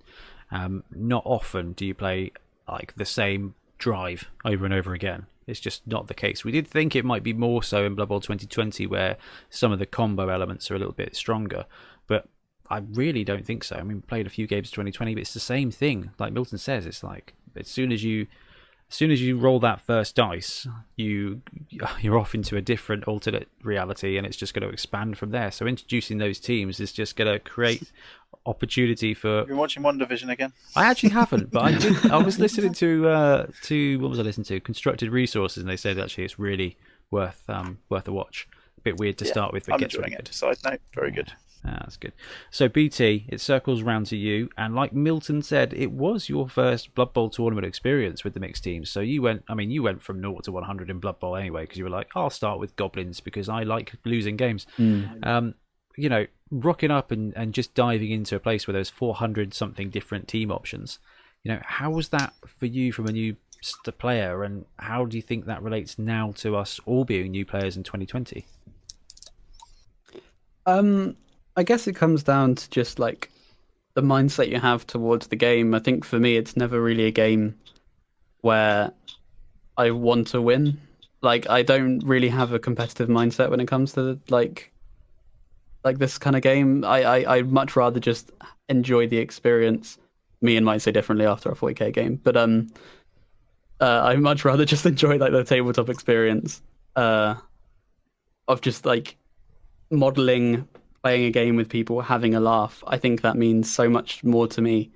[0.51, 2.31] Um, not often do you play
[2.67, 5.25] like the same drive over and over again.
[5.49, 6.45] It's just not the case.
[6.45, 9.17] We did think it might be more so in Blood Bowl 2020, where
[9.49, 11.65] some of the combo elements are a little bit stronger,
[12.07, 12.27] but
[12.69, 13.75] I really don't think so.
[13.75, 16.11] I mean, played a few games 2020, but it's the same thing.
[16.19, 18.27] Like Milton says, it's like as soon as you,
[18.89, 21.41] as soon as you roll that first dice, you
[22.01, 25.51] you're off into a different alternate reality, and it's just going to expand from there.
[25.51, 27.91] So introducing those teams is just going to create
[28.45, 30.53] opportunity for You've been watching WandaVision again.
[30.75, 32.11] I actually haven't, but I did.
[32.11, 34.59] I was listening to uh, to what was I listening to?
[34.59, 36.77] Constructed Resources, and they said actually it's really
[37.11, 38.47] worth um, worth a watch.
[38.77, 40.25] A bit weird to Yeah, start with, but I'm gets enjoying really it.
[40.25, 40.33] good.
[40.33, 41.33] Side note, very good.
[41.65, 42.13] Ah, that's good.
[42.51, 46.95] So BT, it circles round to you, and like Milton said, it was your first
[46.95, 48.89] Blood Bowl tournament experience with the mixed teams.
[48.89, 51.63] So you went, I mean, you went from 0 to 100 in Blood Bowl anyway,
[51.63, 54.67] because you were like, I'll start with goblins because I like losing games.
[55.23, 55.55] Um,
[55.97, 59.89] you know, rocking up and, and just diving into a place where there's 400 something
[59.89, 60.99] different team options.
[61.43, 63.35] You know, how was that for you from a new
[63.97, 67.75] player, and how do you think that relates now to us all being new players
[67.75, 68.45] in 2020?
[70.65, 71.17] Um,
[71.59, 73.29] I guess it comes down to just like
[73.93, 75.75] the mindset you have towards the game.
[75.75, 77.53] I think for me, it's never really a game
[78.39, 78.93] where
[79.75, 80.79] I want to win.
[81.21, 84.71] Like I don't really have a competitive mindset when it comes to like
[85.83, 86.85] like this kind of game.
[86.85, 88.31] I I I'd much rather just
[88.69, 89.97] enjoy the experience.
[90.39, 92.71] Me and might say differently after a 40k game, but um,
[93.81, 96.61] uh, I much rather just enjoy like the tabletop experience.
[96.95, 97.35] Uh,
[98.47, 99.17] of just like
[99.91, 100.65] modeling
[101.03, 104.47] playing a game with people having a laugh i think that means so much more
[104.47, 104.91] to me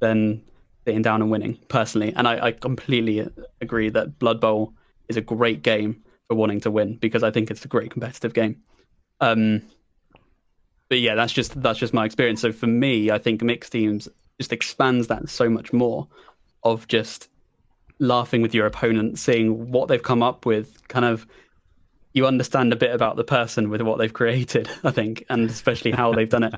[0.00, 0.42] than
[0.86, 2.12] sitting down and winning personally.
[2.14, 3.26] And i, I completely
[3.60, 4.74] agree that blood bowl
[5.08, 8.34] is a great game for wanting to win because i think it's a great competitive
[8.34, 8.62] game.
[9.20, 9.62] Um
[10.88, 12.40] but yeah that's just that's just my experience.
[12.40, 14.08] So for me i think mixed teams
[14.38, 16.08] just expands that so much more
[16.64, 17.28] of just
[18.00, 21.26] laughing with your opponent seeing what they've come up with kind of
[22.14, 25.90] you understand a bit about the person with what they've created, I think, and especially
[25.90, 26.54] how they've done it.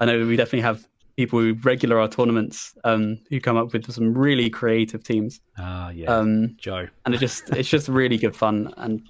[0.00, 3.92] I know we definitely have people who regular our tournaments um, who come up with
[3.92, 6.88] some really creative teams, Ah, yeah, um, Joe.
[7.04, 9.02] and it just it's just really good fun, and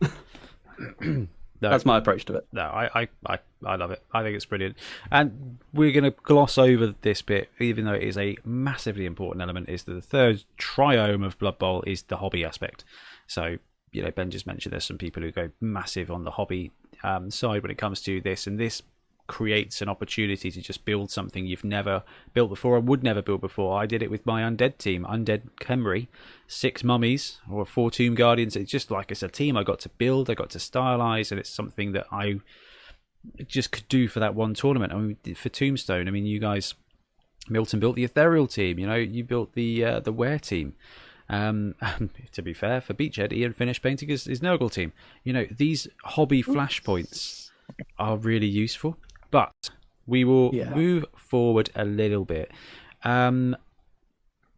[1.60, 2.46] No, that's my approach to it.
[2.52, 4.02] no, I, I, I, I love it.
[4.12, 4.76] I think it's brilliant.
[5.12, 9.42] And we're going to gloss over this bit, even though it is a massively important
[9.42, 9.68] element.
[9.68, 12.82] Is that the third triome of Blood Bowl is the hobby aspect.
[13.28, 13.58] So,
[13.92, 17.30] you know, Ben just mentioned there's some people who go massive on the hobby um,
[17.30, 18.82] side when it comes to this, and this
[19.26, 22.02] creates an opportunity to just build something you've never
[22.34, 23.80] built before or would never build before.
[23.80, 26.08] I did it with my undead team, Undead Khemri,
[26.46, 28.56] six mummies or four tomb guardians.
[28.56, 31.38] It's just like it's a team I got to build, I got to stylize, and
[31.38, 32.40] it's something that I
[33.46, 34.92] just could do for that one tournament.
[34.92, 36.74] I mean, for Tombstone, I mean, you guys,
[37.48, 38.78] Milton built the ethereal team.
[38.78, 40.74] You know, you built the uh, the Were team.
[41.32, 41.74] Um,
[42.32, 44.92] to be fair, for Beachhead, Ian finished painting his, his Nurgle team.
[45.24, 47.50] You know, these hobby flashpoints
[47.98, 48.98] are really useful,
[49.30, 49.70] but
[50.06, 50.74] we will Yeah.
[50.74, 52.50] move forward a little bit.
[53.02, 53.56] Um,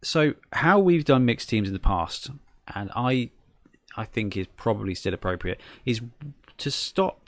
[0.03, 2.29] so, how we've done mixed teams in the past,
[2.75, 3.31] and I,
[3.97, 6.01] I think is probably still appropriate, is
[6.57, 7.21] to stop.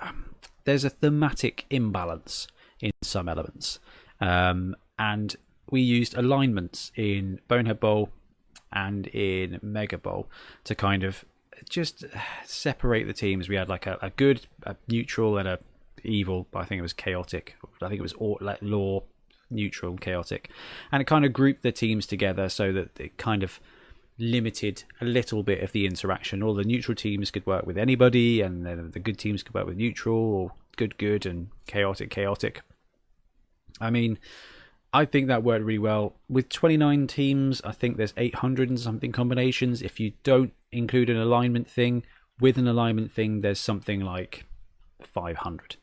[0.00, 0.34] Um,
[0.64, 2.48] there's a thematic imbalance
[2.80, 3.78] in some elements,
[4.20, 5.36] um, and
[5.70, 8.10] we used alignments in Bonehead Bowl
[8.72, 10.28] and in Mega Bowl
[10.64, 11.24] to kind of
[11.68, 12.04] just
[12.44, 13.48] separate the teams.
[13.48, 15.58] We had like a, a good, a neutral, and a
[16.04, 16.46] evil.
[16.54, 17.56] I think it was chaotic.
[17.82, 19.02] I think it was all, like law,
[19.50, 20.50] neutral, chaotic,
[20.92, 23.60] and it kind of grouped the teams together so that it kind of
[24.18, 26.42] limited a little bit of the interaction.
[26.42, 29.76] All the neutral teams could work with anybody, and the good teams could work with
[29.76, 32.62] neutral, or good, good, and chaotic, chaotic.
[33.80, 34.18] I mean,
[34.92, 36.14] I think that worked really well.
[36.28, 39.82] With 29 teams, I think there's 800 and something combinations.
[39.82, 42.04] If you don't include an alignment thing,
[42.40, 44.46] with an alignment thing, there's something like
[45.02, 45.76] 500,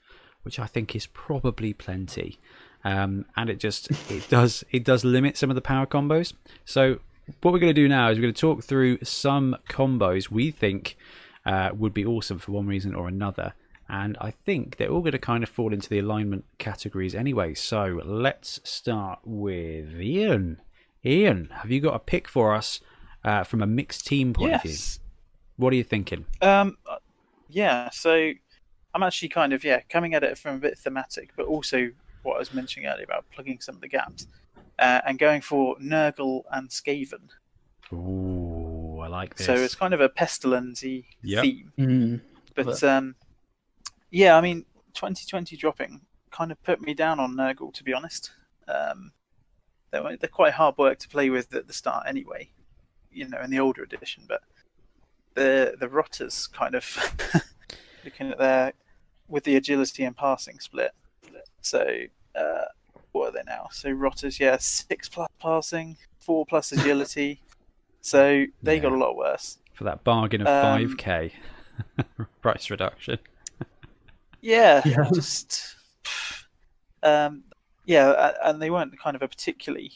[0.44, 2.40] which I think is probably plenty.
[2.84, 6.34] Um, and it just it does it does limit some of the power combos.
[6.66, 7.00] So
[7.42, 10.52] what we're going to do now is we're going to talk through some combos we
[10.52, 10.98] think
[11.46, 13.54] uh, would be awesome for one reason or another.
[13.88, 17.54] And I think they're all going to kind of fall into the alignment categories anyway.
[17.54, 20.60] So let's start with Ian.
[21.06, 22.80] Ian, have you got a pick for us
[23.26, 24.72] uh, from a mixed team point of view.
[24.72, 25.00] Yes.
[25.58, 26.26] What are you thinking?
[26.42, 26.98] Um, uh,
[27.50, 27.90] yeah.
[27.90, 28.32] So
[28.94, 31.90] I'm actually kind of yeah coming at it from a bit thematic, but also
[32.24, 34.28] what I was mentioning earlier about plugging some of the gaps,
[34.80, 37.30] uh, and going for Nurgle and Skaven.
[37.92, 39.48] Ooh, I like this.
[39.48, 41.44] So it's kind of a pestilency Yep.
[41.44, 41.72] theme.
[41.78, 42.22] Mm.
[42.56, 43.16] But um,
[44.12, 46.02] yeah, I mean, 2020 dropping
[46.32, 48.32] kind of put me down on Nurgle, to be honest.
[48.68, 49.12] Um,
[49.92, 52.50] they're, they're quite hard work to play with at the start, anyway.
[53.12, 54.42] You know, in the older edition, but
[55.36, 57.16] the the Rotters kind of
[58.04, 58.74] looking at their
[59.30, 60.92] with the agility and passing split.
[61.62, 61.88] So
[62.36, 62.66] uh,
[63.14, 63.70] what are they now?
[63.72, 67.42] So Rotters, yeah, six plus passing, four plus agility.
[68.02, 69.58] So they got a lot worse.
[69.74, 71.32] for that bargain of Um, 5k
[72.42, 73.18] price reduction.
[74.46, 75.10] Yeah, Yeah.
[75.14, 75.76] just
[77.02, 77.44] um,
[77.86, 79.92] yeah, and they weren't kind of a particularly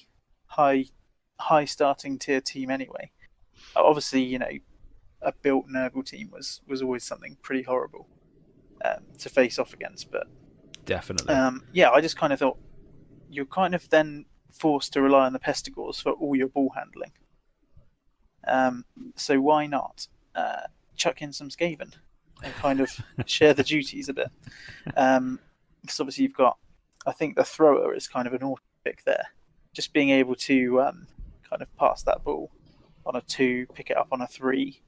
[0.47, 0.85] high
[1.39, 3.11] high starting tier team anyway.
[3.75, 4.49] Obviously, you know,
[5.21, 8.07] a built Nurgle team was was always something pretty horrible
[8.83, 10.09] um, to face off against.
[10.11, 10.27] But
[10.85, 11.33] Definitely.
[11.35, 12.57] um, yeah, I just kind of thought
[13.29, 17.11] you're kind of then forced to rely on the Pestigors for all your ball handling.
[18.47, 18.85] Um,
[19.15, 20.63] so why not uh,
[20.95, 21.93] chuck in some Skaven
[22.43, 22.89] and kind of
[23.25, 24.29] share the duties a bit?
[24.95, 25.39] Um,
[25.81, 26.57] because obviously you've got,
[27.05, 29.27] I think the thrower is kind of an auto pick there.
[29.73, 31.07] Just being able to um,
[31.49, 32.51] kind of pass that ball
[33.05, 34.81] on a two, pick it up on a three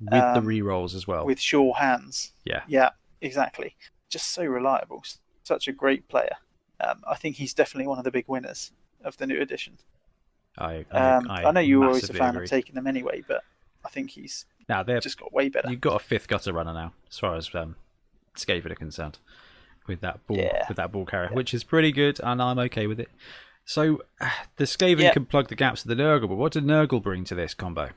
[0.00, 1.24] With the um, re-rolls as well.
[1.24, 2.32] with sure hands.
[2.44, 2.62] yeah.
[2.68, 2.90] Yeah,
[3.20, 3.76] exactly.
[4.10, 5.02] Just so reliable.
[5.42, 6.36] Such a great player.
[6.80, 8.72] Um, I think he's definitely one of the big winners
[9.04, 9.78] of the new edition.
[10.58, 12.44] I, I, Um, I, know you were always a fan agree.
[12.44, 13.42] of taking them anyway, but
[13.84, 15.70] I think he's Now they've just got way better.
[15.70, 17.76] you've got a fifth gutter runner now, as far as um,
[18.36, 19.18] Skaven are concerned,
[19.86, 20.64] with that ball Yeah.
[20.68, 23.10] with that ball carrier, which is pretty good, and I'm okay with it.
[23.64, 24.02] So
[24.56, 25.12] the Skaven Yeah.
[25.12, 27.90] can plug the gaps of the Nurgle, but what did Nurgle bring to this combo?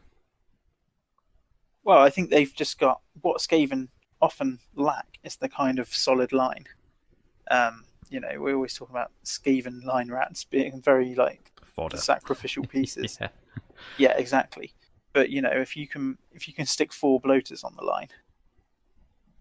[1.84, 3.88] Well, I think they've just got what Skaven
[4.22, 6.66] often lack is the kind of solid line.
[7.50, 11.98] Um, you know, we always talk about Skaven line rats being very like Fodder.
[11.98, 13.18] sacrificial pieces.
[13.20, 13.30] yeah.
[13.98, 14.74] Yeah, exactly.
[15.14, 18.10] But you know, if you can if you can stick four bloaters on the line,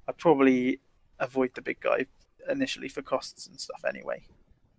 [0.09, 0.81] I'd probably
[1.19, 2.07] avoid the big guy
[2.49, 4.23] initially for costs and stuff anyway.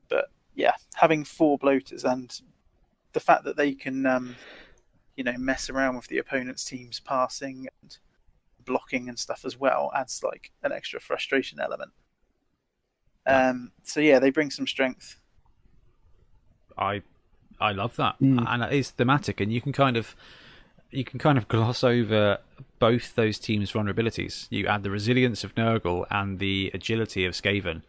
[0.10, 2.40] But yeah, having four bloaters and
[3.14, 4.36] the fact that they can um,
[5.16, 7.98] you know, mess around with the opponent's team's passing and
[8.66, 11.92] blocking and stuff as well adds like an extra frustration element.
[13.26, 15.20] Um, so yeah, they bring some strength.
[16.78, 17.02] I
[17.60, 18.46] I love that, Mm.
[18.48, 20.16] and it is thematic, and you can kind of
[20.92, 22.40] you can kind of gloss over
[22.80, 24.48] both those teams' vulnerabilities.
[24.50, 27.84] You add the resilience of Nurgle and the agility of Skaven,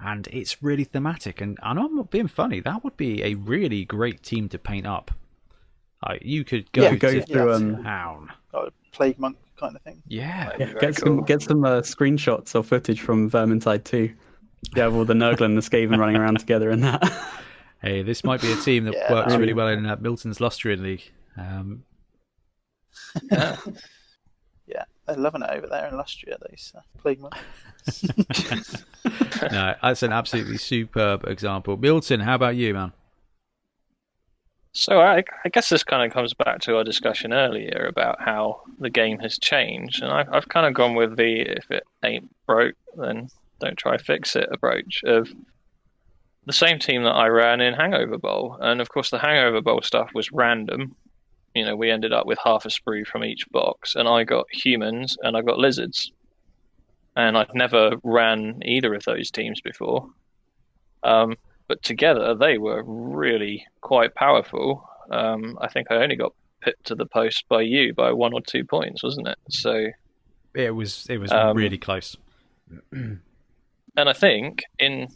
[0.00, 1.40] and it's really thematic.
[1.40, 2.60] And, and I'm not being funny.
[2.60, 5.10] That would be a really great team to paint up.
[6.06, 8.32] Like you could go Yeah, go to through, um, town.
[8.52, 10.02] Got a plague monk kind of thing.
[10.06, 14.12] Yeah, Yeah, be very get some get some uh, screenshots or footage from Vermintide 2.
[14.74, 17.02] You have all the Nurgle and the Skaven running around together in that.
[17.82, 20.82] hey, this might be a team that Yeah, works really well in uh, Milton's Lustrian
[20.82, 21.10] League.
[21.36, 21.84] Um,
[23.30, 23.56] Yeah.
[24.66, 26.38] Yeah, they're loving it over there in Lustria.
[26.40, 28.02] Those uh, plague monks.
[29.52, 31.76] no, that's an absolutely superb example.
[31.76, 32.92] Milton, how about you, man?
[34.72, 38.60] So I, I guess this kind of comes back to our discussion earlier about how
[38.78, 42.28] the game has changed, and I've, I've kind of gone with the if it ain't
[42.46, 43.28] broke, then
[43.60, 45.32] don't try fix it approach of
[46.44, 49.80] the same team that I ran in Hangover Bowl, and of course the Hangover Bowl
[49.80, 50.94] stuff was random.
[51.56, 54.46] You know, we ended up with half a sprue from each box, and I got
[54.52, 56.12] humans and I got lizards,
[57.16, 60.08] and I'd never ran either of those teams before.
[61.02, 61.34] Um,
[61.68, 64.88] but together they were really quite powerful.
[65.10, 68.40] Um, I think I only got pipped to the post by you by one or
[68.40, 69.38] two points, wasn't it?
[69.48, 69.86] So,
[70.54, 72.16] It was it was Um, really close.
[72.92, 73.20] and
[73.96, 75.08] I think in,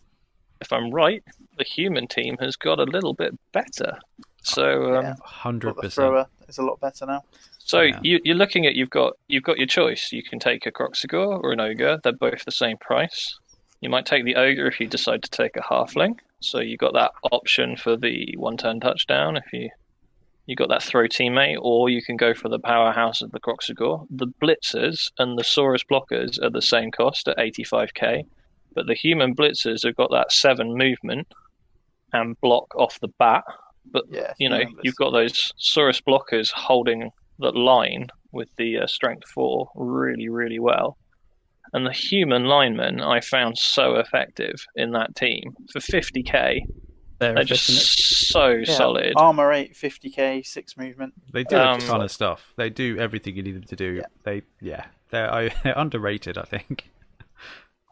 [0.61, 1.23] if I'm right,
[1.59, 3.99] the human team has got a little bit better.
[4.43, 5.95] So, um, Hundred But the percent.
[5.95, 7.23] thrower is a lot better now.
[7.59, 7.99] so Yeah.
[8.03, 10.11] you, you're looking at you've got you've got your choice.
[10.13, 11.99] You can take a Kroxigor or an Ogre.
[12.03, 13.39] They're both the same price.
[13.81, 16.19] You might take the Ogre if you decide to take a Halfling.
[16.41, 19.71] So you got that option for the one-turn touchdown if you
[20.47, 24.07] you got that throw teammate, or you can go for the powerhouse of the Kroxigor.
[24.11, 28.25] The Blitzers and the Saurus blockers are the same cost at 85k,
[28.75, 31.29] but the human Blitzers have got that seven movement
[32.13, 33.45] and block off the bat.
[33.85, 38.79] But Yeah, you know, human you've got those Saurus blockers holding that line with the
[38.79, 40.97] uh, strength four really, really well.
[41.73, 45.55] And the human linemen I found so effective in that team.
[45.73, 46.61] For 50k,
[47.21, 47.67] They're, They're just
[48.31, 49.13] so Yeah, solid.
[49.17, 51.15] Armor 8, 50k, 6 movement.
[51.33, 52.53] They do a Um, ton of stuff.
[52.57, 53.95] They do everything you need them to do.
[53.95, 54.07] Yeah.
[54.25, 56.39] They, yeah, they're, I, they're underrated.
[56.39, 56.91] I think.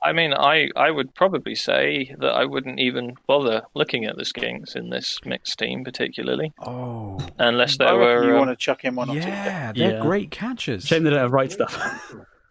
[0.02, 4.22] I mean, I, I would probably say that I wouldn't even bother looking at the
[4.22, 8.26] skinks in this mixed team, particularly, Oh, unless I there reckon were.
[8.28, 9.20] you um, want to chuck in one or two.
[9.22, 10.00] yeah, they're Yeah.
[10.00, 10.84] great catchers.
[10.86, 11.76] Shame they don't have right stuff.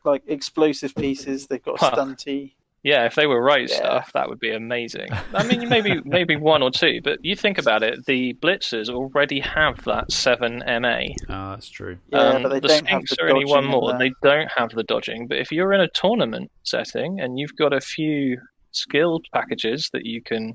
[0.04, 1.92] Like explosive pieces, they've got a Huh.
[1.96, 2.54] stunty.
[2.88, 3.76] Yeah, if they were right Yeah.
[3.76, 5.10] stuff, that would be amazing.
[5.34, 9.42] I mean, maybe maybe one or two, but you think about it, the blitzers already
[9.42, 11.00] have that seven MA.
[11.28, 11.98] Ah, that's true.
[12.14, 13.92] Yeah, Um, but they the don't have Skinks the are only one dodging more.
[13.92, 15.28] and They don't have the dodging.
[15.28, 18.38] But if you're in a tournament setting and you've got a few
[18.72, 20.54] skilled packages that you can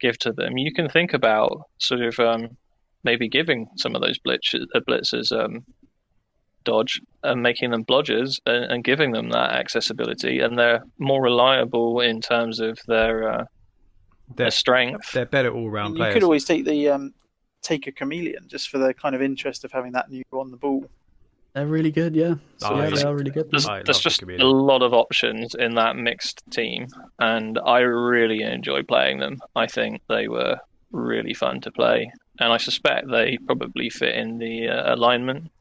[0.00, 2.56] give to them, you can think about sort of um,
[3.04, 5.64] maybe giving some of those blitzers, uh, blitzers um,
[6.64, 10.40] dodge and making them blodgers and, and giving them that accessibility.
[10.40, 13.44] And they're more reliable in terms of their, uh,
[14.28, 15.12] They're their strength.
[15.12, 16.14] they're better all round You players.
[16.14, 17.14] could always take the um,
[17.62, 20.56] take a chameleon just for the kind of interest of having that new on the
[20.56, 20.84] ball.
[21.54, 22.34] They're really good, yeah.
[22.58, 22.94] So, Oh, yeah, yeah.
[22.96, 23.48] they are really good.
[23.50, 26.88] There's, there's love the just a lot of options in that mixed team,
[27.20, 29.40] and I really enjoy playing them.
[29.54, 30.58] I think they were
[30.90, 32.10] really fun to play,
[32.40, 35.52] and I suspect they probably fit in the uh, alignment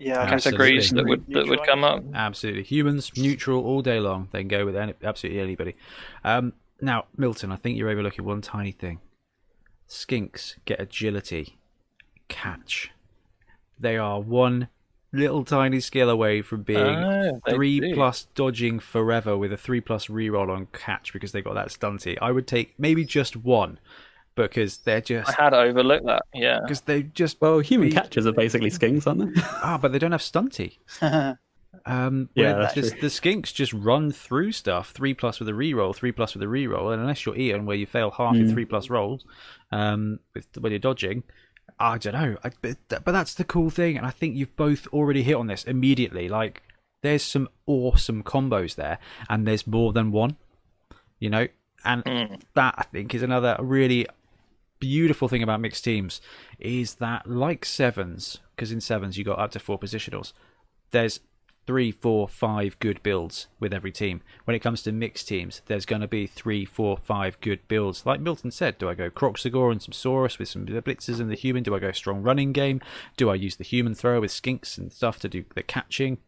[0.00, 1.10] Yeah, I guess categories that Absolutely.
[1.34, 2.02] would that would come up.
[2.14, 2.62] Absolutely.
[2.62, 4.28] Humans, neutral all day long.
[4.32, 5.76] They can go with any, absolutely anybody.
[6.24, 9.00] Um, now, Milton, I think you're overlooking one tiny thing.
[9.88, 11.58] Skinks get agility,
[12.28, 12.90] catch.
[13.78, 14.68] They are one
[15.12, 17.94] little tiny skill away from being Oh, three do.
[17.94, 22.16] plus dodging forever with a three plus reroll on catch because they got that stunty.
[22.22, 23.78] I would take maybe just one
[24.48, 26.22] because they're just I had overlooked that.
[26.34, 29.40] Yeah, because they just Well, human Be- catchers are basically skinks, aren't they?
[29.62, 30.78] ah, but they don't have stunty.
[31.86, 33.00] Um, Yeah, that's the, true.
[33.00, 34.90] the skinks just run through stuff.
[34.90, 37.76] Three plus with a reroll, three plus with a reroll, and unless you're Ian, where
[37.76, 38.52] you fail half your Mm.
[38.52, 39.24] three plus rolls,
[39.70, 41.22] um, with, when you're dodging,
[41.78, 42.36] I don't know.
[42.44, 45.46] I, but, but that's the cool thing, and I think you've both already hit on
[45.46, 46.28] this immediately.
[46.28, 46.62] Like,
[47.02, 48.98] there's some awesome combos there,
[49.30, 50.36] and there's more than one.
[51.18, 51.46] You know,
[51.84, 52.40] and Mm.
[52.54, 54.06] that I think is another really
[54.80, 56.20] beautiful thing about mixed teams
[56.58, 60.32] is that like sevens, because in sevens you got up to four positionals.
[60.90, 61.20] There's
[61.66, 64.22] three, four, five good builds with every team.
[64.44, 68.04] When it comes to mixed teams, there's going to be three, four, five good builds.
[68.04, 71.36] Like Milton said, do I go Kroxigor and some Saurus with some blitzers and the
[71.36, 71.62] human?
[71.62, 72.80] Do I go strong running game?
[73.16, 76.18] Do I use the human thrower with skinks and stuff to do the catching?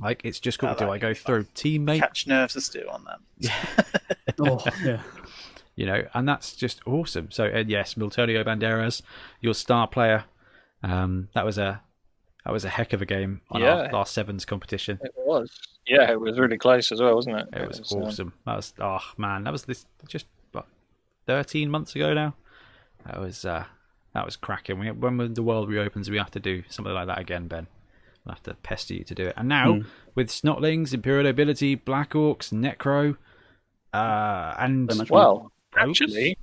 [0.00, 0.70] Like it's just cool.
[0.70, 2.00] Oh, do I go throw teammate?
[2.00, 3.96] Catch nerves are still on that.
[4.40, 5.02] oh, yeah.
[5.76, 7.30] You know, and that's just awesome.
[7.30, 9.02] So, and yes, Miltonio Banderas,
[9.40, 10.24] your star player.
[10.82, 11.80] Um, that was a
[12.44, 13.90] that was a heck of a game on our Yeah.
[13.92, 14.98] last sevens competition.
[15.02, 15.50] it was.
[15.86, 17.48] Yeah, it was really close as well, wasn't it?
[17.52, 18.32] It was um, awesome.
[18.46, 20.66] That was oh man, that was this just what,
[21.26, 22.34] thirteen months ago now.
[23.06, 23.64] That was uh,
[24.14, 24.78] that was cracking.
[24.78, 27.66] We, when the world reopens, we have to do something like that again, Ben.
[28.24, 29.34] We'll have to pester you to do it.
[29.36, 29.86] And now Mm.
[30.14, 33.16] with Snotlings, Imperial Nobility, Black Orcs, Necro,
[33.92, 35.04] uh, and So.
[35.10, 35.50] Well, Rogues?
[35.76, 36.36] Actually,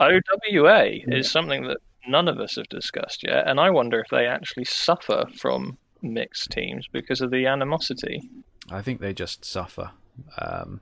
[0.00, 4.26] OWA is something that none of us have discussed yet, and I wonder if they
[4.26, 8.22] actually suffer from mixed teams because of the animosity.
[8.70, 9.90] I think they just suffer.
[10.38, 10.80] Um.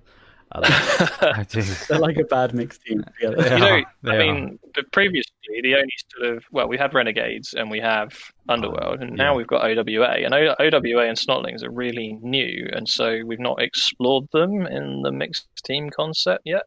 [0.52, 1.60] I do.
[1.88, 3.36] They're like a bad mixed team together.
[3.42, 4.18] They you know, are, they I are.
[4.34, 8.12] mean, the previously the only sort of well, we had Renegades and we have
[8.48, 12.88] Underworld, and now we've got OWA, and o- OWA and Snotlings are really new, and
[12.88, 16.62] so we've not explored them in the mixed team concept yet.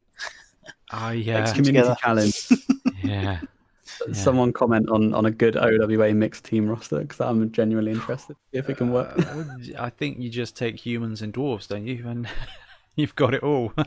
[0.91, 1.96] Oh yeah, Makes Community together.
[2.02, 2.48] challenge.
[3.04, 3.40] yeah.
[4.08, 4.14] Yeah.
[4.14, 8.70] Someone comment on, on a good OWA mixed team roster because I'm genuinely interested if
[8.70, 9.12] it can work.
[9.20, 9.44] Uh,
[9.78, 12.08] I think you just take humans and dwarves, don't you?
[12.08, 12.26] And
[12.96, 13.74] you've got it all.
[13.76, 13.84] the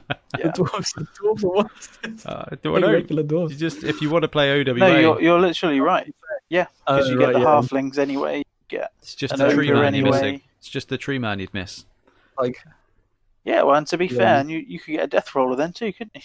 [0.51, 2.27] dwarves, the dwarves are worse.
[2.27, 2.93] uh, do I Like know?
[2.93, 6.13] regular You just if you want to play OWA, No, you're, you're literally right.
[6.51, 7.47] Yeah, because Oh, you get right, the yeah.
[7.47, 8.39] halflings anyway.
[8.39, 10.25] You get it's just the tree ogre man you're missing.
[10.25, 10.43] anyway.
[10.59, 11.87] It's just the tree man you'd miss.
[12.39, 12.59] Like
[13.45, 14.19] Yeah, well, and to be Yeah.
[14.19, 16.21] fair, and you, you could get a death roller then too, couldn't you?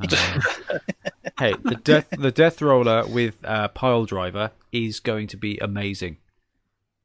[0.00, 0.40] Uh,
[1.38, 6.16] hey, the death the death roller with uh, pile driver is going to be amazing.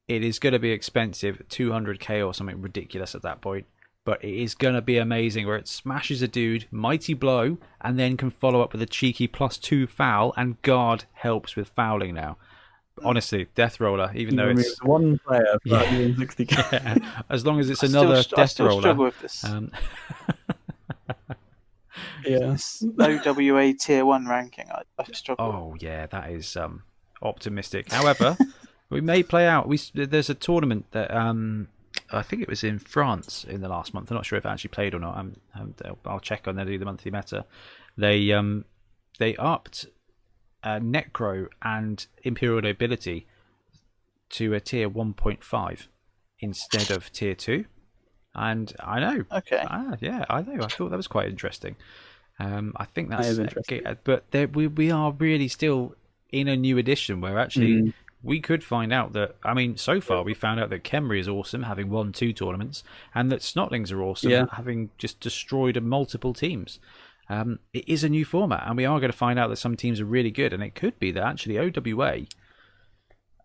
[0.07, 3.65] It is going to be expensive, 200k or something ridiculous at that point,
[4.05, 7.99] but it is going to be amazing where it smashes a dude, mighty blow, and
[7.99, 12.15] then can follow up with a cheeky plus two foul, and guard helps with fouling
[12.15, 12.37] now.
[13.03, 15.83] Honestly, death roller, even though removes it's one player for Yeah.
[15.85, 17.03] 160k.
[17.29, 18.81] as long as it's I still, another st- I death still roller.
[18.81, 19.43] struggle with this.
[19.45, 19.71] Um,
[22.25, 22.39] yeah.
[22.39, 24.65] this OWA tier one ranking.
[24.71, 25.45] I, I struggle.
[25.45, 26.83] Oh yeah, that is um,
[27.21, 27.91] optimistic.
[27.91, 28.37] However,
[28.89, 29.67] we may play out.
[29.67, 31.67] We there's a tournament that um,
[32.11, 34.11] I think it was in France in the last month.
[34.11, 35.17] I'm not sure if it actually played or not.
[35.17, 35.75] I'm, I'm,
[36.05, 37.45] I'll check on they do the monthly meta.
[37.97, 38.65] They um
[39.17, 39.87] they upped
[40.63, 43.27] uh, Necro and Imperial Nobility
[44.29, 45.87] to a tier 1.5
[46.39, 47.65] instead of tier 2.
[48.35, 49.25] And I know.
[49.31, 49.63] Okay.
[49.67, 50.63] Ah, yeah, I know.
[50.63, 51.75] I thought that was quite interesting.
[52.39, 53.85] Um, I think that's is interesting.
[53.85, 55.95] okay, but there, we we are really still
[56.31, 57.93] in a new edition where actually Mm.
[58.23, 61.27] we could find out that I mean, so far we found out that Khemri is
[61.27, 62.83] awesome, having won two tournaments,
[63.15, 64.45] and that Snotlings are awesome, Yeah.
[64.53, 66.79] having just destroyed multiple teams.
[67.29, 69.75] Um, it is a new format, and we are going to find out that some
[69.75, 72.25] teams are really good, and it could be that actually OWA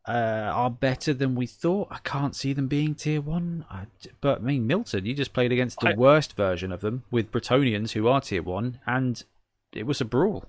[0.06, 1.88] uh, are better than we thought.
[1.90, 3.86] I can't see them being tier one, I,
[4.20, 7.32] but I mean, Milton, you just played against the I- worst version of them with
[7.32, 9.22] Bretonnians who are tier one, and
[9.72, 10.44] it was a brawl.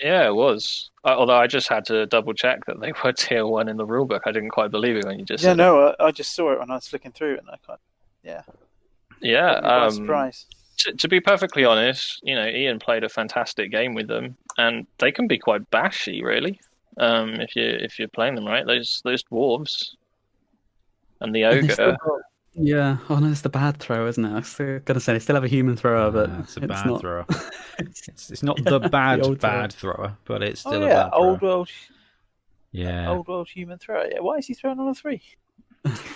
[0.00, 0.90] Yeah, it was.
[1.04, 3.86] Uh, although I just had to double check that they were tier one in the
[3.86, 4.20] rulebook.
[4.26, 6.52] I didn't quite believe it when you just Yeah, said no, I, I just saw
[6.52, 7.80] it when I was flicking through, it and I can't.
[8.22, 8.42] Yeah.
[9.20, 9.54] Yeah.
[9.54, 10.46] caught me by Um, surprise.
[10.78, 14.86] to, to be perfectly honest, you know, Ian played a fantastic game with them, and
[14.98, 16.60] they can be quite bashy, really.
[16.98, 19.90] Um, if you if you're playing them right, those those dwarves
[21.20, 21.98] and the They still ogre.
[22.04, 22.20] got-
[22.60, 24.32] yeah, oh no, it's the bad thrower, isn't it?
[24.32, 24.54] I was
[24.84, 27.00] gonna say they still have a human thrower, but it's a it's bad not.
[27.00, 27.20] thrower.
[27.78, 29.62] it's- It's, it's not Yeah, the the bad old thrower.
[29.62, 31.22] bad thrower, but it's Oh still a yeah, bad thrower.
[31.22, 31.70] old world,
[32.72, 34.08] yeah, old world human thrower.
[34.10, 35.22] Yeah, why is he throwing on a three?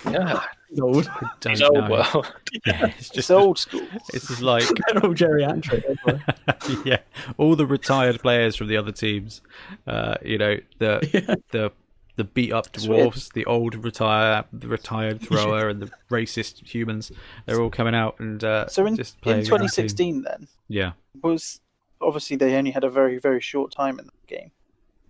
[0.09, 1.07] Yeah, It's old,
[1.39, 1.89] Don't he's old know.
[1.89, 2.33] world.
[2.65, 3.87] Yeah, it's Just just old school.
[4.13, 4.63] It's just like
[5.03, 5.83] old geriatric.
[5.85, 6.81] as well.
[6.85, 6.97] yeah,
[7.37, 9.41] all the retired players from the other teams.
[9.85, 11.35] Uh, you know the Yeah.
[11.51, 11.71] the
[12.15, 13.11] the beat up It's weird.
[13.13, 17.11] dwarves, the old retire the retired thrower, and the racist humans.
[17.45, 20.93] They're all coming out and uh, So in just in playing as 2016, then Yeah,
[21.21, 21.59] was
[22.01, 24.51] obviously they only had a very very short time in the game.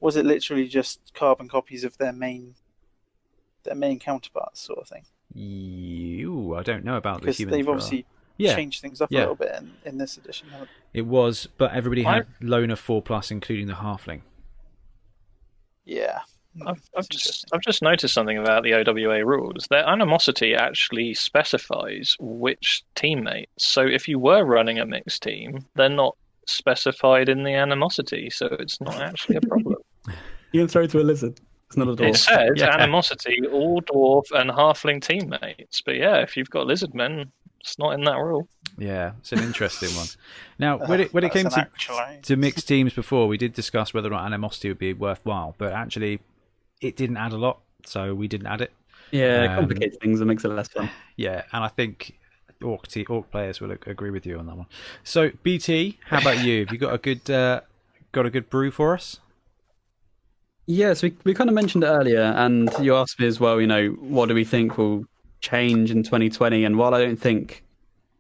[0.01, 2.55] Was it literally just carbon copies of their main
[3.63, 5.03] their main counterparts, sort of thing?
[5.35, 6.53] you.
[6.55, 7.75] I don't know about the Because human they've thrower.
[7.75, 8.05] obviously
[8.37, 9.19] yeah, changed things up Yeah.
[9.19, 10.47] a little bit in, in this edition.
[10.93, 14.21] it was, but everybody I- had loner four plus, including the halfling.
[15.85, 16.19] Yeah.
[16.67, 17.45] I've, I've just.
[17.51, 19.65] I've just noticed something about the OWA rules.
[19.71, 23.51] Their animosity actually specifies which teammates.
[23.57, 26.15] So if you were running a mixed team, they're not
[26.45, 29.77] specified in the animosity, so it's not actually a problem.
[30.51, 31.39] You can throw to a lizard.
[31.73, 32.17] It's not a it dwarf.
[32.17, 32.75] says Yeah.
[32.77, 35.81] animosity, all dwarf and halfling teammates.
[35.81, 38.47] But yeah, if you've got lizard men, it's not in that rule.
[38.77, 40.07] Yeah, it's an interesting one.
[40.59, 43.93] Now, when it when it came to actual- to mixed teams before, we did discuss
[43.93, 46.19] whether or not animosity would be worthwhile, but actually,
[46.79, 48.71] it didn't add a lot, so we didn't add it.
[49.11, 50.89] Yeah, it Um, complicates things and makes it less fun.
[51.17, 52.17] Yeah, and I think
[52.61, 54.67] Orc te- Orc players will agree with you on that one.
[55.03, 56.65] So, BT, how about you?
[56.65, 57.61] Have you got a good uh,
[58.11, 59.19] got a good brew for us?
[60.65, 63.59] Yes, we we kind of mentioned it earlier, and you asked me as well.
[63.59, 65.05] You know, what do we think will
[65.41, 66.63] change in 2020?
[66.63, 67.63] And while I don't think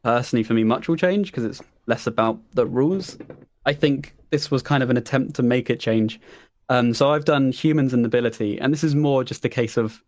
[0.03, 3.17] personally for me much will change because it's less about the rules,
[3.65, 6.19] I think this was kind of an attempt to make it change.
[6.67, 10.03] Um, so I've done humans and ability, and this is more just a case of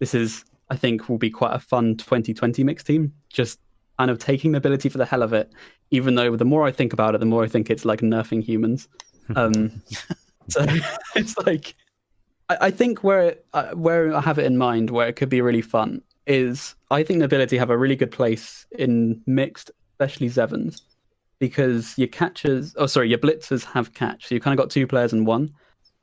[0.00, 3.14] this is I think will be quite a fun 2020 mixed team.
[3.30, 3.58] Just
[3.98, 5.50] kind of taking ability for the hell of it.
[5.90, 8.42] Even though the more I think about it, the more I think it's like nerfing
[8.42, 8.86] humans.
[9.36, 9.80] Um,
[10.50, 10.64] so
[11.14, 11.74] it's like
[12.48, 15.40] I, I think where uh, where I have it in mind, where it could be
[15.40, 20.82] really fun, is I think nobility have a really good place in mixed, especially Zevons,
[21.38, 24.86] because your catchers, oh sorry, your blitzers have catch, so you kind of got two
[24.86, 25.52] players in one.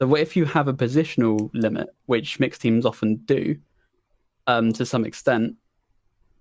[0.01, 3.57] So if you have a positional limit, which mixed teams often do,
[4.45, 5.55] um, to some extent,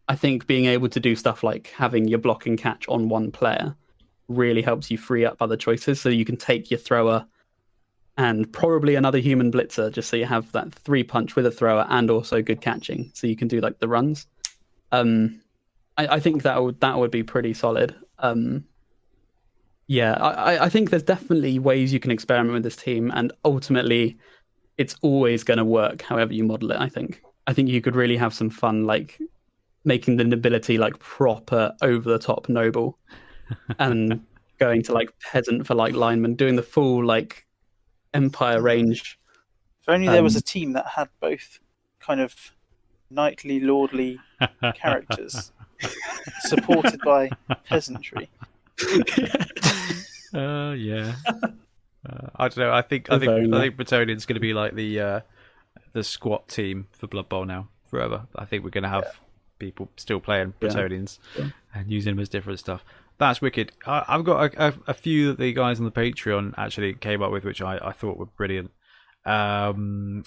[0.09, 3.33] I think being able to do stuff like having your block and catch on one
[3.33, 3.75] player
[4.29, 6.01] really helps you free up other choices.
[6.01, 7.27] So you can take your thrower
[8.17, 11.87] and probably another human blitzer, just so you have that three punch with a thrower
[11.91, 14.27] and also good catching, so you can do like the runs.
[14.93, 15.41] Um,
[15.97, 17.95] I, I think that would that would be pretty solid.
[18.19, 18.65] Um,
[19.89, 24.19] yeah, I, I- think there's definitely ways you can experiment with this team, and ultimately,
[24.79, 26.03] it's always going to work.
[26.03, 27.23] However you model it, I think.
[27.47, 29.21] I think you could really have some fun, like
[29.85, 32.99] making the nobility like proper over the top noble,
[33.79, 34.25] and
[34.59, 37.46] going to like peasant for like lineman, doing the full like
[38.17, 39.19] empire range.
[39.83, 41.61] If only there was Um, a team that had both
[42.01, 42.35] kind of
[43.11, 44.19] knightly, lordly
[44.75, 45.53] characters
[46.41, 47.31] supported by
[47.69, 48.29] peasantry.
[50.35, 51.15] Uh, yeah.
[51.27, 52.73] Uh, I don't know.
[52.73, 53.59] I think I If think I only.
[53.59, 55.21] think Bretonnian's going to be like the uh,
[55.93, 58.27] the squat team for Blood Bowl now forever.
[58.35, 59.19] I think we're going to have
[59.59, 60.89] people still playing Yeah.
[61.39, 61.49] Yeah.
[61.75, 62.85] and using them as different stuff.
[63.19, 63.73] That's wicked.
[63.87, 67.23] I, I've got a, a, a few that the guys on the Patreon actually came
[67.23, 68.71] up with, which I, I thought were brilliant.
[69.25, 70.25] Um,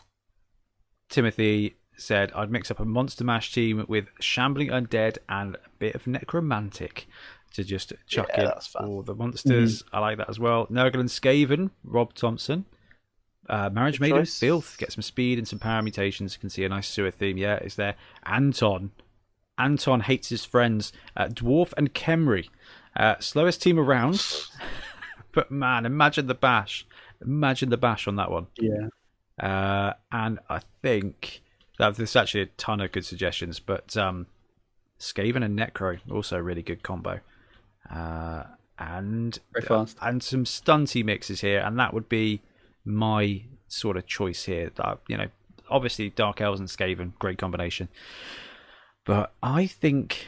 [1.10, 5.96] Timothy said I'd mix up a Monster Mash team with Shambling Undead and a bit
[5.96, 7.08] of Necromantic
[7.54, 8.86] to just chuck Yeah, in that's fun.
[8.86, 9.84] all the monsters.
[9.92, 10.68] I like that as well.
[10.68, 12.66] Nurgle and Skaven, Rob Thompson.
[13.48, 14.38] Uh, Marriage Good Maiden, choice.
[14.40, 16.36] Filth, get some speed and some power mutations.
[16.36, 17.38] You can see a nice sewer theme.
[17.38, 17.96] Yeah, is there.
[18.24, 18.92] Anton.
[19.58, 20.94] Anton hates his friends.
[21.18, 22.48] Uh, Dwarf and Khemri.
[23.00, 24.22] Uh, slowest team around.
[25.32, 26.86] but man, imagine the bash.
[27.26, 28.48] Imagine the bash on that one.
[28.60, 28.90] Yeah.
[29.42, 31.42] Uh, and I think
[31.78, 34.28] that there's actually a ton of good suggestions, but um,
[35.00, 37.22] Skaven and Necro also a really good combo.
[37.90, 38.44] Uh,
[38.78, 39.98] and Very fast.
[40.02, 42.42] and some stunty mixes here, and that would be
[42.84, 44.72] my sort of choice here.
[44.76, 45.28] That you know,
[45.70, 47.88] obviously Dark Elves and Skaven, great combination,
[49.06, 50.28] but I think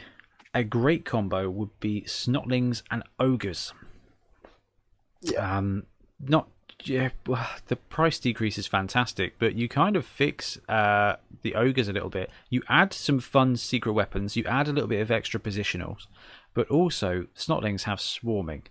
[0.54, 3.72] a great combo would be Snotlings and Ogres.
[5.20, 5.58] Yeah.
[5.58, 5.84] Um,
[6.20, 6.48] not
[6.84, 11.88] yeah, well, the price decrease is fantastic, but you kind of fix uh, the ogres
[11.88, 12.30] a little bit.
[12.50, 14.36] You add some fun secret weapons.
[14.36, 16.06] You add a little bit of extra positionals,
[16.54, 18.64] but also snotlings have swarming,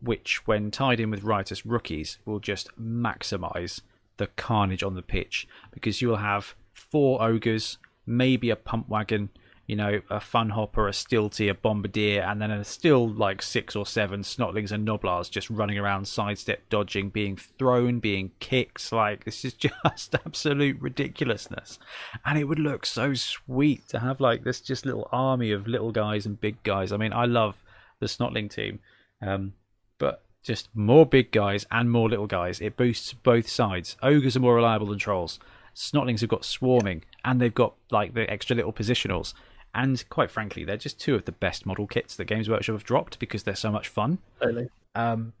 [0.00, 3.80] which, when tied in with riotous rookies, will just maximize
[4.16, 9.30] the carnage on the pitch because you will have four ogres, maybe a pump wagon,
[9.70, 13.76] you know, a fun hopper, a stilty, a bombardier, and then a still like six
[13.76, 18.90] or seven snotlings and noblars just running around, sidestep, dodging, being thrown, being kicked.
[18.90, 21.78] Like this is just absolute ridiculousness,
[22.24, 25.92] and it would look so sweet to have like this just little army of little
[25.92, 26.90] guys and big guys.
[26.90, 27.62] I mean, I love
[28.00, 28.80] the snotling team,
[29.22, 29.52] um,
[29.98, 32.60] but just more big guys and more little guys.
[32.60, 33.96] It boosts both sides.
[34.02, 35.38] Ogres are more reliable than trolls.
[35.76, 39.32] Snotlings have got swarming, and they've got like the extra little positionals.
[39.74, 42.84] And quite frankly, they're just two of the best model kits that Games Workshop have
[42.84, 44.18] dropped because they're so much fun.
[44.40, 44.68] Totally.
[44.94, 45.32] Um,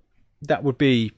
[0.42, 1.12] that would be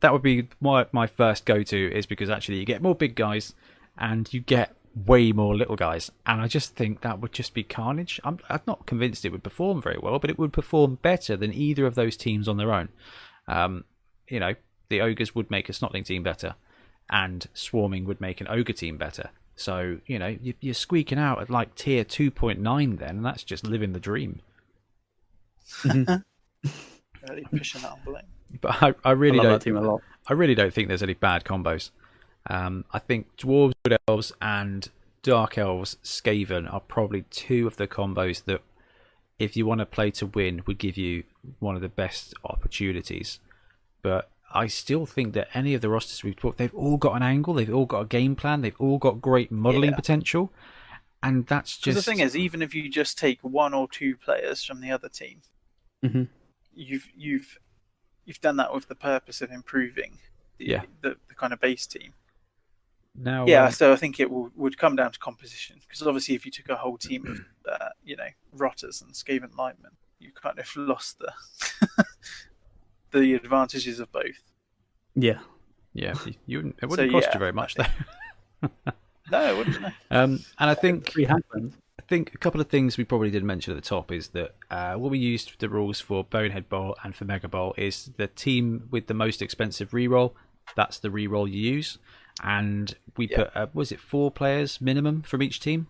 [0.00, 3.14] that would be my my first go to is because actually you get more big
[3.14, 3.54] guys
[3.98, 4.74] and you get
[5.06, 8.20] way more little guys, and I just think that would just be carnage.
[8.24, 11.52] I'm I'm not convinced it would perform very well, but it would perform better than
[11.52, 12.88] either of those teams on their own.
[13.48, 13.84] Um,
[14.28, 14.54] you know,
[14.88, 16.54] the ogres would make a snotling team better,
[17.10, 19.30] and swarming would make an ogre team better.
[19.56, 23.24] So you know you- you're squeaking out at like tier two point nine then, and
[23.24, 24.40] that's just living the dream.
[27.28, 28.22] Really pushing that envelope.
[28.60, 30.02] But I, I I really love don't that team a lot.
[30.28, 31.90] I really don't think there's any bad combos.
[32.50, 34.90] Um, I think dwarves, wood elves, and
[35.22, 38.60] dark elves, Skaven are probably two of the combos that,
[39.38, 41.24] if you want to play to win, would give you
[41.60, 43.40] one of the best opportunities.
[44.02, 47.22] But I still think that any of the rosters we've put, they've all got an
[47.22, 49.96] angle, they've all got a game plan, they've all got great modelling Yeah.
[49.96, 50.52] potential,
[51.22, 54.64] and that's just the thing is, even if you just take one or two players
[54.64, 55.42] from the other team,
[56.04, 56.28] Mhm.
[56.72, 57.58] you've you've
[58.24, 60.18] you've done that with the purpose of improving
[60.58, 60.82] the, Yeah.
[61.02, 62.14] the, the kind of base team.
[63.14, 63.46] now.
[63.46, 66.44] yeah, um, so I think it will, would come down to composition because obviously, if
[66.46, 67.40] you took a whole team of
[67.72, 71.32] uh, you know rotters and Skaven lightmen, you kind of lost the
[73.20, 74.42] the advantages of both.
[75.14, 75.38] Yeah.
[75.92, 77.84] yeah, you, you wouldn't, it wouldn't So, cost yeah, you very much though.
[79.30, 79.76] No, it wouldn't.
[79.86, 79.92] it?
[80.10, 81.72] Um, and I think Three happens.
[81.98, 84.54] I think a couple of things we probably didn't mention at the top is that
[84.70, 88.26] uh, what we used the rules for Bonehead Bowl and for Mega Bowl is the
[88.26, 90.32] team with the most expensive reroll.
[90.76, 91.96] That's the reroll you use,
[92.42, 93.44] and we Yeah.
[93.44, 95.86] put uh, was it four players minimum from each team.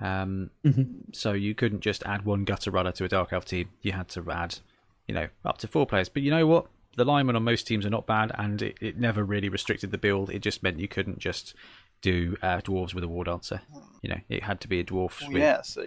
[0.00, 1.14] Um, Mhm.
[1.14, 3.68] so you couldn't just add one gutter runner to a Dark Elf team.
[3.82, 4.60] You had to add,
[5.08, 6.08] you know, up to four players.
[6.08, 6.66] But you know what?
[6.96, 9.98] The linemen on most teams are not bad, and it, it never really restricted the
[9.98, 10.30] build.
[10.30, 11.54] It just meant you couldn't just
[12.02, 13.60] do uh, dwarves with a war dancer.
[14.02, 15.20] You know, it had to be a dwarf.
[15.22, 15.86] Well, with, yeah, so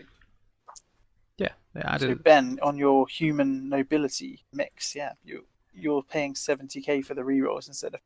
[1.38, 2.23] yeah, they So added.
[2.23, 7.68] Ben, on your human nobility mix, yeah, you you're paying seventy k for the rerolls
[7.68, 8.02] instead of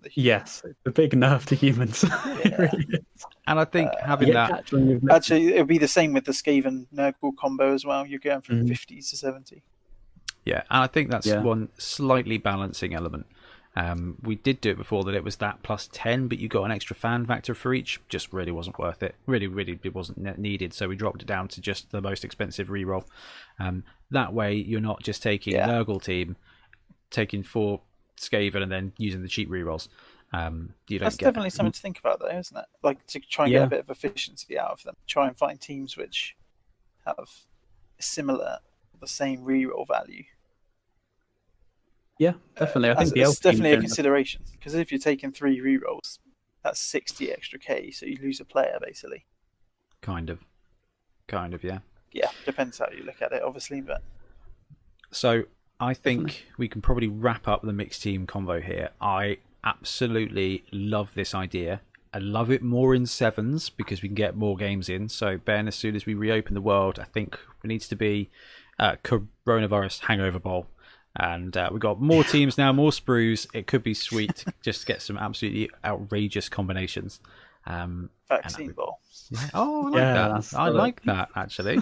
[0.00, 0.26] the human.
[0.26, 0.62] Yes.
[0.64, 2.04] It's a big nerf to humans.
[2.44, 2.56] Yeah.
[2.56, 3.00] really
[3.48, 5.78] and I think uh, having You that, get catch when you've mixed Actually, it'll be
[5.78, 8.06] the same with the Skaven Nurgle combo as well.
[8.06, 8.68] You're going from Mhm.
[8.68, 9.64] fifty to seventy.
[10.48, 11.42] Yeah, and I think that's Yeah.
[11.42, 13.26] one slightly balancing element.
[13.76, 16.64] Um, we did do it before that it was that plus ten, but you got
[16.64, 18.00] an extra fan factor for each.
[18.08, 19.14] Just really wasn't worth it.
[19.26, 20.72] Really, really, it wasn't needed.
[20.74, 23.04] So we dropped it down to just the most expensive reroll.
[23.60, 25.68] Um, that way, you're not just taking Yeah.
[25.68, 26.36] Nurgle team,
[27.10, 27.82] taking four
[28.16, 29.88] Skaven, and then using the cheap rerolls.
[30.32, 32.66] Um, you don't That's get definitely something to think about, though, isn't it?
[32.82, 33.60] Like to try and Yeah.
[33.60, 34.96] get a bit of efficiency out of them.
[35.06, 36.36] Try and find teams which
[37.06, 37.28] have
[38.00, 38.58] similar,
[39.00, 40.24] the same reroll value.
[42.18, 42.90] Yeah, definitely.
[42.90, 46.18] I think the it's definitely a consideration because if you're taking three rerolls,
[46.64, 47.90] that's sixty extra k.
[47.90, 49.24] So you lose a player basically.
[50.02, 50.44] kind of,
[51.26, 51.78] kind of, yeah.
[52.12, 54.02] Yeah, depends how you look at it, obviously, but
[55.10, 55.44] So
[55.80, 58.90] I think we can probably wrap up the mixed team convo here.
[59.00, 61.80] I absolutely love this idea.
[62.12, 65.08] I love it more in sevens because we can get more games in.
[65.08, 68.30] So Ben, as soon as we reopen the world, I think it needs to be
[68.78, 70.66] uh, coronavirus hangover bowl.
[71.18, 73.46] And uh, we've got more teams now, more sprues.
[73.52, 77.20] It could be sweet to just get some absolutely outrageous combinations.
[77.66, 79.00] Um, Vaccine bowl.
[79.30, 79.48] yeah.
[79.52, 80.54] Oh, I like Yeah, that.
[80.56, 81.78] I like that actually.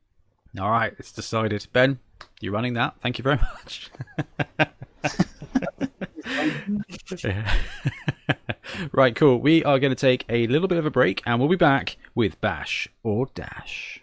[0.60, 1.66] All right, it's decided.
[1.72, 1.98] Ben,
[2.40, 2.94] you're running that.
[3.00, 3.90] Thank you very much.
[8.92, 9.38] Right, cool.
[9.38, 11.96] We are going to take a little bit of a break and we'll be back
[12.14, 14.01] with Bash or Dash.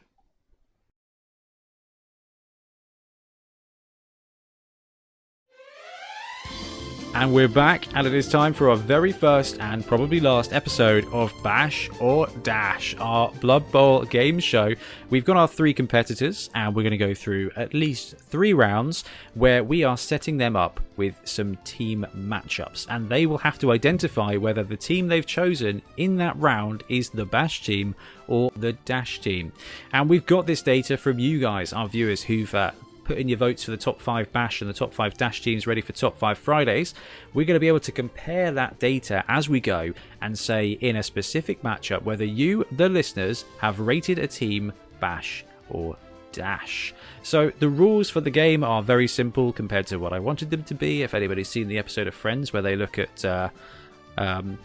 [7.15, 11.05] And we're back, and it is time for our very first and probably last episode
[11.11, 14.73] of Bash or Dash, our Blood Bowl game show.
[15.09, 19.03] We've got our three competitors, and we're going to go through at least three rounds
[19.33, 22.85] where we are setting them up with some team matchups.
[22.89, 27.09] And they will have to identify whether the team they've chosen in that round is
[27.09, 27.95] the Bash team
[28.27, 29.51] or the Dash team.
[29.91, 32.71] And we've got this data from you guys, our viewers, who've uh,
[33.09, 35.65] put in your votes for the top five bash and the top five dash teams
[35.65, 36.93] ready for top five Fridays,
[37.33, 39.91] we're going to be able to compare that data as we go
[40.21, 45.43] and say in a specific matchup whether you, the listeners, have rated a team bash
[45.71, 45.97] or
[46.31, 46.93] dash.
[47.23, 50.63] So the rules for the game are very simple compared to what I wanted them
[50.65, 51.01] to be.
[51.01, 53.49] If anybody's seen the episode of Friends where they look at uh,
[54.19, 54.59] um,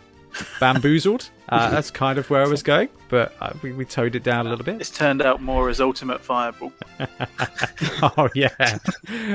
[0.61, 4.23] bamboozled, uh, that's kind of where I was going, but uh, we, we toned it
[4.23, 4.81] down a little bit.
[4.81, 6.73] It's turned out more as Ultimate Fireball.
[8.03, 8.79] oh yeah,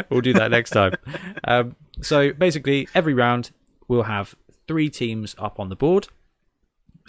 [0.09, 0.95] we'll do that next time.
[1.43, 3.51] Um, so basically, every round
[3.87, 4.35] we'll have
[4.67, 6.07] three teams up on the board.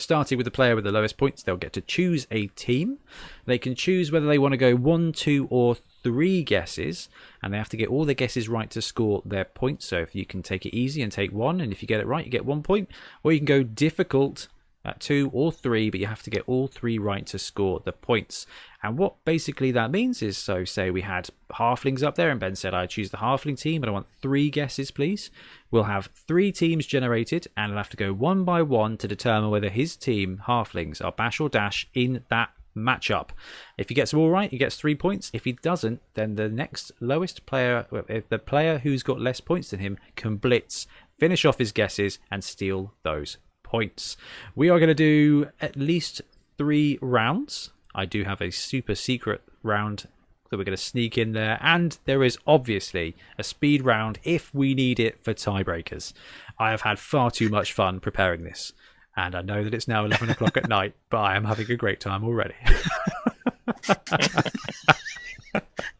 [0.01, 2.97] Starting with the player with the lowest points, they'll get to choose a team.
[3.44, 7.10] They can choose whether they want to go one, two, or three guesses,
[7.43, 9.85] and they have to get all their guesses right to score their points.
[9.85, 12.06] So if you can take it easy and take one, and if you get it
[12.06, 12.89] right, you get one point,
[13.22, 14.48] or you can go difficult
[14.85, 17.93] at two or three, but you have to get all three right to score the
[17.93, 18.47] points.
[18.82, 22.57] And what basically that means is so, say we had halflings up there, and Ben
[22.57, 25.31] said, I choose the halfling team, and I want three guesses, please.
[25.70, 29.51] We'll have three teams generated, and I'll have to go one by one to determine
[29.51, 33.31] whether his team, halflings, are bash or dash in that matchup.
[33.77, 35.31] If he gets them all right, he gets three points.
[35.35, 39.81] If he doesn't, then the next lowest player, the player who's got less points than
[39.81, 40.86] him, can blitz,
[41.19, 43.36] finish off his guesses, and steal those
[43.70, 44.16] points.
[44.56, 46.22] We are going to do at least
[46.59, 47.70] three rounds.
[47.94, 50.09] I do have a super secret round
[50.51, 54.52] that we're going to sneak in there, and there is obviously a speed round if
[54.52, 56.12] we need it for tiebreakers.
[56.59, 58.72] I have had far too much fun preparing this,
[59.16, 61.76] and I know that it's now 11 o'clock at night, but I am having a
[61.76, 62.56] great time already.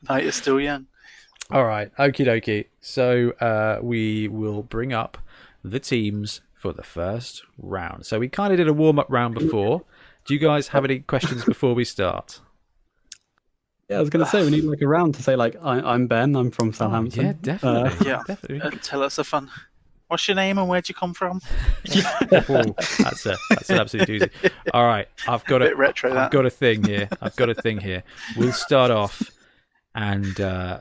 [0.09, 0.86] Night is still young.
[1.52, 2.66] All right, okie dokie.
[2.80, 5.18] So uh, we will bring up
[5.62, 8.04] the teams for the first round.
[8.04, 9.82] So we kind of did a warm up round before.
[10.26, 12.40] Do you guys have any questions before we start?
[13.88, 15.80] Yeah, I was going to say we need like a round to say like I,
[15.80, 16.36] I'm Ben.
[16.36, 17.24] I'm from Southampton.
[17.24, 18.06] Oh, yeah, definitely.
[18.06, 18.22] Yeah.
[18.26, 18.60] definitely.
[18.60, 19.50] Uh, tell us a fun.
[20.08, 21.40] What's your name and where'd you come from?
[21.84, 24.30] That's a that's an absolute doozy.
[24.74, 26.30] All right, I've got a Bit retro, I've that.
[26.32, 27.08] got a thing here.
[27.22, 28.02] I've got a thing here.
[28.36, 29.22] We'll start off,
[29.94, 30.80] and uh,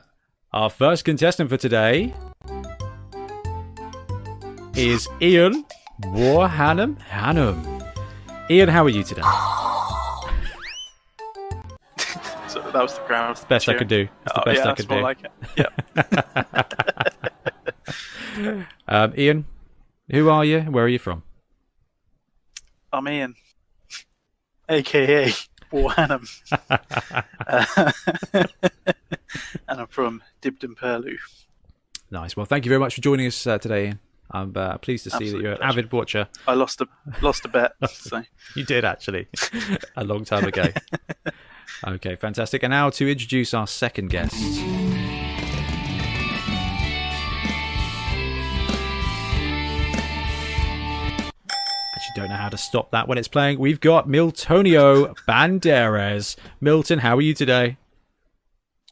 [0.52, 2.12] our first contestant for today
[4.80, 5.64] is Ian
[6.02, 7.58] Warhanam Hannum.
[8.50, 9.20] Ian, how are you today?
[12.48, 13.38] So that was the crowd.
[13.48, 14.08] Best I could do.
[14.24, 15.00] It's the Oh, best yeah, I could do.
[15.00, 15.18] like.
[15.56, 16.64] Yeah.
[18.88, 19.44] Um, Ian,
[20.10, 20.60] who are you?
[20.62, 21.24] Where are you from?
[22.92, 23.34] I'm Ian,
[24.68, 25.30] aka
[25.70, 26.26] Warhannam.
[27.46, 27.92] uh,
[29.68, 31.18] and I'm from Dibden Purlieu.
[32.10, 32.34] Nice.
[32.36, 33.86] Well, thank you very much for joining us uh, today.
[33.86, 33.98] Ian.
[34.32, 35.70] I'm uh, pleased to see Absolute that you're an pleasure.
[35.70, 36.28] avid watcher.
[36.46, 36.88] I lost a
[37.20, 38.22] lost a bet, so
[38.54, 39.28] You did actually,
[39.96, 40.68] a long time ago.
[41.86, 42.62] okay, fantastic.
[42.62, 44.34] And now to introduce our second guest.
[51.94, 53.58] Actually, don't know how to stop that when it's playing.
[53.58, 56.36] We've got Miltonio Banderas.
[56.60, 57.76] Milton, how are you today?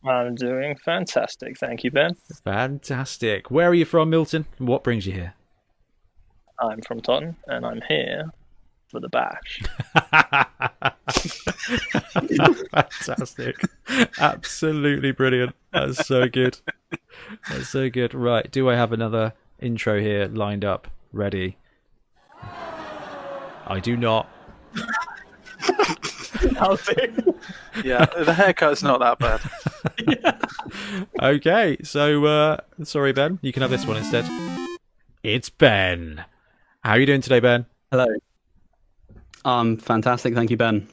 [0.06, 1.58] I'm doing fantastic.
[1.58, 2.14] Thank you, Ben.
[2.44, 3.50] Fantastic.
[3.50, 4.46] Where are you from, Milton?
[4.58, 5.34] What brings you here?
[6.60, 8.30] I'm from Taunton, and I'm here
[8.88, 9.60] for the bash.
[12.96, 13.56] Fantastic.
[14.18, 15.54] Absolutely brilliant.
[15.72, 16.58] That's so good.
[17.48, 18.14] That's so good.
[18.14, 18.50] Right.
[18.50, 21.58] Do I have another intro here lined up, ready?
[22.42, 24.28] I do not.
[27.84, 29.40] yeah, the haircut's not that bad.
[31.20, 31.76] Okay.
[31.82, 33.38] So, uh, sorry, Ben.
[33.42, 34.24] You can have this one instead.
[35.22, 36.24] It's Ben.
[36.82, 37.66] How are you doing today, Ben?
[37.90, 38.06] Hello.
[39.44, 40.34] Um, fantastic.
[40.34, 40.88] Thank you, Ben.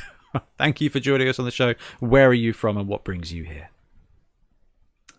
[0.58, 1.74] Thank you for joining us on the show.
[2.00, 3.70] Where are you from and what brings you here?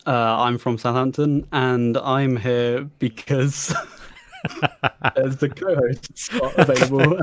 [0.07, 3.75] Uh, I'm from Southampton, and I'm here because
[5.15, 7.17] there's the co-host spot available.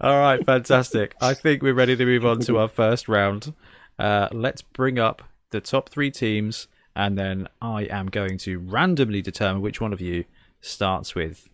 [0.00, 1.14] All right, fantastic.
[1.20, 3.54] I think we're ready to move on to our first round.
[3.98, 9.22] Uh, let's bring up the top three teams, and then I am going to randomly
[9.22, 10.24] determine which one of you
[10.60, 11.48] starts with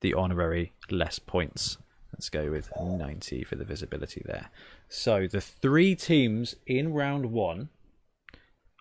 [0.00, 1.78] the honorary less points.
[2.12, 4.50] Let's go with 90 for the visibility there.
[4.88, 7.70] So the three teams in round one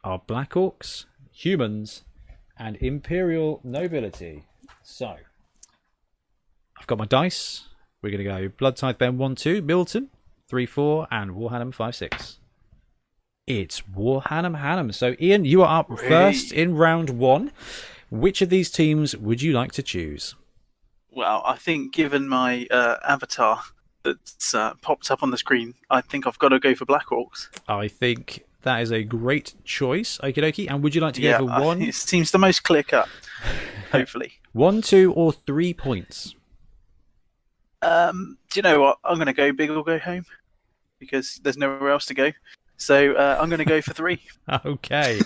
[0.04, 2.04] are Black Orcs, Humans,
[2.62, 4.44] and Imperial Nobility.
[4.84, 5.16] So
[6.80, 7.64] I've got my dice.
[8.02, 10.10] We're going to go Blood Tithe Ben 1 2, Milton
[10.48, 12.38] 3 4, and Warhanam 5 6.
[13.48, 14.94] It's Warhanam Hannam.
[14.94, 16.08] So, Ian, you are up Really?
[16.08, 17.52] first in round one.
[18.12, 20.36] Which of these teams would you like to choose?
[21.10, 23.62] Well, I think given my uh, avatar
[24.04, 27.08] that's uh, popped up on the screen, I think I've got to go for Black
[27.08, 27.48] Orcs.
[27.68, 30.20] I think that is a great choice.
[30.24, 30.70] Okie dokie.
[30.70, 33.08] And would you like to yeah, go for one, it seems the most clear cut.
[33.92, 34.34] Hopefully.
[34.54, 36.36] one, two, or three points?
[37.82, 39.00] Um, do you know what?
[39.04, 40.26] I'm going to go big or go home
[41.00, 42.32] because there's nowhere else to go.
[42.82, 44.20] So uh, I'm going to go for three.
[44.66, 45.20] Okay,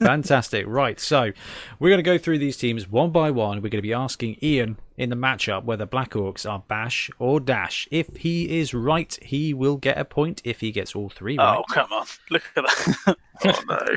[0.00, 0.64] fantastic.
[0.66, 1.32] Right, so
[1.78, 3.56] we're going to go through these teams one by one.
[3.56, 7.86] We're going to be asking Ian in the matchup whether Blackhawks are bash or dash.
[7.90, 10.40] If he is right, he will get a point.
[10.44, 12.06] If he gets all three right, Oh, come on.
[12.30, 13.16] Look at that.
[13.44, 13.96] oh, no.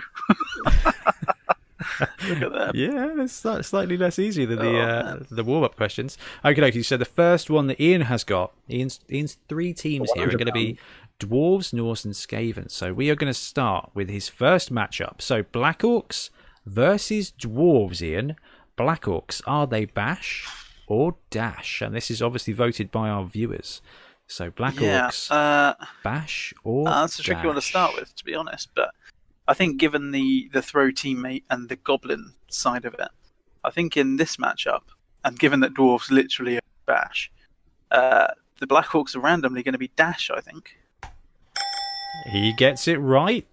[2.27, 2.71] Look at that.
[2.75, 6.17] yeah, it's slightly less easy than the Oh, uh, the warm up questions.
[6.43, 6.81] Okay, okay.
[6.81, 10.47] So the first one that Ian has got, Ian's Ian's three teams here are going
[10.47, 10.77] to be
[11.25, 12.69] Dwarves, Norse, and Skaven.
[12.69, 15.21] So we are going to start with his first matchup.
[15.21, 16.29] So Blackhawks
[16.65, 18.01] versus Dwarves.
[18.01, 18.35] Ian,
[18.77, 20.47] Blackhawks are they bash
[20.87, 21.81] or dash?
[21.81, 23.81] And this is obviously voted by our viewers.
[24.27, 28.25] So Yeah, Blackhawks uh, bash or Uh, that's a tricky one to start with, to
[28.25, 28.69] be honest.
[28.75, 28.91] But
[29.47, 33.09] I think, given the the throw teammate and the goblin side of it,
[33.63, 34.83] I think in this matchup,
[35.23, 37.31] and given that dwarves literally are bash,
[37.91, 38.27] uh,
[38.59, 40.31] the Blackhawks are randomly going to be dash.
[40.33, 40.77] I think.
[42.31, 43.45] He gets it right.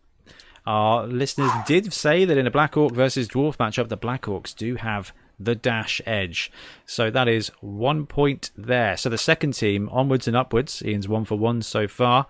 [0.66, 5.12] Our listeners did say that in a Blackhawk versus Dwarf matchup, the Blackhawks do have
[5.42, 6.52] the dash edge.
[6.84, 8.96] So that is one point there.
[8.98, 12.26] So the second team, onwards and upwards, Ian's one for one so far.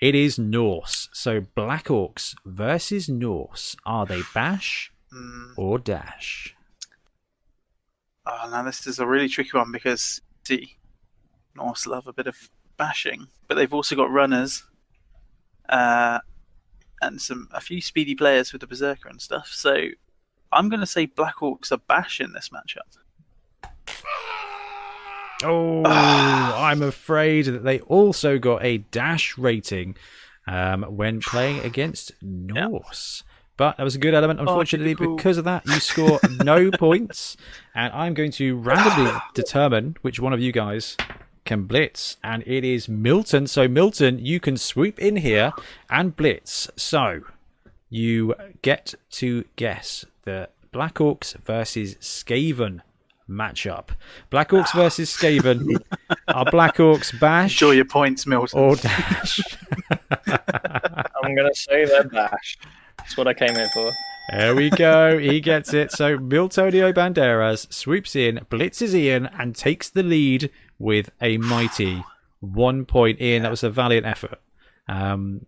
[0.00, 1.08] It is Norse.
[1.12, 3.76] So Blackhawks versus Norse.
[3.84, 6.54] Are they bash Mm, or dash?
[8.24, 10.76] oh, now this is a really tricky one because see,
[11.54, 12.48] Norse love a bit of
[12.78, 14.64] bashing, but they've also got runners,
[15.72, 16.20] uh,
[17.00, 19.48] and some a few speedy players with the berserker and stuff.
[19.48, 19.88] So.
[20.54, 22.98] I'm going to say Blackhawks are bash in this matchup.
[25.44, 29.96] Oh, I'm afraid that they also got a dash rating
[30.46, 33.24] um, when playing against Norse.
[33.56, 34.40] But that was a good element.
[34.40, 35.16] Unfortunately, typical.
[35.16, 37.36] because of that, you score no points.
[37.74, 40.96] And I'm going to randomly determine which one of you guys
[41.44, 42.16] can blitz.
[42.22, 43.46] And it is Milton.
[43.46, 45.52] So, Milton, you can swoop in here
[45.90, 46.70] and blitz.
[46.76, 47.22] So,
[47.88, 52.80] you get to guess the Blackhawks versus Skaven
[53.28, 53.88] matchup.
[54.30, 54.78] Blackhawks ah.
[54.78, 55.76] versus Skaven.
[56.28, 58.58] Are Blackhawks bash Enjoy your points, Milton.
[58.58, 59.40] or dash?
[61.22, 62.58] I'm gonna say they're bash.
[62.98, 63.92] That's what I came here for.
[64.30, 65.18] There we go.
[65.18, 65.90] He gets it.
[65.92, 70.50] So Miltonio Banderas swoops in, blitzes Ian, and takes the lead
[70.82, 72.04] with a mighty
[72.40, 73.20] one point.
[73.20, 74.40] Ian, that was a valiant effort.
[74.88, 75.46] Um,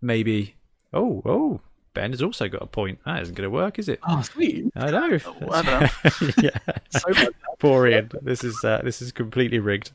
[0.00, 0.54] maybe.
[0.92, 1.60] Oh, oh.
[1.92, 3.00] Ben has also got a point.
[3.04, 3.98] That isn't going to work, is it?
[4.08, 4.70] Oh, sweet.
[4.76, 5.18] I know.
[5.26, 6.58] Oh, I don't yeah.
[6.90, 7.30] So.
[7.58, 8.10] Poor Ian.
[8.22, 9.90] This is uh, this is completely rigged.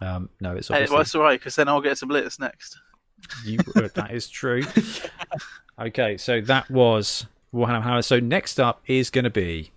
[0.00, 2.78] Um, no, it's Hey, well, it's all right because then I'll get some blitz next.
[3.44, 4.62] You, uh, that is true.
[5.80, 8.02] okay, so that was Warhammer Hammer.
[8.02, 9.72] So next up is going to be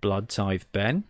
[0.00, 1.04] Blood Tithe Ben.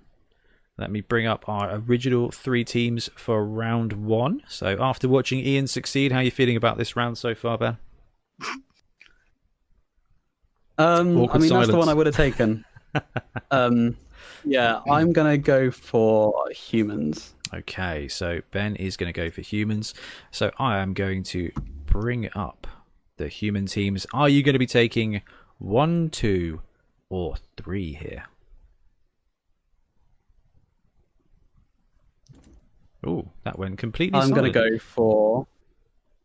[0.78, 4.42] Let me bring up our original three teams for round one.
[4.48, 7.78] So after watching Ian succeed, how are you feeling about this round so far, Ben?
[10.78, 12.62] Um, I mean, that's the one I would have taken.
[13.50, 13.96] um,
[14.44, 17.34] yeah, I'm gonna go for humans.
[17.54, 19.94] Okay, so Ben is going to go for humans.
[20.30, 21.52] So I am going to
[21.86, 22.66] bring up
[23.18, 24.06] the human teams.
[24.12, 25.22] Are you going to be taking
[25.58, 26.60] one, two,
[27.08, 28.24] or three here?
[33.06, 34.18] Oh, that went completely.
[34.18, 35.46] I'm gonna go for.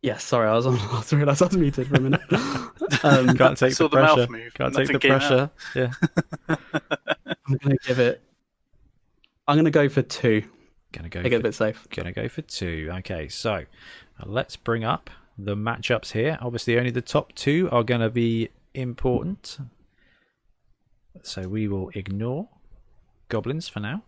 [0.01, 0.79] Yeah, sorry, I was on.
[0.79, 2.21] I was realised I was muted for a minute.
[3.03, 4.31] um, Can't take saw the the mouth pressure.
[4.31, 5.19] move, Can't take the nothing came out.
[5.19, 5.49] pressure.
[5.75, 5.93] Yeah.
[7.47, 8.21] I'm gonna give it.
[9.47, 10.43] I'm gonna go for two.
[10.91, 11.21] Gonna go.
[11.21, 11.87] Make it a bit safe.
[11.91, 12.89] gonna go for two.
[12.99, 13.63] Okay, so uh,
[14.25, 16.37] let's bring up the matchups here.
[16.41, 19.59] Obviously, only the top two are gonna be important.
[21.23, 22.47] So we will ignore
[23.29, 24.03] goblins for now.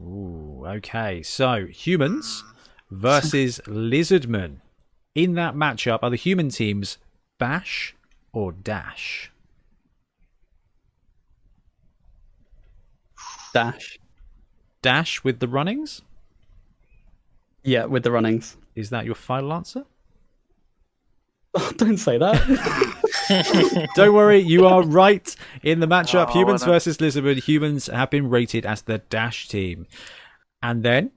[0.00, 1.22] Ooh, okay.
[1.22, 2.44] So humans
[2.90, 4.56] versus lizardmen.
[5.14, 6.98] In that matchup, are the human teams
[7.38, 7.94] bash
[8.32, 9.30] or dash?
[13.52, 13.98] Dash.
[14.80, 16.02] Dash with the runnings.
[17.62, 18.56] Yeah, with the runnings.
[18.74, 19.84] Is that your final answer?
[21.76, 22.98] Don't say that.
[23.94, 26.28] Don't worry, you are right in the matchup.
[26.30, 27.42] Oh, humans versus lizardmen.
[27.42, 29.86] Humans have been rated as the dash team.
[30.62, 31.12] And then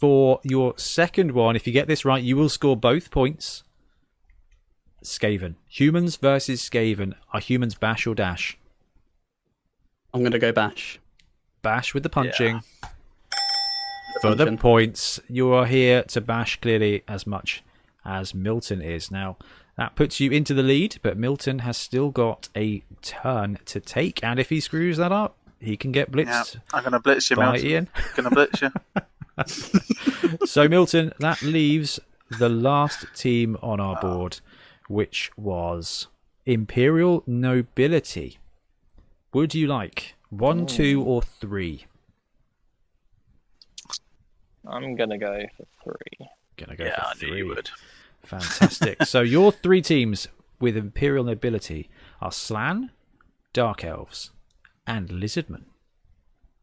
[0.00, 3.64] for your second one, if you get this right, you will score both points.
[5.04, 5.54] Skaven.
[5.68, 7.14] Humans versus Skaven.
[7.32, 8.58] Are humans bash or dash?
[10.12, 11.00] I'm gonna go bash.
[11.62, 12.62] Bash with the punching.
[14.14, 17.62] The For the points, you are here to bash clearly as much
[18.04, 19.10] as Milton is.
[19.10, 19.36] Now,
[19.78, 24.22] that puts you into the lead, but Milton has still got a turn to take.
[24.24, 27.36] And if he screws that up, he can get Yeah, blitzed I'm gonna blitz you,
[27.36, 27.70] by Milton.
[27.70, 27.88] Ian.
[28.16, 28.70] Gonna blitz you.
[30.46, 34.40] so Milton, that leaves the last team on our board,
[34.88, 36.08] which was
[36.44, 38.38] Imperial Nobility.
[39.32, 41.86] Would you like one, two, or three?
[44.66, 46.28] I'm gonna go for three.
[46.56, 47.38] Gonna go yeah, for I knew three.
[47.38, 47.70] you would.
[48.28, 49.02] Fantastic.
[49.04, 50.28] so your three teams
[50.60, 51.88] with Imperial Nobility
[52.20, 52.90] are Slann,
[53.52, 54.30] Dark Elves,
[54.86, 55.64] and Lizardmen.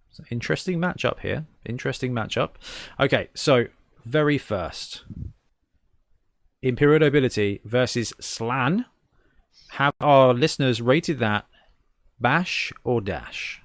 [0.10, 1.46] It's an interesting matchup here.
[1.66, 2.52] Interesting matchup.
[3.00, 3.66] Okay, so
[4.06, 5.04] very first,
[6.62, 8.86] Imperial Nobility versus Slann.
[9.72, 11.46] Have our listeners rated that
[12.20, 13.62] bash or dash?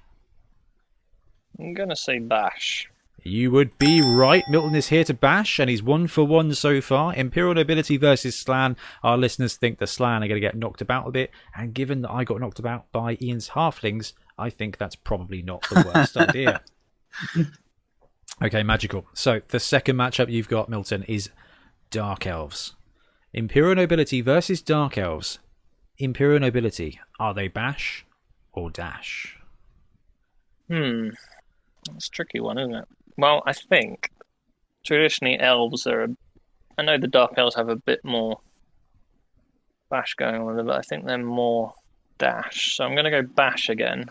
[1.59, 2.89] I'm gonna say bash.
[3.23, 4.43] You would be right.
[4.49, 7.13] Milton is here to bash, and he's one for one so far.
[7.13, 8.75] Imperial Nobility versus Slann.
[9.03, 12.01] Our listeners think the Slann are going to get knocked about a bit, and given
[12.01, 16.17] that I got knocked about by Ian's Halflings, I think that's probably not the worst
[16.17, 16.61] idea.
[18.41, 19.05] Okay, magical.
[19.13, 21.29] So the second matchup you've got, Milton, is
[21.91, 22.73] Dark Elves.
[23.33, 25.37] Imperial Nobility versus Dark Elves.
[25.99, 28.03] Imperial Nobility, are they bash
[28.51, 29.37] or dash?
[30.67, 31.09] Hmm.
[31.91, 32.87] That's a tricky one, isn't it?
[33.17, 34.09] Well, I think
[34.85, 36.03] traditionally elves are.
[36.03, 36.07] A,
[36.77, 38.39] I know the dark elves have a bit more
[39.89, 41.73] bash going on them, but I think they're more
[42.17, 42.75] dash.
[42.75, 44.09] So I'm going to go bash again.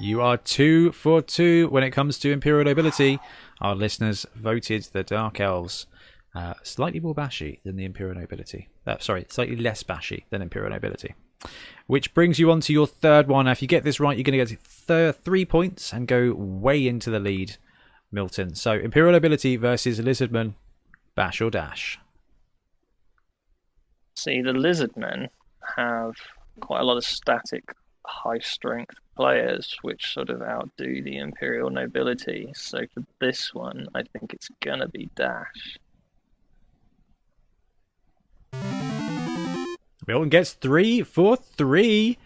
[0.00, 3.20] You are two for two when it comes to Imperial Nobility.
[3.60, 5.86] Our listeners voted the Dark Elves
[6.34, 8.68] uh, slightly more bashy than the Imperial Nobility.
[8.86, 11.14] Uh, sorry, slightly less bashy than Imperial Nobility.
[11.86, 13.46] Which brings you on to your third one.
[13.46, 16.86] If you get this right, you're going to get th- three points and go way
[16.86, 17.56] into the lead,
[18.10, 18.54] Milton.
[18.54, 20.54] So, Imperial Nobility versus Lizardman,
[21.14, 21.98] bash or dash?
[24.16, 25.28] See, the lizardmen
[25.76, 26.14] have
[26.60, 27.64] quite a lot of static,
[28.06, 32.52] high strength players, which sort of outdo the imperial nobility.
[32.54, 35.78] So for this one, I think it's gonna be dash.
[40.06, 42.18] Milton gets three for three,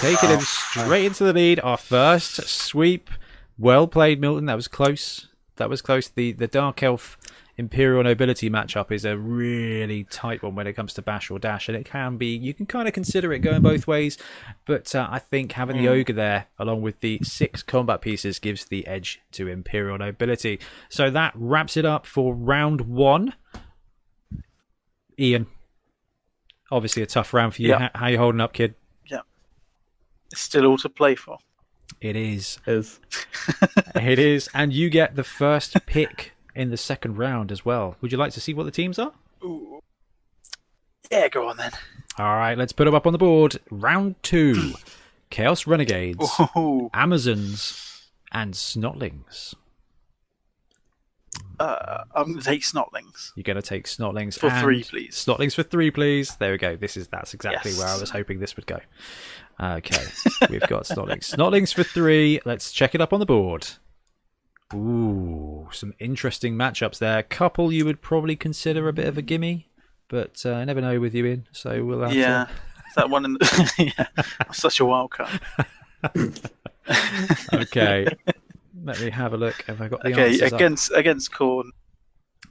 [0.00, 1.60] taking him straight into the lead.
[1.60, 3.10] Our first sweep.
[3.58, 4.46] Well played, Milton.
[4.46, 5.28] That was close.
[5.56, 6.08] That was close.
[6.08, 7.18] The the Dark Elf
[7.58, 11.68] Imperial Nobility matchup is a really tight one when it comes to Bash or Dash,
[11.68, 12.36] and it can be.
[12.36, 14.16] You can kind of consider it going both ways,
[14.64, 18.66] but uh, I think having the Ogre there, along with the six combat pieces, gives
[18.66, 20.60] the edge to Imperial Nobility.
[20.88, 23.34] So that wraps it up for round one.
[25.18, 25.48] Ian,
[26.70, 27.68] obviously a tough round for you.
[27.70, 27.90] Yeah.
[27.94, 28.74] How, how you holding up, kid?
[30.30, 31.38] It's still all to play for.
[32.00, 32.58] It is.
[32.66, 33.00] Is
[33.94, 34.48] It is.
[34.52, 37.96] And you get the first pick in the second round as well.
[38.00, 39.12] Would you like to see what the teams are?
[39.42, 39.80] Ooh.
[41.10, 41.72] Yeah, go on then.
[42.18, 43.56] All right, let's put them up on the board.
[43.70, 44.74] Round two
[45.30, 46.90] Chaos Renegades, Ooh.
[46.92, 49.54] Amazons, and Snotlings.
[51.60, 53.32] Uh, I'm gonna take Snotlings.
[53.36, 55.14] You're going to take Snotlings For three, please.
[55.16, 56.36] Snotlings for three, please.
[56.36, 56.76] There we go.
[56.76, 57.78] This is that's exactly Yes.
[57.80, 58.78] where I was hoping this would go.
[59.60, 60.04] Okay,
[60.50, 61.34] we've got Snotlings.
[61.34, 62.40] Snotlings for three.
[62.44, 63.66] Let's check it up on the board.
[64.74, 67.22] Ooh, some interesting matchups there.
[67.22, 69.68] Couple you would probably consider a bit of a gimme,
[70.08, 71.46] but uh, I never know with you in.
[71.52, 72.50] So we'll have Yeah, to.
[72.96, 73.92] That one in the...
[73.98, 75.40] yeah, such a wild card.
[77.52, 78.06] Okay,
[78.88, 79.62] let me have a look.
[79.66, 80.60] Have I got the Okay, answers up?
[80.60, 81.70] against against Khorne,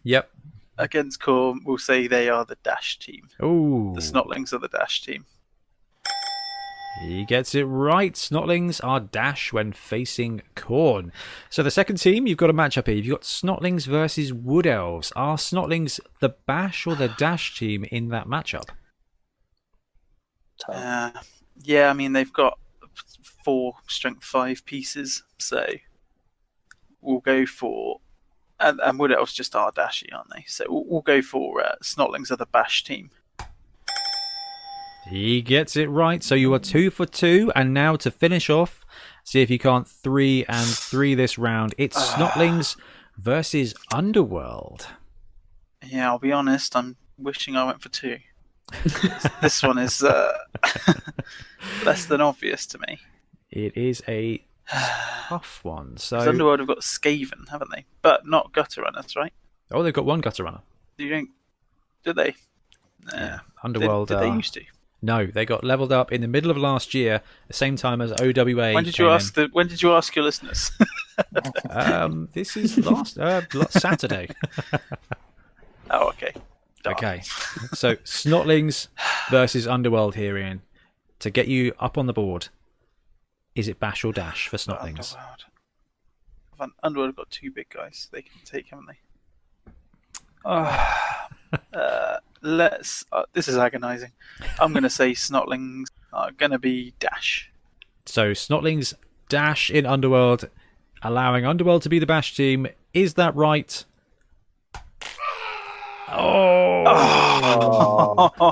[0.03, 0.31] Yep.
[0.77, 3.27] against Khorne, we'll say they are the Dash team.
[3.43, 3.91] Ooh.
[3.95, 5.25] The Snotlings are the Dash team.
[7.01, 8.13] He gets it right.
[8.13, 11.11] Snotlings are dash when facing Khorne.
[11.47, 12.95] So the second team, you've got a matchup here.
[12.95, 15.11] You've got Snotlings versus Wood Elves.
[15.15, 18.69] Are Snotlings the bash or the dash team in that matchup?
[20.67, 21.11] Uh,
[21.61, 22.57] yeah, I mean they've got
[23.45, 25.65] four strength five pieces, so
[27.07, 27.99] we'll go for
[28.59, 30.43] and, and Wood Elves just are dashy, aren't they?
[30.47, 33.11] So we'll, we'll go for uh, Snotlings are the bash team.
[35.09, 36.21] He gets it right.
[36.23, 37.51] So you are two for two.
[37.55, 38.85] And now to finish off,
[39.23, 41.75] see if you can't three and three this round.
[41.77, 42.77] It's Snotlings
[43.15, 44.87] versus Underworld.
[45.85, 46.75] Yeah, I'll be honest.
[46.75, 48.17] I'm wishing I went for two.
[49.41, 50.37] this one is uh,
[51.85, 52.99] less than obvious to me.
[53.49, 54.43] It is a
[55.27, 55.97] tough one.
[55.97, 57.85] So Underworld have got Skaven, haven't they?
[58.01, 59.33] But not Gutter Runners, right?
[59.71, 60.61] oh, they've got one gutter runner.
[60.97, 61.29] Do you think
[62.03, 62.15] don't?
[62.15, 62.35] Did they?
[63.11, 63.17] Nah.
[63.19, 64.07] Yeah, Did, Underworld.
[64.09, 64.61] did they are- used to?
[65.01, 68.11] no, they got leveled up in the middle of last year, the same time as
[68.19, 68.73] OWA.
[68.73, 69.13] When did you in.
[69.13, 69.47] ask the?
[69.51, 70.71] When did you ask your listeners?
[71.71, 73.41] Um, this is last uh,
[73.71, 74.29] Saturday.
[75.89, 76.31] oh, okay.
[76.83, 76.95] Darn.
[76.95, 77.21] Okay,
[77.73, 78.87] so Snotlings
[79.31, 80.61] versus Underworld here, Ian.
[81.21, 82.49] To get you up on the board,
[83.57, 85.15] is it Bash or Dash for Snotlings?
[85.15, 85.45] Underworld.
[86.83, 89.71] Van- got two big guys they can take, haven't they?
[90.45, 91.27] Ah,
[91.73, 93.03] uh, let's.
[93.11, 94.11] Uh, this is agonising.
[94.59, 97.51] I'm going to say Snotlings are going to be Dash.
[98.05, 98.93] So Snotlings
[99.27, 100.49] Dash in Underworld,
[101.01, 102.67] allowing Underworld to be the Bash team.
[102.93, 103.83] Is that right?
[106.09, 106.83] Oh!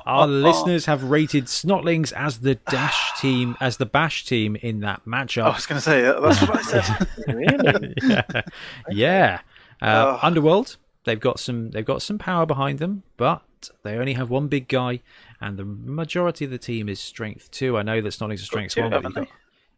[0.06, 5.06] Our listeners have rated Snotlings as the Dash team, as the Bash team in that
[5.06, 5.44] matchup.
[5.44, 6.02] I was going to say.
[6.02, 7.07] That's what I said.
[7.27, 7.94] really?
[8.03, 8.41] yeah,
[8.90, 9.40] yeah.
[9.82, 10.19] Uh, Ugh.
[10.22, 13.44] Underworld, they've got some, they've got some power behind them, but
[13.84, 15.02] they only have one big guy,
[15.41, 17.77] and the majority of the team is strength two.
[17.77, 19.27] I know that Snotlings are strength two, one, but got-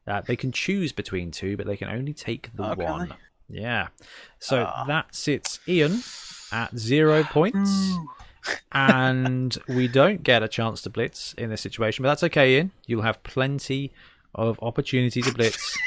[0.07, 3.09] uh, they can choose between two, but they can only take the Oh, one.
[3.49, 3.59] they?
[3.61, 3.87] Yeah.
[4.39, 4.85] So Ah.
[4.87, 6.01] that sits Ian
[6.51, 7.93] at zero points.
[8.71, 12.71] and we don't get a chance to blitz in this situation, but that's okay, Ian.
[12.85, 13.91] You'll have plenty
[14.35, 15.77] of opportunity to blitz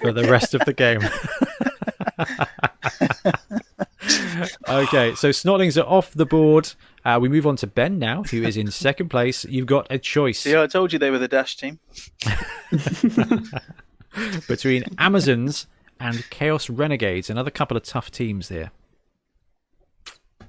[0.00, 1.00] for the rest of the game.
[4.68, 6.72] okay, so Snotlings are off the board.
[7.04, 9.44] Uh, we move on to Ben now, who is in second place.
[9.44, 11.78] You've got a choice Yeah, I told you they were the Dash team.
[14.48, 15.66] between Amazons
[16.00, 18.70] and Chaos Renegades, another couple of tough teams there.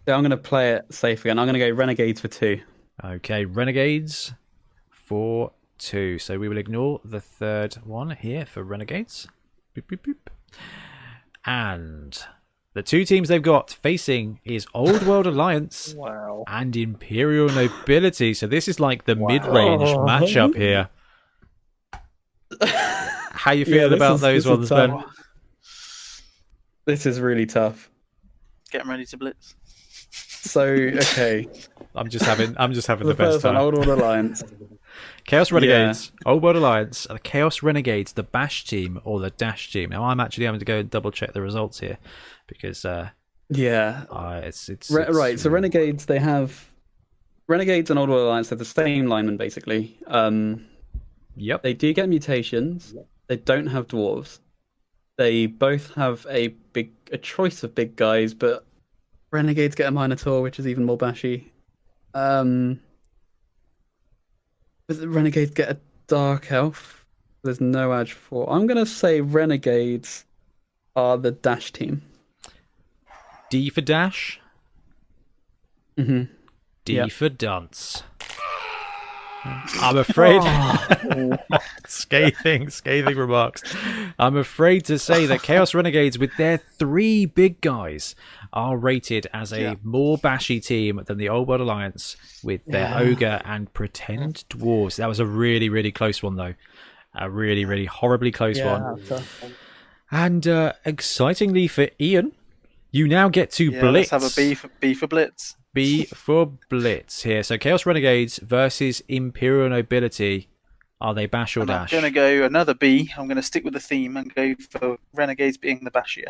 [0.06, 1.40] So I'm going to play it safe again.
[1.40, 2.61] I'm going to go Renegades for two.
[3.03, 4.34] Okay, Renegades
[4.91, 6.19] for two.
[6.19, 9.27] So we will ignore the third one here for Renegades.
[9.76, 10.60] Boop, boop, boop.
[11.45, 12.18] And
[12.73, 16.44] the two teams they've got facing is Old World Alliance Wow.
[16.48, 18.34] and Imperial Nobility.
[18.36, 20.90] So this is like the mid-range matchup here.
[22.61, 24.90] How you Yeah, feeling this about is- those ones, tough.
[24.91, 25.03] Ben?
[26.86, 27.90] This is really tough.
[28.72, 29.56] Getting ready to blitz.
[30.46, 31.48] So okay,
[31.96, 33.62] I'm just having I'm just having the, the, best one, time.
[33.62, 34.44] Old World Alliance.
[35.26, 39.90] Chaos Renegades, Old World Alliance, the Chaos Renegades, the Bash team, or the Dash team.
[39.90, 41.98] Now I'm actually having to go and double check the results here
[42.48, 43.10] because uh,
[43.50, 45.40] Yeah, uh it's it's, Re- it's- right.
[45.40, 46.70] So Renegades, they have
[47.48, 48.50] Renegades and Old World Alliance.
[48.50, 49.98] They're the same linemen basically.
[50.08, 50.66] Um,
[51.38, 51.64] Yep.
[51.64, 52.94] they do get mutations.
[53.28, 54.40] They don't have dwarves.
[55.18, 58.66] They both have a big a choice of big guys, but
[59.36, 61.44] Renegades get a Minotaur, which is even more bashy.
[62.14, 62.80] Um,
[64.88, 67.06] the Renegades get a Dark Elf.
[67.44, 68.49] There's no edge for.
[68.49, 70.24] I'm gonna say Renegades
[70.95, 72.02] are the Dash team.
[73.49, 74.40] D for Dash.
[75.98, 76.24] hmm
[76.86, 77.12] D Yep.
[77.12, 78.03] for Dunce.
[79.46, 80.42] I'm afraid.
[80.44, 81.38] Oh.
[81.88, 83.62] scathing, scathing remarks.
[84.18, 88.16] I'm afraid to say that Chaos Renegades, with their three big guys,
[88.54, 89.76] are rated as a Yeah.
[89.84, 93.00] more bashy team than the Old World Alliance with their Yeah.
[93.00, 94.96] ogre and pretend dwarves.
[94.98, 96.56] That was a really, really close one, though.
[97.14, 99.02] A really, really horribly close one.
[100.12, 102.32] And uh, excitingly for Ian,
[102.92, 104.12] you now get to Yeah, blitz.
[104.12, 105.56] let's have a B for, B for blitz.
[105.76, 107.44] B for Blitz here.
[107.44, 110.48] So Chaos Renegades versus Imperial Nobility.
[111.02, 111.92] Are they bash or And I'm dash?
[111.92, 113.12] going to go another B.
[113.18, 116.30] I'm going to stick with the theme and go for Renegades being the bashier.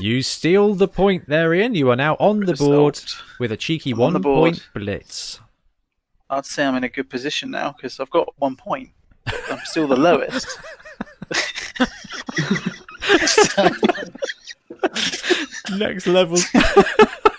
[0.00, 1.74] You steal the point there, Ian.
[1.74, 3.00] You are now on the board
[3.38, 4.52] with a cheeky I'm one board.
[4.54, 5.40] point blitz.
[6.30, 8.90] I'd say I'm in a good position now because I've got one point.
[9.50, 10.46] I'm still the lowest.
[15.76, 16.38] Next level.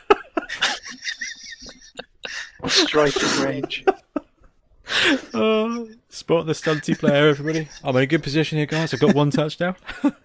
[2.68, 3.86] Striking range.
[5.34, 7.70] oh, spot the stunty player, everybody.
[7.84, 8.94] I'm in a good position here, guys.
[8.94, 9.76] I've got one touchdown.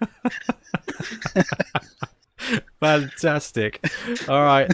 [2.80, 3.84] Fantastic.
[4.28, 4.70] All right.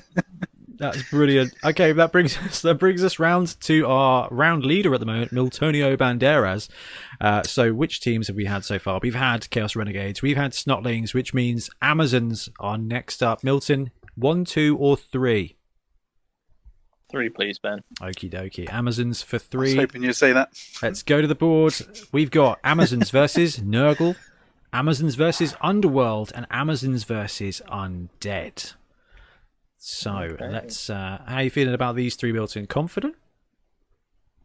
[0.81, 1.55] That's brilliant.
[1.63, 5.31] Okay, that brings us that brings us round to our round leader at the moment,
[5.31, 6.71] Miltonio Banderas.
[7.21, 8.99] Uh, so, which teams have we had so far?
[9.03, 13.45] We've had Chaos Renegades, we've had Snotlings, which means Amazons are next up.
[13.45, 15.57] Milton, one, two, or three?
[17.11, 17.83] Three, please, Ben.
[18.01, 18.71] Okie dokie.
[18.73, 19.77] Amazons for I was three.
[19.77, 20.51] hoping you'd say that.
[20.83, 21.75] Let's go to the board.
[22.13, 24.17] We've got Amazons versus Nurgle,
[24.73, 28.75] Amazons versus Underworld, and Amazons versus Undead.
[29.77, 30.49] So Okay.
[30.49, 30.89] let's.
[30.91, 32.67] Uh, how are you feeling about these three Milton?
[32.67, 33.17] Confident?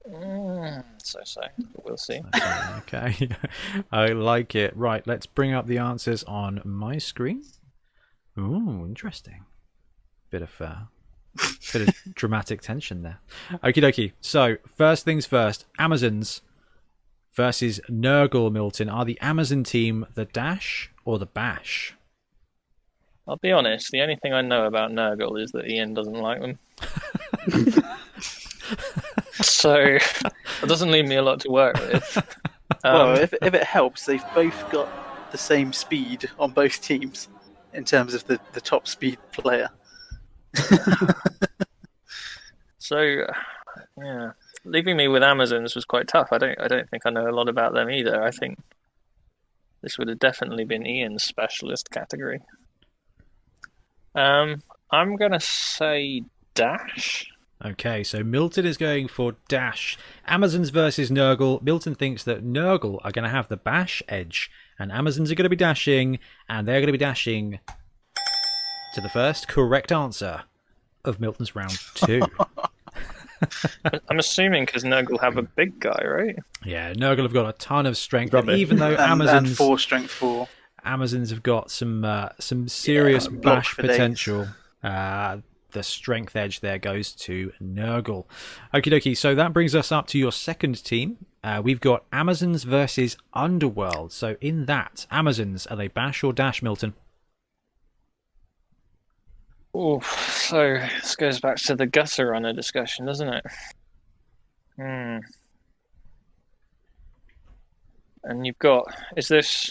[0.10, 1.42] Mm, so so.
[1.74, 2.22] But we'll see.
[2.80, 3.30] okay,
[3.92, 4.76] I like it.
[4.78, 7.44] Right, let's bring up the answers on my screen.
[8.38, 9.46] Ooh, interesting.
[10.30, 10.76] Bit of uh,
[11.74, 13.20] bit of dramatic tension there.
[13.64, 14.12] Okie dokie.
[14.22, 16.42] So first things first, Amazons
[17.34, 18.90] versus Nurgle Milton.
[18.90, 21.96] Are the Amazon team the dash or the bash?
[23.28, 23.92] I'll be honest.
[23.92, 26.60] The only thing I know about Nurgle is that Ian doesn't like them.
[29.42, 32.18] so it doesn't leave me a lot to work with.
[32.84, 37.30] Um, well, if, if it helps, they've both got the same speed on both teams
[37.74, 39.70] in terms of the, the top speed player.
[42.86, 43.26] So,
[43.98, 44.34] yeah,
[44.64, 46.28] leaving me with Amazons was quite tough.
[46.32, 48.22] I don't, I don't think I know a lot about them either.
[48.22, 48.60] I think
[49.82, 52.42] this would have definitely been Ian's specialist category.
[54.14, 54.62] Um,
[54.92, 56.22] I'm gonna say
[56.54, 57.26] Dash.
[57.66, 59.98] Okay, so Milton is going for dash.
[60.28, 61.64] Amazons versus Nurgle.
[61.64, 65.46] Milton thinks that Nurgle are going to have the bash edge, and Amazons are going
[65.46, 66.20] to be dashing,
[66.50, 67.60] and they're going to be dashing
[68.96, 70.44] to the first correct answer
[71.04, 72.22] of Milton's round two.
[74.10, 76.38] I'm assuming because Nurgle have a big guy, right?
[76.64, 79.78] yeah, Nurgle have got a ton of strength, and even though And, and Amazons four
[79.78, 80.48] strength four.
[80.86, 84.48] Amazons have got some uh, some serious block bash potential.
[84.82, 85.40] Uh,
[85.72, 88.26] the strength edge there goes to Nurgle.
[88.74, 89.18] Okie dokie.
[89.18, 91.18] So that brings us up to your second team.
[91.44, 94.14] Uh, we've got Amazons versus Underworld.
[94.14, 96.94] So in that, Amazons are they bash or dash, Milton?
[99.78, 103.46] Oh, so this goes back to the gutter runner discussion, doesn't it?
[104.78, 105.18] Hmm.
[108.24, 108.86] And you've got
[109.18, 109.70] is this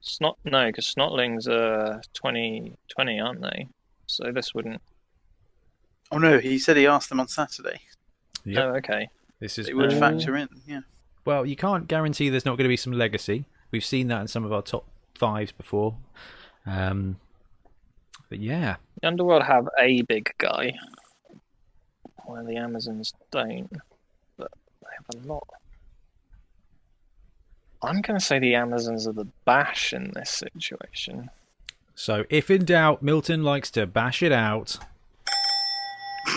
[0.00, 0.38] snot?
[0.44, 3.66] No, because snotlings are 20, 20, aren't they?
[4.06, 4.80] So this wouldn't.
[6.12, 7.80] Oh no, he said he asked them on Saturday.
[8.44, 8.64] Yep.
[8.64, 9.08] Oh, okay.
[9.40, 10.80] This is It would factor in, yeah.
[11.24, 11.44] well.
[11.44, 13.44] You can't guarantee there's not going to be some legacy.
[13.72, 15.96] We've seen that in some of our top fives before.
[16.64, 17.16] Um,
[18.30, 20.72] but yeah, The Underworld have a big guy,
[22.24, 23.70] where the Amazons don't,
[24.38, 25.46] but they have a lot.
[27.82, 31.30] I'm going to say the Amazons are the bash in this situation.
[31.96, 34.78] So, if in doubt, Milton likes to bash it out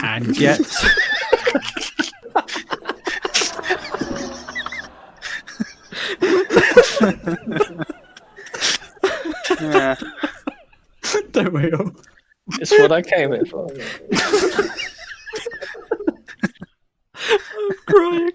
[0.04, 0.60] and get.
[9.62, 9.96] Yeah.
[11.34, 11.92] Don't we all?
[12.60, 13.68] It's what I came here for.
[17.16, 18.32] I'm crying.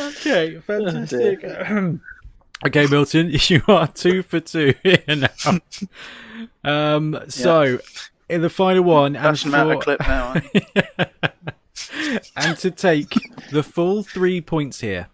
[0.00, 1.44] okay, fantastic.
[2.66, 5.58] okay, Milton, you are two for two here now.
[6.64, 7.78] Um, so
[8.28, 10.34] in the final one, and, Bashing them for- clip now.
[12.06, 13.08] aren't and to take
[13.50, 15.08] the full three points here,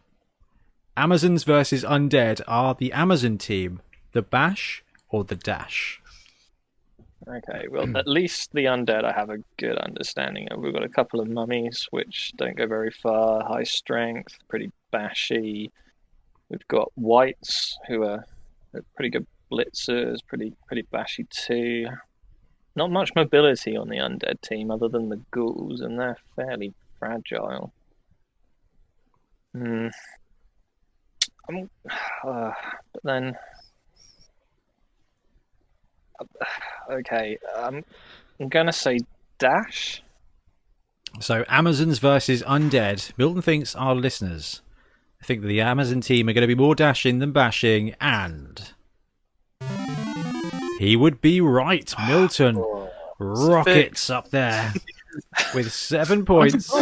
[0.97, 3.81] Amazons versus Undead are the Amazon team,
[4.13, 6.01] the Bash or the Dash?
[7.29, 10.61] Okay, well, at least the undead I have a good understanding of.
[10.61, 15.73] We've got a couple of mummies which don't go very far, high strength, pretty bashy.
[16.49, 18.25] We've got wights who are,
[18.95, 21.89] pretty good blitzers, pretty pretty bashy too.
[22.77, 27.73] Not much mobility on the undead team other than the ghouls, and they're fairly fragile.
[29.57, 29.89] Hmm.
[31.49, 31.71] I'm,
[32.27, 32.53] uh,
[32.93, 33.37] but then
[36.91, 37.85] okay, um,
[38.41, 38.99] I'm gonna say
[39.39, 40.03] dash.
[41.21, 43.13] So Amazons versus Undead.
[43.17, 44.61] Milton thinks our listeners
[45.27, 48.73] think that the Amazon team are going to be more dashing than bashing, and
[50.79, 51.93] he would be right.
[52.07, 52.65] Milton
[53.19, 54.73] rockets up there
[55.55, 56.73] with seven points.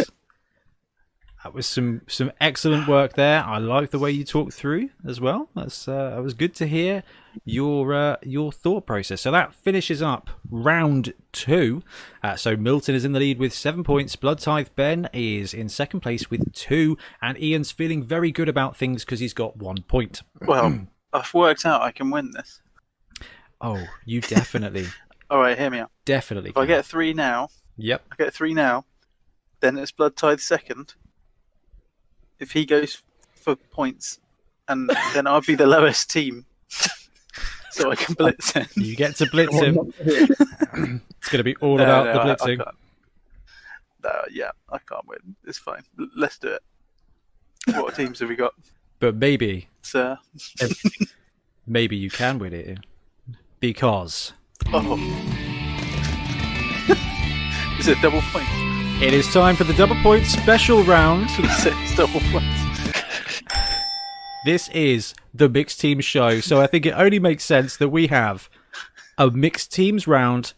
[1.45, 3.43] That was some some excellent work there.
[3.43, 5.47] I like the way you talked through as well.
[5.55, 7.03] That's uh, it was good to hear
[7.43, 9.21] your uh, your thought process.
[9.21, 11.83] So that finishes up round two.
[12.23, 14.15] Uh, so Milton is in the lead with seven points.
[14.15, 18.75] Blood Tithe Ben is in second place with two, and Ian's feeling very good about
[18.75, 20.23] things because he's got one point.
[20.41, 22.59] Well, I've worked out I can win this.
[23.61, 24.87] Oh, you definitely,
[25.29, 25.91] All right, hear me out.
[26.05, 26.49] definitely.
[26.49, 28.03] If I get three now, Yep.
[28.11, 28.85] I get three now,
[29.59, 30.95] then it's Blood Tithe second.
[32.39, 33.01] If he goes
[33.33, 34.19] for points,
[34.67, 36.45] and then I'll be the lowest team,
[37.71, 38.65] so I can blitz him.
[38.75, 39.93] You get to blitz him.
[41.25, 42.71] It's going to be all No, about no, the I- I blitzing.
[44.03, 45.35] No, yeah, I can't win.
[45.45, 45.81] It's fine.
[45.99, 46.61] L- Let's do it.
[47.75, 48.53] What teams have we got?
[48.99, 50.17] but maybe, Sir.
[51.67, 52.77] maybe you can win it
[53.59, 54.33] because
[54.67, 54.95] Oh.
[57.79, 58.47] Is it double point?
[59.01, 61.27] It is time for the double point special round.
[61.95, 62.61] Double points.
[64.45, 68.07] This is the mixed team show, so I think it only makes sense that we
[68.07, 68.49] have
[69.17, 70.53] a mixed teams round,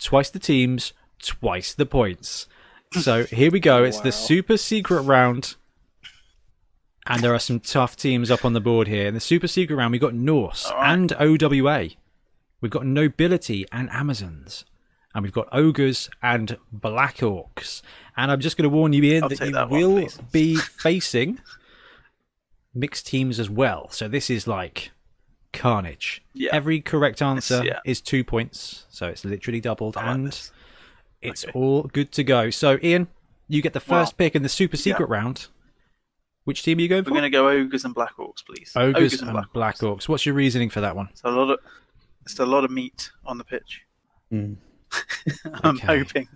[0.00, 0.92] twice the teams,
[1.22, 2.46] twice the points.
[2.92, 3.84] So here we go.
[3.84, 5.56] It's the super secret round.
[7.06, 9.06] And there are some tough teams up on the board here.
[9.06, 11.88] In the super secret round, we've got Norse and OWA.
[12.60, 14.64] We've got Nobility and Amazons.
[15.14, 17.82] And we've got Ogres and Black Orcs.
[18.16, 20.18] And I'm just going to warn you, Ian, I'll that you that will please.
[20.32, 21.40] be facing
[22.74, 23.88] mixed teams as well.
[23.90, 24.90] So this is like
[25.52, 26.22] carnage.
[26.34, 26.50] Yeah.
[26.52, 27.80] Every correct answer yeah.
[27.84, 28.84] is two points.
[28.90, 29.96] So it's literally doubled.
[29.96, 30.52] Like and this.
[31.22, 31.52] it's Okay.
[31.58, 32.50] all good to go.
[32.50, 33.08] So, Ian,
[33.48, 35.46] you get the first Well, pick in the super secret round.
[36.44, 37.10] Which team are you going for?
[37.10, 38.72] We're going to go ogres and black orcs, please.
[38.74, 40.08] Ogres, and Black, Orcs.
[40.08, 41.08] What's your reasoning for that one?
[41.10, 41.58] It's a lot of,
[42.22, 43.82] it's a lot of meat on the pitch.
[44.32, 44.56] Mm.
[45.62, 45.86] I'm Okay.
[45.98, 46.28] hoping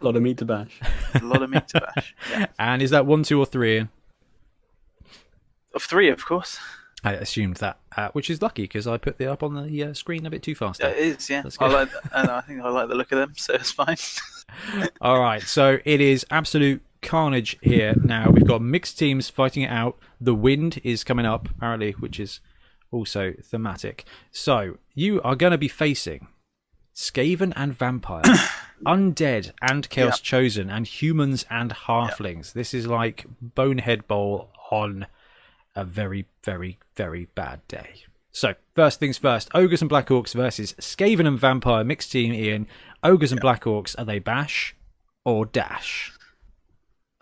[0.00, 0.80] A lot of meat to bash.
[1.14, 2.14] a lot of meat to bash.
[2.30, 2.46] Yeah.
[2.58, 3.86] And is that one, two, or three,
[5.74, 6.58] Of three, of course.
[7.04, 9.94] I assumed that, uh, which is lucky because I put the up on the uh,
[9.94, 10.80] screen a bit too fast.
[10.80, 10.96] Yeah, there.
[10.98, 11.30] it is.
[11.30, 11.74] Yeah, That's I good.
[11.74, 13.96] like, and I think I like the look of them, so it's fine.
[15.00, 18.30] All right, so it is absolute carnage here now.
[18.30, 19.98] We've got mixed teams fighting it out.
[20.20, 22.40] The wind is coming up, apparently, which is
[22.90, 24.04] also thematic.
[24.32, 26.26] So you are going to be facing
[26.96, 28.22] Skaven and Vampire,
[28.86, 32.54] Undead and Chaos Chosen, and Humans and Halflings.
[32.54, 35.06] This is like Bonehead Bowl on
[35.74, 38.04] a very, very, very bad day.
[38.32, 42.66] So, first things first, Ogres and Black Orcs versus Skaven and Vampire mixed team Ian.
[43.02, 44.74] Ogres and Black Orcs, are they bash
[45.22, 46.12] or dash?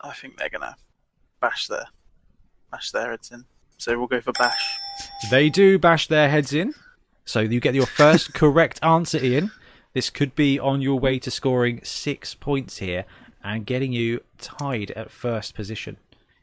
[0.00, 0.76] I think they're gonna
[1.40, 1.86] bash their,
[2.70, 3.44] bash their heads in.
[3.78, 4.78] So we'll go for bash.
[5.32, 6.74] They do bash their heads in.
[7.24, 9.50] So you get your first correct answer, Ian.
[9.94, 13.04] This could be on your way to scoring six points here
[13.42, 15.96] and getting you tied at first position.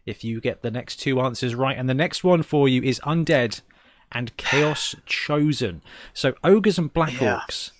[0.05, 2.99] If you get the next two answers right, and the next one for you is
[3.01, 3.61] Undead
[4.11, 5.81] and Chaos Chosen.
[6.13, 7.39] So Ogres and Black Yeah.
[7.39, 7.71] Orcs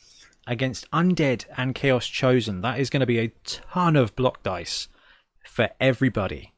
[0.46, 2.62] against Undead and Chaos Chosen.
[2.62, 4.88] That is going to be a ton of block dice
[5.46, 6.54] for everybody.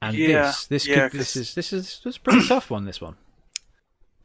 [0.00, 2.70] And Yeah, this, this, yeah, could, this is this is this is a pretty tough
[2.70, 2.84] one.
[2.84, 3.16] This one.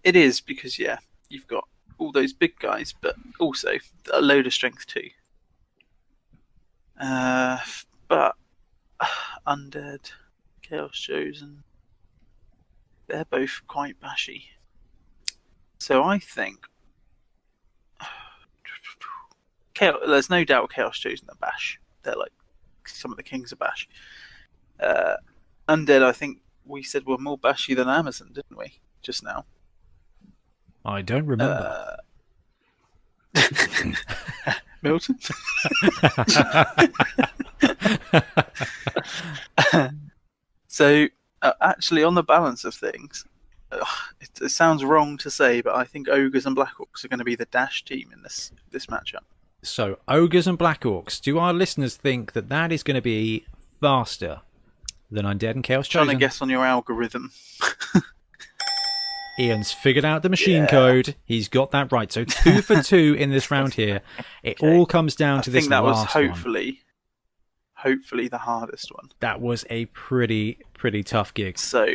[0.04, 0.98] It is because yeah,
[1.30, 1.68] you've got
[1.98, 3.74] all those big guys, but also
[4.14, 5.10] a load of strength too.
[7.00, 7.58] Uh,
[8.08, 8.36] but
[9.48, 10.12] undead,
[10.62, 11.64] chaos chosen,
[13.08, 14.46] they're both quite bashy.
[15.80, 16.66] So I think
[19.74, 21.80] chaos, there's no doubt chaos chosen are bash.
[22.04, 22.34] They're like
[22.86, 23.88] some of the kings of bash.
[24.80, 25.18] Uh,
[25.68, 28.80] undead, I think we said were more bashy than Amazon, didn't we?
[29.02, 29.46] Just now.
[30.88, 31.98] I don't remember.
[33.36, 33.36] Uh,
[34.82, 35.20] Milton.
[40.68, 41.08] so,
[41.42, 43.26] uh, actually, on the balance of things,
[43.72, 43.84] uh,
[44.22, 47.20] it, it sounds wrong to say, but I think ogres and black orcs are going
[47.20, 49.24] to be the dash team in this this matchup.
[49.62, 51.22] so, ogres and black orcs.
[51.22, 53.46] Do our listeners think that that is going to be
[53.82, 54.40] faster
[55.12, 56.20] than Undead and Chaos Trying Chosen?
[56.20, 57.32] to guess on your algorithm.
[59.40, 60.68] Ian's figured out the machine Yeah.
[60.68, 61.16] code.
[61.26, 62.12] He's got that right.
[62.12, 64.02] So two for two in this round here.
[64.44, 64.76] It Okay.
[64.78, 66.28] all comes down I to this I think that was last one.
[66.30, 66.82] hopefully,
[67.76, 69.10] hopefully the hardest one.
[69.20, 71.58] That was a pretty pretty tough gig.
[71.60, 71.88] So,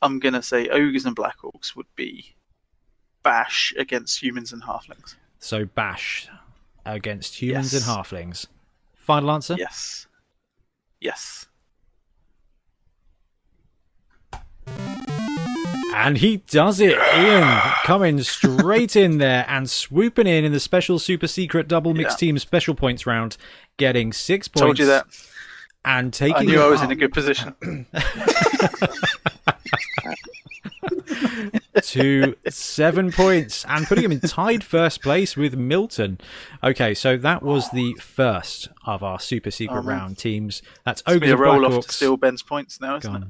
[0.00, 2.34] I'm going to say ogres and black orcs would be
[3.22, 5.14] bash against humans and halflings.
[5.38, 6.28] So bash
[6.84, 7.86] against humans Yes.
[7.86, 8.46] and halflings.
[8.96, 9.54] Final answer.
[9.58, 10.06] Yes.
[11.00, 11.46] Yes.
[15.94, 16.96] And he does it.
[17.16, 17.48] Ian
[17.84, 22.28] coming straight in there and swooping in in the special super secret double mixed Yeah.
[22.28, 23.36] team special points round,
[23.76, 24.60] getting six points.
[24.62, 25.06] Told you that.
[25.84, 26.36] And taking.
[26.36, 27.54] I knew I was up in a good position.
[31.82, 36.18] to seven points and putting him in tied first place with Milton.
[36.62, 40.62] Okay, so that was the first of our super secret Oh, round teams.
[40.84, 43.28] That's It's Ogres be a roll off to steal Ben's points now, isn't it?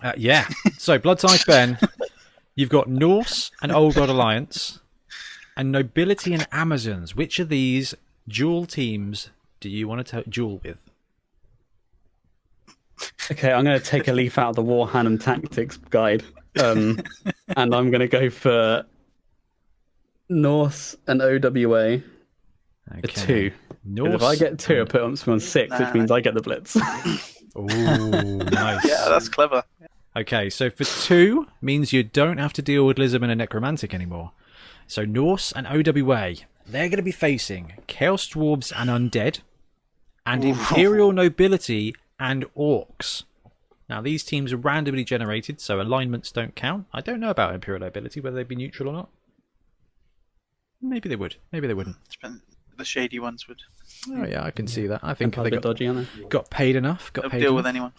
[0.00, 0.10] Gone.
[0.10, 0.48] Uh, yeah.
[0.78, 1.78] So Blood Tithe Ben,
[2.54, 4.80] you've got Norse and Old God Alliance,
[5.56, 7.14] and Nobility and Amazons.
[7.14, 7.94] Which of these
[8.28, 10.78] dual teams do you want to duel with?
[13.30, 16.22] Okay, I'm going to take a leaf out of the Warhammer Tactics guide,
[16.62, 17.00] um,
[17.56, 18.84] and I'm going to go for
[20.28, 22.02] Norse and OWA
[22.92, 23.06] a Okay.
[23.08, 23.52] two.
[23.84, 24.14] Norse.
[24.14, 26.76] if I get two, I put them on six, which means I get the blitz.
[27.56, 28.84] Ooh, nice.
[28.86, 29.62] Yeah, that's clever.
[30.16, 34.32] Okay, so for two means you don't have to deal with Lisbon and Necromantic anymore.
[34.88, 36.34] So Norse and OWA,
[36.66, 39.40] they're going to be facing Chaos Dwarves and Undead,
[40.26, 43.22] and Imperial Nobility and Orcs.
[43.88, 46.86] Now these teams are randomly generated, so alignments don't count.
[46.92, 49.08] I don't know about Imperial Nobility, whether they'd be neutral or not.
[50.82, 51.36] Maybe they would.
[51.52, 51.96] Maybe they wouldn't.
[52.08, 52.40] Depend-
[52.76, 53.62] The shady ones would
[54.10, 55.00] Oh yeah, I can see that.
[55.02, 57.12] I think they got, dodgy, aren't got paid enough.
[57.12, 57.56] Got they'll paid deal enough.
[57.56, 57.92] with anyone.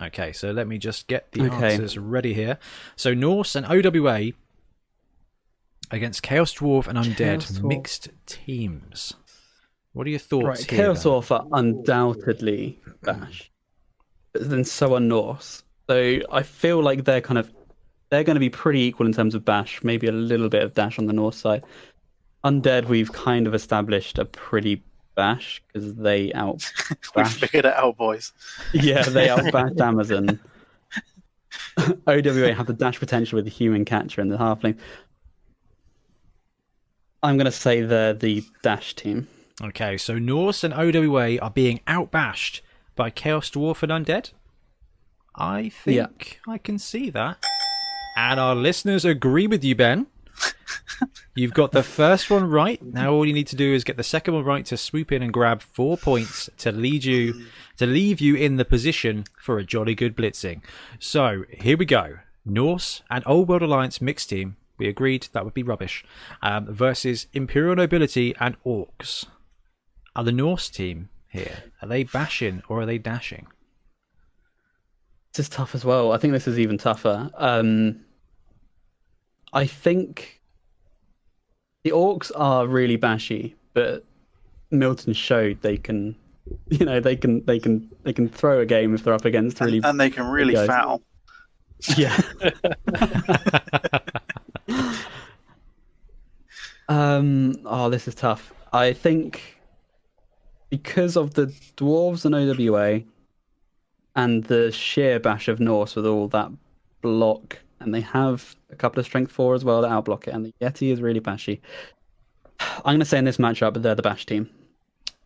[0.00, 1.72] Okay, so let me just get the Okay.
[1.74, 2.58] answers ready here.
[2.96, 4.32] So Norse and OWA
[5.90, 7.62] against Chaos Dwarf and Undead Chaos Dwarf.
[7.68, 9.14] mixed teams.
[9.92, 10.78] What are your thoughts Right, here?
[10.78, 11.04] Chaos?
[11.04, 13.50] Dwarf are undoubtedly Bash,
[14.32, 15.62] but then so are Norse.
[15.90, 17.52] So I feel like they're kind of
[18.08, 20.74] they're going to be pretty equal in terms of Bash, maybe a little bit of
[20.74, 21.64] Dash on the Norse side.
[22.44, 24.82] Undead, we've kind of established a pretty
[25.14, 26.70] Bash because they out
[27.14, 27.34] We Bash.
[27.40, 28.32] figured it out, boys.
[28.72, 30.40] yeah they outbashed Amazon.
[32.06, 34.76] OWA have the dash potential with the human catcher and the halfling.
[37.22, 39.28] I'm going to say they're the dash team.
[39.62, 42.60] Okay, so Norse and OWA are being outbashed
[42.96, 44.32] by Chaos Dwarf and Undead.
[45.34, 47.42] I think I can see that.
[48.16, 50.06] And our listeners agree with you, Ben.
[51.34, 52.82] You've got the first one right.
[52.82, 55.22] Now all you need to do is get the second one right to swoop in
[55.22, 57.46] and grab four points to lead you
[57.78, 60.62] to leave you in the position for a jolly good blitzing.
[60.98, 62.18] So here we go.
[62.44, 64.56] Norse and Old World Alliance mixed team.
[64.78, 66.04] We agreed that would be rubbish.
[66.42, 69.26] Um, versus Imperial Nobility and Orcs.
[70.14, 71.64] Are the Norse team here?
[71.80, 73.46] Are they bashing or are they dashing?
[75.32, 76.12] This is tough as well.
[76.12, 77.30] I think this is even tougher.
[77.34, 78.00] Um,
[79.52, 80.40] I think
[81.84, 84.04] the orcs are really bashy, but
[84.70, 86.16] Milton showed they can,
[86.70, 89.60] you know, they can they can they can throw a game if they're up against
[89.60, 89.78] really.
[89.78, 91.02] And, and they can really foul.
[91.96, 92.16] yeah.
[96.88, 97.56] um.
[97.64, 98.52] Oh, this is tough.
[98.72, 99.58] I think
[100.70, 103.02] because of the dwarves and OWA
[104.16, 106.50] and the sheer bash of Norse with all that
[107.02, 110.46] block, and they have a couple of strength four as well that outblock it, and
[110.46, 111.60] the Yeti is really bashy.
[112.60, 114.48] I'm going to say in this matchup, they're the bash team.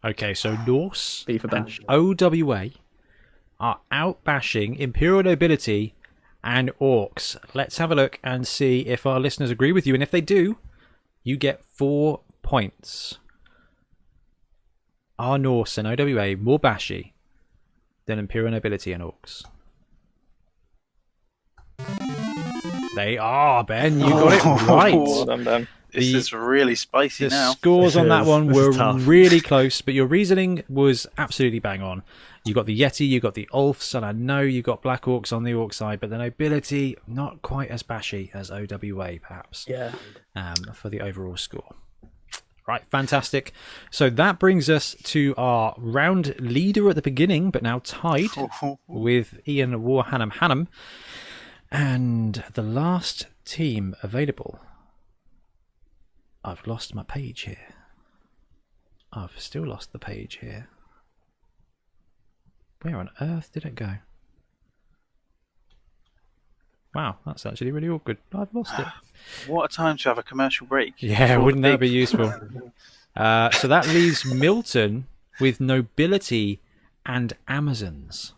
[0.05, 1.81] Okay, so Norse B for bash.
[1.89, 2.71] OWA
[3.59, 5.95] are out bashing Imperial Nobility
[6.45, 7.37] and Orcs.
[7.55, 9.95] Let's have a look and see if our listeners agree with you.
[9.95, 10.59] And if they do,
[11.25, 13.19] you get four points.
[15.19, 17.13] Are Norse and OWA more bashy
[18.05, 19.45] than Imperial Nobility and Orcs?
[22.97, 24.01] They are, Ben.
[24.01, 25.27] You got it Well right.
[25.27, 25.69] done, Ben.
[25.93, 27.53] This The- is really spicy The now.
[27.53, 32.03] scores This on that one were really close, but your reasoning was absolutely bang on.
[32.45, 35.33] You got the Yeti, you got the Ulfs, and I know you got Black Orcs
[35.33, 39.93] on the Orc side, but the nobility not quite as bashy as OWA, perhaps, Yeah.
[40.35, 41.75] um, for the overall score.
[42.67, 43.53] Right, fantastic.
[43.91, 48.31] So that brings us to our round leader at the beginning, but now tied
[48.89, 50.67] with Ian Warhannam Hannam.
[51.71, 54.61] And the last team available.
[56.45, 57.75] I've lost my page here.
[59.13, 60.69] I've still lost the page here.
[62.83, 63.97] Where on earth did it go?
[66.95, 68.19] Wow, that's actually really awkward.
[68.35, 68.87] I've lost it.
[69.49, 70.95] What a time to have a commercial break.
[70.99, 72.33] Yeah, wouldn't that be useful?
[73.17, 75.07] Uh, so that leaves Milton
[75.41, 76.61] with nobility
[77.07, 78.35] and Amazons.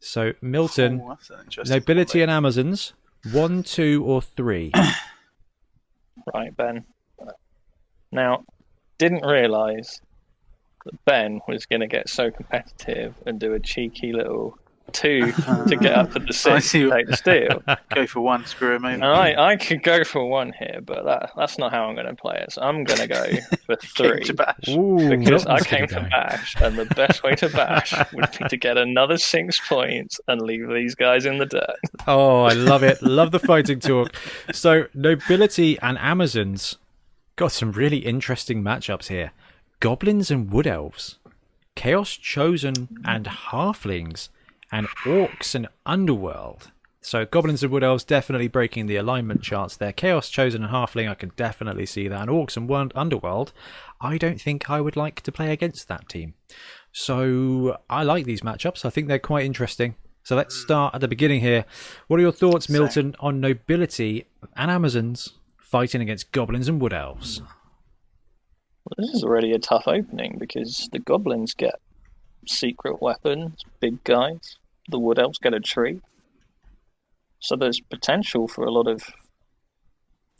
[0.00, 2.92] So Milton, Oh, an nobility one and Amazons,
[3.32, 4.72] one, two, or three.
[6.34, 6.84] Right, Ben.
[8.12, 8.44] Now,
[8.98, 10.00] didn't realise
[10.84, 14.58] that Ben was going to get so competitive and do a cheeky little
[14.92, 17.62] two to get up to the I six to what- take the steal.
[17.94, 19.12] Go for one, screw him And over.
[19.14, 22.14] I, I could go for one here, but that that's not how I'm going to
[22.14, 22.52] play it.
[22.52, 23.24] So I'm going to go
[23.66, 24.24] for three.
[24.24, 24.68] to bash.
[24.68, 28.48] Ooh, Because I came gonna for bash, and the best way to bash would be
[28.48, 31.76] to get another six points and leave these guys in the dirt.
[32.06, 33.02] Oh, I love it.
[33.02, 34.14] love the fighting talk.
[34.52, 36.78] So, nobility and Amazons
[37.36, 39.32] got some really interesting matchups here.
[39.80, 41.18] Goblins and wood elves,
[41.76, 44.28] chaos chosen and halflings,
[44.70, 46.70] and orcs and underworld.
[47.00, 49.92] So, goblins and wood elves definitely breaking the alignment charts there.
[49.92, 52.20] Chaos chosen and halfling, I can definitely see that.
[52.20, 53.52] And orcs and underworld,
[54.00, 56.34] I don't think I would like to play against that team.
[56.92, 58.84] So I like these matchups.
[58.84, 59.94] I think they're quite interesting.
[60.24, 60.64] So let's hmm.
[60.64, 61.64] start at the beginning here.
[62.08, 67.40] What are your thoughts, Milton, on nobility and Amazons fighting against goblins and wood elves?
[68.84, 71.80] Well, This is already a tough opening because the goblins get
[72.46, 74.56] secret weapons, big guys.
[74.88, 76.00] The wood elves get a tree.
[77.40, 79.02] So there's potential for a lot of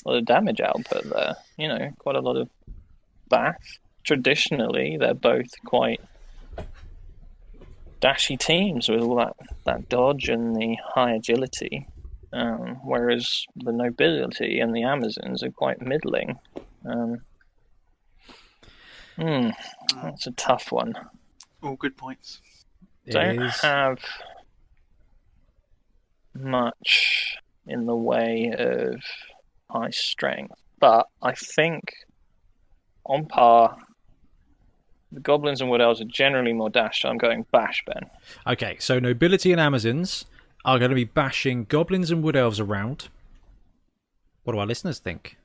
[0.05, 1.35] a lot of damage output there.
[1.57, 2.49] You know, quite a lot of
[3.29, 3.81] bash.
[4.05, 6.01] Traditionally, they're both quite
[8.01, 11.87] dashy teams with all that, that dodge and the high agility.
[12.33, 16.39] Um, whereas the nobility and the Amazons are quite middling.
[16.85, 17.23] Um,
[19.19, 19.51] Hmm,
[20.01, 20.95] that's a tough one.
[21.69, 22.41] All good points.
[23.05, 23.99] It Don't is- have
[26.35, 29.03] much in the way of
[29.71, 31.93] high strength, but I think
[33.05, 33.77] on par,
[35.13, 37.03] the goblins and wood elves are generally more dashed.
[37.03, 38.09] So I'm going bash, Ben.
[38.47, 40.25] Okay, so nobility and Amazons
[40.65, 43.09] are going to be bashing goblins and wood elves around.
[44.45, 45.37] What do our listeners think?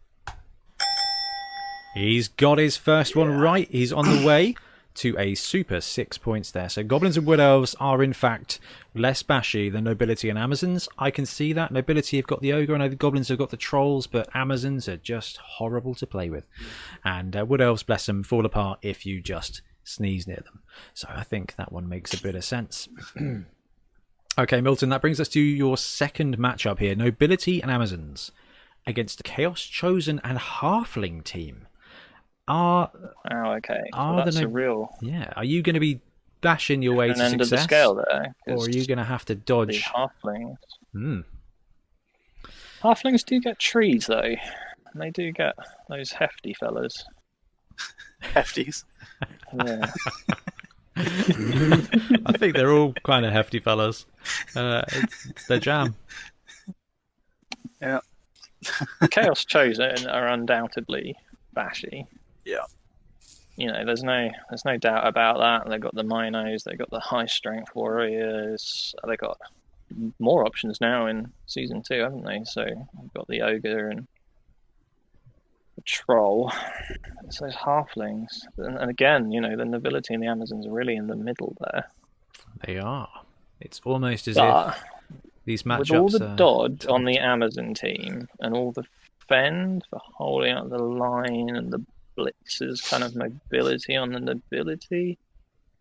[1.96, 3.68] He's got his first one right.
[3.70, 4.56] He's on the way
[4.96, 6.70] to a super six points there.
[6.70, 8.60] So goblins and wood elves are in fact
[8.94, 10.88] less bashy than nobility and Amazons.
[10.98, 11.72] I can see that.
[11.72, 14.88] Nobility have got the ogre, I know the goblins have got the trolls, but Amazons
[14.88, 16.46] are just horrible to play with.
[17.04, 20.62] And uh, wood elves, bless them, fall apart if you just sneeze near them.
[20.94, 22.88] So I think that one makes a bit of sense.
[24.38, 28.32] okay, Milton, that brings us to your second matchup here Nobility and Amazons
[28.86, 31.68] against Chaos Chosen and Halfling team.
[32.48, 32.92] Are
[33.32, 33.82] Oh, okay.
[33.94, 36.02] So Are the that's a real yeah, are you going to be
[36.42, 38.36] bashing your way an to end success, of the scale there.
[38.48, 39.82] or 'cause are you going to have to the dodge?
[39.84, 40.58] halflings?
[40.92, 41.22] Hmm.
[42.82, 44.36] Halflings do get trees though.
[44.94, 45.56] And they do get
[45.90, 47.06] those hefty fellas.
[48.22, 48.84] Hefties.
[49.66, 49.90] Yeah.
[50.96, 54.06] I think they're all kind of hefty fellas.
[54.56, 55.96] Uh, it's, it's their jam.
[57.82, 58.00] Yeah.
[59.12, 61.16] Chaos Chosen are undoubtedly
[61.56, 62.06] bashy.
[62.46, 62.66] Yeah.
[63.56, 65.70] You know, there's no there's no doubt about that.
[65.70, 69.38] They've got the Minos, they've got the high strength warriors, they've got
[70.20, 72.42] more options now in season two, haven't they?
[72.46, 74.08] So they've got the ogre and
[75.76, 76.52] the troll.
[77.26, 78.40] It's those halflings.
[78.58, 81.56] And, and again, you know, the nobility and the Amazons are really in the middle
[81.60, 81.90] there.
[82.66, 83.10] They are.
[83.60, 84.78] It's almost as if But
[85.46, 88.86] these matchups with all the are dodge on the Amazon team and all the
[89.28, 91.84] fend for holding up the line and the
[92.18, 95.18] blitzers kind of mobility on the nobility,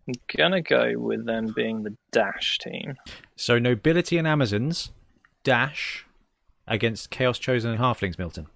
[0.09, 2.97] I'm gonna go with them being the dash team.
[3.37, 4.91] So nobility and Amazons
[5.45, 6.07] dash
[6.67, 8.47] against Chaos Chosen and Halflings, Milton.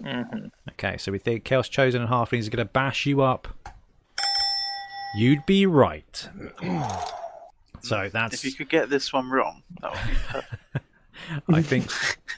[0.00, 3.48] hmm Okay, so we think Chaos Chosen and Halflings are going to bash you up.
[5.16, 6.28] You'd be right.
[7.82, 10.86] So that's If you could get this one wrong, that would be perfect.
[11.48, 11.90] I think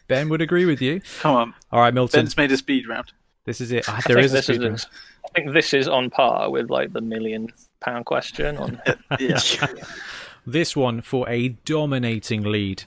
[0.06, 1.00] Ben would agree with you.
[1.18, 1.54] Come on.
[1.72, 2.20] All right, Milton.
[2.20, 3.12] Ben's made a speed round.
[3.44, 3.88] This is it.
[3.88, 4.86] I think is a this speed is.
[5.24, 7.48] I think this is on par with like the million
[7.80, 8.80] pound question on
[9.20, 9.38] Yeah.
[10.46, 12.82] This one for a dominating lead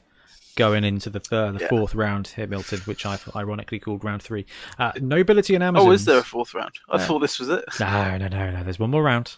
[0.57, 1.69] going into the third, the Yeah.
[1.69, 4.45] fourth round here, Milton, which I've ironically called round three.
[4.77, 5.87] Uh, nobility and Amazons.
[5.87, 6.73] oh, is there a fourth round?
[6.89, 7.05] I Yeah.
[7.05, 7.63] thought this was it.
[7.79, 8.63] No, no, no, no.
[8.63, 9.35] There's one more round.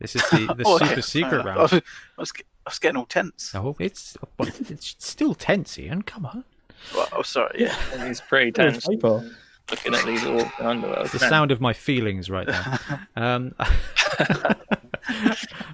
[0.00, 1.58] This is the, the Oh, super okay, secret fair round.
[1.58, 1.80] I was, I,
[2.18, 3.54] was, I was getting all tense.
[3.54, 6.02] No, it's it's still tense, Ian.
[6.02, 6.44] Come on.
[6.94, 7.56] Well, oh, sorry.
[7.62, 7.76] Yeah.
[7.94, 8.86] and he's pretty tense
[9.70, 11.08] looking at these orcs and underworld.
[11.08, 12.78] The sound of my feelings right now.
[13.16, 13.54] Um,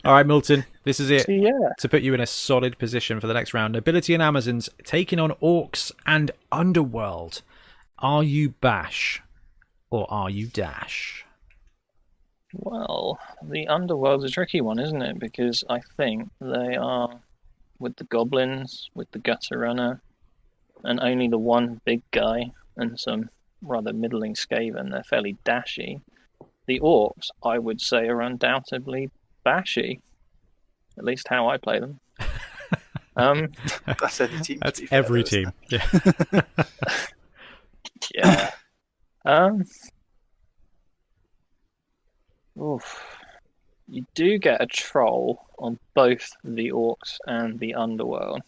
[0.04, 0.66] all right, Milton.
[0.84, 1.26] This is it.
[1.28, 1.50] Yeah.
[1.78, 3.72] to put you in a solid position for the next round.
[3.72, 7.40] Nobility and Amazons taking on Orcs and Underworld.
[7.98, 9.22] Are you Bash
[9.90, 11.24] or are you Dash?
[12.52, 15.18] Well, the underworld's a tricky one, isn't it?
[15.18, 17.20] Because I think they are
[17.78, 20.02] with the goblins, with the gutter runner,
[20.84, 23.28] and only the one big guy and some
[23.62, 24.90] rather middling skaven.
[24.90, 26.00] They're fairly dashy.
[26.66, 29.10] The orcs, I would say, are undoubtedly
[29.44, 30.00] bashy.
[30.98, 32.00] At least how I play them.
[33.16, 33.48] Um,
[33.86, 34.58] That's any team.
[34.62, 35.52] That's be fair, every team.
[35.70, 35.82] it?
[36.32, 36.42] Yeah.
[38.14, 38.50] yeah.
[39.24, 39.64] um.
[42.58, 43.16] Oof.
[43.88, 48.42] You do get a troll on both the orcs and the underworld.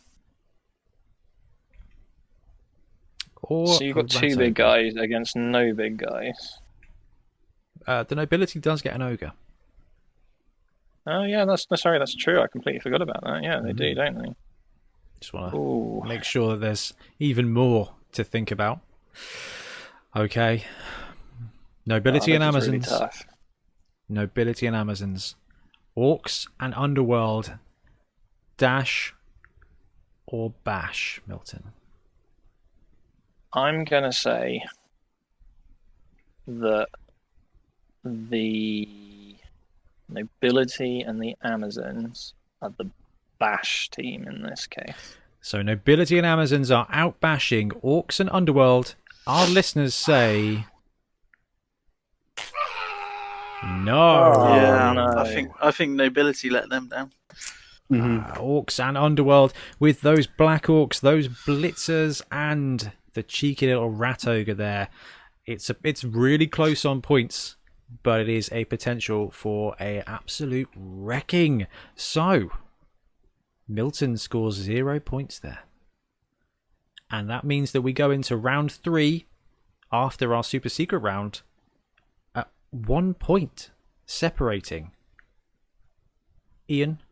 [3.52, 6.58] Or so you've got two big guys against no big guys.
[7.86, 9.32] Uh, the nobility does get an ogre.
[11.06, 12.40] Oh yeah, that's sorry, that's true.
[12.40, 13.42] I completely forgot about that.
[13.42, 14.34] Yeah, they do, don't they?
[15.20, 18.80] Just want to make sure that there's even more to think about.
[20.16, 20.64] Okay.
[21.86, 22.88] Nobility Oh, and really Amazons.
[22.88, 23.26] tough.
[24.08, 25.34] Nobility and Amazons.
[25.96, 27.54] Orcs and Underworld.
[28.56, 29.14] Dash
[30.26, 31.72] or bash, Milton.
[33.54, 34.62] I'm gonna say
[36.46, 36.88] that
[38.04, 39.36] the
[40.08, 42.90] nobility and the Amazons are the
[43.38, 45.16] bash team in this case.
[45.40, 48.94] So Nobility and Amazons are out bashing Orcs and Underworld.
[49.26, 50.66] Our listeners say
[53.64, 54.32] no.
[54.36, 55.14] Oh, yeah, no.
[55.16, 57.12] I think I think nobility let them down.
[57.90, 58.30] Mhm.
[58.30, 64.26] Uh, orcs and Underworld with those black orcs, those blitzers, and the cheeky little rat
[64.26, 64.88] ogre there.
[65.46, 67.56] It's a, it's really close on points,
[68.02, 71.66] but it is a potential for a absolute wrecking.
[71.96, 72.50] So,
[73.68, 75.60] Milton scores zero points there,
[77.10, 79.26] and that means that we go into round three
[79.90, 81.42] after our super secret round
[82.34, 83.70] at one point,
[84.06, 84.92] separating
[86.68, 87.02] Ian,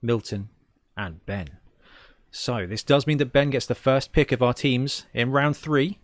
[0.00, 0.48] Milton,
[0.96, 1.57] and Ben.
[2.30, 5.56] So this does mean that Ben gets the first pick of our teams in round
[5.56, 5.98] three.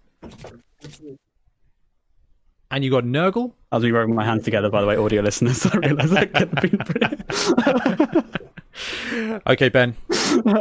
[2.70, 3.52] And you got Nurgle.
[3.70, 5.66] I was rubbing my hands together, by the way, audio listeners.
[5.72, 8.24] I realised I could have been
[9.46, 9.94] Okay, Ben,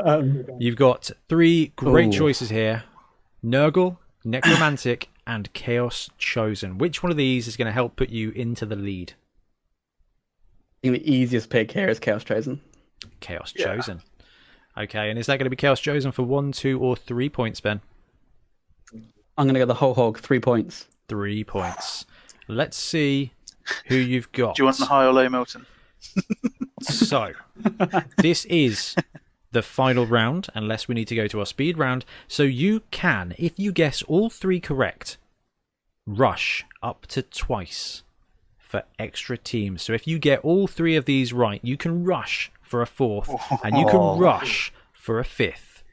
[0.06, 2.18] um, you've got three great Ooh.
[2.18, 2.84] choices here:
[3.44, 6.78] Nurgle, Necromantic, and Chaos Chosen.
[6.78, 9.14] Which one of these is going to help put you into the lead?
[10.84, 12.62] I think the easiest pick here is Chaos Chosen.
[13.22, 13.76] Chaos Yeah.
[13.76, 14.02] Chosen.
[14.78, 17.60] Okay, and is that going to be Chaos Chosen for one, two, or three points,
[17.60, 17.82] Ben?
[19.38, 20.88] I'm going to go the whole hog, three points.
[21.08, 22.06] Three points.
[22.48, 23.34] Let's see
[23.86, 24.56] who you've got.
[24.56, 25.66] Do you want the high or low, Milton?
[26.84, 27.32] So,
[28.18, 28.94] this is
[29.54, 32.04] the final round, unless we need to go to our speed round.
[32.28, 35.18] So, you can, if you guess all three correct,
[36.06, 38.04] rush up to twice
[38.58, 39.82] for extra teams.
[39.82, 43.30] So, if you get all three of these right, you can rush for a fourth,
[43.64, 43.92] and you Oh.
[44.16, 45.84] can rush for a fifth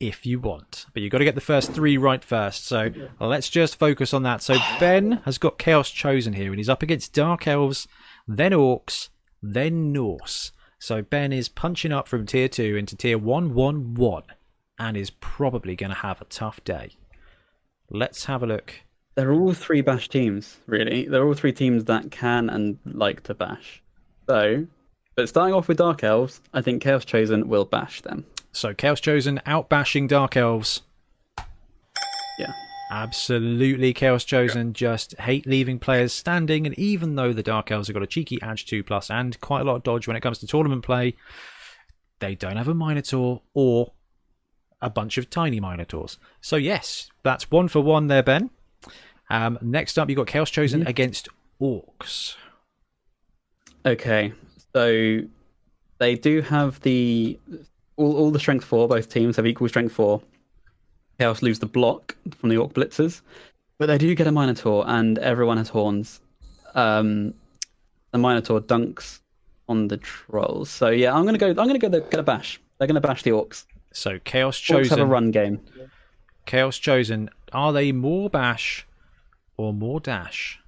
[0.00, 0.86] if you want.
[0.94, 2.64] But you've got to get the first three right first.
[2.66, 2.88] So,
[3.20, 4.40] let's just focus on that.
[4.42, 7.86] So, Ben has got Chaos Chosen here, and he's up against Dark Elves,
[8.26, 9.10] then Orcs,
[9.42, 10.52] then Norse.
[10.78, 14.22] So Ben is punching up from tier 2 into tier 111
[14.78, 16.92] and is probably going to have a tough day.
[17.90, 18.72] Let's have a look.
[19.16, 21.06] They're all three bash teams, really.
[21.06, 23.82] They're all three teams that can and like to bash.
[24.26, 24.66] So,
[25.20, 28.24] but starting off with Dark Elves, I think Chaos Chosen will bash them.
[28.52, 30.80] So Chaos Chosen out bashing Dark Elves.
[32.38, 32.54] Yeah.
[32.90, 37.94] Absolutely Chaos Chosen just hate leaving players standing and even though the Dark Elves have
[37.94, 40.38] got a cheeky edge 2 plus and quite a lot of dodge when it comes
[40.38, 41.14] to tournament play,
[42.20, 43.92] they don't have a Minotaur or
[44.80, 46.16] a bunch of tiny Minotaurs.
[46.40, 48.48] So yes, that's one for one there, Ben.
[49.28, 51.28] Um, next up, you've got Chaos Chosen against
[51.60, 52.36] Orcs.
[53.84, 54.32] Okay,
[54.74, 55.20] so
[55.98, 57.38] they do have the
[57.96, 58.88] all, all the strength four.
[58.88, 60.22] Both teams have equal strength four.
[61.18, 63.20] Chaos lose the block from the Orc Blitzers,
[63.78, 66.20] but they do get a Minotaur, and everyone has horns.
[66.74, 67.34] Um,
[68.12, 69.20] the Minotaur dunks
[69.68, 70.70] on the trolls.
[70.70, 71.48] So yeah, I'm gonna go.
[71.48, 71.88] I'm gonna go.
[71.88, 72.60] The, get a bash.
[72.78, 73.66] They're gonna bash the Orcs.
[73.92, 74.84] So Chaos chosen.
[74.84, 75.60] Orcs have a run game.
[76.50, 78.84] Chaos Chosen, are they more bash
[79.56, 80.58] or more dash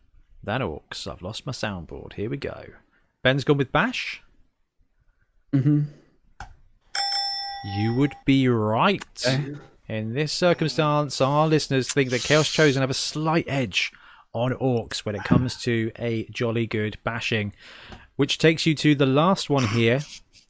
[0.43, 1.11] than Orcs?
[1.11, 2.13] I've lost my soundboard.
[2.13, 2.67] Here we go.
[3.23, 4.23] Ben's gone with bash.
[5.53, 5.83] hmm
[7.77, 9.05] You would be right.
[9.27, 9.55] Okay.
[9.89, 13.93] In this circumstance, our listeners think that Chaos Chosen have a slight edge
[14.33, 17.53] on Orcs when it comes to a jolly good bashing,
[18.17, 20.01] which takes you to the last one here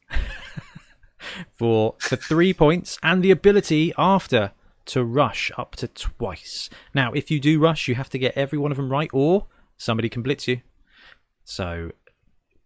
[1.58, 4.52] for for three points and the ability after
[4.84, 6.70] to rush up to twice.
[6.94, 9.46] Now, if you do rush, you have to get every one of them right, or
[9.76, 10.60] somebody can blitz you.
[11.44, 11.90] So,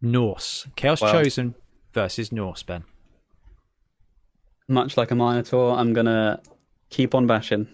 [0.02, 1.54] Norse Chaos Well- Chosen
[1.92, 2.84] versus Norse Ben.
[4.68, 6.40] Much like a Minotaur, I'm gonna
[6.90, 7.68] keep on bashing.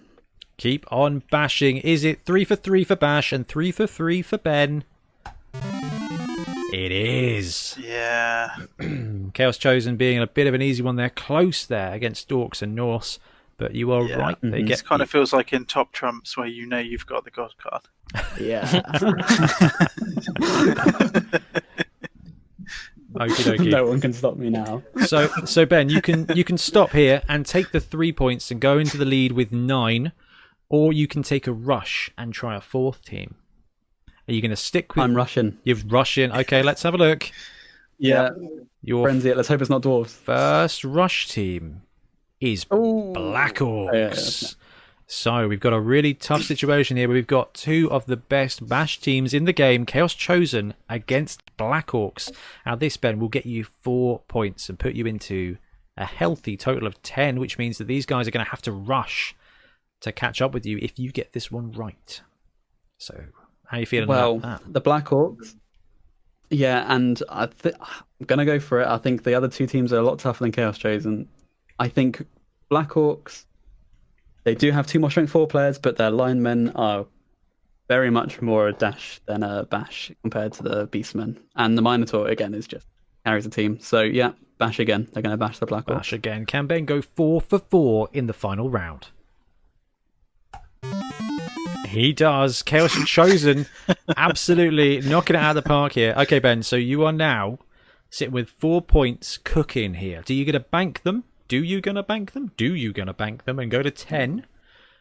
[0.59, 1.79] Keep on bashing.
[1.79, 4.85] Is it three for three for Bash and three for three for Ben?
[6.73, 7.77] It is.
[7.81, 8.55] Yeah.
[9.35, 12.75] Chaos Chosen being a bit of an easy one there, close there against Dorks and
[12.75, 13.19] Norse.
[13.59, 14.17] But you are Yeah.
[14.17, 14.37] right.
[14.43, 14.67] They Mhm.
[14.69, 17.31] get It kind of feels like in Top Trumps where you know you've got the
[17.31, 17.83] God card.
[18.39, 18.67] Yeah.
[23.15, 23.71] Okie dokie.
[23.71, 24.83] no one can stop me now.
[25.07, 28.61] So, so Ben, you can you can stop here and take the three points and
[28.61, 30.13] go into the lead with nine,
[30.69, 33.35] or you can take a rush and try a fourth team.
[34.29, 35.03] Are you going to stick with?
[35.03, 35.59] I'm Russian.
[35.65, 36.31] You've Russian.
[36.33, 37.31] Okay, let's have a look.
[37.99, 38.31] Yeah.
[38.83, 39.37] Your Frenzy it.
[39.37, 40.09] Let's hope it's not dwarves.
[40.11, 41.83] first rush team
[42.41, 43.13] is Oh.
[43.13, 44.57] Black Orcs.
[45.15, 47.07] So we've got a really tough situation here.
[47.07, 51.89] We've got two of the best bash teams in the game, Chaos Chosen against Black
[51.89, 52.33] Orcs.
[52.65, 55.59] Now this Ben will get you four points and put you into
[55.99, 58.73] a healthy total of ten, which means that these guys are going to have to
[58.73, 59.35] rush
[60.01, 62.23] to catch up with you if you get this one right.
[62.97, 63.15] So
[63.67, 64.73] how are you feeling Well, about that?
[64.73, 65.57] the Black Orcs.
[66.49, 68.89] Yeah, and I th- I'm gonna go for it.
[68.89, 71.29] I think the other two teams are a lot tougher than Chaos Chosen.
[71.79, 72.27] I think
[72.71, 73.45] Black Orcs.
[74.45, 77.07] They do have two more strength four players, but their linemen are
[77.89, 81.39] very much more a dash than a bash compared to the Beastmen.
[81.57, 82.87] And the Minotaur again is just
[83.25, 83.79] carries the team.
[83.81, 85.09] So yeah, bash again.
[85.13, 85.97] They're gonna bash the Black Orcs.
[85.97, 86.47] Bash again.
[86.47, 89.09] Can Ben go four for four in the final round?
[91.87, 92.63] He does.
[92.63, 93.67] Chaos Chosen
[94.17, 96.15] absolutely knocking it out of the park here.
[96.17, 97.59] Okay, Ben, so you are now
[98.09, 100.23] sitting with four points cooking here.
[100.25, 101.25] Do you get to bank them?
[101.53, 102.51] Do you going to bank them?
[102.57, 104.47] Do you going to bank them and go to 10?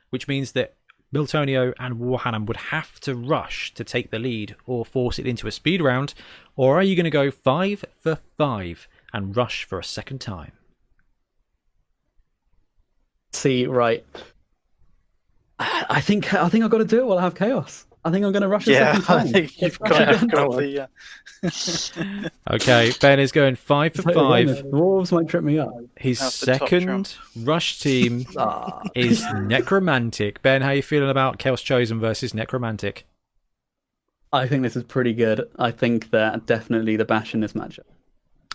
[0.10, 0.76] Which means that
[1.16, 5.48] Miltonio and Warhanam would have to rush to take the lead or force it into
[5.48, 6.14] a speed round.
[6.58, 10.52] Or are you going to go five for five and rush for a second time?
[13.32, 14.06] See, right.
[15.58, 17.86] I think I think I've got to do it while I have chaos.
[18.04, 19.20] I think I'm going to rush a Yeah, second time.
[19.20, 20.24] I think you've Rush kind again.
[20.24, 20.90] of got the.
[22.52, 24.18] Okay, Ben is going five for five.
[24.18, 25.72] honest, Dwarves might trip me up.
[25.96, 30.42] His Have the top second rush team Ah, is Necromantic.
[30.42, 33.06] Ben, how are you feeling about Chaos Chosen versus Necromantic?
[34.34, 35.48] I think this is pretty good.
[35.60, 37.80] I think that definitely the bash in this matchup.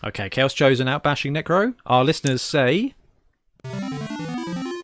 [0.04, 1.74] Okay, Chaos Chosen out bashing Necro.
[1.86, 2.94] Our listeners say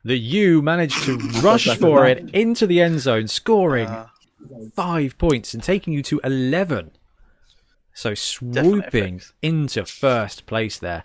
[0.04, 4.08] that you managed to rush for it into the end zone, scoring uh,
[4.74, 6.92] five points and taking you to 11.
[7.94, 11.04] So swooping into first place there.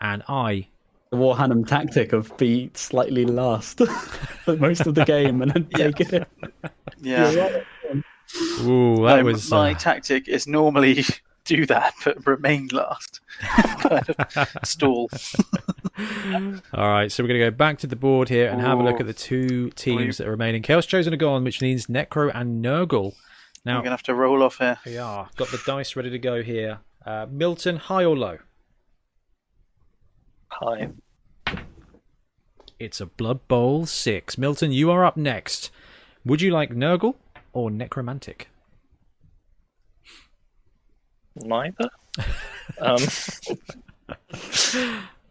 [0.00, 0.68] And I
[1.10, 3.78] The Warhammer tactic of be slightly last
[4.44, 5.90] for most of the game and then Yeah.
[5.90, 6.28] take it.
[7.00, 7.60] yeah.
[8.62, 11.04] Ooh, that No, was my uh, tactic is normally
[11.44, 13.20] do that, but remain last.
[13.80, 15.10] kind of stall.
[16.74, 18.82] All right, so we're going to go back to the board here and have a
[18.82, 20.62] look at the two teams that are remaining.
[20.62, 23.14] Chaos Chosen are gone, which means Necro and Nurgle.
[23.64, 24.78] Now we're gonna have to roll off here.
[24.84, 25.30] we are.
[25.36, 26.80] Got the dice ready to go here.
[27.06, 28.38] Uh, Milton, high or low?
[30.48, 30.90] High.
[32.78, 34.36] It's a Blood Bowl 6.
[34.36, 35.70] Milton, you are up next.
[36.26, 37.14] Would you like Nurgle
[37.54, 38.48] or Necromantic?
[41.36, 41.90] Neither.
[42.80, 42.98] um,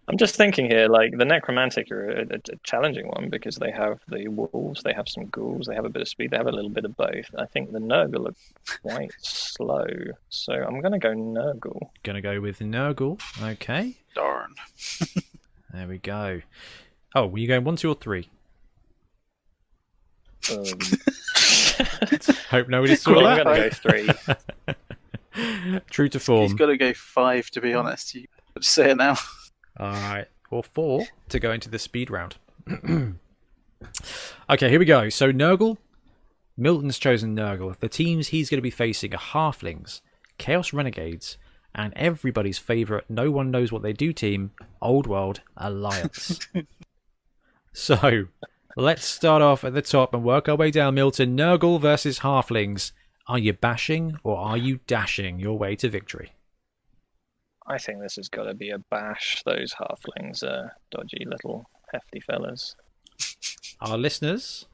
[0.07, 3.71] I'm just thinking here, like the necromantic are a, a, a challenging one because they
[3.71, 6.47] have the wolves, they have some ghouls, they have a bit of speed, they have
[6.47, 7.25] a little bit of both.
[7.37, 8.35] I think the Nurgle are
[8.81, 9.85] quite slow,
[10.29, 11.89] so I'm going to go Nurgle.
[12.03, 13.21] Going to go with Nurgle.
[13.41, 14.55] Okay, Darn.
[15.73, 16.41] there we go.
[17.15, 18.27] Oh, were you going one, two, or three?
[20.51, 20.65] Um,
[22.49, 24.75] Hope nobody saw well, I'm going to go three.
[25.89, 26.55] True to He's form.
[26.55, 28.13] got to go five to be honest.
[28.15, 28.27] You
[28.59, 29.15] just say it now.
[29.79, 32.35] All right, or four to go into the speed round.
[34.49, 35.09] okay, here we go.
[35.09, 35.77] So Nurgle,
[36.55, 37.77] Milton's chosen Nurgle.
[37.79, 40.01] The teams he's going to be facing are Halflings,
[40.37, 41.37] Chaos Renegades,
[41.73, 46.39] and everybody's favourite No One Knows What They Do team, Old World Alliance.
[47.73, 48.25] so
[48.77, 50.95] let's start off at the top and work our way down.
[50.95, 52.91] Milton, Nurgle versus Halflings.
[53.27, 56.33] Are you bashing or are you dashing your way to victory?
[57.65, 59.41] I think this has got to be a bash.
[59.45, 62.75] Those halflings are dodgy little hefty fellas.
[63.79, 64.65] our listeners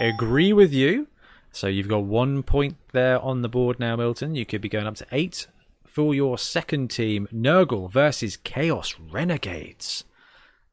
[0.00, 1.08] agree with you.
[1.52, 4.34] So you've got one point there on the board now, Milton.
[4.34, 5.46] You could be going up to eight
[5.86, 10.04] for your second team, Nurgle versus Chaos Renegades.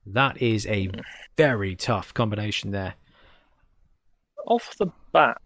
[0.05, 0.89] That is a
[1.37, 2.95] very tough combination there.
[4.45, 5.41] Off the bat,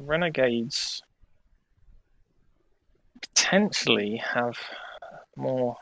[0.00, 1.02] renegades
[3.20, 4.58] potentially have
[5.36, 5.76] more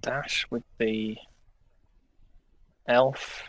[0.00, 1.16] dash with the
[2.86, 3.44] elf.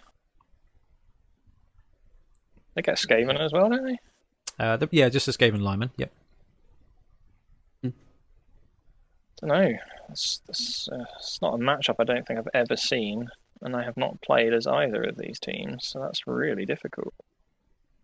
[2.75, 3.97] They get Skaven as well, don't they?
[4.57, 5.91] Uh, the, yeah, just a Skaven lineman.
[5.97, 6.11] Yep.
[9.41, 9.77] don't know.
[10.09, 13.29] it's, it's, uh, it's not a matchup I don't think I've ever seen,
[13.61, 17.13] and I have not played as either of these teams, so that's really difficult.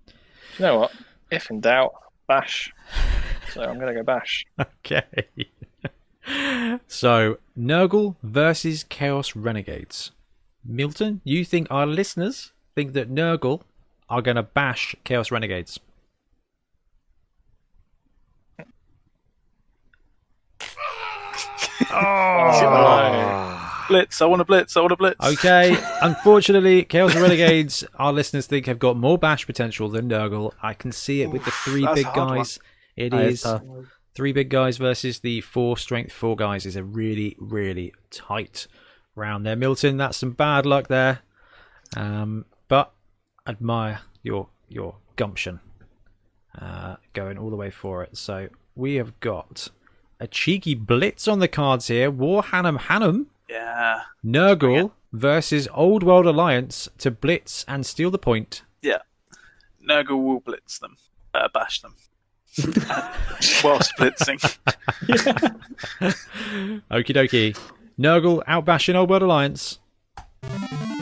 [0.08, 0.92] You know what?
[1.32, 1.94] If in doubt,
[2.28, 2.72] bash.
[3.54, 4.46] So I'm going to go bash.
[4.60, 5.04] Okay.
[6.88, 10.12] so, Nurgle versus Chaos Renegades.
[10.64, 13.62] Milton, you think our listeners think that Nurgle
[14.10, 15.80] are going to bash Chaos Renegades?
[21.94, 23.41] Oh, oh.
[23.92, 24.22] Blitz.
[24.22, 24.76] I want a blitz.
[24.78, 25.26] I want a blitz.
[25.26, 30.54] Okay, unfortunately, Chaos Renegades, our listeners think have got more bash potential than Nurgle.
[30.62, 32.60] I can see it with the three big a hard guys.
[32.96, 33.64] It That is is tough.
[34.16, 38.68] three big guys versus the four strength four guys is a really, really tight
[39.16, 39.56] round there.
[39.56, 41.20] Milton, that's some bad luck there.
[41.96, 42.94] Um, but
[43.48, 45.60] admire your your gumption
[46.60, 48.18] uh, going all the way for it.
[48.18, 49.70] So we have got
[50.20, 52.10] a cheeky blitz on the cards here.
[52.12, 53.26] War Hannum Hannum.
[53.52, 54.04] Yeah.
[54.26, 58.64] Nurgle versus Old World Alliance to blitz and steal the point.
[58.82, 59.00] Yeah.
[59.86, 60.96] Nurgle will blitz them.
[61.34, 61.96] Uh, bash them.
[63.62, 64.40] Whilst blitzing.
[66.90, 67.60] Okie dokie.
[68.00, 69.80] Nurgle outbashing Old World Alliance.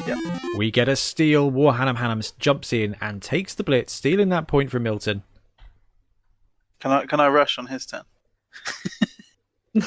[0.07, 0.17] Yep.
[0.57, 1.51] We get a steal.
[1.51, 5.21] Warhannam Hannum jumps in and takes the blitz, stealing that point from Milton.
[6.79, 8.03] Can I can I rush on his turn?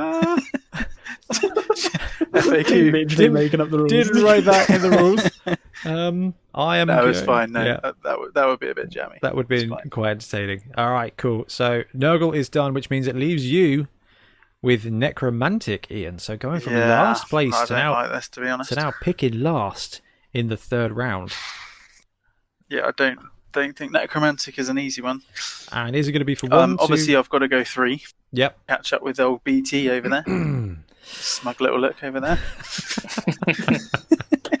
[0.00, 0.38] Ah,
[1.32, 2.32] FAQ.
[2.32, 3.92] Literally Didn't- making up the rules.
[3.92, 5.56] didn't write that in the rules.
[5.84, 6.88] Um, I am.
[6.88, 7.52] No, it's going- fine.
[7.52, 7.78] No, Yeah.
[7.84, 9.18] that, that would that would be a bit jammy.
[9.22, 10.72] That would be quite entertaining.
[10.76, 11.44] All right, cool.
[11.46, 13.86] So Nurgle is done, which means it leaves you
[14.60, 16.18] with Necromantic, Ian.
[16.18, 18.70] So going from yeah, last place I to now like this to be honest.
[18.70, 20.00] to now picking last
[20.32, 21.32] in the third round.
[22.68, 23.20] Yeah, I don't
[23.52, 25.22] don't think necromantic is an easy one.
[25.70, 26.58] And is it going to be for one?
[26.72, 27.20] Um, obviously, two...
[27.20, 28.02] I've got to go three.
[28.32, 28.58] Yep.
[28.66, 30.24] Catch up with old BT over there.
[31.08, 32.38] Smug little look over there.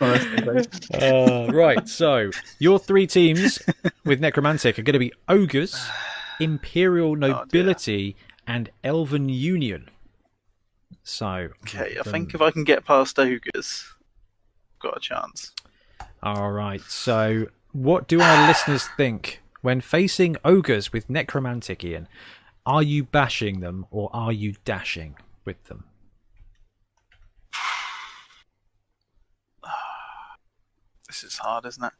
[0.00, 1.88] Uh, right.
[1.88, 3.58] So your three teams
[4.04, 5.76] with Necromantic are going to be Ogres,
[6.40, 9.88] Imperial Nobility, and Elven Union.
[11.02, 13.84] So Okay, I think if I can get past ogres,
[14.74, 15.52] I've got a chance.
[16.22, 16.80] All right.
[16.82, 22.08] So, what do our listeners think when facing ogres with necromantic, Ian?
[22.66, 25.84] Are you bashing them or are you dashing with them?
[31.06, 31.92] This is hard, isn't it?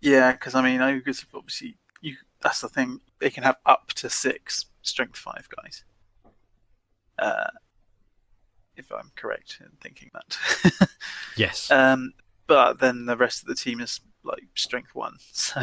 [0.00, 2.16] Yeah, because I mean, ogres have obviously you.
[2.42, 5.84] That's the thing; they can have up to six strength five guys.
[7.18, 7.46] Uh,
[8.76, 10.88] if I'm correct in thinking that.
[11.36, 11.70] Yes.
[11.70, 12.12] um,
[12.46, 15.16] but then the rest of the team is like strength one.
[15.32, 15.60] So,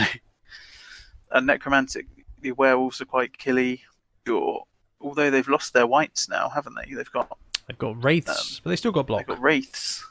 [1.32, 2.08] and necromantic,
[2.42, 3.84] the werewolves are quite killy.
[4.26, 4.66] Your
[5.00, 6.94] although they've lost their wights now, haven't they?
[6.94, 7.38] They've got
[7.72, 9.22] They've got wraiths, um, but they still got block.
[9.22, 10.06] they've got wraiths.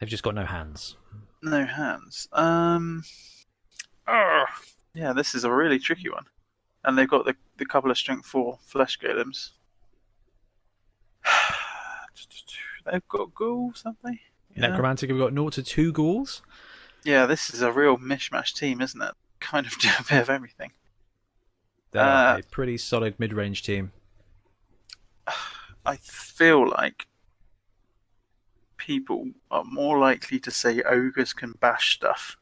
[0.00, 0.96] They've just got no hands.
[1.42, 2.26] No hands.
[2.32, 3.04] Um.
[4.08, 4.46] ah,
[4.92, 6.24] yeah, this is a really tricky one.
[6.84, 9.50] And they've got the, the couple of strength four flesh golems.
[12.90, 14.20] they've got ghouls, haven't they?
[14.56, 14.68] Yeah.
[14.68, 16.42] Necromantic have got 0 to 2 ghouls.
[17.04, 19.12] yeah, this is a real mishmash team, isn't it?
[19.38, 20.72] Kind of do a bit of everything.
[21.92, 23.92] They're Uh, a pretty solid mid range team.
[25.84, 27.06] I feel like
[28.76, 32.36] people are more likely to say ogres can bash stuff.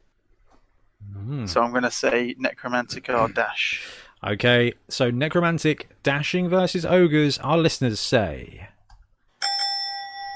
[1.14, 1.46] Hmm.
[1.46, 3.86] So I'm going to say necromantic are dash.
[4.24, 8.68] Okay, so necromantic dashing versus ogres, our listeners say.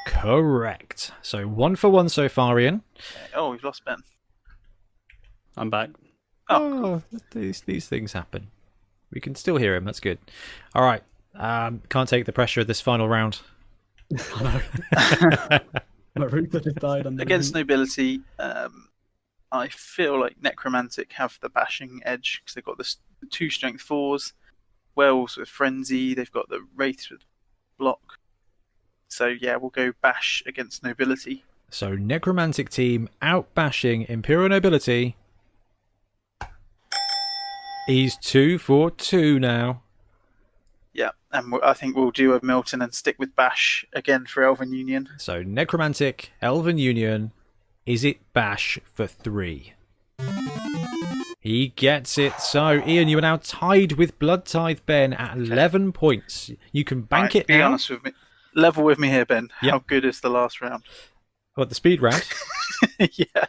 [0.07, 1.11] Correct.
[1.21, 2.83] So one for one so far, Ian.
[3.35, 3.99] Oh, we've lost Ben.
[5.57, 5.91] I'm back.
[6.49, 8.49] Oh, Oh, these these things happen.
[9.11, 9.85] We can still hear him.
[9.85, 10.19] That's good.
[10.75, 11.03] All right.
[11.35, 13.41] Um, can't take the pressure of this final round.
[16.15, 18.89] My router just died under Against the nobility, um,
[19.51, 23.81] I feel like necromantic have the bashing edge because they've got the, the two strength
[23.81, 24.35] fours,
[24.95, 26.15] werewolves with frenzy.
[26.15, 27.21] They've got the wraiths with
[27.79, 28.19] block.
[29.09, 31.45] So yeah, we'll go bash against nobility.
[31.71, 35.17] So necromantic team out bashing Imperial nobility.
[37.87, 39.82] He's two for two now.
[40.95, 44.73] Yeah, and I think we'll do a Milton and stick with bash again for Elven
[44.73, 45.09] Union.
[45.19, 47.33] So necromantic Elven Union.
[47.87, 49.73] Is it bash for three?
[51.41, 52.39] He gets it.
[52.41, 56.51] So Ian, you are now tied with Blood Tithe Ben at eleven points.
[56.71, 57.69] You can bank Right, it Be now.
[57.69, 58.13] honest with me.
[58.55, 59.49] Level with me here, Ben.
[59.63, 59.73] Yep.
[59.73, 60.85] How good is the last round?
[61.55, 62.23] What the speed round?
[62.99, 63.47] yeah.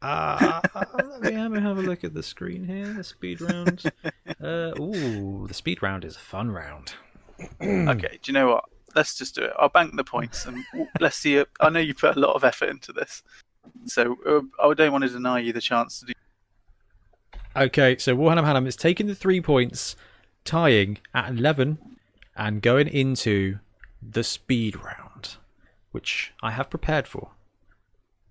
[0.00, 2.92] Uh, let me have a have a look at the screen here.
[2.92, 3.82] The speed round.
[4.40, 6.94] Uh, ooh, the speed round is a fun round.
[7.60, 8.64] okay, do you know what?
[8.94, 9.52] Let's just do it.
[9.58, 10.64] I'll bank the points and
[11.00, 11.36] let's see.
[11.36, 11.48] It.
[11.60, 13.22] I know you put a lot of effort into this,
[13.86, 16.12] so uh, I don't want to deny you the chance to do.
[17.56, 19.96] Okay, so Warhammer Hannum is taking the three points,
[20.44, 21.78] tying at 11,
[22.36, 23.58] and going into
[24.00, 25.36] the speed round,
[25.90, 27.30] which I have prepared for.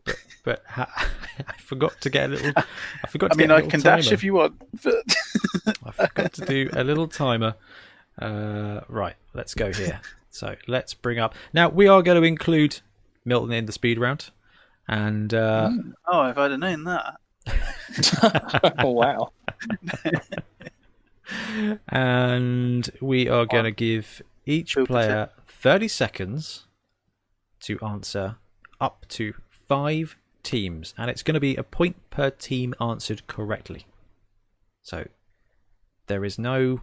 [0.08, 1.10] But, but ha-
[1.48, 2.52] I forgot to get a little.
[2.56, 3.96] I forgot I to mean, get a I little can timer.
[3.98, 7.56] dash if you want, but I forgot to do a little timer.
[8.20, 10.02] Uh, right, let's go here.
[10.32, 11.36] So let's bring up.
[11.54, 12.80] Now we are going to include
[13.26, 14.32] Milton in the speed round,
[14.88, 15.70] and uh,
[16.08, 17.20] oh, if I'd have known that.
[18.80, 19.32] oh wow.
[21.90, 26.66] and we are going to give each player 30 seconds
[27.62, 28.36] to answer
[28.80, 29.34] up to
[29.68, 33.86] five teams and it's going to be a point per team answered correctly
[34.82, 35.06] so
[36.08, 36.82] there is no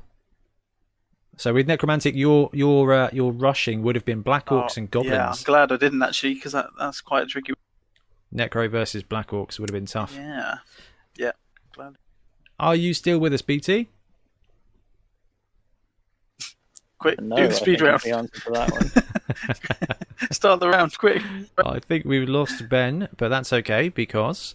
[1.36, 4.90] so with necromantic your your uh, your rushing would have been black orcs Oh, and
[4.90, 7.54] goblins Yeah, I'm glad I didn't actually, because that, that's quite a tricky.
[8.32, 10.58] necro versus black orcs would have been tough Yeah,
[11.16, 11.32] yeah.
[11.74, 11.96] Glad.
[12.60, 13.88] are you still with us bt
[16.98, 18.04] Quick, No, do I the speed think
[18.52, 18.90] round.
[20.20, 20.58] The answer to that one.
[20.58, 21.22] Start the round, quick.
[21.64, 24.54] I think we've lost Ben, but that's okay because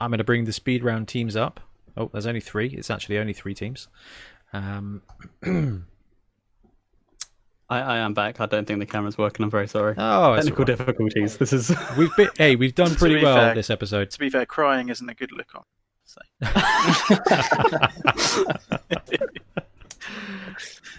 [0.00, 1.60] I'm going to bring the speed round teams up.
[1.96, 2.68] Oh, there's only three.
[2.68, 3.88] It's actually only three teams.
[4.52, 5.02] Um,
[7.68, 8.40] I, I am back.
[8.40, 9.44] I don't think the camera's working.
[9.44, 9.94] I'm very sorry.
[9.96, 10.78] oh, Technical all right.
[10.78, 11.36] difficulties.
[11.38, 11.72] This is.
[11.98, 14.10] we've been, hey, we've done pretty be well fair- this episode.
[14.10, 15.64] To be fair, crying isn't a good look on.
[16.04, 16.20] So.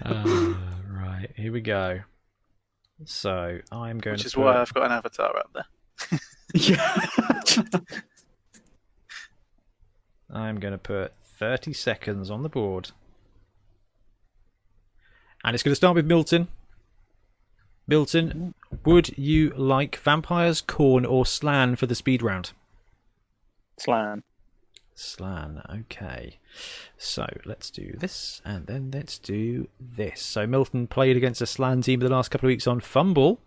[0.02, 0.54] Uh,
[0.90, 2.00] right, here we go.
[3.06, 6.20] So I'm going Which to is put, why I've got an avatar up there.
[6.54, 7.06] yeah.
[10.34, 12.92] I'm going to put 30 seconds on the board.
[15.44, 16.48] And it's going to start with Milton.
[17.86, 18.54] Milton,
[18.86, 22.54] would you like vampires, Khorne, or Slann for the speed round?
[23.80, 24.24] Slann.
[24.96, 26.38] Slann, okay.
[26.98, 30.22] So let's do this, and then let's do this.
[30.22, 33.38] So Milton played against a Slann team the last couple of weeks on FUMBBL.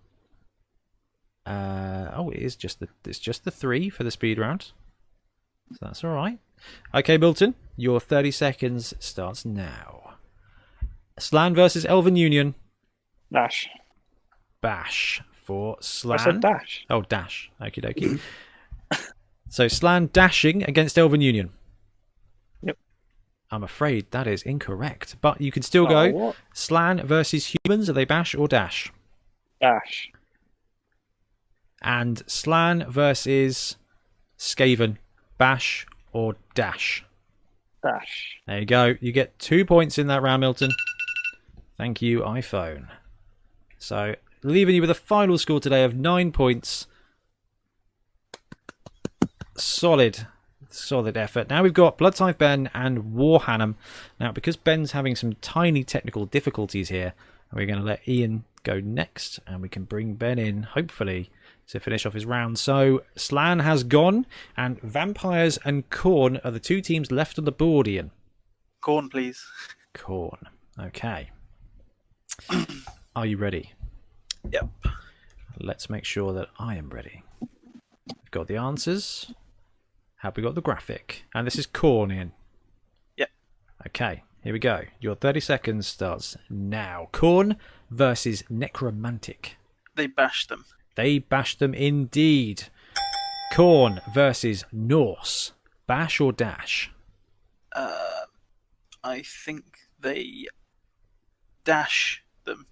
[1.47, 4.73] Uh, oh, it is just the it's just the three for the speed round,
[5.73, 6.41] so that's all right.
[6.93, 10.15] Okay, Milton, your thirty seconds starts now.
[11.19, 12.57] Slann versus Elven Union.
[13.33, 13.69] Dash.
[14.61, 16.19] Bash for I Slann.
[16.19, 16.85] said dash.
[16.91, 17.51] Oh, dash.
[17.61, 18.21] Okie dokie.
[19.49, 21.51] So Slann dashing against Elven Union.
[22.63, 22.77] Yep.
[23.51, 26.37] I'm afraid that is incorrect, but you can still Oh, go what?
[26.53, 27.89] Slann versus humans.
[27.89, 28.93] Are they bash or dash?
[29.61, 30.11] Dash.
[31.83, 33.77] And Slann versus
[34.39, 34.97] Skaven,
[35.39, 37.05] bash or dash?
[37.83, 38.39] Dash.
[38.47, 38.95] There you go.
[39.01, 40.73] You get two points in that round, Milton.
[41.77, 42.89] Thank you, iPhone.
[43.79, 46.87] So, leaving you with a final score today of nine points.
[49.57, 50.27] Solid,
[50.71, 51.49] solid effort.
[51.49, 53.75] Now we've got Bloodtithe Ben and Warhannam.
[54.21, 57.15] Now, because Ben's having some tiny technical difficulties here,
[57.53, 61.31] we're going to let Ian go next, and we can bring Ben in, hopefully,
[61.69, 62.59] to finish off his round.
[62.59, 64.27] So, Slann has gone,
[64.57, 68.11] and Vampires and Khorne are the two teams left on the board, Ian.
[68.83, 69.45] Khorne, please.
[69.95, 70.49] Khorne.
[70.79, 71.31] Okay.
[73.17, 73.73] Are you ready?
[74.51, 74.69] Yep.
[75.59, 77.23] Let's make sure that I am ready.
[77.41, 79.33] We've got the answers.
[80.21, 81.25] Have we got the graphic?
[81.35, 82.33] And this is Khorne in.
[83.17, 83.29] Yep.
[83.89, 84.83] Okay, here we go.
[84.99, 87.09] Your 30 seconds starts now.
[87.13, 87.57] Khorne
[87.91, 89.57] versus Necromantic.
[89.95, 90.65] They bashed them.
[90.95, 92.65] They bashed them indeed.
[93.53, 95.53] Khorne versus Norse.
[95.87, 96.91] Bash or dash?
[97.73, 98.25] Uh,
[99.05, 99.65] I think
[100.01, 100.47] they
[101.65, 102.67] dash them.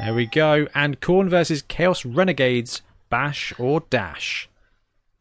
[0.00, 0.68] There we go.
[0.74, 2.82] And Khorne versus Chaos Renegades.
[3.10, 4.48] Bash or dash?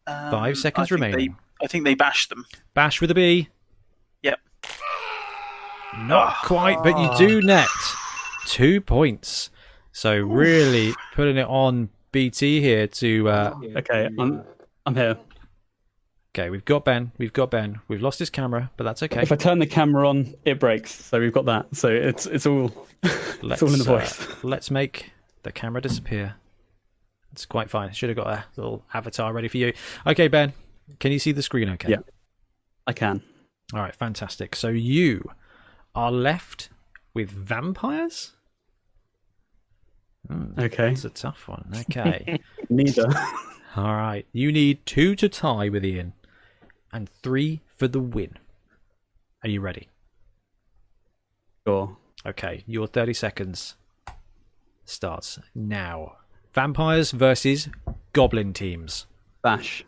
[0.07, 1.31] Um, Five seconds I think remaining.
[1.59, 2.45] They, I think they bashed them.
[2.73, 3.49] Bash with a B.
[4.23, 4.39] Yep.
[5.99, 7.67] Not quite, but you do net
[8.45, 9.49] two points.
[9.91, 13.29] So really putting it on BT here to.
[13.29, 14.43] Uh, Okay, I'm
[14.85, 15.17] I'm here.
[16.35, 17.11] okay, we've got Ben.
[17.17, 17.79] We've got Ben.
[17.87, 19.21] We've lost his camera, but that's okay.
[19.23, 20.93] If I turn the camera on, it breaks.
[20.93, 21.75] So we've got that.
[21.75, 22.71] So it's it's all
[23.03, 24.27] it's all in the uh, voice.
[24.43, 25.11] let's make
[25.43, 26.35] the camera disappear.
[27.37, 27.91] It's quite fine.
[27.93, 29.71] Should have got a little avatar ready for you.
[30.07, 30.53] Okay, Ben,
[30.99, 31.69] can you see the screen?
[31.69, 31.91] Okay.
[31.91, 31.99] Yeah.
[32.87, 33.21] I can.
[33.75, 34.55] All right, fantastic.
[34.55, 35.23] So you
[35.93, 36.69] are left
[37.13, 38.31] with vampires.
[40.27, 40.93] Hmm, Okay.
[40.93, 41.69] It's a tough one.
[41.81, 42.39] Okay.
[42.71, 43.05] Neither.
[43.75, 44.25] All right.
[44.33, 46.13] You need two to tie with Ian
[46.91, 48.37] and three for the win.
[49.43, 49.89] Are you ready?
[51.67, 51.97] sure.
[52.25, 53.75] Okay, your 30 seconds
[54.85, 56.16] starts now.
[56.57, 57.69] Vampires versus
[58.13, 59.05] goblin teams.
[59.43, 59.85] Bash.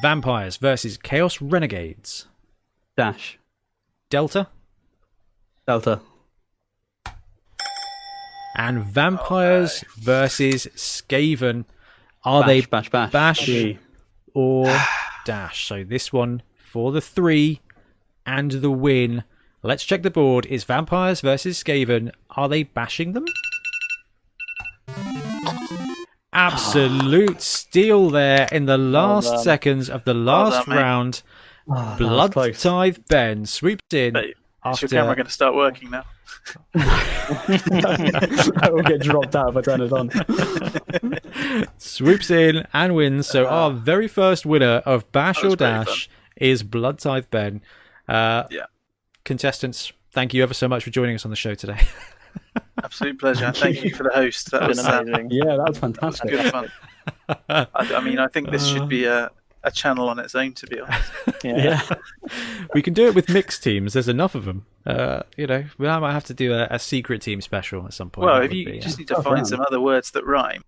[0.00, 2.26] Vampires versus Chaos Renegades.
[2.96, 3.38] Dash.
[4.08, 4.48] Delta.
[5.66, 6.00] Delta.
[8.56, 11.66] And Vampires versus Skaven.
[12.24, 13.12] Are Bash, they bash, bash.
[13.12, 13.40] bash?
[13.44, 13.78] G.
[14.32, 14.74] or
[15.26, 15.66] dash?
[15.66, 17.60] So this one for the three
[18.24, 19.24] and the win.
[19.62, 20.46] Let's check the board.
[20.46, 22.10] Is Vampires versus Skaven.
[22.30, 23.26] Are they bashing them?
[26.34, 29.42] Absolute steal there in the last done.
[29.42, 31.22] seconds of the last done, round.
[31.68, 32.60] Oh, that Blood close.
[32.62, 34.34] Tithe Ben swoops in Hey,
[34.70, 36.04] Is your camera going to start working now?
[36.74, 40.10] I will get dropped out if I turn it on.
[41.78, 43.26] swoops in and wins.
[43.26, 47.62] So our very first winner of Bash or Dash is Blood Tithe Ben.
[48.08, 48.66] Uh, Yeah.
[49.24, 51.80] Contestants, thank you ever so much for joining us on the show today.
[52.82, 53.52] Absolute pleasure.
[53.52, 54.50] Thank you for the host.
[54.50, 55.30] That was, uh, amazing.
[55.30, 56.30] Yeah, that was that was fantastic.
[56.30, 56.70] good fun.
[57.48, 59.30] I, I mean, I think this should be a,
[59.62, 61.10] a channel on its own, to be honest.
[61.44, 61.82] Yeah.
[61.90, 61.96] Yeah.
[62.74, 63.92] we can do it with mixed teams.
[63.92, 64.64] There's enough of them.
[64.86, 68.08] Uh, you know, we might have to do a, a secret team special at some
[68.08, 68.26] point.
[68.26, 69.44] Well, if you be, uh, just need to Oh, find damn.
[69.46, 70.62] some other words that rhyme,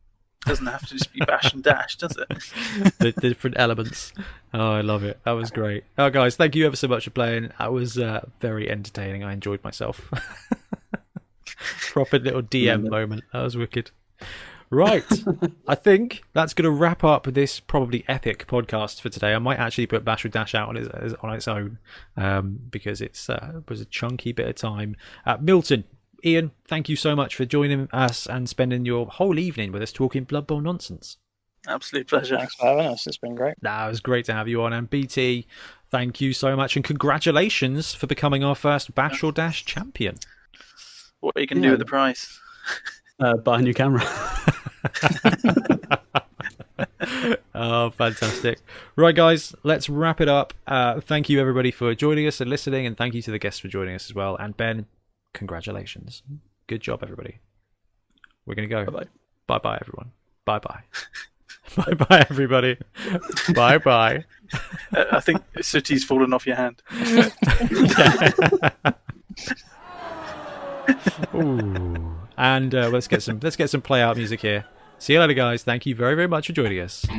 [0.45, 2.29] it doesn't have to just be bash and dash, does it?
[2.99, 4.13] the, the different elements.
[4.53, 5.19] Oh, I love it.
[5.25, 5.85] That was great.
[5.97, 7.53] Oh, guys, thank you ever so much for playing.
[7.59, 9.25] That was uh, very entertaining.
[9.25, 10.11] I enjoyed myself.
[11.93, 13.25] Proper little DM Love moment.
[13.33, 13.91] That was wicked.
[14.71, 15.05] Right.
[15.69, 19.35] I think that's going to wrap up this probably epic podcast for today.
[19.35, 21.79] I might actually put Bash with Dash out on its, on its own
[22.17, 24.97] um, because it's uh, it was a chunky bit of time.
[25.25, 25.85] Uh, Milton,
[26.25, 29.93] Ian, thank you so much for joining us and spending your whole evening with us
[29.93, 31.19] talking Blood Bowl nonsense.
[31.69, 32.37] Absolute pleasure.
[32.37, 33.07] Thanks for having us.
[33.07, 33.55] It's been great.
[33.61, 34.73] Nah, it was great to have you on.
[34.73, 35.47] And BT,
[35.91, 36.77] thank you so much.
[36.77, 40.17] And congratulations for becoming our first Bash or Dash champion.
[41.27, 41.65] What you can Yeah.
[41.65, 42.41] do with the price.
[43.19, 44.03] Uh, buy a new camera.
[47.55, 48.59] Oh, fantastic.
[48.97, 50.53] Right, guys, let's wrap it up.
[50.67, 52.85] Uh, thank you, everybody, for joining us and listening.
[52.85, 54.37] And thank you to the guests for joining us as well.
[54.37, 54.85] And Ben,
[55.33, 56.23] congratulations.
[56.67, 57.39] Good job, everybody.
[58.45, 58.85] We're going to go.
[58.85, 59.07] Bye-bye.
[59.47, 60.13] Bye bye, everyone.
[60.45, 60.83] Bye bye.
[61.77, 62.77] bye bye, everybody.
[63.55, 64.25] bye bye.
[64.93, 66.83] I think Sooty's fallen off your hand.
[71.35, 72.17] Ooh.
[72.37, 74.65] And uh, let's get some let's get some play out music here.
[74.99, 75.63] See you later, guys.
[75.63, 77.07] Thank you very very much for joining us.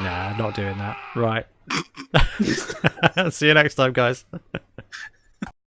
[0.00, 0.96] nah, not doing that.
[1.14, 1.46] Right.
[3.32, 4.24] See you next time, guys.